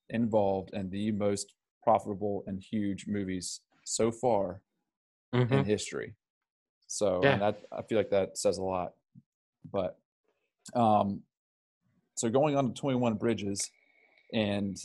involved 0.10 0.72
in 0.74 0.90
the 0.90 1.12
most 1.12 1.54
profitable 1.84 2.44
and 2.48 2.60
huge 2.60 3.06
movies 3.08 3.62
so 3.84 4.12
far 4.12 4.62
Mhm. 5.36 5.52
in 5.60 5.66
history 5.66 6.16
so 6.94 7.22
Yeah. 7.24 7.38
that 7.38 7.62
i 7.72 7.82
feel 7.82 7.98
like 7.98 8.12
that 8.12 8.38
says 8.38 8.58
a 8.60 8.64
lot 8.64 8.94
but 9.72 9.98
um 10.76 11.22
so 12.16 12.30
going 12.30 12.56
on 12.56 12.68
to 12.72 12.80
21 12.80 13.16
bridges 13.16 13.72
and 14.32 14.78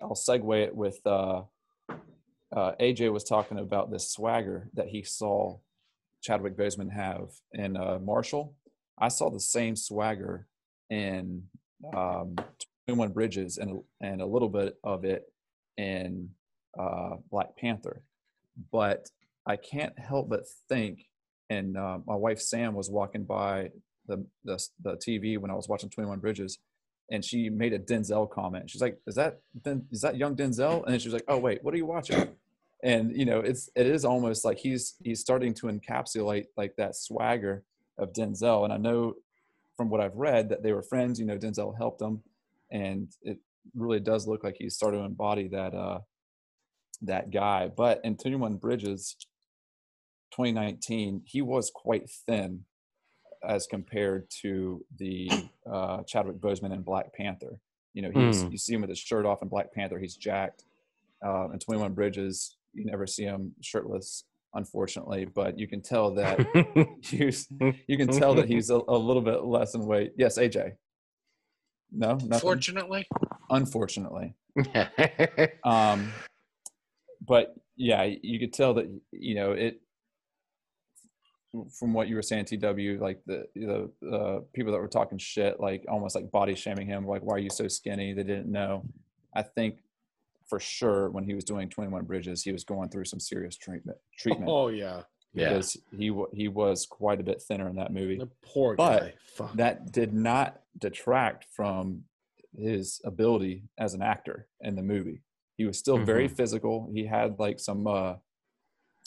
i'll 0.00 0.14
segue 0.14 0.62
it 0.62 0.74
with 0.74 0.98
uh 1.06 1.42
uh, 2.54 2.72
AJ 2.80 3.10
was 3.10 3.24
talking 3.24 3.58
about 3.58 3.90
this 3.90 4.10
swagger 4.10 4.68
that 4.74 4.86
he 4.88 5.02
saw 5.02 5.56
Chadwick 6.20 6.54
Boseman 6.54 6.90
have 6.92 7.30
in 7.54 7.78
uh, 7.78 7.98
Marshall. 7.98 8.54
I 8.98 9.08
saw 9.08 9.30
the 9.30 9.40
same 9.40 9.74
swagger 9.74 10.46
in 10.90 11.44
um, 11.96 12.36
21 12.86 13.12
Bridges 13.12 13.56
and 13.56 13.82
and 14.02 14.20
a 14.20 14.26
little 14.26 14.50
bit 14.50 14.76
of 14.84 15.06
it 15.06 15.32
in 15.78 16.28
uh, 16.78 17.16
Black 17.30 17.56
Panther, 17.56 18.02
but 18.70 19.08
I 19.46 19.56
can't 19.56 19.98
help 19.98 20.28
but 20.28 20.44
think. 20.68 21.06
And 21.50 21.76
uh, 21.76 21.98
my 22.06 22.14
wife 22.14 22.40
Sam 22.40 22.74
was 22.74 22.90
walking 22.90 23.24
by 23.24 23.70
the, 24.06 24.24
the 24.44 24.62
the 24.82 24.96
TV 24.96 25.38
when 25.38 25.50
I 25.50 25.54
was 25.54 25.68
watching 25.68 25.90
21 25.90 26.18
Bridges, 26.20 26.58
and 27.10 27.24
she 27.24 27.50
made 27.50 27.72
a 27.72 27.78
Denzel 27.78 28.30
comment. 28.30 28.70
She's 28.70 28.80
like, 28.80 28.98
"Is 29.06 29.14
that 29.16 29.40
is 29.90 30.00
that 30.00 30.16
young 30.16 30.34
Denzel?" 30.34 30.84
And 30.84 30.92
then 30.92 31.00
she 31.00 31.08
was 31.08 31.14
like, 31.14 31.24
"Oh 31.28 31.38
wait, 31.38 31.62
what 31.62 31.74
are 31.74 31.76
you 31.76 31.86
watching?" 31.86 32.28
And 32.82 33.16
you 33.16 33.24
know, 33.24 33.40
it's 33.40 33.68
it 33.76 33.86
is 33.86 34.04
almost 34.04 34.44
like 34.44 34.58
he's 34.58 34.94
he's 35.02 35.20
starting 35.20 35.54
to 35.54 35.66
encapsulate 35.66 36.46
like 36.56 36.74
that 36.76 36.96
swagger 36.96 37.64
of 37.98 38.12
Denzel. 38.12 38.64
And 38.64 38.72
I 38.72 38.76
know 38.76 39.14
from 39.76 39.90
what 39.90 40.00
I've 40.00 40.16
read 40.16 40.48
that 40.48 40.62
they 40.62 40.72
were 40.72 40.82
friends. 40.82 41.18
You 41.20 41.26
know, 41.26 41.38
Denzel 41.38 41.76
helped 41.76 42.00
him, 42.00 42.22
and 42.70 43.08
it 43.22 43.38
really 43.74 44.00
does 44.00 44.26
look 44.26 44.42
like 44.44 44.56
he's 44.58 44.74
starting 44.74 45.00
to 45.00 45.06
embody 45.06 45.48
that 45.48 45.74
uh, 45.74 46.00
that 47.02 47.30
guy. 47.30 47.68
But 47.68 48.00
in 48.04 48.16
21 48.16 48.56
Bridges, 48.56 49.16
2019, 50.32 51.22
he 51.26 51.42
was 51.42 51.70
quite 51.74 52.08
thin 52.26 52.64
as 53.46 53.66
compared 53.66 54.28
to 54.42 54.84
the 54.98 55.30
uh, 55.70 56.02
Chadwick 56.04 56.36
Boseman 56.36 56.72
in 56.72 56.82
Black 56.82 57.12
Panther. 57.12 57.58
You 57.94 58.02
know, 58.02 58.10
he's 58.10 58.44
Mm. 58.44 58.52
you 58.52 58.58
see 58.58 58.74
him 58.74 58.80
with 58.80 58.90
his 58.90 58.98
shirt 58.98 59.26
off 59.26 59.42
in 59.42 59.48
Black 59.48 59.72
Panther, 59.74 59.98
he's 59.98 60.16
jacked. 60.16 60.64
Uh, 61.24 61.50
in 61.50 61.58
21 61.58 61.92
Bridges, 61.92 62.56
you 62.72 62.84
never 62.84 63.06
see 63.06 63.24
him 63.24 63.52
shirtless, 63.60 64.24
unfortunately, 64.54 65.24
but 65.26 65.58
you 65.58 65.68
can 65.68 65.82
tell 65.82 66.14
that 66.14 66.40
he's, 67.04 67.46
you 67.86 67.96
can 67.98 68.08
tell 68.08 68.34
that 68.34 68.48
he's 68.48 68.70
a, 68.70 68.80
a 68.88 68.96
little 68.96 69.22
bit 69.22 69.44
less 69.44 69.74
in 69.74 69.84
weight. 69.86 70.12
Yes, 70.16 70.38
AJ. 70.38 70.72
No, 71.92 72.12
nothing. 72.14 72.38
Fortunately, 72.40 73.06
Unfortunately, 73.50 74.34
um, 75.64 76.10
but 77.20 77.54
yeah, 77.76 78.02
you 78.22 78.38
could 78.38 78.54
tell 78.54 78.72
that 78.74 78.86
you 79.10 79.34
know 79.34 79.52
it 79.52 79.81
from 81.78 81.92
what 81.92 82.08
you 82.08 82.16
were 82.16 82.22
saying, 82.22 82.46
TW. 82.46 83.00
Like 83.00 83.20
the 83.26 83.46
the 83.54 83.90
uh, 84.10 84.40
people 84.52 84.72
that 84.72 84.78
were 84.78 84.88
talking 84.88 85.18
shit, 85.18 85.60
like 85.60 85.84
almost 85.88 86.14
like 86.14 86.30
body 86.30 86.54
shaming 86.54 86.86
him, 86.86 87.06
like 87.06 87.22
why 87.22 87.34
are 87.34 87.38
you 87.38 87.50
so 87.50 87.68
skinny? 87.68 88.12
They 88.12 88.22
didn't 88.22 88.50
know. 88.50 88.84
I 89.34 89.42
think 89.42 89.76
for 90.48 90.58
sure 90.60 91.10
when 91.10 91.24
he 91.24 91.34
was 91.34 91.44
doing 91.44 91.68
Twenty 91.68 91.90
One 91.90 92.04
Bridges, 92.04 92.42
he 92.42 92.52
was 92.52 92.64
going 92.64 92.88
through 92.88 93.04
some 93.04 93.20
serious 93.20 93.56
treatment 93.56 93.98
treatment 94.18 94.50
Oh 94.50 94.68
yeah, 94.68 95.02
yeah. 95.34 95.48
because 95.50 95.76
he 95.96 96.10
wa- 96.10 96.26
he 96.32 96.48
was 96.48 96.86
quite 96.86 97.20
a 97.20 97.24
bit 97.24 97.42
thinner 97.42 97.68
in 97.68 97.76
that 97.76 97.92
movie. 97.92 98.18
the 98.18 98.28
poor 98.42 98.74
But 98.76 99.00
guy. 99.00 99.14
Fuck. 99.34 99.52
That 99.54 99.92
did 99.92 100.12
not 100.14 100.60
detract 100.78 101.46
from 101.54 102.04
his 102.56 103.00
ability 103.04 103.64
as 103.78 103.94
an 103.94 104.02
actor 104.02 104.46
in 104.60 104.74
the 104.76 104.82
movie. 104.82 105.22
He 105.56 105.64
was 105.64 105.78
still 105.78 105.98
very 105.98 106.28
Mhm. 106.28 106.36
physical. 106.36 106.90
He 106.92 107.06
had 107.06 107.38
like 107.38 107.60
some 107.60 107.86
uh 107.86 108.16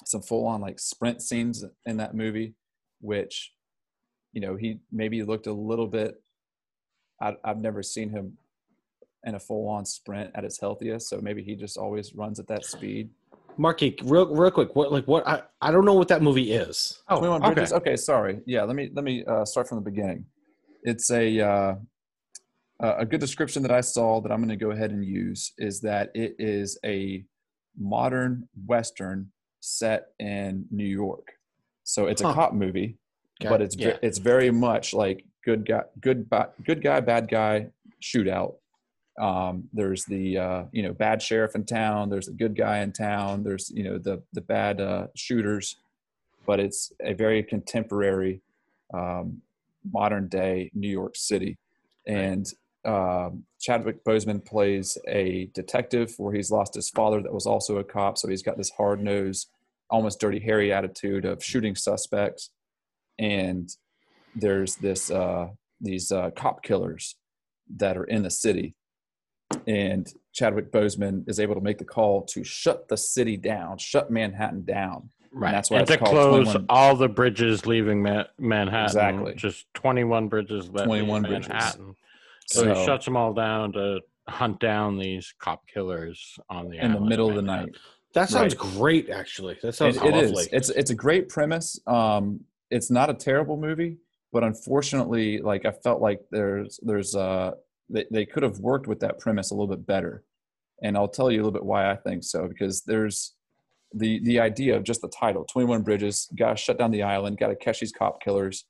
some 0.03 0.21
full 0.21 0.45
on 0.45 0.61
like 0.61 0.79
sprint 0.79 1.21
scenes 1.21 1.63
in 1.85 1.97
that 1.97 2.13
movie, 2.13 2.53
which 3.01 3.53
you 4.33 4.41
know 4.41 4.55
he 4.55 4.79
maybe 4.91 5.23
looked 5.23 5.47
a 5.47 5.53
little 5.53 5.87
bit. 5.87 6.21
I, 7.21 7.35
I've 7.43 7.59
never 7.59 7.81
seen 7.81 8.09
him 8.09 8.37
in 9.23 9.35
a 9.35 9.39
full 9.39 9.67
on 9.69 9.85
sprint 9.85 10.31
at 10.35 10.43
his 10.43 10.59
healthiest, 10.59 11.09
so 11.09 11.19
maybe 11.21 11.43
he 11.43 11.55
just 11.55 11.77
always 11.77 12.13
runs 12.13 12.39
at 12.39 12.47
that 12.47 12.65
speed. 12.65 13.09
Marky, 13.57 13.95
real 14.03 14.27
real 14.27 14.51
quick. 14.51 14.75
What 14.75 14.91
like 14.91 15.07
what? 15.07 15.27
I, 15.27 15.43
I 15.61 15.71
don't 15.71 15.85
know 15.85 15.93
what 15.93 16.09
that 16.09 16.21
movie 16.21 16.51
is. 16.51 17.01
oh, 17.07 17.17
21 17.17 17.41
okay. 17.41 17.53
Bridges. 17.53 17.73
Okay. 17.73 17.95
sorry. 17.95 18.41
Yeah, 18.45 18.63
let 18.63 18.75
me 18.75 18.89
let 18.93 19.05
me 19.05 19.23
uh, 19.25 19.45
start 19.45 19.69
from 19.69 19.77
the 19.77 19.89
beginning. 19.89 20.25
It's 20.83 21.09
a 21.09 21.39
uh, 21.39 21.75
a 22.79 23.05
good 23.05 23.19
description 23.19 23.61
that 23.63 23.71
I 23.71 23.81
saw 23.81 24.19
that 24.21 24.31
I'm 24.31 24.39
going 24.39 24.49
to 24.49 24.55
go 24.57 24.71
ahead 24.71 24.91
and 24.91 25.03
use 25.03 25.53
is 25.57 25.79
that 25.81 26.11
it 26.13 26.35
is 26.37 26.77
a 26.85 27.23
modern 27.77 28.47
western 28.65 29.31
set 29.65 30.09
in 30.19 30.65
New 30.71 30.85
York. 30.85 31.33
So 31.83 32.07
it's 32.07 32.21
a 32.21 32.25
cop 32.33 32.53
movie, 32.53 32.97
Okay. 33.41 33.49
but 33.49 33.61
it's 33.61 33.75
Yeah. 33.75 33.97
it's 34.01 34.17
very 34.17 34.51
much 34.51 34.93
like 34.93 35.25
good 35.43 35.65
guy, 35.65 35.83
good 35.99 36.29
good 36.63 36.81
guy, 36.83 36.99
bad 36.99 37.27
guy 37.29 37.71
shootout. 38.01 38.55
Um, 39.19 39.69
there's 39.73 40.05
the 40.05 40.37
uh, 40.37 40.63
you 40.71 40.83
know 40.83 40.93
bad 40.93 41.21
sheriff 41.21 41.55
in 41.55 41.65
town. 41.65 42.09
There's 42.09 42.27
the 42.27 42.33
good 42.33 42.55
guy 42.55 42.79
in 42.79 42.91
town. 42.91 43.43
There's 43.43 43.71
you 43.71 43.83
know 43.83 43.97
the 43.97 44.21
the 44.33 44.41
bad 44.41 44.81
uh, 44.81 45.07
shooters, 45.15 45.77
but 46.45 46.59
it's 46.59 46.91
a 47.01 47.13
very 47.13 47.41
contemporary, 47.43 48.41
um, 48.93 49.41
modern 49.91 50.27
day 50.27 50.69
New 50.73 50.89
York 50.89 51.15
City, 51.15 51.57
and 52.05 52.45
um, 52.83 53.45
Chadwick 53.59 54.03
Boseman 54.03 54.43
plays 54.45 54.97
a 55.07 55.45
detective 55.53 56.13
where 56.17 56.33
he's 56.33 56.51
lost 56.51 56.75
his 56.75 56.89
father 56.89 57.21
that 57.21 57.33
was 57.33 57.45
also 57.47 57.77
a 57.77 57.83
cop, 57.83 58.17
so 58.17 58.27
he's 58.27 58.43
got 58.43 58.57
this 58.57 58.69
hard 58.71 59.01
nosed, 59.01 59.49
almost 59.89 60.19
dirty 60.19 60.39
Harry 60.39 60.73
attitude 60.73 61.25
of 61.25 61.43
shooting 61.43 61.75
suspects, 61.75 62.51
and 63.19 63.69
there's 64.35 64.75
this 64.75 65.09
uh, 65.11 65.47
these 65.81 66.11
uh, 66.11 66.31
cop 66.31 66.63
killers 66.63 67.15
that 67.77 67.97
are 67.97 68.03
in 68.03 68.23
the 68.23 68.31
city, 68.31 68.75
and 69.67 70.11
Chadwick 70.33 70.71
Boseman 70.71 71.27
is 71.27 71.39
able 71.39 71.55
to 71.55 71.61
make 71.61 71.77
the 71.77 71.85
call 71.85 72.23
to 72.25 72.43
shut 72.43 72.87
the 72.87 72.97
city 72.97 73.37
down, 73.37 73.77
shut 73.77 74.11
Manhattan 74.11 74.65
down. 74.65 75.09
Right. 75.37 75.51
that's 75.51 75.69
why 75.69 75.79
and 75.79 75.89
it's 75.89 75.91
to 75.91 75.97
called 75.97 76.11
close 76.11 76.45
21 76.45 76.65
all 76.69 76.95
the 76.95 77.09
bridges 77.09 77.65
leaving 77.65 78.01
Ma- 78.01 78.23
Manhattan. 78.39 78.85
Exactly. 78.85 79.33
Just 79.35 79.65
21 79.73 80.29
bridges 80.29 80.69
left 80.69 80.87
21 80.87 81.25
in 81.25 81.29
bridges. 81.29 81.49
Manhattan. 81.49 81.95
So, 82.47 82.73
he 82.73 82.85
shuts 82.85 83.03
them 83.03 83.17
all 83.17 83.33
down 83.33 83.73
to 83.73 83.99
hunt 84.29 84.59
down 84.61 84.97
these 84.97 85.33
cop 85.39 85.67
killers 85.67 86.39
on 86.49 86.69
the 86.69 86.77
in 86.77 86.93
the 86.93 87.01
middle 87.01 87.27
of 87.29 87.35
the 87.35 87.41
Manhattan. 87.41 87.71
night. 87.73 87.81
That 88.15 88.29
sounds 88.29 88.55
Right. 88.55 88.73
great. 88.73 89.09
Actually, 89.09 89.57
that 89.61 89.73
sounds 89.75 89.97
It- 89.97 90.03
it 90.05 90.15
is. 90.15 90.47
It's 90.51 90.69
it's 90.69 90.89
a 90.89 90.95
great 90.95 91.29
premise. 91.29 91.79
Um, 91.85 92.45
it's 92.71 92.89
not 92.89 93.09
a 93.09 93.13
terrible 93.13 93.57
movie, 93.57 93.97
but 94.31 94.43
unfortunately, 94.43 95.39
like 95.39 95.65
I 95.65 95.71
felt 95.71 96.01
like 96.01 96.21
there's 96.31 96.79
there's 96.81 97.15
uh 97.15 97.51
they, 97.89 98.05
they 98.09 98.25
could 98.25 98.41
have 98.43 98.59
worked 98.59 98.87
with 98.87 98.99
that 99.01 99.19
premise 99.19 99.51
a 99.51 99.53
little 99.53 99.67
bit 99.67 99.85
better, 99.85 100.23
and 100.81 100.97
I'll 100.97 101.07
tell 101.09 101.29
you 101.29 101.37
a 101.37 101.41
little 101.43 101.51
bit 101.51 101.65
why 101.65 101.91
I 101.91 101.95
think 101.95 102.23
so. 102.23 102.47
Because 102.47 102.81
there's 102.83 103.35
the 103.93 104.19
the 104.23 104.39
idea 104.39 104.75
of 104.77 104.83
just 104.83 105.01
the 105.01 105.09
title, 105.09 105.43
Twenty 105.45 105.67
One 105.67 105.83
Bridges, 105.83 106.29
got 106.35 106.51
to 106.51 106.55
shut 106.55 106.77
down 106.79 106.91
the 106.91 107.03
island, 107.03 107.37
got 107.37 107.49
to 107.49 107.55
catch 107.55 107.81
these 107.81 107.91
cop 107.91 108.21
killers. 108.23 108.65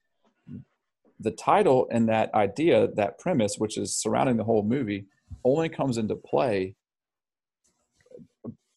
The 1.19 1.31
title 1.31 1.87
and 1.91 2.09
that 2.09 2.33
idea, 2.33 2.87
that 2.95 3.19
premise, 3.19 3.55
which 3.57 3.77
is 3.77 3.95
surrounding 3.95 4.35
the 4.37 4.43
whole 4.43 4.63
movie, 4.63 5.05
only 5.45 5.69
comes 5.69 5.97
into 5.97 6.15
play 6.15 6.75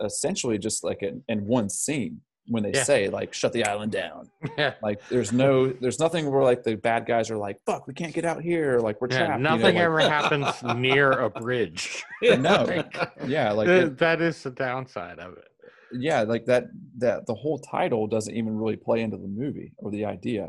essentially 0.05 0.59
just 0.59 0.85
like 0.85 1.03
in, 1.03 1.23
in 1.29 1.47
one 1.47 1.69
scene 1.69 2.21
when 2.51 2.63
they 2.63 2.73
Yeah. 2.73 2.83
say 2.85 3.09
like 3.11 3.35
shut 3.35 3.53
the 3.53 3.65
island 3.67 3.93
down 3.93 4.31
Yeah. 4.59 4.75
like 4.83 5.01
there's 5.11 5.33
no 5.33 5.69
there's 5.69 5.99
nothing 5.99 6.31
where 6.31 6.43
like 6.43 6.63
the 6.63 6.77
bad 6.77 7.05
guys 7.07 7.31
are 7.31 7.37
like 7.37 7.59
fuck 7.67 7.87
we 7.87 7.93
can't 7.95 8.15
get 8.15 8.25
out 8.25 8.41
here 8.43 8.79
like 8.79 9.01
we're 9.01 9.09
Yeah, 9.11 9.19
trapped 9.27 9.39
you 9.39 9.45
know, 9.45 9.51
nothing 9.57 9.75
like- 9.75 9.85
ever 9.85 10.01
happens 10.17 10.47
near 10.77 11.13
a 11.13 11.29
bridge. 11.29 12.05
no 12.23 12.83
yeah 13.27 13.53
like 13.53 13.67
Th- 13.67 13.85
it- 13.85 13.99
that 13.99 14.23
is 14.23 14.43
the 14.43 14.51
downside 14.51 15.19
of 15.19 15.35
it. 15.37 15.49
yeah 15.93 16.23
like 16.23 16.47
that 16.47 16.65
that 16.97 17.27
the 17.27 17.35
whole 17.35 17.59
title 17.59 18.07
doesn't 18.07 18.35
even 18.35 18.57
really 18.57 18.77
play 18.77 19.03
into 19.03 19.19
the 19.19 19.29
movie 19.29 19.73
or 19.77 19.91
the 19.91 20.05
idea 20.07 20.49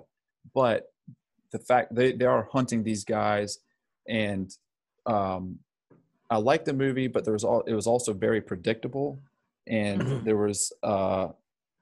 but 0.55 0.85
the 1.51 1.59
fact 1.59 1.93
they, 1.95 2.13
they 2.13 2.25
are 2.25 2.47
hunting 2.51 2.83
these 2.83 3.03
guys 3.03 3.57
and 4.07 4.51
um 5.05 5.57
i 6.29 6.37
like 6.37 6.63
the 6.63 6.73
movie 6.73 7.07
but 7.07 7.25
there 7.25 7.33
was 7.33 7.43
all 7.43 7.61
it 7.67 7.73
was 7.73 7.87
also 7.87 8.13
very 8.13 8.39
predictable 8.41 9.19
and 9.67 10.23
there 10.25 10.37
was 10.37 10.71
uh 10.83 11.27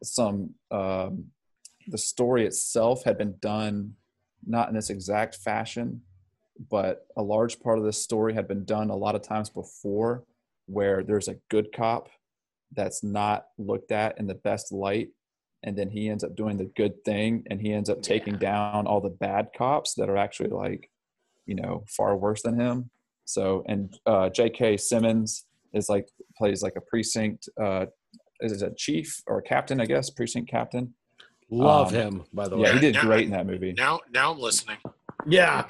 some 0.04 0.52
um 0.72 1.26
the 1.88 1.98
story 1.98 2.46
itself 2.46 3.04
had 3.04 3.18
been 3.18 3.36
done 3.40 3.94
not 4.46 4.70
in 4.70 4.76
this 4.76 4.90
exact 4.90 5.36
fashion 5.36 6.02
but 6.70 7.06
a 7.18 7.22
large 7.22 7.60
part 7.60 7.78
of 7.78 7.84
this 7.86 8.02
story 8.02 8.34
had 8.34 8.48
been 8.48 8.66
done 8.66 8.90
a 8.90 8.96
lot 8.96 9.16
of 9.16 9.22
times 9.22 9.50
before 9.50 10.24
where 10.66 11.04
there's 11.04 11.28
a 11.28 11.38
good 11.50 11.72
cop 11.72 12.10
that's 12.74 13.04
not 13.04 13.46
looked 13.58 13.92
at 13.92 14.18
in 14.20 14.28
the 14.28 14.36
best 14.36 14.72
light 14.72 15.10
and 15.64 15.78
then 15.78 15.90
he 15.90 16.10
ends 16.10 16.24
up 16.24 16.36
doing 16.36 16.58
the 16.58 16.66
good 16.76 17.04
thing 17.06 17.44
and 17.50 17.62
he 17.62 17.74
ends 17.74 17.90
up 17.90 18.02
taking 18.02 18.34
Yeah. 18.34 18.40
down 18.40 18.88
all 18.88 19.02
the 19.02 19.10
bad 19.10 19.50
cops 19.58 19.94
that 19.96 20.10
are 20.10 20.18
actually 20.18 20.50
like 20.50 20.90
you 21.46 21.56
know 21.56 21.86
far 21.88 22.16
worse 22.18 22.42
than 22.42 22.60
him 22.60 22.90
so 23.26 23.64
and 23.68 23.98
uh 24.06 24.30
jk 24.30 24.80
simmons 24.80 25.46
is 25.78 25.88
like 25.90 26.08
plays 26.38 26.62
like 26.62 26.76
a 26.76 26.82
precinct 26.82 27.48
uh 27.62 27.86
is 28.42 28.52
it 28.62 28.62
a 28.72 28.74
chief 28.76 29.22
or 29.28 29.40
a 29.40 29.42
captain 29.44 29.80
i 29.82 29.86
guess 29.86 30.10
precinct 30.10 30.50
captain 30.50 30.94
Love 31.50 31.88
Um, 31.90 31.94
him, 31.94 32.24
by 32.34 32.50
the 32.50 32.58
way. 32.58 32.64
yeah 32.64 32.68
way. 32.70 32.74
he 32.74 32.80
did 32.82 32.96
Yeah. 32.96 33.02
great 33.04 33.24
in 33.26 33.32
that 33.32 33.46
movie 33.48 33.72
now 33.74 34.02
now 34.14 34.34
I'm 34.34 34.40
listening. 34.40 34.78
Yeah, 35.26 35.66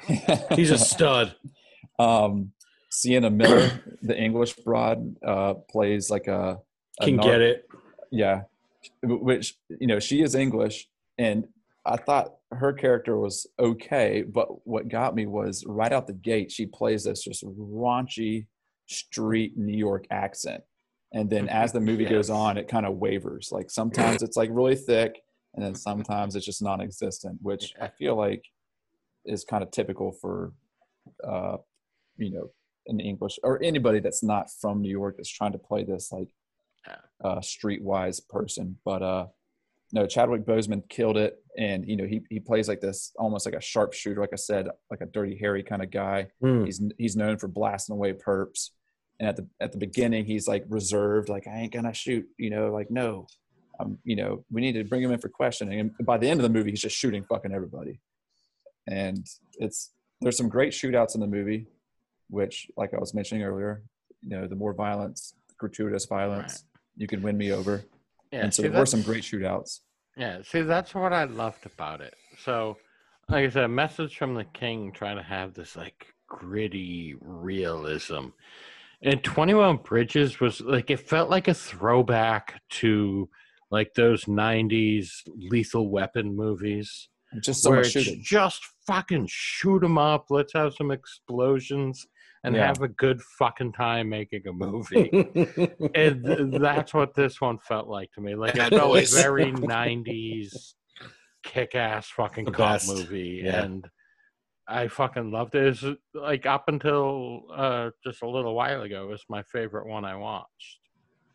he's 0.56 0.70
a 0.72 0.78
stud. 0.92 1.34
um 2.00 2.52
sienna 2.90 3.30
miller 3.30 3.70
the 4.02 4.16
english 4.18 4.54
broad 4.66 4.98
uh 5.24 5.54
plays 5.72 6.10
like 6.10 6.26
a, 6.26 6.58
a 7.00 7.04
Can 7.04 7.16
nar- 7.16 7.24
get 7.30 7.40
it. 7.42 7.68
yeah 8.10 8.42
which 9.02 9.54
you 9.80 9.86
know 9.86 9.98
she 10.00 10.22
is 10.22 10.34
english 10.34 10.88
and 11.18 11.46
i 11.84 11.96
thought 11.96 12.28
her 12.50 12.72
character 12.72 13.16
was 13.18 13.46
okay 13.60 14.22
but 14.22 14.66
what 14.66 14.88
got 14.88 15.14
me 15.14 15.26
was 15.26 15.64
right 15.66 15.92
out 15.92 16.06
the 16.06 16.12
gate 16.32 16.50
she 16.50 16.64
plays 16.66 17.04
this 17.04 17.22
just 17.22 17.44
raunchy 17.44 18.46
street 18.88 19.56
new 19.56 19.76
york 19.76 20.06
accent. 20.10 20.62
And 21.12 21.30
then 21.30 21.48
as 21.48 21.72
the 21.72 21.80
movie 21.80 22.04
goes 22.04 22.30
on 22.30 22.58
it 22.58 22.68
kind 22.68 22.84
of 22.84 22.96
wavers. 22.96 23.50
Like 23.52 23.70
sometimes 23.70 24.22
it's 24.26 24.36
like 24.36 24.50
really 24.52 24.76
thick 24.76 25.22
and 25.54 25.64
then 25.64 25.74
sometimes 25.74 26.36
it's 26.36 26.44
just 26.44 26.62
non-existent 26.62 27.38
which 27.40 27.74
i 27.80 27.88
feel 27.88 28.14
like 28.14 28.44
is 29.24 29.44
kind 29.44 29.62
of 29.62 29.70
typical 29.70 30.12
for 30.12 30.52
uh 31.26 31.56
you 32.18 32.30
know 32.30 32.50
an 32.86 33.00
english 33.00 33.38
or 33.42 33.60
anybody 33.62 33.98
that's 33.98 34.22
not 34.22 34.50
from 34.60 34.82
new 34.82 34.90
york 34.90 35.16
that's 35.16 35.30
trying 35.30 35.52
to 35.52 35.58
play 35.58 35.84
this 35.84 36.12
like 36.12 36.28
uh 37.24 37.40
streetwise 37.40 38.26
person. 38.28 38.76
But 38.84 39.02
uh 39.02 39.26
no, 39.90 40.06
Chadwick 40.06 40.44
Boseman 40.44 40.86
killed 40.90 41.16
it, 41.16 41.42
and 41.56 41.88
you 41.88 41.96
know 41.96 42.04
he 42.04 42.20
he 42.28 42.40
plays 42.40 42.68
like 42.68 42.80
this 42.80 43.12
almost 43.18 43.46
like 43.46 43.54
a 43.54 43.60
sharpshooter, 43.60 44.20
like 44.20 44.32
I 44.32 44.36
said, 44.36 44.68
like 44.90 45.00
a 45.00 45.06
dirty 45.06 45.36
Harry 45.38 45.62
kind 45.62 45.82
of 45.82 45.90
guy. 45.90 46.28
Hmm. 46.40 46.64
He's 46.64 46.82
he's 46.98 47.16
known 47.16 47.38
for 47.38 47.48
blasting 47.48 47.94
away 47.94 48.12
perps, 48.12 48.70
and 49.18 49.28
at 49.28 49.36
the 49.36 49.46
at 49.60 49.72
the 49.72 49.78
beginning 49.78 50.24
he's 50.24 50.46
like 50.48 50.64
reserved, 50.68 51.28
like 51.28 51.46
I 51.46 51.56
ain't 51.58 51.72
gonna 51.72 51.94
shoot, 51.94 52.26
you 52.38 52.50
know, 52.50 52.72
like 52.72 52.90
no, 52.90 53.26
um, 53.80 53.98
you 54.04 54.16
know, 54.16 54.44
we 54.50 54.60
need 54.60 54.72
to 54.72 54.84
bring 54.84 55.02
him 55.02 55.12
in 55.12 55.18
for 55.18 55.28
questioning. 55.28 55.80
And 55.80 56.06
by 56.06 56.18
the 56.18 56.28
end 56.28 56.40
of 56.40 56.42
the 56.42 56.56
movie, 56.56 56.70
he's 56.70 56.82
just 56.82 56.96
shooting 56.96 57.24
fucking 57.24 57.52
everybody, 57.52 58.00
and 58.86 59.26
it's 59.58 59.92
there's 60.20 60.36
some 60.36 60.48
great 60.48 60.72
shootouts 60.72 61.14
in 61.14 61.20
the 61.20 61.26
movie, 61.26 61.66
which 62.28 62.70
like 62.76 62.94
I 62.94 62.98
was 62.98 63.14
mentioning 63.14 63.44
earlier, 63.44 63.82
you 64.26 64.36
know, 64.36 64.46
the 64.46 64.56
more 64.56 64.72
violence, 64.72 65.34
gratuitous 65.58 66.06
violence, 66.06 66.64
you 66.96 67.06
can 67.06 67.22
win 67.22 67.36
me 67.36 67.52
over, 67.52 67.84
Yeah, 68.32 68.40
and 68.44 68.54
so 68.54 68.62
see, 68.62 68.68
there 68.68 68.80
were 68.80 68.86
some 68.86 69.02
great 69.02 69.22
shootouts. 69.22 69.80
Yeah, 70.16 70.42
see, 70.42 70.62
that's 70.62 70.94
what 70.94 71.12
I 71.12 71.24
loved 71.24 71.64
about 71.66 72.00
it. 72.00 72.14
So, 72.42 72.76
like 73.28 73.44
I 73.44 73.50
said, 73.50 73.64
a 73.64 73.68
message 73.68 74.16
from 74.16 74.34
the 74.34 74.44
king 74.44 74.90
trying 74.92 75.16
to 75.16 75.22
have 75.22 75.54
this 75.54 75.76
like 75.76 76.06
gritty 76.26 77.14
realism. 77.20 78.26
And 79.02 79.22
21 79.22 79.78
Bridges 79.78 80.40
was 80.40 80.60
like, 80.60 80.90
it 80.90 81.00
felt 81.00 81.30
like 81.30 81.48
a 81.48 81.54
throwback 81.54 82.60
to 82.70 83.28
like 83.70 83.92
those 83.94 84.24
90s 84.24 85.10
lethal 85.36 85.90
weapon 85.90 86.34
movies 86.34 87.08
Just 87.42 87.62
so 87.62 87.70
where 87.70 87.80
it's 87.80 87.90
shooting. 87.90 88.20
just 88.22 88.60
fucking 88.86 89.26
shoot 89.30 89.80
them 89.80 89.98
up. 89.98 90.26
Let's 90.30 90.52
have 90.54 90.74
some 90.74 90.90
explosions 90.90 92.06
and 92.44 92.54
Yeah. 92.56 92.66
have 92.66 92.80
a 92.82 92.88
good 92.88 93.20
fucking 93.38 93.72
time 93.72 94.08
making 94.08 94.42
a 94.48 94.52
movie. 94.52 95.10
and 95.94 96.24
th- 96.24 96.60
that's 96.60 96.94
what 96.94 97.14
this 97.14 97.40
one 97.40 97.58
felt 97.58 97.88
like 97.88 98.10
to 98.12 98.20
me. 98.20 98.34
Like 98.34 98.54
Bad 98.54 98.70
felt 98.70 98.92
boys. 98.92 99.12
very 99.12 99.52
'90s 99.52 100.74
kick-ass 101.44 102.08
fucking 102.10 102.46
The 102.46 102.50
cop 102.52 102.74
best. 102.74 102.88
movie, 102.94 103.42
Yeah. 103.44 103.62
and 103.64 103.86
I 104.68 104.88
fucking 104.88 105.30
loved 105.30 105.54
it. 105.54 105.66
It's 105.82 105.84
like 106.14 106.44
up 106.46 106.64
until 106.68 107.44
uh, 107.54 107.90
just 108.04 108.22
a 108.22 108.28
little 108.28 108.54
while 108.54 108.82
ago, 108.82 109.04
it 109.04 109.08
was 109.08 109.24
my 109.28 109.42
favorite 109.44 109.86
one 109.86 110.04
I 110.04 110.16
watched. 110.16 110.78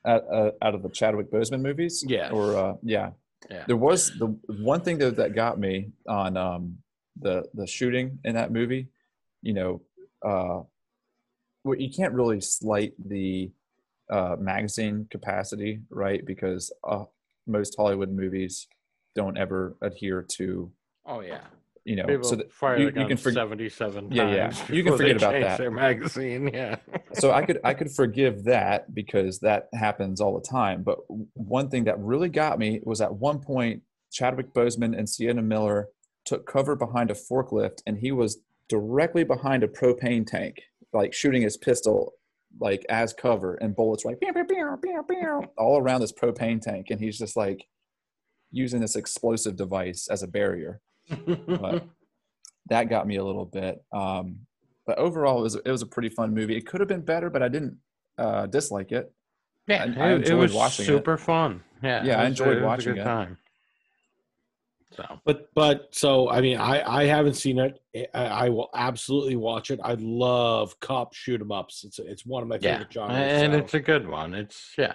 out, 0.05 0.23
uh, 0.31 0.51
out 0.61 0.76
of 0.76 0.84
the 0.84 0.89
Chadwick 0.89 1.31
Boseman 1.31 1.61
movies. 1.61 2.03
Yes. 2.07 2.31
Or 2.31 2.55
uh, 2.55 2.73
yeah. 2.84 3.11
Yeah. 3.49 3.64
There 3.68 3.77
was 3.77 4.11
the 4.18 4.27
one 4.47 4.81
thing 4.81 4.97
though 4.99 5.11
that 5.11 5.35
got 5.35 5.60
me 5.60 5.91
on 6.07 6.38
um, 6.38 6.77
the 7.19 7.43
the 7.53 7.68
shooting 7.68 8.19
in 8.23 8.35
that 8.35 8.51
movie. 8.51 8.88
You 9.41 9.53
know, 9.53 9.81
uh, 10.23 10.61
well, 11.64 11.77
you 11.77 11.89
can't 11.89 12.14
really 12.14 12.39
slight 12.39 12.93
the 13.03 13.51
uh, 14.10 14.35
magazine 14.39 15.07
capacity, 15.10 15.81
right? 15.89 16.26
Because 16.26 16.72
uh, 16.88 17.05
most 17.47 17.76
Hollywood 17.77 18.11
movies 18.11 18.68
don't 19.15 19.38
ever 19.38 19.76
adhere 19.81 20.22
to 20.38 20.72
Oh 21.05 21.19
yeah, 21.19 21.41
you 21.85 21.95
know. 21.95 22.05
people 22.05 22.23
so 22.23 22.35
that 22.35 22.51
fire 22.51 22.77
you, 22.77 22.85
you 22.85 23.07
can 23.07 23.18
forget. 23.18 23.35
77 23.35 24.11
Yeah, 24.11 24.31
yeah. 24.31 24.53
You 24.69 24.84
can 24.84 24.97
forget 24.97 25.18
about 25.18 25.34
that. 25.34 25.57
Their 25.57 25.72
magazine, 25.72 26.49
yeah. 26.53 26.77
so 27.14 27.31
I 27.31 27.45
could 27.45 27.60
I 27.64 27.73
could 27.73 27.91
forgive 27.91 28.43
that 28.45 28.93
because 28.93 29.39
that 29.39 29.69
happens 29.73 30.22
all 30.22 30.34
the 30.34 30.47
time. 30.47 30.84
But 30.84 30.99
one 31.34 31.69
thing 31.69 31.84
that 31.85 31.99
really 31.99 32.30
got 32.30 32.60
me 32.60 32.81
was 32.84 33.01
at 33.01 33.14
one 33.14 33.39
point 33.39 33.84
Chadwick 34.11 34.53
Boseman 34.53 34.97
and 34.97 35.10
Sienna 35.10 35.41
Miller 35.41 35.89
took 36.26 36.45
cover 36.45 36.76
behind 36.76 37.11
a 37.11 37.15
forklift, 37.15 37.81
and 37.85 37.97
he 37.97 38.11
was 38.11 38.39
directly 38.69 39.23
behind 39.23 39.64
a 39.64 39.68
propane 39.68 40.26
tank, 40.26 40.61
like 40.93 41.14
shooting 41.14 41.41
his 41.41 41.57
pistol 41.57 42.14
like 42.60 42.85
as 42.88 43.14
cover, 43.14 43.55
and 43.55 43.76
bullets 43.76 44.05
were 44.05 44.11
like 44.11 44.19
pew, 44.22 44.31
pew, 44.31 45.03
pew, 45.10 45.41
all 45.57 45.80
around 45.80 46.01
this 46.01 46.14
propane 46.14 46.61
tank, 46.61 46.88
and 46.91 47.01
he's 47.01 47.18
just 47.18 47.35
like 47.35 47.65
using 48.51 48.80
this 48.80 48.95
explosive 48.95 49.55
device 49.55 50.07
as 50.10 50.22
a 50.22 50.27
barrier 50.27 50.80
But- 51.09 51.85
that 52.69 52.88
got 52.89 53.05
me 53.07 53.17
a 53.17 53.23
little 53.23 53.45
bit. 53.45 53.84
Um, 53.91 54.39
but 54.88 54.97
overall, 54.97 55.39
it 55.39 55.43
was 55.43 55.55
it 55.55 55.69
was 55.71 55.81
a 55.81 55.85
pretty 55.85 56.09
fun 56.09 56.34
movie. 56.34 56.55
It 56.55 56.65
could 56.65 56.80
have 56.80 56.88
been 56.88 57.01
better, 57.01 57.30
but 57.30 57.43
I 57.43 57.49
didn't 57.49 57.77
uh, 58.17 58.45
dislike 58.47 58.91
it. 58.93 59.11
Yeah, 59.67 59.84
I- 59.84 59.85
it, 59.88 59.97
I 59.97 60.11
it 60.11 60.15
enjoyed 60.21 60.39
was 60.39 60.53
watching 60.53 60.84
it. 60.84 60.88
super 60.88 61.17
fun. 61.17 61.61
Yeah, 61.81 62.03
Yeah, 62.05 62.21
I 62.21 62.30
was 62.30 62.39
a- 62.39 62.43
enjoyed 62.43 62.47
it 62.47 62.55
was 62.55 62.63
a 62.63 62.65
watching 62.67 62.93
good 62.95 63.01
it. 63.01 63.03
Time. 63.03 63.38
So 64.95 65.19
But 65.25 65.49
but 65.55 65.88
so 65.93 66.30
I 66.30 66.39
mean 66.41 66.57
I 66.57 67.01
I 67.01 67.03
haven't 67.05 67.34
seen 67.34 67.57
it. 67.59 67.81
I, 68.13 68.25
I 68.45 68.49
will 68.49 68.69
absolutely 68.75 69.35
watch 69.35 69.71
it. 69.71 69.80
I 69.84 69.95
love 69.99 70.80
cop 70.80 71.13
shoot 71.15 71.41
'em 71.41 71.51
ups. 71.51 71.84
It's 71.84 71.97
it's 71.99 72.25
one 72.25 72.43
of 72.43 72.49
my 72.49 72.59
yeah, 72.61 72.73
favorite 72.77 72.93
genres. 72.93 73.17
and 73.17 73.53
so. 73.53 73.59
it's 73.59 73.73
a 73.73 73.80
good 73.80 74.07
one. 74.07 74.34
It's 74.35 74.73
yeah, 74.77 74.93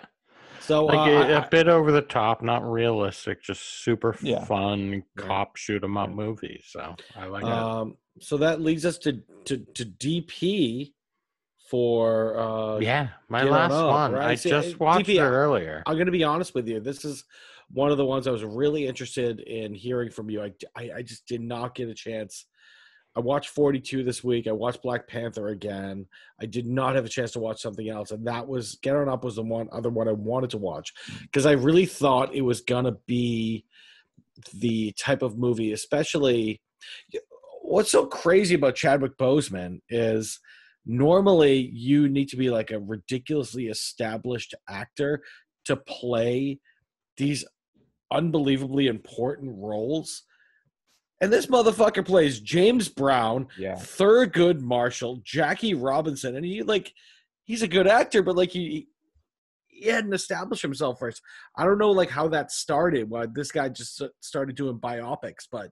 so 0.61 0.87
like 0.87 0.99
uh, 0.99 1.13
a, 1.13 1.17
I- 1.39 1.45
a 1.45 1.49
bit 1.49 1.69
over 1.69 1.93
the 1.93 2.03
top, 2.03 2.43
not 2.43 2.69
realistic, 2.69 3.43
just 3.43 3.83
super 3.83 4.17
Yeah. 4.23 4.45
fun 4.45 5.03
cop 5.17 5.57
shoot 5.57 5.83
'em 5.85 5.97
up 5.97 6.09
Yeah. 6.11 6.15
movie. 6.15 6.63
So 6.67 6.97
I 7.17 7.27
like 7.27 7.45
it. 7.45 7.49
um 7.49 7.97
so 8.21 8.37
that 8.39 8.61
leads 8.61 8.85
us 8.85 8.99
to 8.99 9.23
to 9.47 9.59
to 9.75 9.85
DP 9.85 10.93
for 11.71 12.39
uh 12.39 12.79
Yeah, 12.79 13.09
my 13.29 13.43
last 13.43 13.73
up, 13.73 13.91
one. 13.91 14.13
right? 14.13 14.29
I 14.31 14.35
See, 14.35 14.51
just 14.51 14.75
uh, 14.75 14.79
watched 14.81 15.07
DP, 15.07 15.17
it 15.17 15.21
earlier. 15.21 15.83
I'm 15.87 15.95
going 15.95 16.07
to 16.07 16.13
be 16.13 16.25
honest 16.25 16.55
with 16.55 16.67
you. 16.69 16.81
This 16.81 17.05
is 17.05 17.25
one 17.71 17.91
of 17.91 17.99
the 17.99 18.05
ones 18.07 18.27
I 18.27 18.31
was 18.31 18.45
really 18.45 18.87
interested 18.87 19.41
in 19.41 19.75
hearing 19.75 20.11
from 20.11 20.31
you. 20.31 20.43
I, 20.43 20.53
I, 20.75 20.91
I 20.97 21.03
just 21.03 21.27
did 21.27 21.43
not 21.43 21.75
get 21.75 21.89
a 21.89 21.95
chance. 21.95 22.47
I 23.17 23.21
watched 23.21 23.51
42 23.51 24.05
this 24.05 24.23
week. 24.23 24.47
I 24.47 24.53
watched 24.53 24.83
Black 24.83 25.09
Panther 25.09 25.49
again. 25.49 26.07
I 26.41 26.47
did 26.47 26.67
not 26.67 26.95
have 26.95 27.05
a 27.05 27.09
chance 27.09 27.33
to 27.33 27.41
watch 27.41 27.61
something 27.61 27.89
else, 27.89 28.11
and 28.11 28.27
that 28.27 28.47
was 28.47 28.79
Get 28.83 28.95
On 28.95 29.09
Up 29.09 29.25
was 29.25 29.37
the 29.37 29.43
one 29.43 29.69
other 29.73 29.91
one 29.91 30.09
I 30.09 30.13
wanted 30.13 30.51
to 30.51 30.59
watch 30.59 30.93
because 31.23 31.47
I 31.47 31.53
really 31.53 31.87
thought 31.87 32.35
it 32.35 32.43
was 32.43 32.61
gonna 32.61 32.97
be 33.07 33.65
the 34.55 34.93
type 34.93 35.23
of 35.23 35.39
movie, 35.39 35.73
especially. 35.73 36.61
What's 37.63 37.91
so 37.91 38.07
crazy 38.07 38.55
about 38.55 38.77
Chadwick 38.77 39.19
Boseman 39.19 39.81
is 39.91 40.41
normally 40.87 41.71
you 41.75 42.09
need 42.09 42.29
to 42.29 42.37
be 42.37 42.49
like 42.49 42.71
a 42.71 42.79
ridiculously 42.79 43.67
established 43.67 44.55
actor 44.69 45.23
to 45.67 45.77
play 45.77 46.61
these 47.19 47.45
unbelievably 48.11 48.87
important 48.87 49.55
roles. 49.59 50.23
And 51.21 51.33
this 51.33 51.47
motherfucker 51.47 52.07
plays 52.07 52.41
James 52.41 52.89
Brown, 52.89 53.49
Yeah, 53.57 53.75
Thurgood 53.75 54.61
Marshall, 54.61 55.21
Jackie 55.25 55.75
Robinson, 55.75 56.37
and 56.37 56.45
he 56.45 56.63
like 56.63 56.93
he's 57.45 57.63
a 57.63 57.69
good 57.69 57.89
actor, 57.89 58.23
but 58.23 58.37
like 58.37 58.51
he 58.51 58.89
he 59.67 59.89
hadn't 59.89 60.13
established 60.13 60.63
himself 60.63 60.99
first. 60.99 61.23
I 61.57 61.65
don't 61.65 61.79
know 61.79 61.91
like 61.91 62.11
how 62.11 62.29
that 62.29 62.53
started. 62.53 63.11
Why 63.11 63.27
this 63.27 63.51
guy 63.51 63.69
just 63.69 64.03
started 64.21 64.57
doing 64.57 64.79
biopics, 64.79 65.47
but 65.51 65.71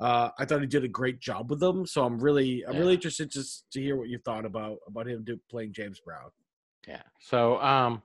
uh, 0.00 0.30
I 0.38 0.44
thought 0.44 0.60
he 0.60 0.66
did 0.66 0.84
a 0.84 0.88
great 0.88 1.20
job 1.20 1.50
with 1.50 1.60
them. 1.60 1.86
So 1.86 2.04
I'm 2.04 2.18
really 2.18 2.64
I'm 2.66 2.76
really 2.76 2.94
interested 2.94 3.30
just 3.30 3.64
to 3.72 3.80
hear 3.80 3.96
what 3.96 4.08
you 4.08 4.18
thought 4.18 4.44
about 4.44 4.78
about 4.86 5.08
him 5.08 5.24
do, 5.24 5.38
playing 5.50 5.72
James 5.72 6.00
Brown. 6.00 6.30
Yeah. 6.86 7.02
So, 7.18 7.60
um, 7.60 8.02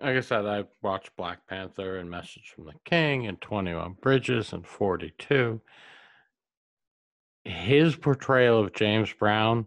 like 0.00 0.16
I 0.16 0.20
said, 0.20 0.46
I 0.46 0.64
watched 0.82 1.14
Black 1.16 1.46
Panther 1.46 1.98
and 1.98 2.10
Message 2.10 2.52
from 2.54 2.64
the 2.64 2.72
King 2.84 3.26
and 3.26 3.40
21 3.40 3.96
Bridges 4.00 4.52
and 4.52 4.66
42. 4.66 5.60
His 7.44 7.96
portrayal 7.96 8.60
of 8.60 8.72
James 8.72 9.12
Brown, 9.12 9.66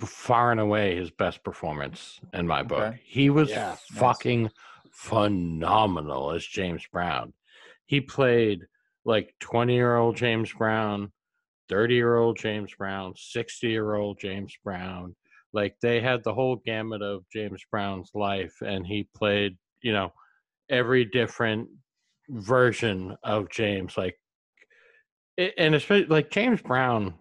far 0.00 0.50
and 0.52 0.60
away 0.60 0.96
his 0.96 1.10
best 1.10 1.42
performance 1.44 2.20
in 2.32 2.46
my 2.46 2.62
book. 2.62 2.80
Okay. 2.82 3.00
He 3.04 3.30
was 3.30 3.50
Yeah, 3.50 3.70
nice. 3.70 3.80
fucking 3.92 4.50
phenomenal 4.92 6.32
as 6.32 6.44
James 6.46 6.86
Brown. 6.92 7.32
He 7.86 8.00
played 8.00 8.66
like 9.04 9.34
20 9.40 9.74
year 9.74 9.96
old 9.96 10.16
James 10.16 10.52
Brown, 10.52 11.12
30 11.68 11.94
year 11.94 12.16
old 12.16 12.38
James 12.38 12.72
Brown, 12.76 13.14
60 13.16 13.68
year 13.68 13.94
old 13.94 14.18
James 14.20 14.54
Brown 14.64 15.14
like 15.54 15.76
they 15.82 16.00
had 16.00 16.24
the 16.24 16.32
whole 16.32 16.56
gamut 16.56 17.02
of 17.02 17.28
James 17.30 17.62
Brown's 17.70 18.10
life 18.14 18.54
and 18.64 18.86
he 18.86 19.06
played, 19.14 19.56
you 19.82 19.92
know, 19.92 20.10
every 20.70 21.04
different 21.04 21.68
version 22.30 23.14
of 23.22 23.50
James 23.50 23.98
like 23.98 24.16
a- 25.38 25.58
and 25.60 25.74
especially 25.74 26.06
like 26.06 26.30
James 26.30 26.60
Brown 26.62 27.14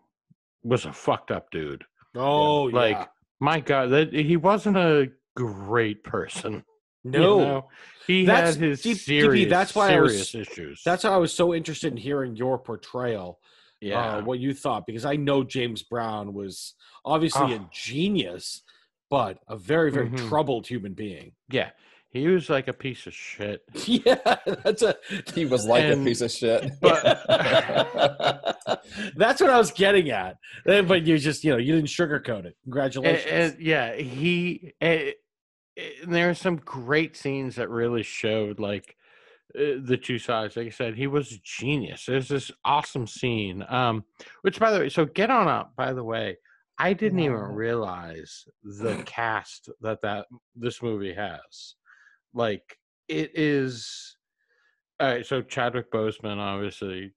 was 0.63 0.85
a 0.85 0.93
fucked 0.93 1.31
up 1.31 1.49
dude. 1.51 1.83
Oh, 2.15 2.63
Like 2.63 3.09
my 3.39 3.59
god, 3.59 3.89
that 3.91 4.13
he 4.13 4.37
wasn't 4.37 4.77
a 4.77 5.09
great 5.35 6.03
person. 6.03 6.63
you 7.03 7.11
no. 7.11 7.39
know? 7.39 7.69
He 8.07 8.25
That's- 8.25 8.55
had 8.55 8.63
his 8.63 8.81
DP, 8.83 8.95
serious, 8.97 9.49
that's 9.49 9.73
why 9.75 9.93
I 9.95 9.99
was- 10.01 10.35
issues. 10.35 10.81
That's 10.83 11.03
how 11.03 11.13
I 11.13 11.17
was 11.17 11.33
so 11.33 11.53
interested 11.53 11.91
in 11.91 11.97
hearing 11.97 12.35
your 12.35 12.57
portrayal, 12.59 13.39
yeah. 13.79 14.17
uh, 14.17 14.21
what 14.23 14.39
you 14.39 14.53
thought, 14.53 14.85
because 14.85 15.05
I 15.05 15.15
know 15.15 15.43
James 15.43 15.83
Brown 15.83 16.33
was 16.33 16.73
obviously 17.05 17.53
a 17.53 17.59
Ah. 17.59 17.69
genius, 17.71 18.63
but 19.09 19.39
a 19.47 19.55
very, 19.55 19.91
very 19.91 20.09
Mhm. 20.09 20.27
troubled 20.29 20.67
human 20.67 20.93
being. 20.93 21.33
yeah. 21.49 21.71
He 22.11 22.27
was 22.27 22.49
like 22.49 22.67
a 22.67 22.73
piece 22.73 23.07
of 23.07 23.13
shit. 23.13 23.61
yeah, 23.85 24.15
that's 24.63 24.81
a. 24.81 24.95
he 25.33 25.45
was 25.45 25.65
like 25.65 25.83
And- 25.85 26.01
a 26.01 26.05
piece 26.05 26.21
of 26.21 26.29
shit. 26.31 26.69
that's 29.15 29.41
what 29.41 29.49
I 29.49 29.57
was 29.57 29.71
getting 29.71 30.09
at. 30.09 30.37
Eh, 30.67 30.81
But 30.81 31.03
you 31.03 31.17
just, 31.17 31.43
you 31.43 31.51
know, 31.51 31.57
you 31.57 31.73
didn't 31.73 31.87
sugarcoat 31.89 32.45
it. 32.45 32.57
Congratulations. 32.63 33.25
and, 33.31 33.55
yeah, 33.61 33.95
he. 33.95 34.73
eh, 34.81 35.11
eh, 35.77 35.81
there 36.05 36.29
are 36.29 36.33
some 36.33 36.57
great 36.57 37.15
scenes 37.15 37.55
that 37.55 37.69
really 37.69 38.03
showed 38.03 38.59
like 38.59 38.95
uh, 39.57 39.79
the 39.81 39.97
two 39.97 40.19
sides. 40.19 40.57
Like 40.57 40.67
I 40.67 40.71
said, 40.71 40.95
he 40.95 41.07
was 41.07 41.31
a 41.31 41.39
genius. 41.43 42.05
There's 42.05 42.27
this 42.27 42.51
awesome 42.65 43.07
scene. 43.07 43.63
Um, 43.69 44.03
which 44.41 44.59
by 44.59 44.71
the 44.71 44.79
way, 44.79 44.89
so 44.89 45.05
get 45.05 45.29
on 45.31 45.47
up. 45.47 45.75
By 45.77 45.93
the 45.93 46.03
way, 46.03 46.37
I 46.77 46.93
didn't 46.93 47.19
even 47.19 47.35
realize 47.39 48.45
the 48.63 49.01
cast 49.05 49.69
that 49.81 50.01
that 50.01 50.25
this 50.55 50.81
movie 50.81 51.13
has. 51.13 51.75
Like 52.33 52.77
it 53.07 53.31
is. 53.35 54.15
All 54.99 55.07
right, 55.07 55.25
so 55.25 55.41
Chadwick 55.41 55.91
Boseman 55.91 56.37
obviously, 56.37 57.13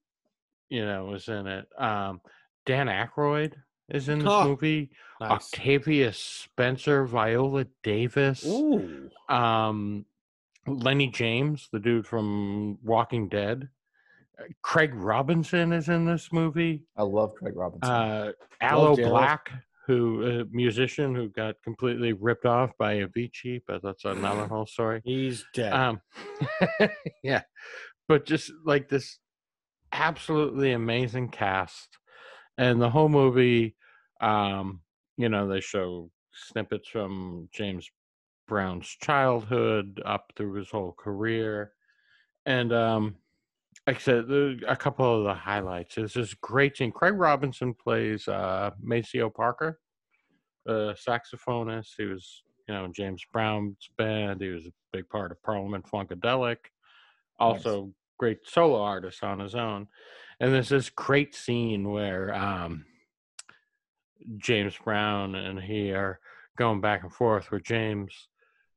you 0.71 0.85
know, 0.87 1.05
was 1.05 1.29
in 1.29 1.47
it. 1.47 1.67
Um, 1.79 2.21
Dan 2.65 2.87
Aykroyd 2.87 3.53
is 3.91 4.09
in 4.09 4.21
this 4.21 4.29
Oh, 4.31 4.45
movie. 4.49 4.91
Nice. 5.21 5.31
Octavia 5.31 6.13
Spencer, 6.15 7.05
Viola 7.05 7.67
Davis, 7.83 8.45
Ooh. 8.47 9.11
um, 9.29 10.07
Lenny 10.67 11.09
James, 11.09 11.69
the 11.73 11.79
dude 11.79 12.07
from 12.07 12.79
Walking 12.83 13.29
Dead. 13.29 13.69
Uh, 14.39 14.45
Craig 14.63 14.95
Robinson 14.95 15.73
is 15.75 15.91
in 15.91 16.07
this 16.07 16.33
movie. 16.33 16.83
I 16.97 17.03
love 17.03 17.35
Craig 17.35 17.55
Robinson. 17.55 17.91
Uh, 17.93 18.33
Aloe. 18.63 18.97
Blacc, 18.97 19.49
who 19.87 20.41
a 20.41 20.45
musician 20.51 21.15
who 21.15 21.29
got 21.29 21.57
completely 21.63 22.13
ripped 22.13 22.47
off 22.47 22.71
by 22.79 22.97
Avicii, 22.97 23.63
but 23.67 23.83
that's 23.83 24.05
another 24.05 24.47
whole 24.47 24.67
story. 24.67 25.03
He's 25.05 25.45
dead. 25.53 25.73
Um, 25.73 26.01
yeah, 27.23 27.43
but 28.09 28.25
just 28.25 28.51
like 28.65 28.89
this 28.89 29.19
absolutely 29.93 30.73
amazing 30.73 31.29
cast, 31.29 31.99
and 32.59 32.81
the 32.81 32.91
whole 32.91 33.09
movie. 33.09 33.77
Um, 34.21 34.81
you 35.17 35.29
know, 35.29 35.47
they 35.47 35.61
show 35.61 36.11
snippets 36.33 36.89
from 36.89 37.49
James 37.53 37.89
Brown's 38.49 38.89
childhood 38.89 40.01
up 40.05 40.33
through 40.35 40.55
his 40.55 40.71
whole 40.71 40.93
career, 40.99 41.73
and 42.47 42.73
um, 42.73 43.17
like 43.87 43.97
I 43.97 43.99
said, 43.99 44.25
a 44.67 44.77
couple 44.77 45.19
of 45.19 45.25
the 45.25 45.35
highlights 45.35 45.97
This 45.97 46.17
is 46.17 46.35
great 46.35 46.77
scene. 46.77 46.93
Craig 46.93 47.15
Robinson 47.15 47.75
plays 47.75 48.27
uh, 48.29 48.71
Maceo 48.81 49.31
Parker, 49.31 49.79
a 50.67 50.95
saxophonist. 50.95 51.91
He 51.97 52.05
was, 52.05 52.43
you 52.67 52.75
know, 52.75 52.87
in 52.87 52.93
James 52.93 53.23
Brown's 53.33 53.91
band. 53.99 54.41
He 54.41 54.49
was 54.49 54.67
a 54.67 54.73
big 54.93 55.09
part 55.09 55.33
of 55.33 55.43
Parliament 55.43 55.87
Funkadelic. 55.87 56.57
Also, 57.39 57.93
great 58.19 58.39
solo 58.45 58.81
artist 58.81 59.23
on 59.23 59.41
his 59.41 59.55
own. 59.55 59.89
And 60.41 60.53
there's 60.53 60.69
this 60.69 60.91
great 60.91 61.35
scene 61.35 61.91
where 61.91 62.35
um, 62.35 62.85
James 64.39 64.77
Brown 64.83 65.35
and 65.35 65.61
he 65.61 65.93
are 65.93 66.21
going 66.57 66.81
back 66.81 67.03
and 67.03 67.13
forth 67.13 67.51
with 67.51 67.65
James. 67.65 68.29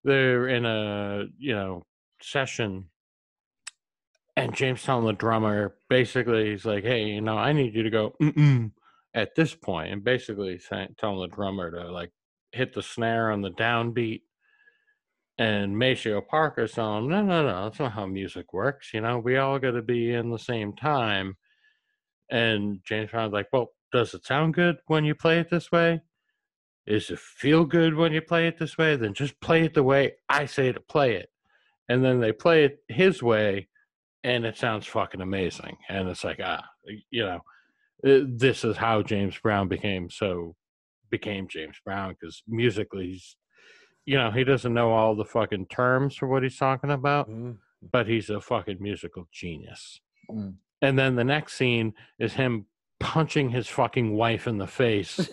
They're 0.04 0.48
in 0.48 0.66
a, 0.66 1.26
you 1.38 1.56
know, 1.56 1.86
session 2.22 2.86
and 4.38 4.54
James 4.54 4.84
telling 4.84 5.06
the 5.08 5.14
drummer 5.14 5.76
basically 5.90 6.52
he's 6.52 6.64
like, 6.64 6.84
"Hey, 6.84 7.06
you 7.06 7.22
know, 7.22 7.38
I 7.38 7.54
need 7.54 7.74
you 7.74 7.84
to 7.84 7.90
go 7.90 8.16
mm 8.22 8.72
at 9.16 9.34
this 9.36 9.56
point," 9.56 9.92
and 9.92 10.04
basically 10.04 10.60
saying, 10.60 10.96
telling 10.98 11.28
the 11.28 11.36
drummer 11.36 11.72
to 11.72 11.92
like 11.92 12.12
hit 12.52 12.74
the 12.74 12.84
snare 12.84 13.32
on 13.32 13.42
the 13.42 13.50
downbeat. 13.50 14.22
And 15.40 15.78
Maceo 15.78 16.22
Parker's 16.22 16.74
telling 16.74 17.06
him, 17.06 17.10
"No, 17.10 17.24
no, 17.24 17.48
no, 17.48 17.64
that's 17.64 17.80
not 17.80 17.94
how 17.94 18.06
music 18.06 18.54
works. 18.54 18.94
You 18.94 19.02
know, 19.02 19.18
we 19.18 19.38
all 19.38 19.58
got 19.58 19.72
to 19.72 19.82
be 19.82 20.14
in 20.14 20.30
the 20.30 20.40
same 20.40 20.76
time." 20.76 21.36
And 22.30 22.82
James 22.86 23.10
Brown's 23.12 23.34
like, 23.34 23.48
"Well, 23.52 23.72
does 23.92 24.14
it 24.14 24.26
sound 24.26 24.54
good 24.54 24.78
when 24.86 25.04
you 25.04 25.16
play 25.16 25.40
it 25.40 25.50
this 25.50 25.72
way? 25.72 26.02
Does 26.86 27.10
it 27.10 27.20
feel 27.20 27.66
good 27.66 27.96
when 27.96 28.14
you 28.14 28.22
play 28.22 28.48
it 28.48 28.60
this 28.60 28.78
way? 28.78 28.96
Then 28.98 29.16
just 29.16 29.42
play 29.42 29.64
it 29.64 29.74
the 29.74 29.84
way 29.84 30.18
I 30.30 30.46
say 30.46 30.72
to 30.72 30.80
play 30.80 31.16
it." 31.16 31.32
And 31.90 32.06
then 32.06 32.20
they 32.20 32.34
play 32.34 32.66
it 32.66 32.84
his 32.88 33.24
way 33.24 33.70
and 34.28 34.46
it 34.46 34.58
sounds 34.58 34.86
fucking 34.86 35.22
amazing. 35.22 35.78
And 35.88 36.10
it's 36.10 36.26
like, 36.26 36.42
ah, 36.44 36.62
you 37.10 37.24
know, 37.24 37.40
uh, 38.06 38.26
this 38.28 38.66
is 38.66 38.76
how 38.76 39.02
James 39.02 39.38
Brown 39.38 39.70
became 39.70 40.10
so 40.10 40.54
became 41.10 41.48
James 41.48 41.78
Brown 41.86 42.14
because 42.20 42.44
musically, 42.46 43.12
he's, 43.14 43.38
you 44.06 44.18
know, 44.18 44.30
he 44.30 44.44
doesn't 44.44 44.74
know 44.74 44.92
all 44.92 45.16
the 45.16 45.24
fucking 45.24 45.68
terms 45.68 46.18
for 46.18 46.28
what 46.28 46.44
he's 46.44 46.58
talking 46.58 46.92
about, 46.92 47.30
Mhm. 47.30 47.58
but 47.94 48.06
he's 48.08 48.30
a 48.30 48.42
fucking 48.42 48.78
musical 48.82 49.30
genius. 49.32 50.02
Mm. 50.30 50.56
And 50.82 51.00
then 51.00 51.16
the 51.16 51.24
next 51.24 51.54
scene 51.54 51.94
is 52.20 52.34
him 52.34 52.66
punching 53.00 53.52
his 53.52 53.70
fucking 53.70 54.14
wife 54.14 54.46
in 54.46 54.58
the 54.58 54.68
face 54.68 55.30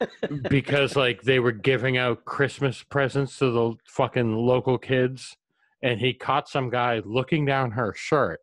because 0.50 0.96
like 0.96 1.22
they 1.22 1.38
were 1.38 1.52
giving 1.52 1.96
out 1.96 2.24
Christmas 2.24 2.82
presents 2.82 3.38
to 3.38 3.50
the 3.52 3.74
fucking 3.86 4.34
local 4.34 4.78
kids 4.78 5.36
and 5.82 6.00
he 6.00 6.12
caught 6.12 6.48
some 6.48 6.70
guy 6.70 7.00
looking 7.04 7.44
down 7.44 7.72
her 7.72 7.94
shirt. 7.96 8.40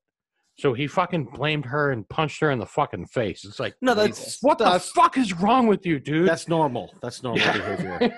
So 0.60 0.74
he 0.74 0.88
fucking 0.88 1.26
blamed 1.26 1.66
her 1.66 1.92
and 1.92 2.08
punched 2.10 2.42
her 2.42 2.50
in 2.50 2.58
the 2.58 2.66
fucking 2.66 3.08
face. 3.08 3.46
It's 3.46 3.60
like, 3.60 3.76
no, 3.80 3.94
that's 3.94 4.40
what 4.42 4.58
the 4.58 4.80
fuck 4.80 5.16
is 5.18 5.34
wrong 5.34 5.68
with 5.68 5.86
you, 5.86 6.00
dude? 6.00 6.28
that's 6.28 6.48
normal. 6.48 6.96
That's 7.00 7.22
normal 7.22 7.46
behavior. 7.46 8.12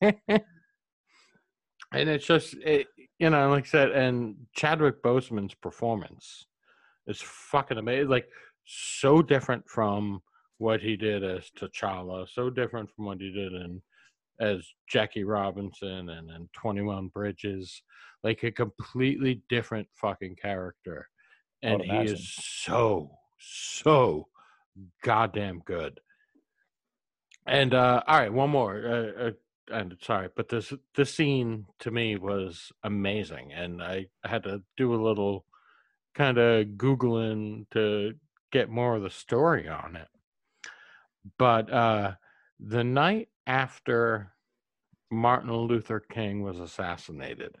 and 1.92 2.08
it's 2.08 2.26
just, 2.26 2.54
it, 2.64 2.86
you 3.18 3.30
know, 3.30 3.50
like 3.50 3.64
I 3.64 3.68
said, 3.68 3.90
and 3.90 4.36
Chadwick 4.54 5.02
Boseman's 5.02 5.54
performance 5.54 6.46
is 7.08 7.20
fucking 7.20 7.78
amazing. 7.78 8.08
Like, 8.08 8.28
so 8.64 9.20
different 9.20 9.68
from 9.68 10.20
what 10.58 10.80
he 10.80 10.96
did 10.96 11.24
as 11.24 11.50
T'Challa, 11.58 12.28
so 12.28 12.50
different 12.50 12.88
from 12.94 13.06
what 13.06 13.18
he 13.20 13.32
did 13.32 13.52
in 13.52 13.82
as 14.40 14.66
Jackie 14.88 15.24
Robinson 15.24 16.08
and 16.08 16.30
in 16.30 16.48
21 16.54 17.08
Bridges. 17.08 17.82
Like, 18.22 18.42
a 18.42 18.50
completely 18.50 19.42
different 19.48 19.88
fucking 20.00 20.36
character. 20.36 21.08
And 21.62 21.82
he 21.82 21.96
is 21.96 22.34
so, 22.34 23.10
so 23.38 24.28
goddamn 25.02 25.62
good. 25.64 26.00
And 27.46 27.74
uh 27.74 28.02
all 28.06 28.18
right, 28.18 28.32
one 28.32 28.50
more. 28.50 28.76
Uh, 28.86 29.26
uh, 29.26 29.30
and 29.72 29.96
sorry, 30.02 30.28
but 30.36 30.48
this 30.48 30.72
this 30.94 31.14
scene 31.14 31.66
to 31.80 31.90
me 31.90 32.16
was 32.16 32.72
amazing, 32.82 33.52
and 33.52 33.82
I, 33.82 34.06
I 34.24 34.28
had 34.28 34.42
to 34.44 34.62
do 34.76 34.94
a 34.94 35.02
little 35.02 35.44
kind 36.14 36.38
of 36.38 36.66
googling 36.76 37.66
to 37.70 38.14
get 38.52 38.68
more 38.68 38.96
of 38.96 39.02
the 39.02 39.10
story 39.10 39.68
on 39.68 39.96
it. 39.96 40.08
But 41.38 41.72
uh 41.72 42.12
the 42.58 42.84
night 42.84 43.28
after 43.50 44.32
Martin 45.10 45.52
Luther 45.52 45.98
King 45.98 46.42
was 46.42 46.60
assassinated, 46.60 47.56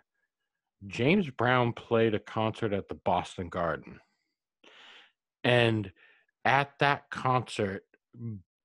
James 0.86 1.28
Brown 1.30 1.72
played 1.72 2.14
a 2.14 2.20
concert 2.20 2.72
at 2.72 2.88
the 2.88 2.94
Boston 2.94 3.48
Garden. 3.48 3.98
And 5.42 5.90
at 6.44 6.78
that 6.78 7.10
concert, 7.10 7.82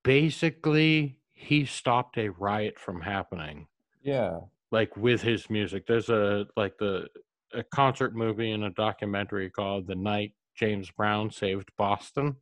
basically, 0.03 1.17
he 1.33 1.65
stopped 1.65 2.19
a 2.19 2.29
riot 2.29 2.77
from 2.79 3.01
happening, 3.01 3.67
yeah. 4.03 4.41
like 4.71 4.95
with 4.95 5.23
his 5.23 5.49
music. 5.49 5.87
There's 5.87 6.09
a 6.09 6.45
like 6.55 6.77
the 6.77 7.07
a 7.53 7.63
concert 7.63 8.15
movie 8.15 8.51
and 8.51 8.65
a 8.65 8.69
documentary 8.69 9.49
called 9.49 9.87
"The 9.87 9.95
Night 9.95 10.33
James 10.55 10.91
Brown 10.91 11.31
Saved 11.31 11.71
Boston," 11.77 12.35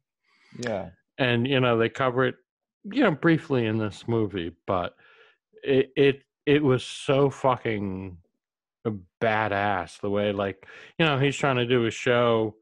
Yeah. 0.60 0.90
and 1.18 1.48
you 1.48 1.60
know 1.60 1.78
they 1.78 1.90
cover 1.90 2.26
it, 2.26 2.36
you 2.84 3.04
know, 3.04 3.12
briefly 3.12 3.66
in 3.66 3.78
this 3.78 4.08
movie, 4.08 4.52
but 4.68 4.96
it 5.64 5.92
it 5.96 6.22
it 6.46 6.64
was 6.64 6.84
so 6.84 7.30
fucking 7.30 8.18
badass 9.22 10.02
the 10.02 10.10
way 10.10 10.34
like 10.34 10.68
you 11.00 11.06
know 11.06 11.18
he's 11.18 11.38
trying 11.38 11.56
to 11.56 11.66
do 11.66 11.86
a 11.86 11.92
show 11.92 12.54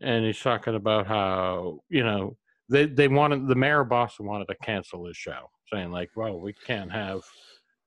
and 0.00 0.24
he's 0.24 0.38
talking 0.38 0.76
about 0.76 1.08
how 1.08 1.80
you 1.88 2.04
know 2.04 2.36
they 2.68 2.86
they 2.86 3.08
wanted 3.08 3.48
the 3.48 3.54
mayor 3.56 3.80
of 3.80 3.88
boston 3.88 4.26
wanted 4.26 4.46
to 4.46 4.54
cancel 4.62 5.04
his 5.06 5.16
show 5.16 5.50
saying 5.72 5.90
like 5.90 6.08
well 6.14 6.38
we 6.38 6.52
can't 6.52 6.92
have 6.92 7.20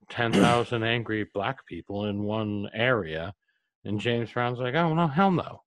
10,000 0.10 0.84
angry 0.84 1.26
black 1.34 1.66
people 1.66 2.06
in 2.06 2.24
one 2.24 2.70
area. 2.74 3.34
And 3.86 4.00
james 4.00 4.32
brown's 4.32 4.60
like 4.60 4.76
oh 4.76 4.94
no 4.94 5.08
hell 5.08 5.32
no. 5.32 5.62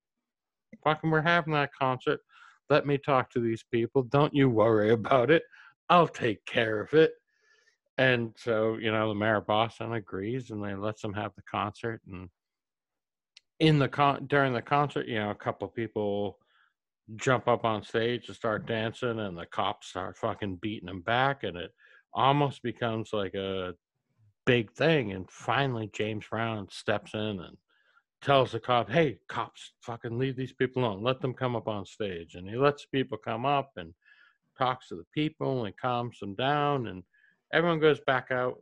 Fucking 0.84 1.10
we're 1.10 1.22
having 1.22 1.52
that 1.54 1.70
concert. 1.78 2.20
Let 2.68 2.86
me 2.86 2.98
talk 2.98 3.30
to 3.32 3.40
these 3.40 3.64
people. 3.70 4.02
Don't 4.04 4.34
you 4.34 4.48
worry 4.48 4.90
about 4.90 5.30
it 5.30 5.42
i'll 5.92 6.08
take 6.08 6.44
care 6.46 6.80
of 6.80 6.92
it 6.94 7.12
and 7.98 8.32
so, 8.36 8.78
you 8.78 8.90
know, 8.90 9.08
the 9.08 9.14
mayor 9.14 9.36
of 9.36 9.46
Boston 9.46 9.92
agrees 9.92 10.50
and 10.50 10.64
they 10.64 10.74
let 10.74 11.00
them 11.00 11.12
have 11.12 11.32
the 11.36 11.42
concert. 11.42 12.00
And 12.10 12.30
in 13.60 13.78
the 13.78 13.88
con 13.88 14.26
during 14.26 14.54
the 14.54 14.62
concert, 14.62 15.06
you 15.06 15.18
know, 15.18 15.30
a 15.30 15.34
couple 15.34 15.68
of 15.68 15.74
people 15.74 16.38
jump 17.16 17.48
up 17.48 17.64
on 17.64 17.82
stage 17.82 18.28
and 18.28 18.36
start 18.36 18.66
dancing, 18.66 19.20
and 19.20 19.36
the 19.36 19.46
cops 19.46 19.88
start 19.88 20.16
fucking 20.16 20.56
beating 20.56 20.86
them 20.86 21.02
back, 21.02 21.44
and 21.44 21.56
it 21.56 21.72
almost 22.14 22.62
becomes 22.62 23.12
like 23.12 23.34
a 23.34 23.74
big 24.46 24.72
thing. 24.72 25.12
And 25.12 25.30
finally, 25.30 25.90
James 25.92 26.24
Brown 26.28 26.68
steps 26.70 27.12
in 27.14 27.20
and 27.40 27.56
tells 28.22 28.52
the 28.52 28.60
cop, 28.60 28.90
"Hey, 28.90 29.18
cops, 29.28 29.74
fucking 29.82 30.18
leave 30.18 30.36
these 30.36 30.52
people 30.54 30.84
alone. 30.84 31.02
Let 31.02 31.20
them 31.20 31.34
come 31.34 31.56
up 31.56 31.68
on 31.68 31.84
stage." 31.84 32.34
And 32.36 32.48
he 32.48 32.56
lets 32.56 32.86
people 32.86 33.18
come 33.18 33.44
up 33.44 33.72
and 33.76 33.94
talks 34.62 34.88
to 34.88 34.94
the 34.94 35.06
people 35.14 35.64
and 35.64 35.76
calms 35.76 36.18
them 36.20 36.34
down 36.34 36.86
and 36.86 37.02
everyone 37.52 37.80
goes 37.80 38.00
back 38.00 38.30
out 38.30 38.58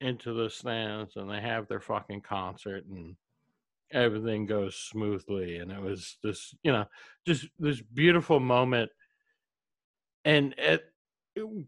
into 0.00 0.32
the 0.32 0.50
stands 0.50 1.16
and 1.16 1.30
they 1.30 1.40
have 1.40 1.68
their 1.68 1.80
fucking 1.80 2.20
concert 2.20 2.84
and 2.86 3.16
everything 3.92 4.46
goes 4.46 4.76
smoothly, 4.76 5.58
and 5.58 5.70
it 5.70 5.80
was 5.80 6.18
this, 6.22 6.54
you 6.62 6.72
know, 6.72 6.84
just 7.26 7.46
this 7.58 7.80
beautiful 7.80 8.40
moment, 8.40 8.90
and 10.24 10.54
it 10.58 10.84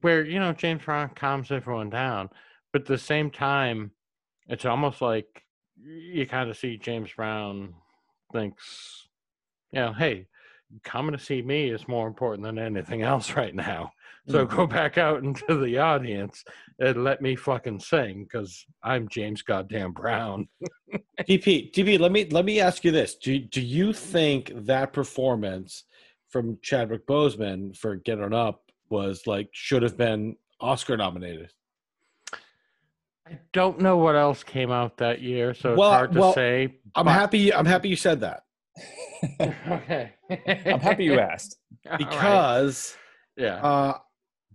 where 0.00 0.24
you 0.24 0.38
know 0.38 0.52
James 0.52 0.84
Brown 0.84 1.10
calms 1.10 1.50
everyone 1.50 1.90
down, 1.90 2.30
but 2.72 2.82
at 2.82 2.88
the 2.88 2.98
same 2.98 3.30
time, 3.30 3.92
it's 4.48 4.64
almost 4.64 5.00
like 5.00 5.44
you 5.80 6.26
kind 6.26 6.50
of 6.50 6.56
see 6.56 6.76
James 6.76 7.12
Brown 7.14 7.74
thinks, 8.32 9.08
you 9.72 9.80
know, 9.80 9.92
hey, 9.92 10.26
coming 10.84 11.16
to 11.16 11.22
see 11.22 11.42
me 11.42 11.70
is 11.70 11.88
more 11.88 12.06
important 12.06 12.44
than 12.44 12.58
anything 12.58 13.02
else 13.02 13.32
right 13.36 13.54
now. 13.54 13.90
So 14.28 14.46
Mm. 14.46 14.56
go 14.56 14.66
back 14.66 14.98
out 14.98 15.22
into 15.24 15.56
the 15.64 15.78
audience 15.78 16.44
and 16.78 17.02
let 17.02 17.22
me 17.22 17.34
fucking 17.34 17.80
sing 17.80 18.24
because 18.24 18.66
I'm 18.82 19.08
James 19.08 19.40
Goddamn 19.42 19.92
Brown. 19.92 20.48
DP, 21.20 21.72
DP, 21.72 21.98
let 21.98 22.12
me 22.12 22.26
let 22.30 22.44
me 22.44 22.60
ask 22.60 22.84
you 22.84 22.90
this: 22.90 23.14
Do 23.14 23.38
do 23.38 23.60
you 23.62 23.92
think 23.94 24.52
that 24.66 24.92
performance 24.92 25.84
from 26.28 26.58
Chadwick 26.62 27.06
Boseman 27.06 27.74
for 27.76 27.96
Get 27.96 28.20
On 28.20 28.34
Up 28.34 28.62
was 28.90 29.26
like 29.26 29.48
should 29.52 29.82
have 29.82 29.96
been 29.96 30.36
Oscar 30.60 30.96
nominated? 30.98 31.50
I 33.26 33.38
don't 33.52 33.80
know 33.80 33.96
what 33.98 34.14
else 34.14 34.42
came 34.42 34.70
out 34.70 34.98
that 34.98 35.20
year, 35.22 35.52
so 35.54 35.70
it's 35.72 35.78
Well, 35.78 35.90
hard 35.90 36.12
to 36.12 36.20
well, 36.20 36.32
say. 36.34 36.76
I'm 36.94 37.06
but- 37.06 37.12
happy. 37.12 37.52
I'm 37.52 37.66
happy 37.66 37.88
you 37.88 37.96
said 37.96 38.20
that 38.20 38.42
okay. 39.40 40.12
I'm 40.66 40.80
happy 40.80 41.04
you 41.04 41.18
asked. 41.18 41.56
All 41.86 41.92
right. 41.92 41.98
because 41.98 42.96
yeah. 43.36 43.56
uh, 43.56 43.98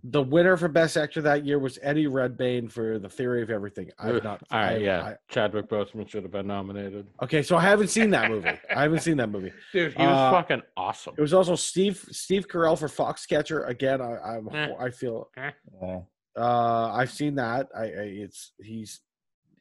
the 0.03 0.21
winner 0.21 0.57
for 0.57 0.67
Best 0.67 0.97
Actor 0.97 1.21
that 1.21 1.45
year 1.45 1.59
was 1.59 1.79
Eddie 1.81 2.07
Redmayne 2.07 2.67
for 2.67 2.99
The 2.99 3.07
Theory 3.09 3.41
of 3.41 3.49
Everything. 3.49 3.89
I've 3.97 4.23
not. 4.23 4.41
All 4.51 4.59
right, 4.59 4.73
I- 4.73 4.77
yeah. 4.77 5.13
Chadwick 5.29 5.69
Boseman 5.69 6.07
should 6.09 6.23
have 6.23 6.31
been 6.31 6.47
nominated. 6.47 7.07
Okay, 7.21 7.41
so 7.41 7.55
I 7.55 7.61
haven't 7.61 7.87
seen 7.87 8.09
that 8.11 8.29
movie. 8.29 8.49
I 8.75 8.81
haven't 8.83 8.99
seen 8.99 9.17
that 9.17 9.29
movie. 9.29 9.53
Dude, 9.73 9.93
he 9.93 10.01
was 10.03 10.11
Uh, 10.17 10.31
fucking 10.31 10.61
awesome. 10.75 11.15
It 11.17 11.21
was 11.21 11.33
also 11.33 11.55
Steve 11.55 12.05
Steve 12.11 12.47
Carell 12.47 12.77
for 12.77 12.87
Foxcatcher. 12.87 13.67
Again, 13.69 14.01
I 14.01 14.17
I'm, 14.17 14.49
Eh. 14.53 14.73
I 14.79 14.89
feel 14.89 15.29
Yeah. 15.37 15.99
uh, 16.37 16.91
I've 16.93 17.11
seen 17.11 17.35
that. 17.35 17.69
I, 17.75 17.83
I 17.83 17.87
it's 18.25 18.51
he's 18.59 18.99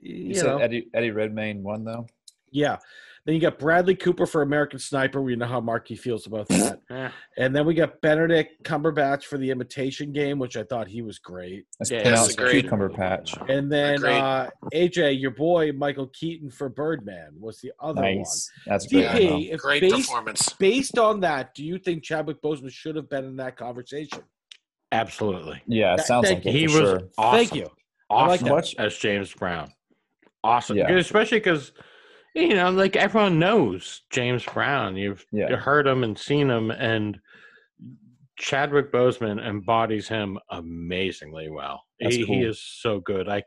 you, 0.01 0.17
You, 0.29 0.35
said 0.35 0.47
know 0.47 0.59
Eddie 0.59 0.89
Eddie 0.93 1.13
Redmayne 1.13 1.63
won 1.63 1.85
though. 1.85 2.07
yeah. 2.51 2.79
Then 3.25 3.37
you 3.37 3.41
got 3.41 3.57
Bradley 3.59 3.95
Cooper 3.95 4.27
for 4.27 4.43
American 4.43 4.81
Sniper. 4.81 5.23
We 5.23 5.37
know 5.37 5.47
how 5.47 5.61
Marky 5.61 5.95
feels 5.95 6.27
about 6.27 6.49
that. 6.49 6.81
And 7.39 7.55
then 7.57 7.65
we 7.65 7.73
got 7.75 8.01
Benedict 8.03 8.63
Cumberbatch 8.65 9.25
for 9.25 9.39
the 9.39 9.51
Imitation 9.51 10.13
Game, 10.13 10.39
which 10.39 10.57
I 10.57 10.65
thought 10.65 10.87
he 10.89 11.01
was 11.03 11.19
great. 11.19 11.65
That's 11.79 11.91
Yeah, 11.91 12.03
pronounced 12.03 12.33
agreed. 12.39 12.63
cucumber 12.63 12.91
patch. 12.91 13.35
And 13.49 13.71
then 13.73 14.05
uh, 14.05 14.51
AJ, 14.75 15.19
your 15.21 15.31
boy 15.31 15.73
Michael 15.73 16.09
Keaton 16.09 16.51
for 16.51 16.69
Birdman 16.69 17.31
was 17.39 17.61
the 17.61 17.73
other 17.81 18.03
Nice. 18.03 18.51
That's 18.67 18.93
one. 18.93 19.03
great. 19.05 19.31
DP, 19.31 19.51
if 19.55 19.61
Great 19.61 19.81
based, 19.83 19.95
performance. 20.09 20.49
based 20.59 20.99
on 20.99 21.21
that, 21.21 21.55
do 21.55 21.65
you 21.65 21.79
think 21.79 22.03
Chadwick 22.03 22.43
Boseman 22.43 22.71
should 22.71 22.97
have 22.97 23.09
been 23.09 23.25
in 23.25 23.37
that 23.37 23.57
conversation? 23.57 24.23
Absolutely. 24.91 25.63
Yeah, 25.67 25.95
it 25.95 25.99
Th- 25.99 26.07
sounds 26.07 26.27
thank 26.29 26.45
like 26.45 26.53
you. 26.55 26.59
it 26.59 26.59
He 26.59 26.65
was 26.67 26.75
sure. 26.75 27.01
awesome. 27.17 27.39
Thank 27.39 27.55
you. 27.55 27.69
I 28.11 28.27
like 28.27 28.41
Awesome. 28.43 28.49
Much- 28.49 28.75
as 28.77 28.97
James 28.99 29.33
Brown. 29.33 29.73
Awesome. 30.45 30.77
Yeah. 30.77 30.91
Especially 30.93 31.39
because, 31.39 31.73
you 32.35 32.55
know, 32.55 32.71
like 32.71 32.97
everyone 32.97 33.39
knows 33.39 34.03
James 34.11 34.45
Brown. 34.45 34.97
You've 34.97 35.25
Yeah. 35.33 35.51
you 35.51 35.57
heard 35.57 35.87
him 35.87 36.05
and 36.05 36.19
seen 36.19 36.51
him, 36.51 36.71
and 36.71 37.21
Chadwick 38.37 38.91
Boseman 38.93 39.45
embodies 39.47 40.09
him 40.09 40.39
amazingly 40.51 41.51
well. 41.51 41.85
That's 42.01 42.17
he, 42.17 42.25
he 42.25 42.43
is 42.43 42.61
so 42.61 43.01
good. 43.01 43.29
I, 43.29 43.43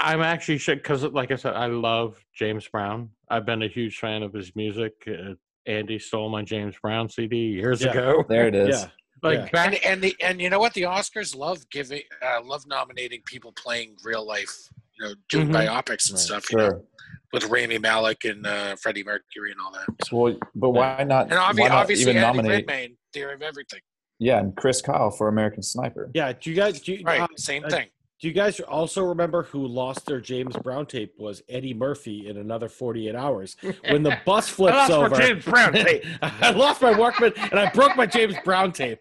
I'm 0.00 0.22
actually 0.22 0.58
because, 0.74 1.02
like 1.04 1.30
I 1.30 1.36
said, 1.36 1.54
I 1.54 1.66
love 1.66 2.16
James 2.34 2.66
Brown. 2.68 3.10
I've 3.28 3.44
been 3.44 3.62
a 3.62 3.68
huge 3.68 3.98
fan 3.98 4.22
of 4.22 4.32
his 4.32 4.54
music. 4.56 4.92
Uh, 5.06 5.34
Andy 5.66 5.98
stole 5.98 6.30
my 6.30 6.42
James 6.42 6.76
Brown 6.80 7.08
CD 7.08 7.36
years 7.36 7.82
Yeah. 7.82 7.90
ago. 7.90 8.24
There 8.28 8.46
it 8.46 8.54
is. 8.54 8.80
Yeah. 8.82 8.88
Like 9.22 9.38
Yeah. 9.40 9.50
back 9.50 9.66
And, 9.66 9.84
and 9.84 10.02
the 10.02 10.16
and 10.22 10.40
you 10.40 10.48
know 10.50 10.60
what 10.60 10.72
the 10.74 10.82
Oscars 10.82 11.36
love 11.36 11.68
giving 11.70 12.02
uh, 12.22 12.40
love 12.42 12.64
nominating 12.66 13.20
people 13.26 13.52
playing 13.52 13.96
real 14.04 14.24
life 14.26 14.70
you 14.98 15.06
know 15.08 15.14
doing 15.30 15.48
Mhm. 15.48 15.66
biopics 15.66 16.08
and 16.08 16.14
Right. 16.16 16.18
stuff 16.18 16.50
you 16.52 16.58
know, 16.58 16.84
with 17.32 17.44
Rami 17.46 17.78
Malek 17.78 18.24
and 18.24 18.46
uh, 18.46 18.76
Freddie 18.76 19.04
Mercury 19.04 19.52
and 19.52 19.60
all 19.60 19.72
that 19.72 19.86
Well, 20.12 20.36
but 20.54 20.70
why 20.70 21.04
not? 21.04 21.24
and 21.30 21.32
obvi- 21.32 21.60
why 21.60 21.68
not 21.68 21.78
obviously 21.78 22.10
even 22.10 22.16
Eddie 22.16 22.26
nominate? 22.26 22.50
Redmayne 22.66 22.96
Theory 23.12 23.34
of 23.34 23.42
Everything 23.42 23.80
Yeah, 24.18 24.38
and 24.38 24.56
Chris 24.56 24.80
Kyle 24.82 25.10
for 25.10 25.28
American 25.28 25.62
Sniper. 25.62 26.10
Yeah. 26.14 26.32
Do 26.32 26.50
you 26.50 26.56
guys 26.56 26.80
do 26.80 26.94
you, 26.94 27.04
right 27.04 27.20
uh, 27.20 27.26
same 27.36 27.64
uh, 27.64 27.68
thing 27.70 27.88
do 28.20 28.26
you 28.26 28.34
guys 28.34 28.58
also 28.58 29.04
remember 29.04 29.44
who 29.44 29.64
lost 29.64 30.04
their 30.06 30.20
James 30.20 30.56
Brown 30.56 30.86
tape 30.86 31.14
was 31.18 31.40
Eddie 31.48 31.72
Murphy 31.74 32.26
in 32.28 32.36
another 32.38 32.68
48 32.68 33.14
hours 33.14 33.56
when 33.90 34.02
the 34.02 34.18
bus 34.26 34.48
flips 34.48 34.76
I 34.76 34.88
lost 34.88 34.90
over. 34.90 35.08
my 35.10 35.20
James 35.20 35.44
Brown 35.44 35.72
tape. 35.86 36.04
I 36.22 36.50
lost 36.50 36.82
my 36.82 36.92
Walkman 36.92 37.32
and 37.52 37.60
I 37.60 37.70
broke 37.70 37.94
my 37.96 38.06
James 38.06 38.34
Brown 38.44 38.72
tape. 38.72 38.98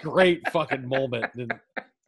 Great 0.00 0.48
fucking 0.52 0.86
moment. 0.86 1.26
and 1.34 1.52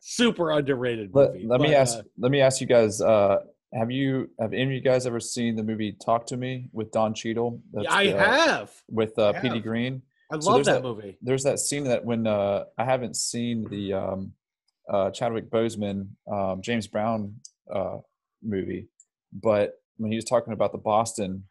Super 0.07 0.51
underrated 0.51 1.11
Let, 1.15 1.33
movie. 1.33 1.47
let 1.47 1.61
me 1.63 1.69
But, 1.69 1.77
ask. 1.77 1.99
uh, 1.99 2.03
let 2.19 2.31
me 2.31 2.41
ask 2.43 2.61
you 2.61 2.67
guys. 2.67 3.01
Uh, 3.01 3.39
have 3.73 3.91
you 3.91 4.29
have 4.39 4.53
any 4.53 4.65
of 4.65 4.71
you 4.73 4.81
guys 4.83 5.07
ever 5.07 5.19
seen 5.19 5.57
the 5.57 5.63
movie 5.63 5.97
Talk 6.05 6.27
to 6.27 6.37
Me 6.37 6.69
with 6.73 6.93
Don 6.93 7.15
Cheadle? 7.15 7.63
That's 7.73 7.87
I 7.89 8.07
the- 8.09 8.19
have. 8.19 8.71
with 8.91 9.19
uh, 9.19 9.33
Petey. 9.41 9.61
Greene. 9.61 10.03
I 10.31 10.39
So 10.39 10.51
love 10.51 10.65
that 10.67 10.75
that- 10.75 10.83
movie. 10.83 11.17
There's 11.23 11.43
that 11.45 11.59
scene 11.59 11.85
that 11.85 12.05
when 12.05 12.27
uh, 12.27 12.65
I 12.77 12.85
haven't 12.85 13.17
seen 13.17 13.67
the 13.71 13.95
um, 13.95 14.33
uh, 14.93 15.11
Chadwick 15.11 15.51
Boseman 15.51 16.09
um, 16.31 16.61
James 16.63 16.87
Brown 16.87 17.37
uh, 17.75 17.97
movie, 18.43 18.89
but 19.33 19.73
when 19.97 20.11
he 20.13 20.17
was 20.17 20.25
talking 20.27 20.53
about 20.53 20.73
the 20.73 20.79
Boston 20.79 21.45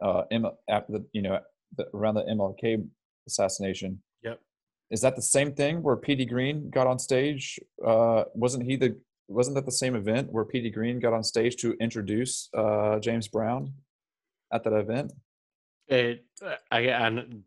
uh, 0.00 0.22
M- 0.30 0.46
after 0.70 0.92
the 0.92 1.06
you 1.12 1.22
know 1.22 1.40
the, 1.76 1.86
around 1.92 2.14
the 2.14 2.22
MLK 2.22 2.86
assassination. 3.26 4.00
Yep. 4.90 4.94
Is 4.94 5.00
that 5.02 5.16
the 5.16 5.22
same 5.22 5.52
thing 5.52 5.82
where 5.82 5.96
Petey 5.96 6.24
Greene 6.26 6.70
got 6.70 6.86
on 6.86 6.98
stage? 6.98 7.58
Uh, 7.84 8.24
wasn't 8.34 8.64
he 8.64 8.76
the 8.76 8.96
wasn't 9.28 9.56
that 9.56 9.64
the 9.66 9.72
same 9.72 9.96
event 9.96 10.32
where 10.32 10.44
Petey 10.44 10.70
Greene 10.70 11.00
got 11.00 11.12
on 11.12 11.24
stage 11.24 11.56
to 11.56 11.72
introduce 11.80 12.48
uh, 12.56 12.98
James 13.00 13.26
Brown 13.28 13.72
at 14.52 14.62
that 14.64 14.72
event? 14.72 15.12
It, 15.88 16.24
I, 16.70 16.80
and 16.80 17.42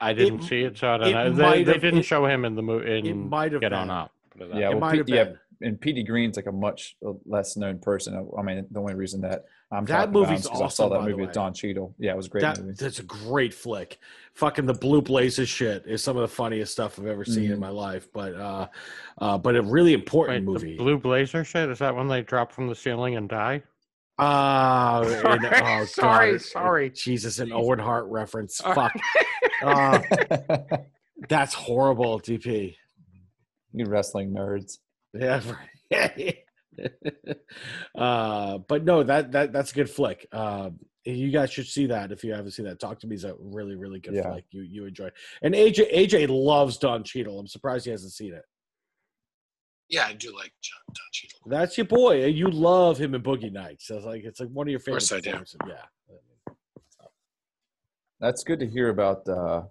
I 0.00 0.12
didn't 0.12 0.42
see 0.42 0.62
it, 0.62 0.76
so 0.78 0.88
I 0.88 0.98
don't 0.98 1.08
it 1.08 1.12
know. 1.12 1.32
They, 1.32 1.64
they 1.64 1.74
didn't 1.78 2.00
it- 2.00 2.04
show 2.04 2.26
him 2.26 2.44
in 2.44 2.54
the 2.54 2.62
movie. 2.62 3.08
It 3.08 3.14
might 3.14 3.52
have 3.52 3.60
Get 3.62 3.70
been. 3.70 3.78
On 3.78 3.90
Up. 3.90 4.12
Put 4.30 4.42
it 4.42 4.52
that 4.52 4.58
Yeah. 4.60 4.66
It 4.68 4.70
well, 4.72 4.80
might 4.80 4.98
have 4.98 5.08
yeah, 5.08 5.24
been. 5.24 5.38
And 5.62 5.80
Petey 5.80 6.02
Greene's 6.02 6.36
like 6.36 6.46
a 6.46 6.52
much 6.52 6.96
uh, 7.06 7.12
less 7.24 7.56
known 7.56 7.78
person. 7.78 8.28
I 8.38 8.42
mean, 8.42 8.66
the 8.70 8.80
only 8.80 8.94
reason 8.94 9.20
that 9.22 9.44
I'm 9.70 9.84
That 9.86 9.96
talking 10.06 10.10
about 10.10 10.22
him 10.24 10.28
movie's 10.30 10.40
is 10.44 10.50
'cause 10.50 10.60
I 10.62 10.68
saw 10.68 10.88
that 10.90 10.98
by 11.00 11.08
movie 11.08 11.22
with. 11.22 11.32
Don 11.32 11.54
Cheadle. 11.54 11.94
Yeah, 11.98 12.12
it 12.12 12.16
was 12.16 12.26
a 12.26 12.30
great 12.30 12.40
That, 12.42 12.58
movie. 12.60 12.74
that's 12.78 12.98
a 12.98 13.04
great 13.04 13.54
flick. 13.54 13.98
Fucking 14.34 14.66
the 14.66 14.74
Blue 14.74 15.00
Blazes 15.00 15.48
shit 15.48 15.84
is 15.86 16.02
some 16.02 16.16
of 16.16 16.22
the 16.22 16.28
funniest 16.28 16.72
stuff 16.72 16.98
I've 16.98 17.06
ever 17.06 17.24
seen 17.24 17.50
in 17.50 17.56
Mhm. 17.56 17.60
my 17.60 17.68
life. 17.70 18.08
But 18.12 18.34
uh, 18.34 18.68
uh, 19.18 19.38
but 19.38 19.56
a 19.56 19.62
really 19.62 19.94
important 19.94 20.46
Wait, 20.46 20.52
movie. 20.52 20.72
the 20.72 20.82
Blue 20.82 20.98
Blazer 20.98 21.42
shit? 21.44 21.70
Is 21.70 21.78
that 21.78 21.94
when 21.96 22.08
they 22.08 22.22
drop 22.22 22.52
from 22.52 22.68
the 22.68 22.74
ceiling 22.74 23.16
and 23.16 23.28
die? 23.28 23.62
Uh, 24.18 25.02
and- 25.24 25.46
oh, 25.46 25.84
Sorry, 25.86 26.32
God. 26.32 26.40
sorry. 26.42 26.90
Jesus, 26.90 27.38
an 27.38 27.50
Owen 27.52 27.78
Hart 27.78 28.06
reference. 28.06 28.60
Uh, 28.64 28.74
Fuck. 28.74 28.92
Uh, 29.62 30.00
that's 31.28 31.54
horrible, 31.54 32.18
DP. 32.20 32.74
you 33.72 33.84
wrestling 33.86 34.32
nerds. 34.34 34.78
Yeah. 35.14 35.42
uh, 37.96 38.58
but 38.58 38.84
no, 38.84 39.02
that 39.02 39.32
that 39.32 39.52
that's 39.52 39.72
a 39.72 39.74
good 39.74 39.90
flick. 39.90 40.26
Uh, 40.32 40.70
you 41.04 41.30
guys 41.30 41.50
should 41.52 41.66
see 41.66 41.86
that 41.86 42.12
if 42.12 42.22
you 42.24 42.32
haven't 42.32 42.52
seen 42.52 42.64
that. 42.66 42.78
Talk 42.80 43.00
to 43.00 43.06
me 43.06 43.16
is 43.16 43.24
a 43.24 43.34
really 43.38 43.74
really 43.76 44.00
good 44.00 44.14
Yeah. 44.14 44.30
flick. 44.30 44.44
You 44.50 44.62
you 44.62 44.86
enjoy. 44.86 45.10
And 45.42 45.54
AJ 45.54 45.92
AJ 45.92 46.28
loves 46.30 46.78
Don 46.78 47.04
Cheadle. 47.04 47.38
I'm 47.38 47.46
surprised 47.46 47.84
he 47.84 47.90
hasn't 47.90 48.12
seen 48.12 48.32
it. 48.32 48.44
yeah 49.88 50.06
I 50.06 50.12
do 50.14 50.34
like 50.34 50.52
John 50.62 50.80
Don 50.88 51.04
Cheadle 51.12 51.40
That's 51.46 51.76
your 51.76 51.86
boy. 51.86 52.24
You 52.26 52.48
love 52.48 52.98
him 52.98 53.14
in 53.14 53.22
Boogie 53.22 53.52
Nights. 53.52 53.86
So 53.88 53.96
it's 53.96 54.06
like 54.06 54.24
it's 54.24 54.40
like 54.40 54.48
one 54.50 54.66
of 54.66 54.70
your 54.70 54.80
favorite. 54.80 55.02
Of 55.02 55.08
course 55.10 55.26
I 55.26 55.64
do. 55.64 55.68
Yeah. 55.68 56.54
That's 58.20 58.44
good 58.44 58.60
to 58.60 58.66
hear 58.68 58.88
about 58.88 59.28
uh, 59.28 59.62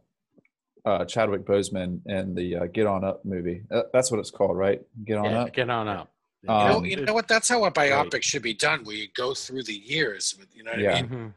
uh, 0.85 1.05
Chadwick 1.05 1.45
Boseman 1.45 1.99
and 2.07 2.35
the 2.35 2.55
uh, 2.55 2.65
Get 2.67 2.87
On 2.87 3.03
Up 3.03 3.23
movie. 3.25 3.63
Uh, 3.71 3.83
that's 3.93 4.09
what 4.11 4.19
it's 4.19 4.31
called, 4.31 4.57
right? 4.57 4.81
Get 5.05 5.17
On 5.17 5.25
Yeah, 5.25 5.41
Up. 5.43 5.53
Get 5.53 5.69
On 5.69 5.87
Up. 5.87 6.11
you 6.41 6.47
know, 6.49 6.55
Um, 6.55 6.85
you 6.85 6.95
know 6.97 7.13
what 7.13 7.27
that's 7.27 7.49
how 7.49 7.63
a 7.65 7.71
biopic 7.71 8.23
should 8.23 8.41
be 8.41 8.53
done 8.53 8.83
where 8.83 8.95
you 8.95 9.07
go 9.15 9.33
through 9.33 9.63
the 9.63 9.73
years 9.75 10.33
with 10.39 10.47
you 10.55 10.63
know 10.63 10.71
what 10.71 10.79
Yeah. 10.79 10.93
I 10.95 11.01
mean 11.03 11.09
Mhm. 11.11 11.33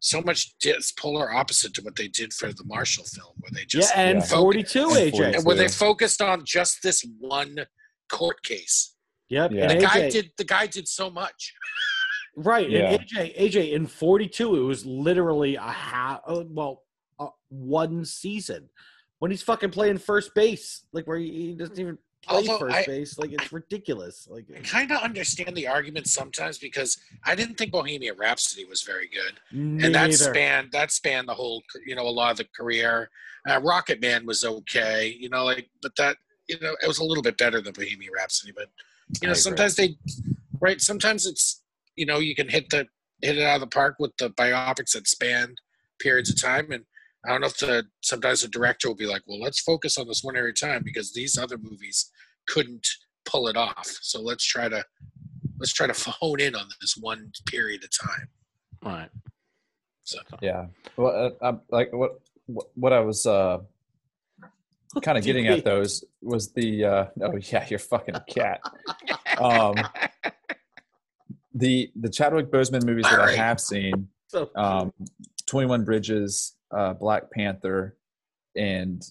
so 0.00 0.20
much 0.20 0.54
it's 0.62 0.92
polar 0.92 1.32
opposite 1.32 1.72
to 1.74 1.82
what 1.82 1.96
they 1.96 2.08
did 2.08 2.32
for 2.34 2.52
the 2.52 2.64
Marshall 2.64 3.04
film 3.04 3.32
where 3.40 3.50
they 3.52 3.60
Yeah, 3.60 3.66
just 3.80 3.96
and 3.96 4.18
Yeah. 4.18 4.24
42 4.26 4.88
And 4.88 4.96
AJ. 4.98 5.10
42. 5.12 5.36
and 5.38 5.44
where 5.46 5.56
they 5.56 5.68
focused 5.68 6.20
on 6.20 6.44
just 6.44 6.82
this 6.82 7.02
one 7.18 7.66
court 8.10 8.42
case. 8.42 8.94
Yep. 9.30 9.52
Yeah. 9.52 9.70
And 9.70 9.80
The 9.80 9.86
guy 9.86 10.10
did 10.10 10.32
the 10.36 10.44
guy 10.44 10.66
did 10.66 10.86
so 10.86 11.08
much. 11.08 11.54
Right. 12.36 12.68
Yeah. 12.68 12.90
And 12.92 13.00
AJ, 13.02 13.34
AJ 13.38 13.72
in 13.72 13.86
42, 13.86 14.56
it 14.56 14.60
was 14.60 14.84
literally 14.86 15.56
a 15.56 15.62
half, 15.62 16.20
uh, 16.26 16.44
well, 16.48 16.82
uh, 17.18 17.28
one 17.48 18.04
season 18.04 18.68
when 19.18 19.30
he's 19.30 19.42
fucking 19.42 19.70
playing 19.70 19.98
first 19.98 20.34
base, 20.34 20.84
like 20.92 21.06
where 21.06 21.16
he, 21.16 21.54
doesn't 21.54 21.78
even 21.78 21.96
play 22.22 22.38
Although 22.48 22.58
first 22.58 22.76
I- 22.76 22.84
base. 22.86 23.18
Like 23.18 23.32
it's 23.32 23.52
ridiculous. 23.52 24.26
Like 24.28 24.46
I 24.56 24.60
kind 24.62 24.90
of 24.90 25.00
understand 25.00 25.56
the 25.56 25.68
argument 25.68 26.08
sometimes 26.08 26.58
because 26.58 26.98
I 27.24 27.34
didn't 27.34 27.56
think 27.56 27.72
Bohemian 27.72 28.16
Rhapsody 28.18 28.64
was 28.64 28.82
very 28.82 29.08
good, 29.08 29.38
and 29.52 29.80
that 29.94 30.10
neither. 30.10 30.12
spanned 30.16 30.72
that 30.72 30.90
spanned 30.90 31.28
the 31.28 31.34
whole, 31.34 31.62
you 31.86 31.94
know, 31.94 32.02
a 32.02 32.10
lot 32.10 32.32
of 32.32 32.38
the 32.38 32.46
career. 32.56 33.10
Uh, 33.48 33.60
Rocket 33.60 34.00
Man 34.00 34.26
was 34.26 34.44
okay, 34.44 35.16
you 35.18 35.28
know, 35.28 35.44
like, 35.44 35.68
but 35.82 35.94
that, 35.96 36.16
you 36.48 36.56
know, 36.60 36.76
it 36.82 36.86
was 36.86 36.98
a 36.98 37.04
little 37.04 37.22
bit 37.22 37.36
better 37.38 37.60
than 37.60 37.72
Bohemian 37.72 38.12
Rhapsody. 38.16 38.52
But 38.56 38.68
you 39.20 39.28
know, 39.28 39.34
sometimes 39.34 39.74
they, 39.74 39.96
right? 40.60 40.80
Sometimes 40.80 41.26
it's, 41.26 41.62
you 41.96 42.06
know, 42.06 42.18
you 42.18 42.34
can 42.34 42.48
hit 42.48 42.70
the 42.70 42.86
hit 43.20 43.38
it 43.38 43.44
out 43.44 43.56
of 43.56 43.60
the 43.60 43.66
park 43.68 43.96
with 43.98 44.16
the 44.18 44.30
biopics 44.30 44.92
that 44.92 45.06
span 45.06 45.54
periods 46.00 46.30
of 46.30 46.40
time, 46.40 46.72
and 46.72 46.84
I 47.24 47.30
don't 47.30 47.40
know 47.40 47.46
if 47.46 47.58
the 47.58 47.84
sometimes 48.00 48.42
the 48.42 48.48
director 48.48 48.88
will 48.88 48.96
be 48.96 49.06
like, 49.06 49.22
well, 49.26 49.40
let's 49.40 49.60
focus 49.60 49.96
on 49.96 50.08
this 50.08 50.24
one 50.24 50.36
area 50.36 50.50
at 50.50 50.62
a 50.62 50.66
time 50.66 50.82
because 50.84 51.12
these 51.12 51.38
other 51.38 51.56
movies 51.56 52.10
couldn't 52.48 52.86
pull 53.24 53.48
it 53.48 53.56
off. 53.56 53.86
So 54.00 54.20
let's 54.20 54.44
try 54.44 54.68
to 54.68 54.84
let's 55.58 55.72
try 55.72 55.86
to 55.86 56.10
hone 56.10 56.40
in 56.40 56.54
on 56.54 56.66
this 56.80 56.96
one 56.96 57.32
period 57.46 57.84
of 57.84 57.90
time. 57.96 58.28
Right. 58.84 59.08
So 60.04 60.18
Yeah. 60.40 60.66
Well, 60.96 61.34
uh, 61.40 61.46
I'm, 61.46 61.60
like 61.70 61.92
what 61.92 62.20
what 62.46 62.66
what 62.74 62.92
I 62.92 63.00
was 63.00 63.24
uh, 63.24 63.58
kind 65.00 65.16
of 65.16 65.24
getting 65.24 65.46
at 65.46 65.64
those 65.64 66.04
was 66.20 66.52
the 66.52 66.84
uh, 66.84 67.06
oh 67.22 67.36
yeah, 67.36 67.66
you're 67.68 67.78
fucking 67.78 68.14
a 68.14 68.24
cat. 68.28 68.60
Um, 69.38 69.74
the 71.54 71.90
the 71.96 72.10
Chadwick 72.10 72.50
Boseman 72.50 72.84
movies 72.84 73.06
that 73.10 73.18
I 73.18 73.34
have 73.34 73.58
seen, 73.58 74.08
um, 74.54 74.92
Twenty 75.46 75.66
One 75.66 75.84
Bridges, 75.84 76.54
uh, 76.72 76.94
Black 76.94 77.30
Panther, 77.30 77.96
and 78.56 79.02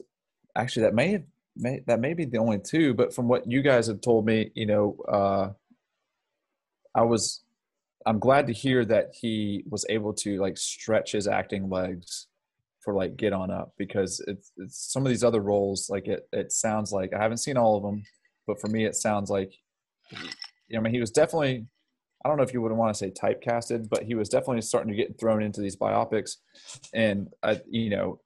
actually 0.56 0.84
that 0.84 0.94
may 0.94 1.12
have 1.12 1.24
may, 1.56 1.82
that 1.88 2.00
may 2.00 2.14
be 2.14 2.26
the 2.26 2.38
only 2.38 2.60
two. 2.60 2.94
But 2.94 3.14
from 3.14 3.28
what 3.28 3.50
you 3.50 3.62
guys 3.62 3.88
have 3.88 4.02
told 4.02 4.26
me, 4.26 4.52
you 4.56 4.66
know, 4.66 4.98
uh, 5.08 5.50
I 6.96 7.04
was 7.04 7.44
I'm 8.06 8.20
glad 8.20 8.48
to 8.48 8.54
hear 8.54 8.84
that 8.86 9.14
he 9.20 9.64
was 9.70 9.86
able 9.90 10.14
to 10.16 10.40
like 10.40 10.58
stretch 10.58 11.12
his 11.12 11.28
acting 11.28 11.70
legs 11.70 12.28
for 12.82 12.96
like 12.96 13.16
Get 13.16 13.34
On 13.34 13.52
Up 13.52 13.74
because 13.78 14.24
it's, 14.28 14.52
it's 14.58 14.92
some 14.92 15.06
of 15.06 15.10
these 15.10 15.24
other 15.24 15.42
roles 15.42 15.90
like 15.90 16.08
it 16.08 16.28
it 16.32 16.52
sounds 16.52 16.92
like 16.92 17.14
I 17.14 17.22
haven't 17.22 17.38
seen 17.38 17.58
all 17.58 17.78
of 17.78 17.84
them, 17.84 18.04
but 18.48 18.60
for 18.60 18.68
me 18.68 18.86
it 18.86 18.96
sounds 18.96 19.30
like 19.30 19.54
I 20.14 20.80
mean 20.80 20.94
he 20.94 21.00
was 21.00 21.12
definitely 21.12 21.68
I 22.24 22.30
don't 22.30 22.38
know 22.38 22.44
if 22.44 22.54
you 22.54 22.62
would 22.62 22.72
want 22.72 22.94
to 22.94 22.98
say 22.98 23.12
typecasted, 23.12 23.90
but 23.90 24.04
he 24.04 24.16
was 24.16 24.30
definitely 24.30 24.62
starting 24.62 24.92
to 24.92 24.98
get 24.98 25.20
thrown 25.20 25.42
into 25.42 25.62
these 25.62 25.76
biopics, 25.76 26.38
and 26.94 27.30
I 27.44 27.62
you 27.70 27.90
know 27.90 28.20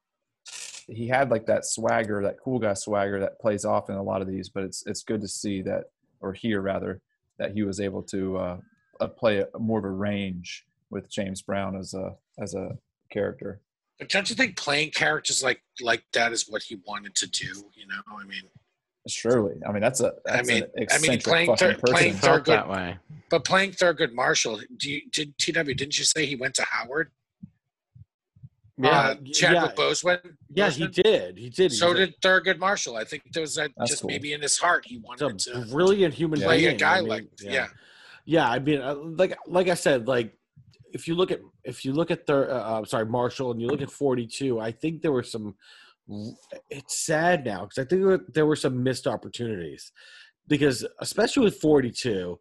he 0.87 1.07
had 1.07 1.31
like 1.31 1.45
that 1.47 1.65
swagger, 1.65 2.21
that 2.23 2.37
cool 2.43 2.59
guy 2.59 2.73
swagger 2.73 3.19
that 3.19 3.39
plays 3.39 3.65
off 3.65 3.89
in 3.89 3.95
a 3.95 4.03
lot 4.03 4.21
of 4.21 4.27
these. 4.27 4.49
But 4.49 4.63
it's 4.63 4.85
it's 4.85 5.03
good 5.03 5.21
to 5.21 5.27
see 5.27 5.61
that 5.63 5.85
or 6.21 6.33
hear 6.33 6.61
rather 6.61 7.01
that 7.37 7.51
he 7.51 7.63
was 7.63 7.79
able 7.79 8.03
to 8.03 8.37
uh, 8.37 8.57
uh, 8.99 9.07
play 9.07 9.39
a, 9.39 9.59
more 9.59 9.79
of 9.79 9.85
a 9.85 9.89
range 9.89 10.65
with 10.89 11.09
James 11.09 11.41
Brown 11.41 11.75
as 11.75 11.93
a 11.93 12.15
as 12.39 12.53
a 12.53 12.77
character. 13.11 13.61
but 13.99 14.09
don't 14.09 14.29
you 14.29 14.35
think 14.35 14.57
playing 14.57 14.91
characters 14.91 15.43
like 15.43 15.61
like 15.81 16.03
that 16.13 16.31
is 16.31 16.49
what 16.49 16.63
he 16.63 16.77
wanted 16.87 17.15
to 17.15 17.27
do? 17.27 17.65
You 17.73 17.87
know, 17.87 18.01
I 18.17 18.25
mean, 18.25 18.43
Surely, 19.07 19.55
I 19.67 19.71
mean 19.71 19.81
that's 19.81 19.99
a 20.01 20.13
that's 20.25 20.47
mean- 20.47 20.63
an 20.63 20.69
I 20.91 20.97
mean, 20.97 21.11
eccentric 21.11 21.23
playing 21.23 21.47
fucking 21.47 21.57
thir- 21.67 21.73
person. 21.79 21.95
playing 21.95 22.13
Thurgood- 22.15 22.45
that 22.45 22.67
way. 22.69 22.97
but 23.29 23.45
playing 23.45 23.71
Thurgood 23.71 24.13
Marshall, 24.13 24.59
do 24.77 24.89
you 24.91 25.01
did 25.11 25.37
TW? 25.37 25.53
Didn't 25.75 25.97
you 25.99 26.05
say 26.05 26.25
he 26.25 26.35
went 26.35 26.55
to 26.55 26.63
Howard? 26.63 27.11
Yeah, 28.77 28.89
uh, 28.89 29.15
Chadwick 29.31 29.71
yeah. 29.77 29.83
Boseman. 29.83 30.19
yeah, 30.53 30.69
he 30.69 30.87
did. 30.87 31.37
He 31.37 31.49
did. 31.49 31.71
So 31.71 31.93
He's 31.93 31.99
a- 31.99 32.05
did 32.07 32.21
Thurgood 32.21 32.57
Marshall. 32.57 32.97
I 32.97 33.05
think 33.05 33.23
there 33.31 33.41
was 33.41 33.55
that 33.55 33.71
That's 33.77 33.91
just 33.91 34.01
cool. 34.01 34.09
maybe 34.09 34.33
in 34.33 34.41
his 34.41 34.57
heart 34.57 34.85
he 34.85 34.95
He's 34.95 35.03
wanted 35.03 35.31
a 35.31 35.61
to 35.61 35.65
brilliant 35.71 36.13
human 36.13 36.41
play 36.41 36.59
being. 36.61 36.75
a 36.75 36.77
guy 36.77 36.97
I 36.97 37.01
mean, 37.01 37.09
like 37.09 37.27
yeah. 37.41 37.67
yeah. 38.25 38.49
I 38.49 38.59
mean, 38.59 38.81
uh, 38.81 38.95
like 38.95 39.37
like 39.47 39.69
I 39.69 39.75
said, 39.75 40.07
like 40.09 40.33
if 40.93 41.07
you 41.07 41.15
look 41.15 41.31
at 41.31 41.39
if 41.63 41.85
you 41.85 41.93
look 41.93 42.11
at 42.11 42.25
the 42.25 42.35
uh, 42.53 42.81
uh, 42.81 42.85
sorry 42.85 43.05
Marshall 43.05 43.51
and 43.51 43.61
you 43.61 43.67
look 43.67 43.81
at 43.81 43.91
forty 43.91 44.27
two, 44.27 44.59
I 44.59 44.71
think 44.71 45.01
there 45.01 45.11
were 45.13 45.23
some. 45.23 45.55
It's 46.69 47.05
sad 47.05 47.45
now 47.45 47.61
because 47.61 47.79
I 47.79 47.85
think 47.87 48.21
there- 48.33 48.45
were 48.45 48.55
some 48.55 48.83
missed 48.83 49.07
opportunities 49.07 49.91
because 50.47 50.85
especially 50.99 51.43
with 51.45 51.59
forty 51.59 51.91
two, 51.91 52.39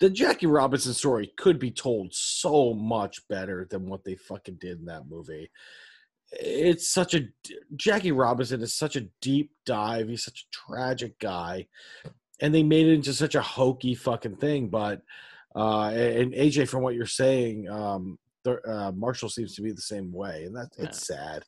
the 0.00 0.10
Jackie 0.10 0.46
Robinson 0.46 0.92
story 0.92 1.32
could 1.36 1.58
be 1.58 1.70
told 1.70 2.12
so 2.12 2.74
much 2.74 3.26
better 3.28 3.66
than 3.70 3.88
what 3.88 4.04
they 4.04 4.16
fucking 4.16 4.56
did 4.60 4.78
in 4.80 4.86
that 4.86 5.06
movie. 5.08 5.50
It's 6.32 6.90
such 6.90 7.14
a 7.14 7.28
Jackie 7.76 8.12
Robinson 8.12 8.60
is 8.62 8.74
such 8.74 8.96
a 8.96 9.06
deep 9.20 9.52
dive. 9.64 10.08
He's 10.08 10.24
such 10.24 10.46
a 10.46 10.50
tragic 10.72 11.18
guy 11.20 11.68
and 12.40 12.54
they 12.54 12.62
made 12.62 12.86
it 12.86 12.94
into 12.94 13.12
such 13.12 13.34
a 13.34 13.42
hokey 13.42 13.94
fucking 13.94 14.36
thing. 14.36 14.68
But 14.68 15.02
uh, 15.54 15.88
and 15.90 16.32
AJ, 16.32 16.68
from 16.68 16.82
what 16.82 16.94
you're 16.94 17.06
saying, 17.06 17.68
um, 17.68 18.18
the, 18.42 18.60
uh, 18.68 18.92
Marshall 18.92 19.28
seems 19.28 19.54
to 19.54 19.62
be 19.62 19.70
the 19.70 19.80
same 19.80 20.12
way, 20.12 20.44
and 20.44 20.56
that's 20.56 20.76
it's 20.78 21.06
sad. 21.06 21.44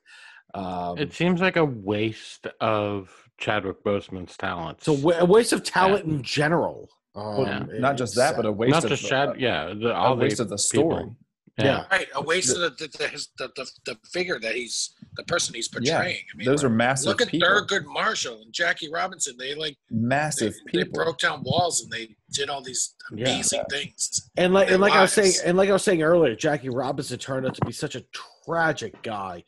Um, 0.54 0.98
It 0.98 1.12
seems 1.12 1.40
like 1.40 1.56
a 1.56 1.64
waste 1.64 2.46
of 2.60 3.10
Chadwick 3.38 3.82
Boseman's 3.84 4.36
talents. 4.36 4.88
it's 4.88 5.02
a, 5.02 5.04
wa- 5.06 5.16
a 5.18 5.24
waste 5.24 5.52
of 5.52 5.62
talent 5.62 6.04
in 6.06 6.22
general. 6.22 6.88
Um, 7.14 7.24
Well, 7.38 7.70
it- 7.70 7.80
not 7.80 7.96
just 7.96 8.14
that, 8.16 8.36
but 8.36 8.46
a 8.46 8.52
waste 8.52 8.72
not 8.72 8.84
of 8.84 8.90
just 8.90 9.02
the- 9.02 9.08
Chad. 9.08 9.40
Yeah, 9.40 9.74
the, 9.74 9.94
a 9.94 10.14
waste 10.14 10.38
the 10.38 10.44
of 10.44 10.48
the 10.50 10.58
story. 10.58 11.04
people. 11.04 11.16
yeah. 11.58 11.84
Right, 11.90 12.08
a 12.14 12.22
waste 12.22 12.56
of 12.56 12.76
the 12.78 12.88
the, 12.98 13.08
his, 13.08 13.28
the 13.38 13.50
the 13.56 13.70
the 13.86 13.98
figure 14.12 14.38
that 14.38 14.54
he's 14.54 14.94
the 15.16 15.22
person 15.24 15.54
he's 15.54 15.68
portraying. 15.68 16.22
I 16.34 16.36
mean, 16.36 16.46
Those 16.46 16.62
are 16.64 16.68
massive 16.68 17.06
look 17.08 17.22
at 17.22 17.28
people, 17.28 17.48
Thurgood 17.48 17.86
Marshall 17.86 18.42
and 18.42 18.52
Jackie 18.52 18.90
Robinson. 18.90 19.36
They 19.38 19.54
like 19.54 19.76
they, 19.90 19.96
massive 19.96 20.54
they 20.72 20.84
people. 20.84 21.02
broke 21.02 21.18
down 21.18 21.42
walls 21.44 21.80
and 21.82 21.90
they 21.90 22.14
did 22.30 22.50
all 22.50 22.62
these 22.62 22.94
Yeah. 23.14 23.28
amazing 23.30 23.62
things. 23.70 24.30
And 24.36 24.52
like 24.52 24.70
and 24.70 24.80
like 24.82 24.92
I 24.92 25.00
was 25.02 25.12
saying, 25.14 25.32
and 25.46 25.56
like 25.56 25.70
I 25.70 25.72
was 25.72 25.82
saying 25.82 26.02
earlier, 26.02 26.34
Jackie 26.36 26.68
Robinson 26.68 27.18
turned 27.18 27.46
out 27.46 27.54
to 27.54 27.64
be 27.64 27.72
such 27.72 27.94
a 27.94 28.04
tragic 28.44 29.02
guy. 29.02 29.44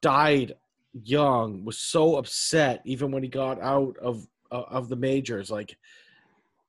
Died 0.00 0.54
young, 1.02 1.64
was 1.64 1.78
so 1.78 2.16
upset 2.16 2.82
even 2.84 3.10
when 3.10 3.22
he 3.22 3.28
got 3.28 3.60
out 3.60 3.96
of 3.98 4.26
uh, 4.50 4.62
of 4.68 4.88
the 4.88 4.96
majors. 4.96 5.50
Like 5.50 5.76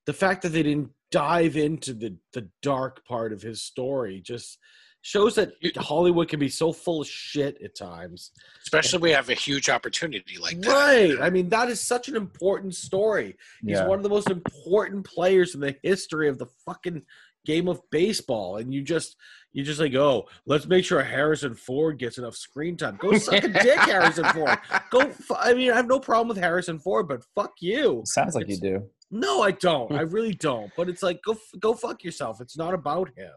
the 0.06 0.14
fact 0.14 0.42
that 0.44 0.50
they 0.50 0.64
didn't 0.64 0.92
dive 1.12 1.58
into 1.58 1.94
the 1.94 2.16
the 2.34 2.48
dark 2.62 3.06
part 3.06 3.34
of 3.34 3.42
his 3.42 3.62
story 3.62 4.22
just 4.22 4.58
shows 5.02 5.34
that 5.36 5.54
Hollywood 5.78 6.28
can 6.28 6.40
be 6.42 6.50
so 6.50 6.74
full 6.74 7.02
of 7.02 7.08
shit 7.08 7.58
at 7.64 7.74
times. 7.74 8.32
Especially 8.64 9.00
we 9.00 9.12
have 9.12 9.30
a 9.30 9.34
huge 9.34 9.70
opportunity 9.70 10.38
like 10.38 10.60
that. 10.60 10.70
Right. 10.70 11.22
I 11.22 11.30
mean, 11.30 11.48
that 11.50 11.70
is 11.70 11.80
such 11.80 12.10
an 12.10 12.18
important 12.18 12.76
story. 12.76 13.38
He's 13.62 13.78
Yeah. 13.78 13.88
one 13.88 13.98
of 13.98 14.04
the 14.04 14.10
most 14.10 14.30
important 14.30 15.06
players 15.06 15.56
in 15.56 15.62
the 15.62 15.78
history 15.84 16.28
of 16.28 16.38
the 16.38 16.48
fucking 16.66 17.02
game 17.46 17.68
of 17.68 17.82
baseball. 17.92 18.58
And 18.58 18.74
you 18.74 18.82
just 18.82 19.16
you 19.52 19.64
just 19.64 19.80
like, 19.80 19.96
oh, 19.96 20.28
let's 20.46 20.68
make 20.68 20.86
sure 20.86 21.02
Harrison 21.02 21.56
Ford 21.56 21.98
gets 21.98 22.18
enough 22.20 22.36
screen 22.36 22.78
time. 22.78 22.98
Go 23.00 23.18
suck 23.18 23.44
a 23.44 23.48
dick, 23.64 23.80
Harrison 23.80 24.26
Ford. 24.26 24.58
Go. 24.92 25.00
F- 25.00 25.32
I 25.40 25.54
mean, 25.54 25.72
I 25.72 25.76
have 25.76 25.88
no 25.88 26.00
problem 26.00 26.28
with 26.28 26.38
Harrison 26.38 26.78
Ford, 26.80 27.08
but 27.08 27.24
fuck 27.36 27.54
you. 27.60 28.04
Sounds 28.06 28.36
like 28.36 28.48
you 28.48 28.58
do. 28.60 28.84
No, 29.12 29.42
I 29.42 29.52
don't. 29.52 29.92
I 29.92 30.02
really 30.16 30.34
don't. 30.36 30.72
But 30.78 30.88
it's 30.88 31.02
like, 31.02 31.20
go 31.26 31.32
f- 31.34 31.60
go 31.60 31.74
fuck 31.74 32.04
yourself. 32.04 32.42
It's 32.42 32.58
not 32.58 32.74
about 32.76 33.10
him. 33.18 33.32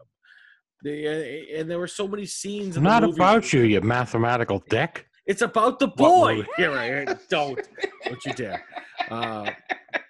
The, 0.83 1.07
uh, 1.55 1.59
and 1.59 1.71
there 1.71 1.79
were 1.79 1.87
so 1.87 2.07
many 2.07 2.25
scenes. 2.25 2.77
In 2.77 2.83
the 2.83 2.89
Not 2.89 3.03
movie- 3.03 3.15
about 3.15 3.51
you, 3.53 3.61
you 3.61 3.81
mathematical 3.81 4.61
dick. 4.69 5.07
It's 5.25 5.41
about 5.41 5.79
the 5.79 5.87
boy. 5.87 6.35
movie? 6.35 6.47
Here, 6.57 6.71
right? 6.75 7.17
Don't. 7.29 7.57
Don't 8.05 8.25
you 8.25 8.33
dare. 8.33 8.63
Uh, 9.09 9.49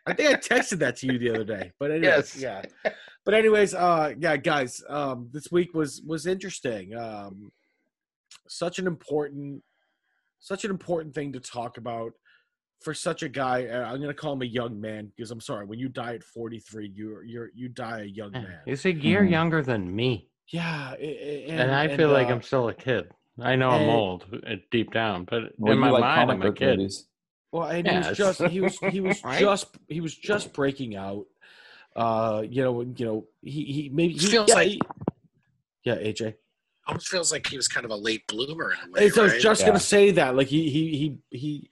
I 0.08 0.14
think 0.14 0.30
I 0.32 0.34
texted 0.34 0.80
that 0.80 0.98
to 0.98 1.08
you 1.14 1.18
the 1.20 1.30
other 1.30 1.44
day. 1.44 1.72
But 1.80 1.92
anyways, 1.92 2.36
Yes. 2.36 2.66
yeah. 2.84 2.92
But 3.26 3.34
anyways, 3.36 3.74
uh, 3.74 4.14
yeah, 4.20 4.36
guys, 4.38 4.84
um, 4.90 5.30
this 5.32 5.52
week 5.52 5.74
was 5.74 6.02
was 6.06 6.26
interesting. 6.28 6.96
Um, 6.96 7.52
such 8.48 8.80
an 8.80 8.88
important, 8.88 9.64
such 10.40 10.66
an 10.66 10.72
important 10.72 11.16
thing 11.16 11.32
to 11.34 11.40
talk 11.40 11.78
about 11.78 12.12
for 12.82 12.94
such 12.94 13.24
a 13.24 13.30
guy. 13.30 13.68
uh, 13.68 13.86
I'm 13.86 14.02
gonna 14.02 14.14
call 14.14 14.34
him 14.34 14.42
a 14.42 14.46
young 14.46 14.80
man 14.82 15.10
because 15.16 15.32
I'm 15.32 15.40
sorry. 15.40 15.66
When 15.66 15.80
you 15.80 15.88
die 15.88 16.16
at 16.16 16.24
43, 16.24 16.92
you're 16.94 17.24
you're 17.24 17.50
you 17.56 17.70
die 17.70 18.02
a 18.02 18.06
young 18.06 18.34
man. 18.34 18.60
He's 18.66 18.84
a 18.86 18.92
year 18.94 19.24
Mhm. 19.24 19.32
younger 19.32 19.62
than 19.64 19.96
me, 19.96 20.30
Yeah, 20.50 20.94
a- 21.00 21.02
a- 21.02 21.46
and, 21.48 21.72
I 21.72 21.96
feel 21.96 22.10
like 22.12 22.28
uh, 22.28 22.32
I'm 22.32 22.42
still 22.42 22.68
a 22.68 22.74
kid. 22.74 23.10
I 23.40 23.56
know 23.56 23.70
I'm 23.70 23.90
old 23.90 24.26
uh, 24.46 24.56
deep 24.70 24.92
down, 24.92 25.24
but 25.24 25.54
Well, 25.58 25.72
in 25.74 25.80
my 25.80 25.90
like 25.92 26.02
mind, 26.02 26.30
I'm 26.32 26.42
a 26.42 26.52
kid. 26.52 26.78
movies. 26.78 27.08
Well, 27.54 27.70
and 27.70 27.88
he 27.88 27.98
was 27.98 28.18
just 28.18 28.42
he 28.48 28.60
was 28.60 28.78
he 28.92 29.00
was 29.08 29.24
Right? 29.24 29.40
just 29.40 29.68
he 29.88 30.02
was 30.02 30.14
just 30.14 30.52
breaking 30.54 30.98
out. 30.98 31.26
Uh, 31.96 32.44
you 32.50 32.64
know, 32.64 32.82
you 32.82 33.06
know, 33.06 33.28
he 33.42 33.64
he 33.66 33.90
maybe 33.94 34.14
he, 34.14 34.28
Feels 34.28 34.50
yeah, 34.50 34.56
like- 34.56 34.68
he- 34.68 34.82
yeah, 35.86 35.96
AJ. 35.96 36.36
Almost 36.88 37.08
feels 37.08 37.32
like 37.32 37.48
he 37.48 37.56
was 37.56 37.68
kind 37.68 37.86
of 37.86 37.92
a 37.92 37.96
late 37.96 38.28
bloomer 38.28 38.72
in 38.74 38.90
a 38.90 38.92
way. 38.92 39.06
It's- 39.06 39.18
I 39.18 39.24
was 39.24 39.42
just 39.42 39.62
Yeah. 39.62 39.68
gonna 39.68 39.80
say 39.80 40.12
that. 40.12 40.36
Like 40.36 40.48
he 40.48 40.70
he 40.70 40.98
he 40.98 41.38
he 41.38 41.70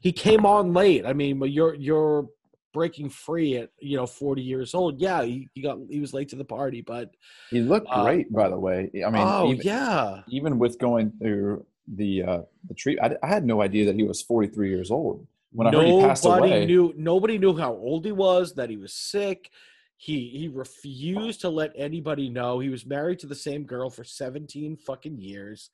he 0.00 0.12
came 0.12 0.44
on 0.46 0.72
late. 0.72 1.04
I 1.06 1.12
mean, 1.12 1.38
but 1.38 1.50
you're 1.50 1.74
you're 1.74 2.28
breaking 2.72 3.08
free 3.08 3.56
at 3.56 3.70
you 3.80 3.96
know 3.96 4.06
40 4.06 4.42
years 4.42 4.74
old. 4.74 5.00
Yeah, 5.00 5.22
he, 5.24 5.48
he 5.54 5.62
got 5.62 5.78
he 5.90 5.98
was 5.98 6.12
late 6.12 6.28
to 6.28 6.36
the 6.36 6.44
party, 6.44 6.82
but 6.82 7.10
He 7.50 7.60
looked 7.60 7.88
Uh, 7.90 8.04
great, 8.04 8.30
by 8.32 8.48
the 8.48 8.58
way. 8.58 8.90
I 9.04 9.10
mean, 9.10 9.22
oh 9.26 9.52
even, 9.52 9.66
yeah, 9.66 10.22
even 10.28 10.58
with 10.58 10.78
going 10.78 11.10
through 11.18 11.64
the 11.88 12.22
uh, 12.22 12.42
the 12.68 12.74
treat, 12.74 12.98
I, 13.00 13.16
I 13.22 13.26
had 13.28 13.44
no 13.46 13.62
idea 13.62 13.86
that 13.86 13.94
he 13.96 14.02
was 14.04 14.20
43 14.22 14.68
years 14.68 14.90
old. 14.90 15.26
When 15.56 15.68
I 15.68 15.70
heard 15.70 15.86
he 15.86 16.00
passed 16.00 16.24
nobody 16.24 16.52
away, 16.52 16.66
knew 16.66 16.92
nobody 16.98 17.38
knew 17.38 17.56
how 17.56 17.72
old 17.72 18.04
he 18.04 18.12
was, 18.12 18.52
that 18.54 18.68
he 18.68 18.76
was 18.76 18.92
sick. 18.92 19.50
He 19.96 20.28
he 20.28 20.48
refused 20.48 21.40
to 21.40 21.48
let 21.48 21.72
anybody 21.74 22.28
know. 22.28 22.58
He 22.58 22.68
was 22.68 22.84
married 22.84 23.20
to 23.20 23.26
the 23.26 23.34
same 23.34 23.64
girl 23.64 23.88
for 23.88 24.04
17 24.04 24.76
fucking 24.76 25.18
years. 25.18 25.70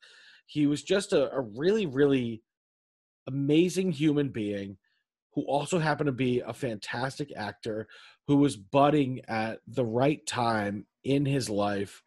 He 0.47 0.69
was 0.69 0.85
just 0.85 1.13
a, 1.13 1.35
a 1.35 1.41
really, 1.41 1.87
really 1.87 2.43
amazing 3.27 3.91
human 3.91 4.29
being 4.29 4.77
who 5.35 5.43
also 5.43 5.81
happened 5.81 6.07
to 6.07 6.13
be 6.13 6.41
a 6.41 6.53
fantastic 6.53 7.33
actor 7.35 7.89
who 8.29 8.37
was 8.37 8.57
budding 8.57 9.21
at 9.27 9.59
the 9.67 9.85
right 9.85 10.25
time 10.27 10.87
in 11.03 11.27
his 11.27 11.51
life. 11.51 12.05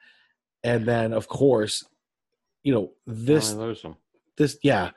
And 0.63 0.85
then 0.85 1.11
of 1.11 1.27
course, 1.27 1.83
you 2.63 2.73
know, 2.73 2.93
this 3.05 3.51
Only 3.51 3.65
lose 3.65 3.81
him. 3.81 3.95
This 4.37 4.57
yeah 4.63 4.91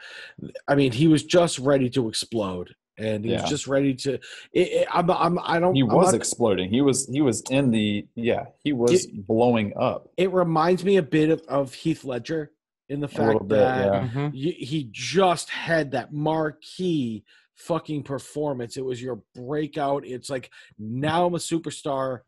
i 0.67 0.75
mean 0.75 0.93
he 0.93 1.09
was 1.09 1.23
just 1.25 1.59
ready 1.59 1.89
to 1.91 2.09
explode 2.09 2.75
and 2.97 3.25
he 3.25 3.31
Yeah. 3.31 3.43
was 3.43 3.51
just 3.51 3.67
ready 3.69 3.95
to 3.95 4.15
it, 4.15 4.21
it, 4.53 4.89
I'm, 4.93 5.09
I'm 5.11 5.39
i 5.41 5.59
don't 5.61 5.75
he 5.75 5.83
I'm 5.83 5.89
was 5.89 6.07
not- 6.07 6.15
exploding. 6.15 6.71
He 6.71 6.81
was 6.81 7.07
he 7.09 7.21
was 7.21 7.43
in 7.51 7.71
the 7.71 8.07
yeah 8.17 8.47
he 8.65 8.73
was 8.73 9.07
blowing 9.07 9.73
up 9.79 10.09
it 10.17 10.33
reminds 10.33 10.85
me 10.85 10.97
a 10.97 11.03
bit 11.03 11.31
of, 11.31 11.41
of 11.49 11.73
heath 11.75 12.05
ledger 12.05 12.51
in 12.89 13.01
the 13.01 13.07
a 13.07 13.09
fact 13.09 13.41
bit. 13.47 13.49
that 13.51 13.85
Yeah, 13.87 14.09
Mhm. 14.09 14.33
he 14.35 14.89
just 14.93 15.49
had 15.51 15.93
that 15.93 16.13
marquee 16.13 17.25
fucking 17.55 18.03
performance 18.05 18.77
it 18.77 18.85
was 18.85 19.01
your 19.03 19.21
breakout 19.35 20.07
it's 20.07 20.31
like 20.31 20.51
now 20.79 21.27
i'm 21.27 21.35
a 21.35 21.39
superstar 21.39 22.21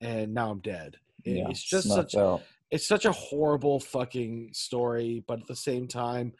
and 0.00 0.32
now 0.34 0.50
i'm 0.50 0.60
dead 0.60 0.96
yeah. 1.24 1.48
it's 1.48 1.62
just 1.62 1.88
such 1.88 2.14
out. 2.14 2.42
It's 2.70 2.86
such 2.86 3.04
a 3.04 3.12
horrible 3.12 3.80
fucking 3.80 4.50
story, 4.52 5.24
but 5.26 5.40
at 5.40 5.46
the 5.46 5.56
same 5.56 5.88
time, 5.88 6.32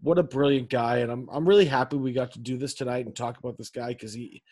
what 0.00 0.18
a 0.18 0.22
brilliant 0.22 0.70
guy, 0.70 0.98
and 0.98 1.10
I'm 1.10 1.28
I'm 1.32 1.48
really 1.48 1.64
happy 1.64 1.96
we 1.96 2.12
got 2.12 2.32
to 2.32 2.38
do 2.38 2.56
this 2.56 2.74
tonight 2.74 3.06
and 3.06 3.14
talk 3.14 3.38
about 3.38 3.56
this 3.56 3.70
guy 3.70 3.88
because 3.88 4.12
he 4.12 4.42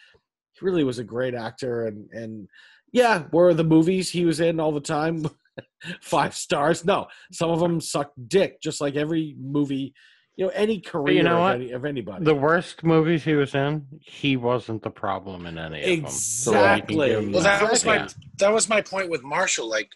he 0.53 0.65
really 0.65 0.85
was 0.85 0.99
a 0.99 1.05
great 1.05 1.35
actor 1.35 1.87
and 1.87 2.11
and 2.11 2.49
yeah, 2.93 3.25
were 3.33 3.55
the 3.55 3.65
movies 3.65 4.11
he 4.11 4.25
was 4.25 4.41
in 4.41 4.59
all 4.61 4.73
the 4.73 4.81
time 4.81 5.27
five 6.01 6.35
stars? 6.35 6.85
No, 6.85 7.07
some 7.33 7.51
of 7.51 7.61
them 7.61 7.81
suck 7.81 8.13
dick, 8.27 8.61
just 8.61 8.81
like 8.81 8.97
every 8.97 9.37
movie, 9.39 9.95
you 10.37 10.47
know, 10.47 10.53
any 10.55 10.81
career 10.81 11.23
know 11.23 11.47
of, 11.47 11.55
any, 11.55 11.73
of 11.73 11.85
anybody. 11.85 12.25
The 12.25 12.35
worst 12.35 12.85
movies 12.85 13.25
he 13.25 13.35
was 13.35 13.55
in, 13.55 13.87
he 14.01 14.37
wasn't 14.37 14.83
the 14.83 14.91
problem 14.91 15.47
in 15.47 15.59
any 15.59 15.83
of 15.83 15.87
them. 15.87 16.05
exactly. 16.07 17.09
give 17.09 17.25
him 17.25 17.33
Well, 17.33 17.43
that 17.43 17.71
was 17.71 17.85
my 17.85 18.09
that 18.39 18.53
was 18.53 18.69
my 18.69 18.81
point 18.81 19.11
with 19.11 19.23
Marshall. 19.23 19.69
Like, 19.69 19.91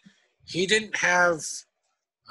he 0.51 0.67
didn't 0.67 0.97
have 0.97 1.41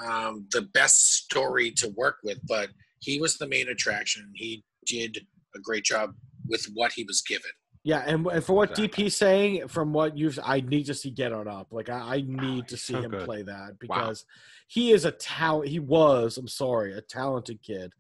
um, 0.05 0.47
the 0.51 0.63
best 0.73 1.13
story 1.13 1.71
to 1.71 1.89
work 1.95 2.17
with, 2.23 2.39
but 2.47 2.69
he 2.99 3.19
was 3.19 3.37
the 3.37 3.47
main 3.47 3.69
attraction. 3.69 4.29
He 4.35 4.63
did 4.85 5.25
a 5.55 5.59
great 5.59 5.85
job 5.85 6.13
with 6.47 6.65
what 6.73 6.91
he 6.93 7.03
was 7.03 7.21
given. 7.21 7.51
Yeah, 7.83 8.03
and, 8.05 8.25
and 8.27 8.43
for 8.43 8.53
what 8.53 8.71
Exactly. 8.71 9.05
DP's 9.05 9.15
saying, 9.15 9.67
from 9.69 9.93
what 9.93 10.17
you've, 10.17 10.37
I 10.43 10.59
need 10.59 10.85
to 10.87 10.93
see 10.93 11.11
Get 11.11 11.31
On 11.31 11.47
Up. 11.47 11.67
Like 11.71 11.89
I, 11.89 12.15
I 12.15 12.21
need 12.25 12.67
to 12.67 12.77
see 12.77 12.93
so 12.93 13.01
him 13.01 13.11
good. 13.11 13.25
play 13.25 13.41
that 13.43 13.79
because 13.79 14.25
he 14.67 14.91
is 14.91 15.05
a 15.05 15.11
talent. 15.11 15.69
He 15.69 15.79
was, 15.79 16.37
I'm 16.37 16.47
sorry, 16.49 16.93
a 16.93 17.01
talented 17.01 17.61
kid, 17.63 17.93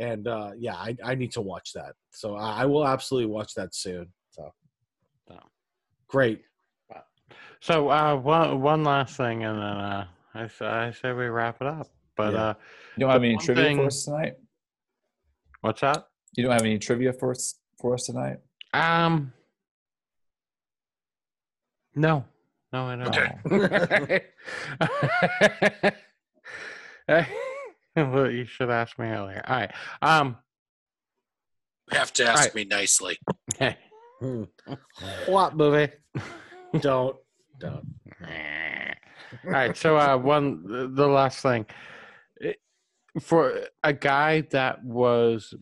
and 0.00 0.26
uh, 0.26 0.52
yeah, 0.56 0.74
I, 0.74 0.96
I 1.04 1.14
need 1.14 1.32
to 1.32 1.42
watch 1.42 1.74
that. 1.74 1.94
So 2.12 2.34
I, 2.34 2.62
I 2.62 2.64
will 2.64 2.86
absolutely 2.86 3.30
watch 3.30 3.54
that 3.54 3.74
soon. 3.74 4.12
So 4.30 4.52
So. 5.28 5.38
great. 6.08 6.40
So 7.60 7.88
uh, 7.90 8.16
one 8.16 8.60
one 8.60 8.84
last 8.84 9.16
thing, 9.16 9.42
and 9.44 9.58
then 9.58 9.64
uh, 9.66 10.06
I 10.34 10.42
s- 10.44 10.60
I 10.62 10.90
say 10.92 11.12
we 11.12 11.26
wrap 11.26 11.60
it 11.60 11.66
up. 11.66 11.88
But 12.16 12.32
Yeah. 12.34 12.42
uh, 12.44 12.54
You 12.96 13.00
don't 13.00 13.10
have 13.10 13.22
any 13.24 13.36
trivia 13.36 13.64
thing- 13.64 13.76
for 13.78 13.86
us 13.86 14.04
tonight. 14.04 14.34
what's 15.60 15.80
that? 15.80 16.06
You 16.34 16.44
don't 16.44 16.52
have 16.52 16.62
any 16.62 16.78
trivia 16.78 17.12
for 17.12 17.30
us 17.30 17.58
for 17.80 17.94
us 17.94 18.04
tonight. 18.06 18.38
Um, 18.74 19.32
no, 21.94 22.24
no, 22.72 22.86
I 22.86 22.96
don't. 22.96 23.08
Okay. 23.50 24.24
well, 27.96 28.30
you 28.30 28.44
should 28.44 28.70
ask 28.70 28.98
me 28.98 29.06
earlier. 29.06 29.42
All 29.46 29.56
right. 29.56 29.72
Um. 30.02 30.36
You 31.92 31.98
have 31.98 32.12
to 32.14 32.24
ask 32.26 32.38
Alright. 32.40 32.54
me 32.54 32.64
nicely. 32.64 33.18
Hey. 33.58 33.76
Hmm. 34.18 34.44
What 35.26 35.54
movie? 35.58 35.92
don't 36.80 37.16
don't. 37.58 37.86
All 39.44 39.50
right. 39.50 39.76
So, 39.76 39.96
uh, 39.96 40.16
one 40.16 40.62
the- 40.66 40.88
the 40.88 41.06
last 41.06 41.42
thing 41.42 41.66
for 43.20 43.66
a 43.82 43.92
guy 43.92 44.42
that 44.42 44.84
was 44.84 45.54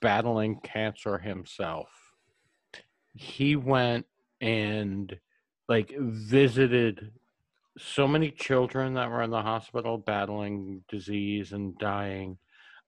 battling 0.00 0.60
cancer 0.60 1.18
himself, 1.18 1.88
he 3.14 3.56
went 3.56 4.06
and 4.40 5.18
like 5.68 5.92
visited 5.98 7.12
so 7.78 8.06
many 8.06 8.30
children 8.30 8.94
that 8.94 9.10
were 9.10 9.22
in 9.22 9.30
the 9.30 9.42
hospital 9.42 9.98
battling 9.98 10.84
disease 10.88 11.52
and 11.52 11.78
dying 11.78 12.38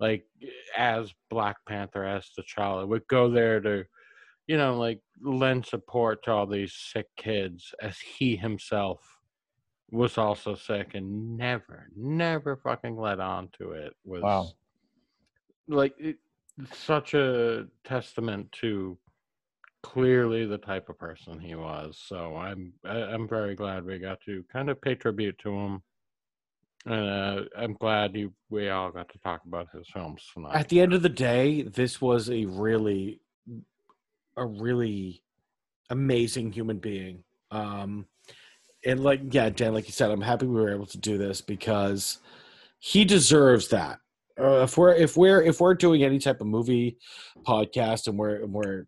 like 0.00 0.26
as 0.76 1.12
black 1.30 1.56
panther 1.66 2.04
as 2.04 2.28
T'Challa 2.36 2.86
would 2.86 3.06
go 3.06 3.30
there 3.30 3.60
to 3.60 3.84
you 4.46 4.56
know 4.56 4.76
like 4.78 5.00
lend 5.22 5.64
support 5.66 6.22
to 6.24 6.30
all 6.30 6.46
these 6.46 6.72
sick 6.74 7.06
kids 7.16 7.74
as 7.80 7.98
he 7.98 8.36
himself 8.36 9.18
was 9.90 10.18
also 10.18 10.54
sick 10.54 10.94
and 10.94 11.36
never 11.36 11.88
never 11.96 12.56
fucking 12.56 12.96
let 12.96 13.20
on 13.20 13.48
to 13.58 13.72
it 13.72 13.92
was 14.04 14.22
Wow. 14.22 14.48
like 15.68 15.94
it, 15.98 16.16
such 16.72 17.14
a 17.14 17.66
testament 17.84 18.50
to 18.52 18.98
clearly 19.82 20.46
the 20.46 20.58
type 20.58 20.88
of 20.88 20.98
person 20.98 21.38
he 21.38 21.54
was. 21.54 21.98
So 22.06 22.36
I'm 22.36 22.72
I- 22.84 23.12
I'm 23.12 23.28
very 23.28 23.54
glad 23.54 23.84
we 23.84 23.98
got 23.98 24.20
to 24.22 24.44
kind 24.52 24.70
of 24.70 24.80
pay 24.80 24.94
tribute 24.94 25.38
to 25.40 25.50
him. 25.52 25.82
And 26.86 27.08
uh, 27.08 27.44
I'm 27.56 27.72
glad 27.74 28.14
you, 28.14 28.34
we 28.50 28.68
all 28.68 28.90
got 28.90 29.08
to 29.10 29.18
talk 29.18 29.42
about 29.46 29.68
his 29.72 29.88
films 29.88 30.22
tonight. 30.32 30.54
At 30.54 30.68
the 30.68 30.80
end 30.82 30.92
of 30.92 31.00
the 31.02 31.08
day, 31.08 31.62
this 31.62 32.00
was 32.00 32.28
a 32.28 32.44
really, 32.44 33.20
a 34.36 34.47
really 34.47 35.23
amazing 35.90 36.52
human 36.52 36.78
being. 36.78 37.24
Um, 37.51 38.06
and 38.85 39.01
like, 39.02 39.20
yeah, 39.31 39.51
Dan, 39.51 39.74
like 39.74 39.86
you 39.86 39.93
said, 39.93 40.11
I'm 40.11 40.20
happy 40.20 40.47
we 40.47 40.61
were 40.61 40.74
able 40.74 40.86
to 40.86 40.98
do 40.98 41.16
this 41.19 41.40
because 41.40 42.19
he 42.78 43.05
deserves 43.05 43.69
that. 43.69 43.98
Uh, 44.39 44.62
if 44.62 44.77
we're 44.77 44.93
if 44.93 45.16
we're 45.16 45.43
if 45.43 45.61
we're 45.61 45.74
doing 45.74 46.02
any 46.02 46.19
type 46.19 46.40
of 46.40 46.47
movie 46.48 46.98
podcast 47.47 48.09
and 48.09 48.19
we're 48.19 48.43
and 48.43 48.52
we're 48.52 48.86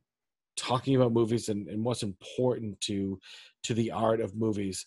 talking 0.56 0.96
about 0.96 1.12
movies 1.12 1.48
and, 1.48 1.68
and 1.68 1.84
what's 1.84 2.02
important 2.02 2.80
to 2.80 3.18
to 3.62 3.74
the 3.74 3.92
art 3.92 4.20
of 4.20 4.34
movies, 4.34 4.84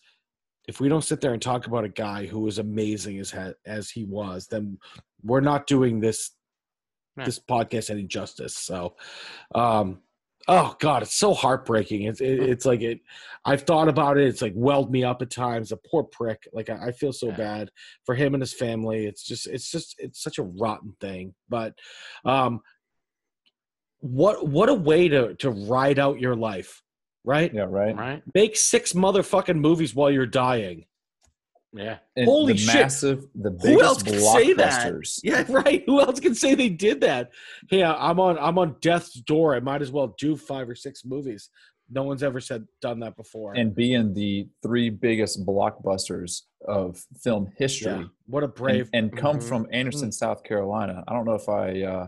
if 0.68 0.82
we 0.82 0.90
don't 0.90 1.04
sit 1.04 1.22
there 1.22 1.34
and 1.34 1.42
talk 1.42 1.66
about 1.66 1.86
a 1.86 1.90
guy 1.90 2.26
who 2.26 2.42
was 2.42 2.60
amazing 2.60 3.20
as 3.20 3.32
ha- 3.32 3.54
as 3.66 3.90
he 3.90 4.04
was, 4.04 4.48
then 4.48 4.78
we're 5.24 5.40
not 5.40 5.66
doing 5.66 6.00
this 6.00 6.32
this 7.26 7.40
podcast 7.40 7.90
any 7.90 8.04
justice. 8.04 8.56
So, 8.56 8.96
um, 9.56 10.02
oh 10.50 10.76
god, 10.80 11.04
it's 11.04 11.16
so 11.16 11.34
heartbreaking. 11.34 12.04
It's 12.04 12.20
it, 12.20 12.40
it's 12.40 12.66
like 12.66 12.82
it. 12.82 13.00
I've 13.46 13.62
thought 13.62 13.88
about 13.88 14.18
it. 14.18 14.28
It's 14.28 14.42
like 14.42 14.54
welled 14.56 14.92
me 14.92 15.04
up 15.04 15.22
at 15.22 15.30
times. 15.30 15.72
A 15.72 15.78
poor 15.78 16.04
prick. 16.04 16.48
Like 16.52 16.70
I, 16.70 16.88
I 16.88 16.92
feel 16.92 17.14
so 17.14 17.28
Yeah. 17.28 17.38
bad 17.38 17.72
for 18.06 18.16
him 18.16 18.34
and 18.34 18.42
his 18.42 18.54
family. 18.54 19.06
It's 19.06 19.24
just 19.24 19.48
it's 19.48 19.72
just 19.72 19.96
it's 20.00 20.22
such 20.22 20.40
a 20.40 20.44
rotten 20.44 20.96
thing. 21.00 21.36
But 21.48 21.76
um, 22.26 22.62
what 24.00 24.48
what 24.48 24.70
a 24.70 24.74
way 24.74 25.08
to 25.08 25.36
to 25.36 25.52
ride 25.52 26.00
out 26.00 26.20
your 26.20 26.36
life, 26.36 26.82
right? 27.24 27.54
Yeah, 27.54 27.68
right. 27.70 27.96
right? 27.96 28.24
Make 28.34 28.58
six 28.58 28.94
motherfucking 28.94 29.60
movies 29.60 29.94
while 29.94 30.10
you're 30.12 30.26
dying. 30.26 30.86
Yeah. 31.74 31.98
And 32.16 32.26
Holy 32.26 32.54
the 32.54 32.60
shit. 32.60 32.74
massive, 32.76 33.26
the 33.36 33.52
biggest 33.52 33.68
Who 33.68 33.82
else 33.84 34.02
can 34.04 34.20
say 34.20 34.54
that? 34.54 34.92
blockbusters. 34.92 35.20
Yeah, 35.24 35.46
right. 35.50 35.84
Who 35.86 36.00
else 36.02 36.20
can 36.20 36.34
say 36.34 36.56
they 36.56 36.70
did 36.70 37.02
that? 37.02 37.32
Hey, 37.70 37.84
I'm 37.84 38.20
on 38.20 38.38
I'm 38.40 38.58
on 38.58 38.76
death's 38.82 39.14
door. 39.14 39.56
I 39.56 39.60
might 39.60 39.82
as 39.82 39.92
well 39.92 40.16
do 40.18 40.36
five 40.36 40.68
or 40.70 40.76
six 40.76 41.06
movies. 41.06 41.50
No 41.92 42.04
one's 42.04 42.22
ever 42.24 42.40
said 42.40 42.68
done 42.82 43.00
that 43.02 43.16
before. 43.16 43.54
and 43.54 43.74
being 43.76 44.14
the 44.14 44.48
three 44.64 44.90
biggest 44.92 45.46
blockbusters 45.46 46.42
of 46.68 47.04
film 47.24 47.52
history. 47.58 47.92
yeah, 47.92 48.04
what 48.28 48.44
a 48.44 48.48
brave. 48.48 48.90
and, 48.94 49.16
come 49.16 49.38
Mhm. 49.40 49.44
from 49.44 49.68
Anderson, 49.72 50.12
South 50.12 50.44
Carolina. 50.44 51.04
I 51.08 51.14
don't 51.14 51.26
know 51.26 51.34
if 51.36 51.50
I 51.50 51.82
uh, 51.82 52.08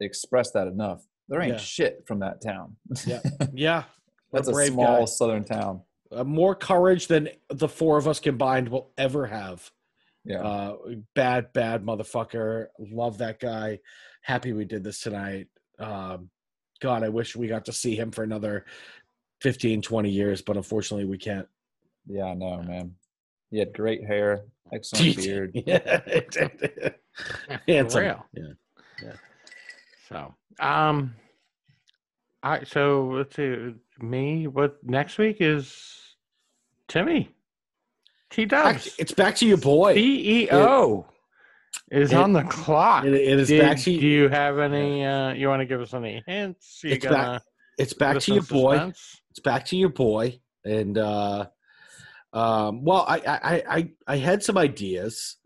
expressed 0.00 0.54
that 0.54 0.66
enough. 0.68 1.04
There 1.28 1.40
ain't 1.40 1.52
Yeah. 1.54 1.58
shit 1.58 2.04
from 2.06 2.20
that 2.20 2.40
town. 2.42 2.76
Yeah. 3.06 3.20
yeah, 3.52 3.84
That's 4.32 4.48
a 4.48 4.52
brave 4.52 4.72
small 4.72 5.00
guy. 5.00 5.04
southern 5.06 5.44
town. 5.44 5.82
Uh, 6.14 6.24
more 6.24 6.54
courage 6.54 7.06
than 7.06 7.28
the 7.48 7.68
four 7.68 7.98
of 7.98 8.06
us 8.06 8.20
combined 8.20 8.68
will 8.68 8.90
ever 8.98 9.26
have. 9.26 9.70
Yeah. 10.24 10.42
Uh, 10.42 10.76
bad, 11.14 11.52
bad 11.52 11.84
motherfucker. 11.84 12.66
Love 12.78 13.18
that 13.18 13.40
guy. 13.40 13.80
Happy 14.22 14.52
we 14.52 14.64
did 14.64 14.84
this 14.84 15.00
tonight. 15.00 15.48
Um, 15.78 16.30
God, 16.80 17.02
I 17.02 17.08
wish 17.08 17.34
we 17.34 17.46
got 17.48 17.64
to 17.66 17.72
see 17.72 17.96
him 17.96 18.10
for 18.10 18.22
another 18.22 18.64
15, 19.40 19.82
20 19.82 20.10
years, 20.10 20.42
but 20.42 20.56
unfortunately 20.56 21.04
we 21.06 21.18
can't. 21.18 21.48
yeah, 22.06 22.24
I 22.24 22.34
know, 22.34 22.62
man. 22.62 22.94
He 23.50 23.58
had 23.58 23.72
great 23.74 24.04
hair, 24.04 24.42
excellent 24.72 25.16
beard. 25.18 25.50
yeah. 25.66 26.00
For 27.14 27.58
Handsome. 27.68 28.00
real. 28.00 28.26
Yeah. 28.32 28.42
yeah. 29.02 29.12
So, 30.08 30.34
um, 30.58 31.14
All 32.42 32.52
right, 32.52 32.66
so 32.66 33.08
let's 33.12 33.36
see. 33.36 33.74
Me, 34.00 34.46
what 34.46 34.76
next 34.82 35.18
week 35.18 35.36
is 35.40 35.76
Timmy. 36.88 37.30
T 38.30 38.46
Back- 38.46 38.76
Dubs. 38.76 38.94
it's 38.98 39.12
back 39.12 39.36
to 39.36 39.46
your 39.46 39.58
boy. 39.58 39.94
CEO 39.94 41.04
is 41.90 42.12
it- 42.12 42.16
on 42.18 42.32
the 42.32 42.42
clock. 42.44 43.04
It, 43.04 43.14
it 43.14 43.38
is 43.38 43.48
Did- 43.48 43.60
back 43.60 43.78
to 43.78 43.84
do 43.84 44.06
you 44.06 44.28
have 44.28 44.58
any? 44.58 45.04
Uh, 45.04 45.32
you 45.34 45.48
want 45.48 45.60
to 45.60 45.66
give 45.66 45.80
us 45.80 45.92
any 45.94 46.22
hints? 46.26 46.80
You 46.82 46.92
It's 46.92 47.04
gonna 47.04 47.42
it's 47.78 47.92
back 47.92 48.18
to 48.20 48.34
your 48.34 48.42
boy. 48.42 48.74
suspense? 48.76 49.20
It's 49.30 49.40
back 49.40 49.66
to 49.66 49.76
your 49.76 49.88
boy. 49.90 50.40
And 50.64 50.96
uh 50.96 51.46
um 52.32 52.84
well 52.84 53.04
I 53.06 53.18
I 53.18 53.62
I 53.76 53.90
I 54.06 54.16
had 54.16 54.42
some 54.42 54.56
ideas. 54.56 55.36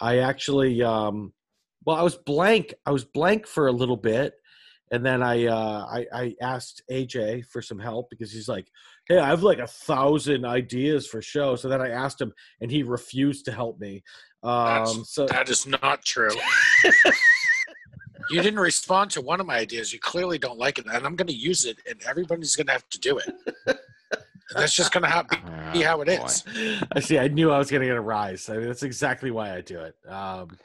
I 0.00 0.18
actually 0.18 0.82
um 0.82 1.32
well 1.84 1.96
I 1.96 2.02
was 2.02 2.16
blank. 2.16 2.74
I 2.86 2.90
was 2.90 3.04
blank 3.04 3.46
for 3.46 3.66
a 3.66 3.72
little 3.72 3.96
bit. 3.98 4.34
And 4.94 5.04
then 5.04 5.22
I 5.22 5.46
uh 5.46 5.86
I, 5.90 6.06
I 6.12 6.34
asked 6.40 6.82
AJ 6.90 7.46
for 7.46 7.60
some 7.60 7.80
help 7.80 8.10
because 8.10 8.30
he's 8.32 8.48
like, 8.48 8.68
Hey, 9.08 9.18
I 9.18 9.28
have 9.28 9.42
like 9.42 9.58
a 9.58 9.66
thousand 9.66 10.44
ideas 10.44 11.06
for 11.08 11.20
shows. 11.20 11.62
So 11.62 11.68
then 11.68 11.80
I 11.80 11.88
asked 11.90 12.20
him 12.20 12.32
and 12.60 12.70
he 12.70 12.84
refused 12.84 13.44
to 13.46 13.52
help 13.52 13.80
me. 13.80 14.04
Um 14.44 15.04
so 15.04 15.26
That 15.26 15.48
is 15.48 15.66
not 15.66 16.04
true. 16.04 16.30
you 18.30 18.40
didn't 18.40 18.60
respond 18.60 19.10
to 19.12 19.20
one 19.20 19.40
of 19.40 19.46
my 19.46 19.56
ideas. 19.56 19.92
You 19.92 19.98
clearly 19.98 20.38
don't 20.38 20.58
like 20.58 20.78
it, 20.78 20.86
and 20.86 21.04
I'm 21.04 21.16
going 21.16 21.26
to 21.26 21.34
use 21.34 21.64
it, 21.64 21.78
and 21.88 22.00
everybody's 22.08 22.56
going 22.56 22.68
to 22.68 22.72
have 22.72 22.88
to 22.90 23.00
do 23.00 23.18
it. 23.18 23.78
That's 24.54 24.74
just 24.74 24.92
going 24.92 25.02
to 25.02 25.08
have, 25.08 25.28
be 25.72 25.82
how 25.82 26.00
it 26.02 26.08
Oh. 26.20 26.84
I 26.92 27.00
see. 27.00 27.18
I 27.18 27.28
knew 27.28 27.50
I 27.50 27.58
was 27.58 27.70
going 27.70 27.80
to 27.80 27.86
get 27.86 27.96
a 27.96 28.00
rise. 28.00 28.48
I 28.48 28.56
mean, 28.58 28.66
that's 28.66 28.82
exactly 28.82 29.30
why 29.30 29.54
I 29.54 29.60
do 29.60 29.80
it. 29.80 29.96
Um, 30.08 30.56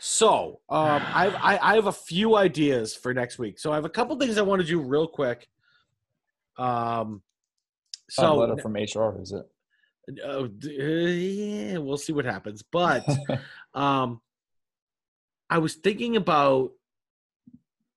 so 0.00 0.60
um, 0.68 1.02
I've, 1.14 1.34
I, 1.36 1.58
I 1.62 1.74
have 1.74 1.86
a 1.86 1.92
few 1.92 2.36
ideas 2.36 2.94
for 2.94 3.12
next 3.14 3.38
week. 3.38 3.58
So 3.58 3.70
I 3.72 3.74
have 3.74 3.84
a 3.84 3.90
couple 3.90 4.16
things 4.16 4.38
I 4.38 4.42
want 4.42 4.60
to 4.62 4.66
do 4.66 4.80
real 4.80 5.06
quick. 5.06 5.48
Um, 6.58 7.22
So, 8.08 8.22
so 8.22 8.36
letter 8.36 8.56
from 8.56 8.74
HR 8.74 9.20
is 9.22 9.32
it? 9.32 9.46
uh, 10.26 10.48
yeah, 10.62 11.78
we'll 11.78 11.96
see 11.96 12.12
what 12.12 12.24
happens. 12.24 12.62
But 12.62 13.06
um, 13.74 14.20
I 15.48 15.58
was 15.58 15.74
thinking 15.74 16.16
about 16.16 16.72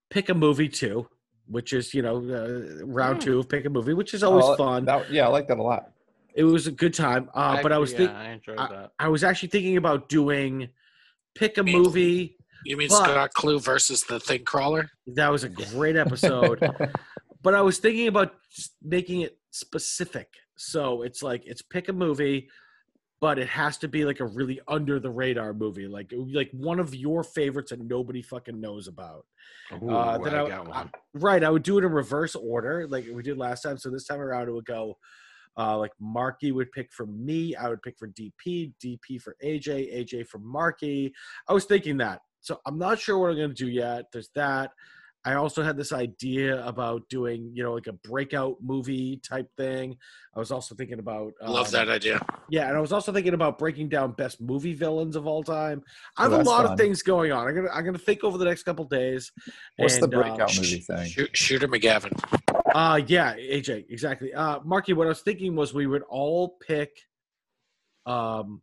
pick 0.10 0.30
a 0.30 0.34
movie 0.34 0.70
too, 0.70 1.08
which 1.48 1.74
is 1.74 1.94
you 1.94 2.02
know 2.04 2.18
uh, 2.18 2.86
round 2.86 3.22
two 3.22 3.40
of 3.40 3.50
pick 3.50 3.66
a 3.66 3.70
movie, 3.70 3.94
which 3.94 4.14
is 4.14 4.24
always 4.24 4.46
Oh, 4.46 4.56
fun. 4.56 4.86
that- 4.86 5.10
yeah, 5.12 5.26
I 5.26 5.30
like 5.30 5.48
that 5.48 5.58
a 5.58 5.64
lot. 5.64 5.92
it 6.36 6.44
was 6.44 6.68
a 6.68 6.72
good 6.72 6.94
time. 6.94 7.30
Uh, 7.34 7.62
but 7.64 7.72
I 7.72 7.78
was 7.78 7.94
Actually, 7.94 8.08
thinking. 8.08 8.58
I 8.60 8.64
I- 8.64 8.88
I 9.00 9.08
was 9.08 9.24
actually 9.24 9.50
thinking 9.50 9.78
about 9.78 10.10
doing 10.10 10.70
pick 11.35 11.57
a 11.57 11.64
Me. 11.64 11.73
movie. 11.76 12.38
You 12.65 12.77
mean 12.77 12.89
But- 12.89 13.03
Scott 13.03 13.34
Clue 13.34 13.60
versus 13.60 14.03
the 14.03 14.19
Thing 14.19 14.43
Crawler? 14.45 14.89
That 15.07 15.31
was 15.31 15.43
a 15.43 15.49
great 15.49 15.95
episode. 15.95 16.60
but 17.43 17.53
I 17.53 17.61
was 17.61 17.77
thinking 17.80 18.07
about 18.07 18.34
making 18.81 19.22
it 19.22 19.38
specific. 19.51 20.27
So 20.55 21.01
it's 21.01 21.22
like 21.23 21.43
it's 21.45 21.61
pick 21.61 21.89
a 21.89 21.93
movie, 21.93 22.49
but 23.19 23.38
it 23.39 23.47
has 23.49 23.77
to 23.80 23.88
be 23.88 24.05
like 24.05 24.19
a 24.22 24.26
really 24.26 24.61
under 24.68 24.99
the 24.99 25.10
radar 25.10 25.53
movie, 25.53 25.88
like 25.88 26.11
like 26.31 26.51
one 26.53 26.80
of 26.80 26.93
your 26.95 27.23
favorites 27.23 27.72
that 27.72 27.81
nobody 27.81 28.22
fucking 28.22 28.60
knows 28.61 28.88
about. 28.88 29.26
Ooh, 29.81 29.89
uh, 29.89 30.18
then 30.19 30.35
I 30.35 30.43
I- 30.43 30.49
got 30.49 30.68
one. 30.68 30.91
Right. 31.14 31.43
I 31.43 31.49
would 31.49 31.64
do 31.64 31.77
it 31.80 31.84
in 31.84 31.91
reverse 31.91 32.35
order, 32.35 32.88
like 32.88 33.05
we 33.11 33.23
did 33.23 33.38
last 33.38 33.61
time. 33.64 33.77
So 33.77 33.89
this 33.89 34.05
time 34.05 34.22
around, 34.22 34.47
it 34.47 34.51
would 34.53 34.65
go 34.65 34.97
uh, 35.58 35.78
like 35.78 35.92
Marky 36.00 36.52
would 36.52 36.72
pick 36.72 36.92
for 36.92 37.06
me. 37.06 37.56
I 37.56 37.70
would 37.70 37.82
pick 37.82 37.98
for 37.98 38.08
DP, 38.08 38.74
DP 38.84 39.22
for 39.22 39.36
AJ, 39.44 39.94
AJ 39.96 40.28
for 40.28 40.40
Marky. 40.40 41.14
I 41.48 41.54
was 41.54 41.66
thinking 41.66 41.98
that. 41.98 42.22
So 42.42 42.60
I'm 42.66 42.78
not 42.78 43.00
sure 43.00 43.18
what 43.20 43.30
I'm 43.32 43.38
going 43.38 43.50
to 43.50 43.56
do 43.56 43.70
yet. 43.70 44.06
There's 44.12 44.30
that. 44.36 44.72
I 45.26 45.36
also 45.36 45.64
had 45.64 45.78
this 45.78 45.94
idea 45.94 46.66
about 46.68 47.08
doing, 47.08 47.50
you 47.54 47.64
know, 47.64 47.74
like 47.74 47.88
a 47.88 47.94
breakout 47.94 48.58
movie 48.62 49.22
type 49.24 49.48
thing. 49.56 49.96
I 50.36 50.40
was 50.40 50.52
also 50.52 50.76
thinking 50.76 51.00
about. 51.00 51.32
Love 51.42 51.68
um, 51.68 51.72
that 51.72 51.88
idea. 51.88 52.20
Yeah, 52.50 52.68
and 52.68 52.76
I 52.76 52.82
was 52.82 52.92
also 52.92 53.14
thinking 53.14 53.34
about 53.34 53.58
breaking 53.58 53.88
down 53.88 54.12
best 54.12 54.42
movie 54.42 54.74
villains 54.74 55.16
of 55.16 55.26
all 55.26 55.42
time. 55.42 55.82
I 56.18 56.26
Oh, 56.26 56.32
have 56.32 56.42
a 56.42 56.44
lot 56.44 56.64
fun. 56.64 56.74
of 56.74 56.78
things 56.78 57.04
going 57.04 57.32
on. 57.32 57.48
I'm 57.48 57.56
gonna 57.56 57.70
I'm 57.74 57.86
gonna 57.86 57.98
think 57.98 58.26
over 58.26 58.38
the 58.38 58.44
next 58.44 58.64
couple 58.64 58.84
days. 58.84 59.32
What's 59.78 59.98
the 59.98 60.06
and, 60.06 60.14
uh, 60.14 60.22
breakout 60.24 60.58
movie 60.58 60.80
thing? 60.80 61.08
Shoot, 61.08 61.38
Shooter 61.38 61.70
McGavin. 61.70 62.12
Uh 62.74 63.02
yeah, 63.08 63.36
AJ, 63.36 63.86
exactly. 63.90 64.34
Uh 64.34 64.60
Marky, 64.64 64.94
what 64.94 65.08
I 65.08 65.10
was 65.10 65.22
thinking 65.22 65.56
was 65.56 65.74
we 65.74 65.88
would 65.88 66.04
all 66.10 66.58
pick 66.66 66.91
um 68.06 68.62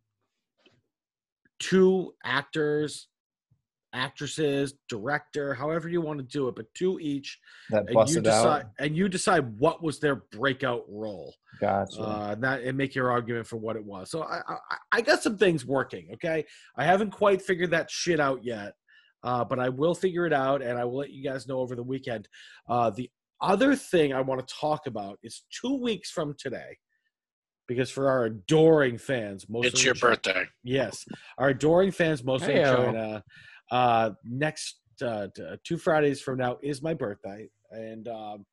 two 1.59 2.13
actors, 2.23 3.07
actresses, 3.93 4.73
director, 4.89 5.53
however 5.53 5.89
you 5.89 6.01
want 6.01 6.19
to 6.19 6.25
do 6.25 6.47
it, 6.47 6.55
but 6.55 6.65
two 6.73 6.99
each, 6.99 7.39
That 7.69 7.89
and 7.89 8.09
you 8.09 8.21
decide 8.21 8.63
out. 8.63 8.71
and 8.79 8.95
you 8.95 9.09
decide 9.09 9.57
what 9.59 9.83
was 9.83 9.99
their 9.99 10.15
breakout 10.15 10.83
role. 10.89 11.33
Gotcha. 11.59 12.01
Uh 12.01 12.29
and 12.33 12.43
that 12.43 12.61
and 12.63 12.77
make 12.77 12.95
your 12.95 13.11
argument 13.11 13.47
for 13.47 13.57
what 13.57 13.75
it 13.75 13.83
was. 13.85 14.09
So 14.11 14.23
I 14.23 14.41
I, 14.47 14.57
I 14.93 15.01
got 15.01 15.21
some 15.21 15.37
things 15.37 15.65
working, 15.65 16.09
okay? 16.13 16.45
I 16.75 16.85
haven't 16.85 17.11
quite 17.11 17.41
figured 17.41 17.71
that 17.71 17.89
shit 17.91 18.19
out 18.19 18.43
yet. 18.43 18.73
Uh, 19.23 19.45
but 19.45 19.59
I 19.59 19.69
will 19.69 19.93
figure 19.93 20.25
it 20.25 20.33
out 20.33 20.63
and 20.63 20.79
I 20.79 20.85
will 20.85 20.97
let 20.97 21.11
you 21.11 21.23
guys 21.23 21.47
know 21.47 21.59
over 21.59 21.75
the 21.75 21.83
weekend. 21.83 22.27
Uh, 22.67 22.89
the 22.89 23.07
other 23.41 23.75
thing 23.75 24.13
I 24.13 24.21
want 24.21 24.45
to 24.45 24.53
talk 24.53 24.87
about 24.87 25.19
is 25.23 25.43
two 25.51 25.75
weeks 25.81 26.09
from 26.11 26.35
today, 26.37 26.77
because 27.67 27.89
for 27.89 28.09
our 28.09 28.25
adoring 28.25 28.97
fans, 28.97 29.47
most 29.49 29.65
It's 29.67 29.79
in 29.81 29.85
your 29.85 29.95
China- 29.95 30.15
birthday. 30.15 30.45
Yes, 30.63 31.05
our 31.37 31.49
adoring 31.49 31.91
fans, 31.91 32.23
mostly 32.23 32.55
in 32.55 32.65
China. 32.65 33.23
Uh, 33.71 34.11
next 34.23 34.79
uh, 35.01 35.27
t- 35.35 35.43
two 35.63 35.77
Fridays 35.77 36.21
from 36.21 36.37
now 36.37 36.57
is 36.61 36.81
my 36.81 36.93
birthday, 36.93 37.49
and 37.71 38.07
um, 38.07 38.45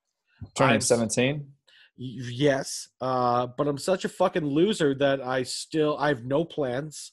Turning 0.54 0.72
I'm- 0.72 0.80
17? 0.80 1.52
yes, 1.96 2.88
uh, 3.00 3.46
but 3.56 3.66
I'm 3.66 3.78
such 3.78 4.04
a 4.04 4.08
fucking 4.08 4.44
loser 4.46 4.94
that 4.94 5.20
I 5.20 5.42
still 5.42 5.96
I 5.98 6.08
have 6.08 6.24
no 6.24 6.44
plans 6.44 7.12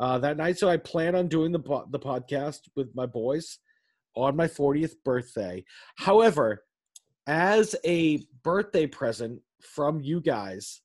uh, 0.00 0.18
that 0.18 0.36
night. 0.38 0.58
So 0.58 0.68
I 0.70 0.78
plan 0.78 1.14
on 1.14 1.28
doing 1.28 1.52
the 1.52 1.58
po- 1.60 1.86
the 1.90 1.98
podcast 1.98 2.60
with 2.74 2.94
my 2.94 3.06
boys 3.06 3.58
on 4.16 4.34
my 4.36 4.46
40th 4.46 4.94
birthday. 5.04 5.64
However, 5.96 6.64
as 7.26 7.74
a 7.84 8.24
birthday 8.42 8.86
present 8.86 9.40
from 9.60 10.00
you 10.00 10.20
guys, 10.20 10.80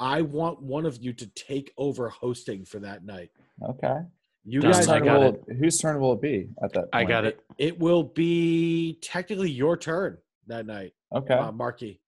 I 0.00 0.22
want 0.22 0.62
one 0.62 0.86
of 0.86 0.98
you 1.02 1.12
to 1.14 1.26
take 1.28 1.72
over 1.76 2.08
hosting 2.08 2.64
for 2.64 2.78
that 2.80 3.04
night. 3.04 3.30
Okay. 3.68 4.00
You 4.44 4.60
Done. 4.60 4.70
guys, 4.72 4.78
Whose 4.80 4.88
I 4.88 4.98
turn, 4.98 5.06
got 5.06 5.20
will, 5.20 5.44
whose 5.58 5.78
turn 5.78 6.00
will 6.00 6.12
it 6.14 6.22
be 6.22 6.48
at 6.62 6.72
that 6.72 6.90
point? 6.92 6.94
I 6.94 7.04
got 7.04 7.24
it. 7.24 7.40
it 7.58 7.78
will 7.78 8.04
be 8.04 8.98
technically 9.02 9.50
your 9.50 9.76
turn 9.76 10.18
that 10.46 10.66
night. 10.66 10.92
Okay. 11.14 11.34
uh, 11.34 11.52
Marky. 11.52 12.00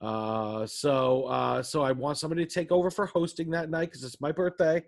Uh, 0.00 0.66
so 0.66 1.24
uh, 1.26 1.62
so 1.62 1.82
I 1.82 1.92
want 1.92 2.18
somebody 2.18 2.44
to 2.44 2.52
take 2.52 2.72
over 2.72 2.90
for 2.90 3.06
hosting 3.06 3.50
that 3.50 3.70
night 3.70 3.86
because 3.90 4.02
it's 4.02 4.20
my 4.20 4.32
birthday, 4.32 4.82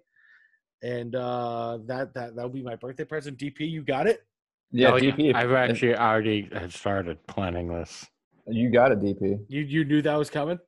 and 0.83 1.15
uh, 1.15 1.79
that 1.87 2.13
that 2.15 2.35
that'll 2.35 2.51
be 2.51 2.63
my 2.63 2.75
birthday 2.75 3.05
present. 3.05 3.39
DP, 3.39 3.61
you 3.61 3.83
got 3.83 4.09
it. 4.09 4.25
yeah, 4.73 4.89
Oh, 4.91 4.99
DP. 4.99 5.33
I've 5.35 5.53
actually 5.53 5.97
already 5.97 6.49
had 6.53 6.73
started 6.73 7.25
planning 7.29 7.69
this. 7.69 8.05
You 8.47 8.71
got 8.71 8.93
a 8.93 8.97
DP. 8.97 9.45
You 9.49 9.63
you 9.63 9.85
knew 9.85 10.03
that 10.03 10.17
was 10.17 10.31
coming. 10.31 10.59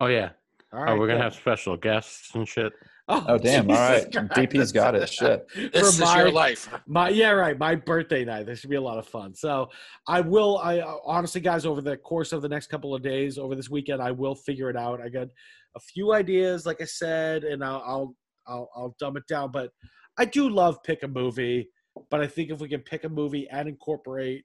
Oh 0.00 0.06
yeah. 0.06 0.30
All 0.72 0.82
right. 0.82 0.92
oh, 0.92 0.96
we're 0.96 1.06
gonna 1.06 1.18
good. 1.18 1.24
have 1.24 1.34
special 1.34 1.76
guests 1.76 2.34
and 2.34 2.46
shit. 2.48 2.72
Oh, 3.06 3.36
damn. 3.36 3.68
All 3.70 3.76
right. 3.76 4.10
Jesus 4.10 4.28
DP's 4.30 4.72
got 4.72 4.94
it. 4.94 5.08
Shit. 5.10 5.46
This 5.54 5.70
For 5.72 5.86
is 5.88 6.00
my- 6.00 6.18
your 6.18 6.30
life. 6.32 6.72
My 6.86 7.10
yeah, 7.10 7.30
right. 7.32 7.58
My 7.58 7.74
birthday 7.74 8.24
night. 8.24 8.46
This 8.46 8.60
should 8.60 8.70
be 8.70 8.76
a 8.76 8.80
lot 8.80 8.98
of 8.98 9.06
fun. 9.06 9.34
So 9.34 9.68
I 10.08 10.20
will. 10.22 10.58
I 10.58 10.78
uh, 10.80 10.96
honestly, 11.04 11.40
guys, 11.42 11.66
over 11.66 11.80
the 11.82 11.98
course 11.98 12.32
of 12.32 12.40
the 12.40 12.48
next 12.48 12.68
couple 12.68 12.94
of 12.94 13.02
days, 13.02 13.36
over 13.36 13.54
this 13.54 13.68
weekend, 13.68 14.00
I 14.00 14.10
will 14.10 14.34
figure 14.34 14.70
it 14.70 14.76
out. 14.76 15.02
I 15.02 15.10
got 15.10 15.28
a 15.76 15.80
few 15.80 16.14
ideas, 16.14 16.64
like 16.64 16.80
I 16.80 16.86
said, 16.86 17.44
and 17.44 17.62
I'll 17.62 17.82
I'll 17.86 18.16
I'll, 18.46 18.70
I'll 18.74 18.96
dumb 18.98 19.16
it 19.18 19.26
down. 19.28 19.50
But 19.50 19.70
I 20.16 20.24
do 20.24 20.48
love 20.48 20.82
pick 20.82 21.02
a 21.02 21.08
movie. 21.08 21.68
But 22.10 22.20
I 22.22 22.26
think 22.26 22.50
if 22.50 22.58
we 22.60 22.68
can 22.68 22.80
pick 22.80 23.04
a 23.04 23.08
movie 23.08 23.46
and 23.50 23.68
incorporate 23.68 24.44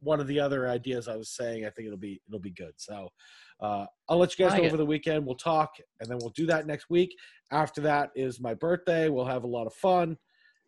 one 0.00 0.20
of 0.20 0.26
the 0.26 0.38
other 0.40 0.68
ideas 0.68 1.08
I 1.08 1.16
was 1.16 1.30
saying, 1.34 1.64
I 1.66 1.70
think 1.70 1.86
it'll 1.86 1.98
be 1.98 2.20
it'll 2.28 2.40
be 2.40 2.50
good. 2.52 2.72
So 2.76 3.08
uh, 3.60 3.86
I'll 4.08 4.18
let 4.18 4.38
you 4.38 4.44
guys 4.44 4.52
Like 4.52 4.62
know 4.62 4.66
it. 4.66 4.68
over 4.68 4.76
the 4.76 4.86
weekend. 4.86 5.26
We'll 5.26 5.34
talk, 5.36 5.70
and 6.00 6.08
then 6.08 6.18
we'll 6.20 6.30
do 6.36 6.46
that 6.46 6.66
next 6.66 6.88
week. 6.90 7.14
After 7.50 7.80
that 7.82 8.10
is 8.14 8.40
my 8.40 8.54
birthday. 8.54 9.08
We'll 9.08 9.24
have 9.26 9.44
a 9.44 9.48
lot 9.48 9.66
of 9.66 9.74
fun. 9.74 10.16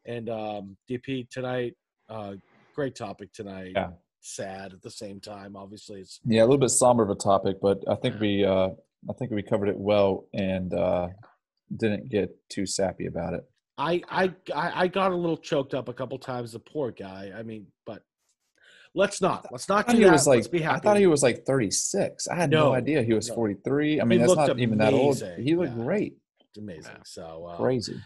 And 0.07 0.29
um, 0.31 0.77
DP 0.91 1.29
tonight, 1.31 1.75
uh, 2.09 2.35
great 2.75 2.95
topic 2.97 3.33
tonight. 3.33 3.73
Yeah. 3.75 3.91
Sad 4.23 4.73
at 4.73 4.83
the 4.83 4.91
same 4.91 5.21
time. 5.21 5.57
Obviously, 5.57 6.01
it's 6.01 6.21
Yeah, 6.25 6.43
a 6.43 6.45
little 6.45 6.59
bit 6.59 6.71
somber 6.71 7.03
of 7.03 7.11
a 7.11 7.15
topic, 7.15 7.57
but 7.63 7.79
I 7.89 7.95
think 7.97 8.21
we 8.21 8.45
uh 8.45 8.69
I 9.09 9.13
think 9.19 9.31
we 9.31 9.43
covered 9.43 9.69
it 9.69 9.79
well 9.79 10.27
and 10.35 10.75
uh 10.75 11.09
didn't 11.75 12.11
get 12.11 12.29
too 12.51 12.67
sappy 12.67 13.07
about 13.07 13.33
it. 13.35 13.45
I 13.79 14.03
I 14.11 14.25
I 14.55 14.83
I 14.83 14.89
got 14.89 15.13
a 15.13 15.17
little 15.17 15.39
choked 15.39 15.73
up 15.73 15.89
a 15.89 15.95
couple 15.95 16.19
times. 16.19 16.53
The 16.53 16.59
poor 16.59 16.91
guy. 16.91 17.33
I 17.35 17.43
mean, 17.43 17.67
but 17.87 18.03
let's 18.95 19.21
not 19.21 19.47
let's 19.53 19.69
not 19.69 19.87
do 19.87 19.93
thought 19.93 19.99
he 19.99 20.05
that. 20.05 20.13
was 20.13 20.27
like 20.27 20.37
let's 20.39 20.49
be 20.49 20.67
I 20.67 20.79
thought 20.79 20.97
he 20.97 21.07
was 21.07 21.23
like 21.23 21.45
36. 21.45 22.29
I 22.29 22.35
had 22.35 22.51
no, 22.51 22.71
No, 22.71 22.75
idea 22.75 23.03
he 23.03 23.15
was 23.15 23.29
no. 23.29 23.35
43. 23.35 24.01
I 24.01 24.05
mean, 24.05 24.19
He 24.19 24.19
that's 24.19 24.29
looked 24.29 24.49
not 24.49 24.59
even 24.59 24.79
that 24.79 24.95
old. 24.95 25.23
He 25.39 25.55
looked 25.57 25.77
yeah. 25.77 25.85
great. 25.85 26.17
It's 26.41 26.59
amazing. 26.59 26.97
So 27.05 27.47
uh, 27.51 27.57
Crazy. 27.57 28.01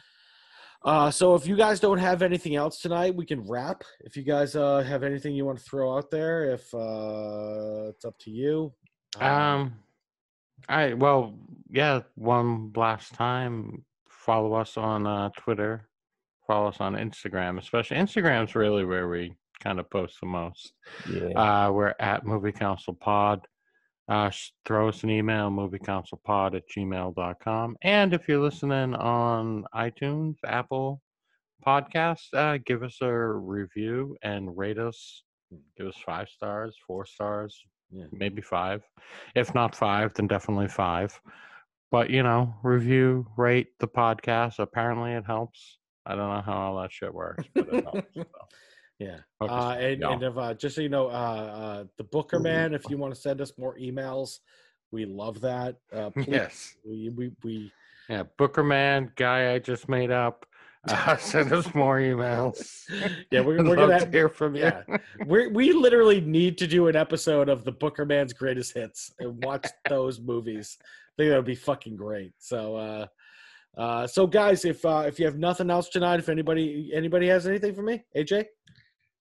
Uh, 0.85 1.11
so 1.11 1.35
if 1.35 1.47
you 1.47 1.56
guys 1.56 1.81
don't 1.81 1.97
have 1.98 2.20
anything 2.20 2.56
else 2.56 2.81
tonight, 2.81 3.15
we 3.15 3.24
can 3.24 3.40
wrap. 3.48 3.82
If 4.01 4.19
you 4.19 4.23
guys 4.23 4.55
uh, 4.55 4.82
have 4.82 5.02
anything 5.02 5.35
you 5.35 5.47
want 5.47 5.59
to 5.59 5.65
throw 5.65 5.97
out 5.97 6.11
there, 6.11 6.51
if 6.52 6.74
uh, 6.74 7.89
it's 7.89 8.05
up 8.05 8.19
to 8.20 8.31
you. 8.31 8.70
Um, 9.19 9.74
all 10.69 10.77
right. 10.77 10.98
Well, 10.98 11.39
yeah. 11.70 12.01
One 12.16 12.70
last 12.77 13.15
time, 13.15 13.82
follow 14.11 14.52
us 14.52 14.77
on 14.77 15.06
uh, 15.06 15.31
Twitter. 15.39 15.89
Follow 16.47 16.69
us 16.69 16.77
on 16.81 16.94
Instagram, 16.97 17.59
especially 17.59 17.97
Instagram's 17.97 18.55
really 18.55 18.85
where 18.85 19.09
we 19.09 19.35
kind 19.61 19.79
of 19.81 19.89
post 19.91 20.19
the 20.21 20.27
most. 20.27 20.73
Yeah. 21.11 21.29
Uh, 21.67 21.71
we're 21.73 21.95
at 22.01 22.27
Movie 22.27 22.53
Council 22.53 22.95
Pod. 22.95 23.47
Uh, 24.07 24.31
throw 24.67 24.89
us 24.89 25.03
an 25.03 25.11
email, 25.11 25.51
moviecouncilpod 25.51 26.55
at 26.57 26.63
gmail.com. 26.77 27.77
And 27.83 28.13
if 28.13 28.29
you're 28.29 28.43
listening 28.43 28.95
on 28.95 29.65
iTunes, 29.75 30.37
Apple 30.45 31.01
Podcasts, 31.67 32.29
uh, 32.35 32.59
give 32.67 32.83
us 32.83 32.99
a 33.01 33.11
review 33.11 34.17
and 34.23 34.55
rate 34.57 34.79
us. 34.79 35.23
Give 35.79 35.87
us 35.87 35.97
five 36.05 36.29
stars, 36.29 36.77
four 36.87 37.07
stars, 37.07 37.59
Yeah. 37.91 38.05
maybe 38.13 38.43
five. 38.43 38.83
If 39.35 39.55
not 39.55 39.75
five, 39.75 40.13
then 40.15 40.27
definitely 40.27 40.69
five. 40.69 41.19
But, 41.91 42.11
you 42.11 42.23
know, 42.23 42.55
review, 42.63 43.27
rate 43.39 43.69
the 43.79 43.89
podcast. 43.89 44.59
Apparently 44.59 45.13
it 45.13 45.25
helps. 45.25 45.79
I 46.05 46.15
don't 46.15 46.29
know 46.29 46.43
how 46.43 46.53
all 46.59 46.83
that 46.83 46.93
shit 46.93 47.15
works, 47.15 47.45
but 47.55 47.69
it 47.73 47.85
helps. 47.85 48.03
so. 48.15 48.25
Yeah. 48.99 49.19
Uh, 49.41 49.77
and, 49.79 50.01
y'all. 50.01 50.12
and 50.15 50.23
if 50.23 50.39
uh, 50.39 50.55
just 50.55 50.77
so 50.77 50.83
you 50.83 50.89
know, 50.89 51.09
uh, 51.09 51.11
uh, 51.11 51.85
the 51.99 52.05
Booker 52.05 52.39
man, 52.39 52.75
if 52.75 52.89
you 52.89 52.97
want 52.97 53.15
to 53.15 53.21
send 53.21 53.41
us 53.41 53.53
more 53.59 53.77
emails, 53.77 54.39
we 54.93 55.05
love 55.05 55.41
that. 55.41 55.77
Uh, 55.93 56.11
please, 56.15 56.29
yes. 56.29 56.77
we, 56.85 57.11
we, 57.11 57.33
we 57.43 57.73
Yeah, 58.09 58.23
Booker 58.39 58.62
Man, 58.62 59.11
guy 59.16 59.53
I 59.53 59.59
just 59.59 59.89
made 59.89 60.11
up. 60.11 60.47
Uh, 60.87 61.16
send 61.16 61.51
us 61.51 61.75
more 61.75 61.97
emails. 61.97 62.83
yeah, 63.31 63.41
we're, 63.41 63.65
we're 63.65 63.75
gonna 63.75 64.01
to 64.01 64.11
hear 64.11 64.29
from 64.29 64.55
you. 64.55 64.65
yeah. 64.65 64.83
we 65.25 65.47
we 65.47 65.73
literally 65.73 66.21
need 66.21 66.59
to 66.59 66.66
do 66.66 66.89
an 66.89 66.95
episode 66.95 67.49
of 67.49 67.65
the 67.65 67.73
Booker 67.73 68.05
man's 68.05 68.35
greatest 68.35 68.75
hits 68.75 69.11
and 69.19 69.43
watch 69.43 69.66
those 69.89 70.21
movies. 70.21 70.77
I 70.83 70.85
think 71.16 71.31
that 71.31 71.37
would 71.37 71.47
be 71.47 71.55
fucking 71.55 71.97
great. 71.97 72.35
So, 72.37 72.77
uh, 72.77 73.07
uh, 73.79 74.07
so 74.07 74.27
guys, 74.27 74.66
if 74.66 74.85
uh, 74.85 75.05
if 75.07 75.19
you 75.19 75.25
have 75.25 75.39
nothing 75.39 75.71
else 75.71 75.89
tonight, 75.89 76.19
if 76.19 76.29
anybody 76.29 76.91
anybody 76.93 77.29
has 77.29 77.47
anything 77.47 77.75
for 77.75 77.83
me, 77.83 78.05
AJ, 78.15 78.45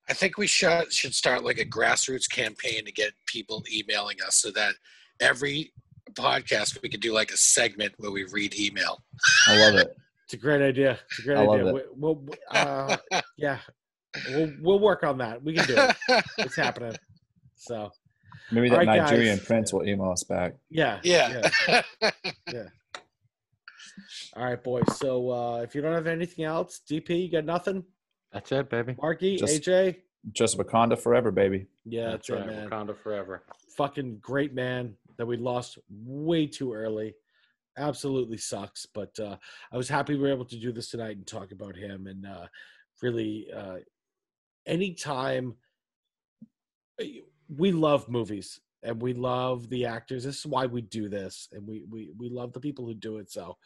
I 0.09 0.13
think 0.13 0.37
we 0.37 0.47
should 0.47 0.91
should 0.91 1.13
start 1.13 1.43
like 1.43 1.59
a 1.59 1.65
grassroots 1.65 2.29
campaign 2.29 2.85
to 2.85 2.91
get 2.91 3.13
people 3.25 3.63
emailing 3.71 4.17
us 4.25 4.35
so 4.35 4.51
that 4.51 4.73
every 5.19 5.73
podcast 6.11 6.81
we 6.81 6.89
could 6.89 6.99
do 6.99 7.13
like 7.13 7.31
a 7.31 7.37
segment 7.37 7.93
where 7.97 8.11
we 8.11 8.25
read 8.25 8.57
email. 8.59 9.03
I 9.47 9.57
love 9.59 9.75
it. 9.75 9.95
it's 10.25 10.33
a 10.33 10.37
great 10.37 10.61
idea. 10.61 10.99
It's 11.09 11.19
a 11.19 11.23
great 11.23 11.37
I 11.37 11.43
love 11.43 11.59
idea. 11.61 11.67
it. 11.67 11.73
We, 11.73 11.81
we'll, 11.95 12.25
uh, 12.51 12.97
yeah, 13.37 13.59
we'll 14.29 14.53
we'll 14.61 14.79
work 14.79 15.03
on 15.03 15.17
that. 15.19 15.41
We 15.43 15.53
can 15.53 15.65
do 15.65 15.75
it. 15.77 16.25
It's 16.39 16.55
happening. 16.55 16.95
So, 17.55 17.91
Maybe 18.51 18.69
All 18.69 18.77
that 18.77 18.87
right, 18.87 18.97
guys. 18.99 19.11
Nigerian 19.11 19.39
prince 19.39 19.73
will 19.73 19.87
email 19.87 20.11
us 20.11 20.23
back. 20.23 20.55
Yeah. 20.69 20.99
Yeah, 21.03 21.49
yeah. 22.51 22.67
All 24.35 24.45
right, 24.45 24.63
boys. 24.63 24.83
So, 24.97 25.31
uh, 25.31 25.61
if 25.61 25.75
you 25.75 25.81
don't 25.81 25.93
have 25.93 26.07
anything 26.07 26.45
else, 26.45 26.81
DP, 26.89 27.23
you 27.23 27.31
got 27.31 27.45
nothing. 27.45 27.83
That's 28.33 28.51
it, 28.51 28.69
baby. 28.69 28.95
Marky, 28.99 29.37
Just- 29.37 29.61
AJ, 29.61 29.97
Just 30.31 30.57
Wakanda 30.57 30.97
forever, 30.97 31.31
baby. 31.31 31.67
yeah, 31.85 32.11
that's, 32.11 32.29
right. 32.29 32.45
man. 32.45 32.69
Wakanda 32.69 32.97
forever. 32.97 33.43
Fucking 33.77 34.17
great 34.21 34.53
man 34.53 34.95
that 35.17 35.25
we 35.25 35.37
lost 35.37 35.77
way 35.89 36.47
too 36.47 36.73
early. 36.73 37.13
Absolutely 37.77 38.37
sucks, 38.37 38.85
but 38.85 39.17
uh, 39.19 39.37
I 39.71 39.77
was 39.77 39.89
happy 39.89 40.15
we 40.15 40.21
were 40.21 40.31
able 40.31 40.45
to 40.45 40.59
do 40.59 40.71
this 40.71 40.89
tonight 40.89 41.17
and 41.17 41.25
talk 41.25 41.51
about 41.51 41.75
him. 41.75 42.07
And 42.07 42.25
uh, 42.25 42.47
really, 43.01 43.47
uh, 43.55 43.77
anytime 44.65 45.55
we 47.49 47.71
love 47.71 48.07
movies 48.09 48.59
and 48.83 49.01
we 49.01 49.13
love 49.13 49.69
the 49.69 49.85
actors, 49.85 50.23
this 50.23 50.39
is 50.39 50.45
why 50.45 50.67
we 50.67 50.81
do 50.81 51.09
this, 51.09 51.47
and 51.51 51.65
we 51.67 51.83
we 51.89 52.11
we 52.17 52.29
love 52.29 52.53
the 52.53 52.59
people 52.59 52.85
who 52.85 52.93
do 52.93 53.17
it. 53.17 53.31
So, 53.31 53.57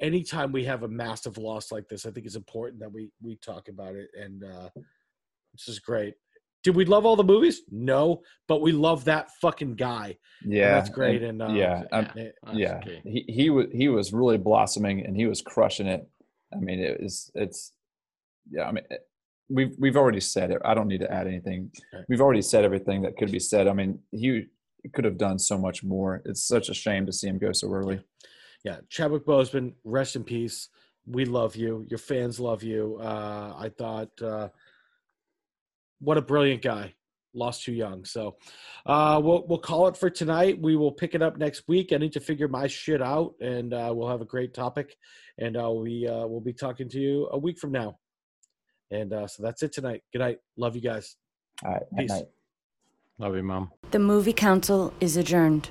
anytime 0.00 0.52
we 0.52 0.64
have 0.64 0.82
a 0.82 0.88
massive 0.88 1.38
loss 1.38 1.72
like 1.72 1.88
this, 1.88 2.06
I 2.06 2.10
think 2.10 2.26
it's 2.26 2.36
important 2.36 2.80
that 2.80 2.92
we 2.92 3.10
we 3.22 3.36
talk 3.36 3.68
about 3.68 3.94
it. 3.94 4.08
And 4.20 4.44
uh, 4.44 4.68
this 5.54 5.68
is 5.68 5.78
great. 5.78 6.14
Did 6.62 6.74
we 6.74 6.84
love 6.84 7.06
all 7.06 7.14
the 7.16 7.22
movies? 7.24 7.62
No, 7.70 8.22
but 8.48 8.60
we 8.60 8.72
love 8.72 9.04
that 9.04 9.30
fucking 9.40 9.76
guy. 9.76 10.16
and 10.42 10.52
Yeah, 10.52 10.70
that's 10.72 10.90
great. 10.90 11.22
And, 11.22 11.40
uh, 11.40 11.48
yeah, 11.48 11.84
um, 11.92 12.08
eh, 12.16 12.28
That's 12.42 12.58
yeah, 12.58 12.80
key. 12.80 13.00
he 13.04 13.24
he 13.32 13.50
was 13.50 13.66
he 13.72 13.88
was 13.88 14.12
really 14.12 14.38
blossoming 14.38 15.04
and 15.06 15.16
he 15.16 15.26
was 15.26 15.40
crushing 15.42 15.86
it. 15.86 16.08
I 16.52 16.58
mean, 16.58 16.80
it 16.80 17.00
was 17.00 17.30
it's 17.34 17.72
yeah. 18.50 18.64
I 18.64 18.72
mean, 18.72 18.84
it- 18.90 19.02
we've 19.48 19.76
we've 19.78 19.96
already 19.96 20.18
said 20.20 20.50
it. 20.50 20.60
I 20.64 20.74
don't 20.74 20.88
need 20.88 21.00
to 21.02 21.12
add 21.12 21.28
anything. 21.28 21.70
Right. 21.92 22.04
We've 22.08 22.20
already 22.20 22.42
said 22.42 22.64
everything 22.64 23.02
that 23.02 23.16
could 23.16 23.30
be 23.30 23.38
said. 23.38 23.68
I 23.68 23.72
mean, 23.72 24.00
he 24.10 24.46
could 24.92 25.04
have 25.04 25.18
done 25.18 25.38
so 25.38 25.56
much 25.56 25.84
more. 25.84 26.20
It's 26.24 26.42
such 26.42 26.68
a 26.68 26.74
shame 26.74 27.06
to 27.06 27.12
see 27.12 27.28
him 27.28 27.38
go 27.38 27.52
so 27.52 27.70
early. 27.72 27.94
yeah, 27.96 28.00
Chadwick 28.88 29.24
Boseman, 29.24 29.74
rest 29.84 30.16
in 30.16 30.24
peace. 30.24 30.68
We 31.06 31.24
love 31.24 31.54
you. 31.56 31.86
Your 31.88 31.98
fans 31.98 32.40
love 32.40 32.62
you. 32.62 32.98
Uh, 33.00 33.54
I 33.56 33.68
thought, 33.68 34.10
uh, 34.20 34.48
what 36.00 36.18
a 36.18 36.22
brilliant 36.22 36.62
guy. 36.62 36.94
Lost 37.32 37.64
too 37.64 37.72
young. 37.72 38.04
So 38.04 38.36
uh, 38.86 39.20
we'll 39.22 39.46
we'll 39.46 39.58
call 39.58 39.88
it 39.88 39.96
for 39.96 40.08
tonight. 40.08 40.58
We 40.60 40.74
will 40.74 40.90
pick 40.92 41.14
it 41.14 41.20
up 41.20 41.36
next 41.36 41.64
week. 41.68 41.92
I 41.92 41.98
need 41.98 42.14
to 42.14 42.20
figure 42.20 42.48
my 42.48 42.66
shit 42.66 43.02
out, 43.02 43.34
and 43.42 43.74
uh, 43.74 43.92
we'll 43.94 44.08
have 44.08 44.22
a 44.22 44.24
great 44.26 44.54
topic. 44.54 44.96
And 45.38 45.54
uh, 45.56 45.70
we 45.70 46.08
uh, 46.08 46.26
we'll 46.26 46.40
be 46.40 46.54
talking 46.54 46.88
to 46.88 46.98
you 46.98 47.28
a 47.30 47.38
week 47.38 47.58
from 47.58 47.72
now. 47.72 47.98
And 48.90 49.12
uh, 49.12 49.26
so 49.26 49.42
that's 49.42 49.62
it 49.62 49.72
tonight. 49.72 50.02
Good 50.12 50.20
night. 50.20 50.38
Love 50.56 50.76
you 50.76 50.82
guys. 50.82 51.16
All 51.64 51.72
right, 51.72 51.82
Peace. 51.98 52.10
night. 52.10 52.24
Love 53.18 53.36
you, 53.36 53.42
Mom. 53.42 53.70
The 53.90 53.98
movie 53.98 54.32
council 54.32 54.94
is 55.00 55.16
adjourned. 55.16 55.68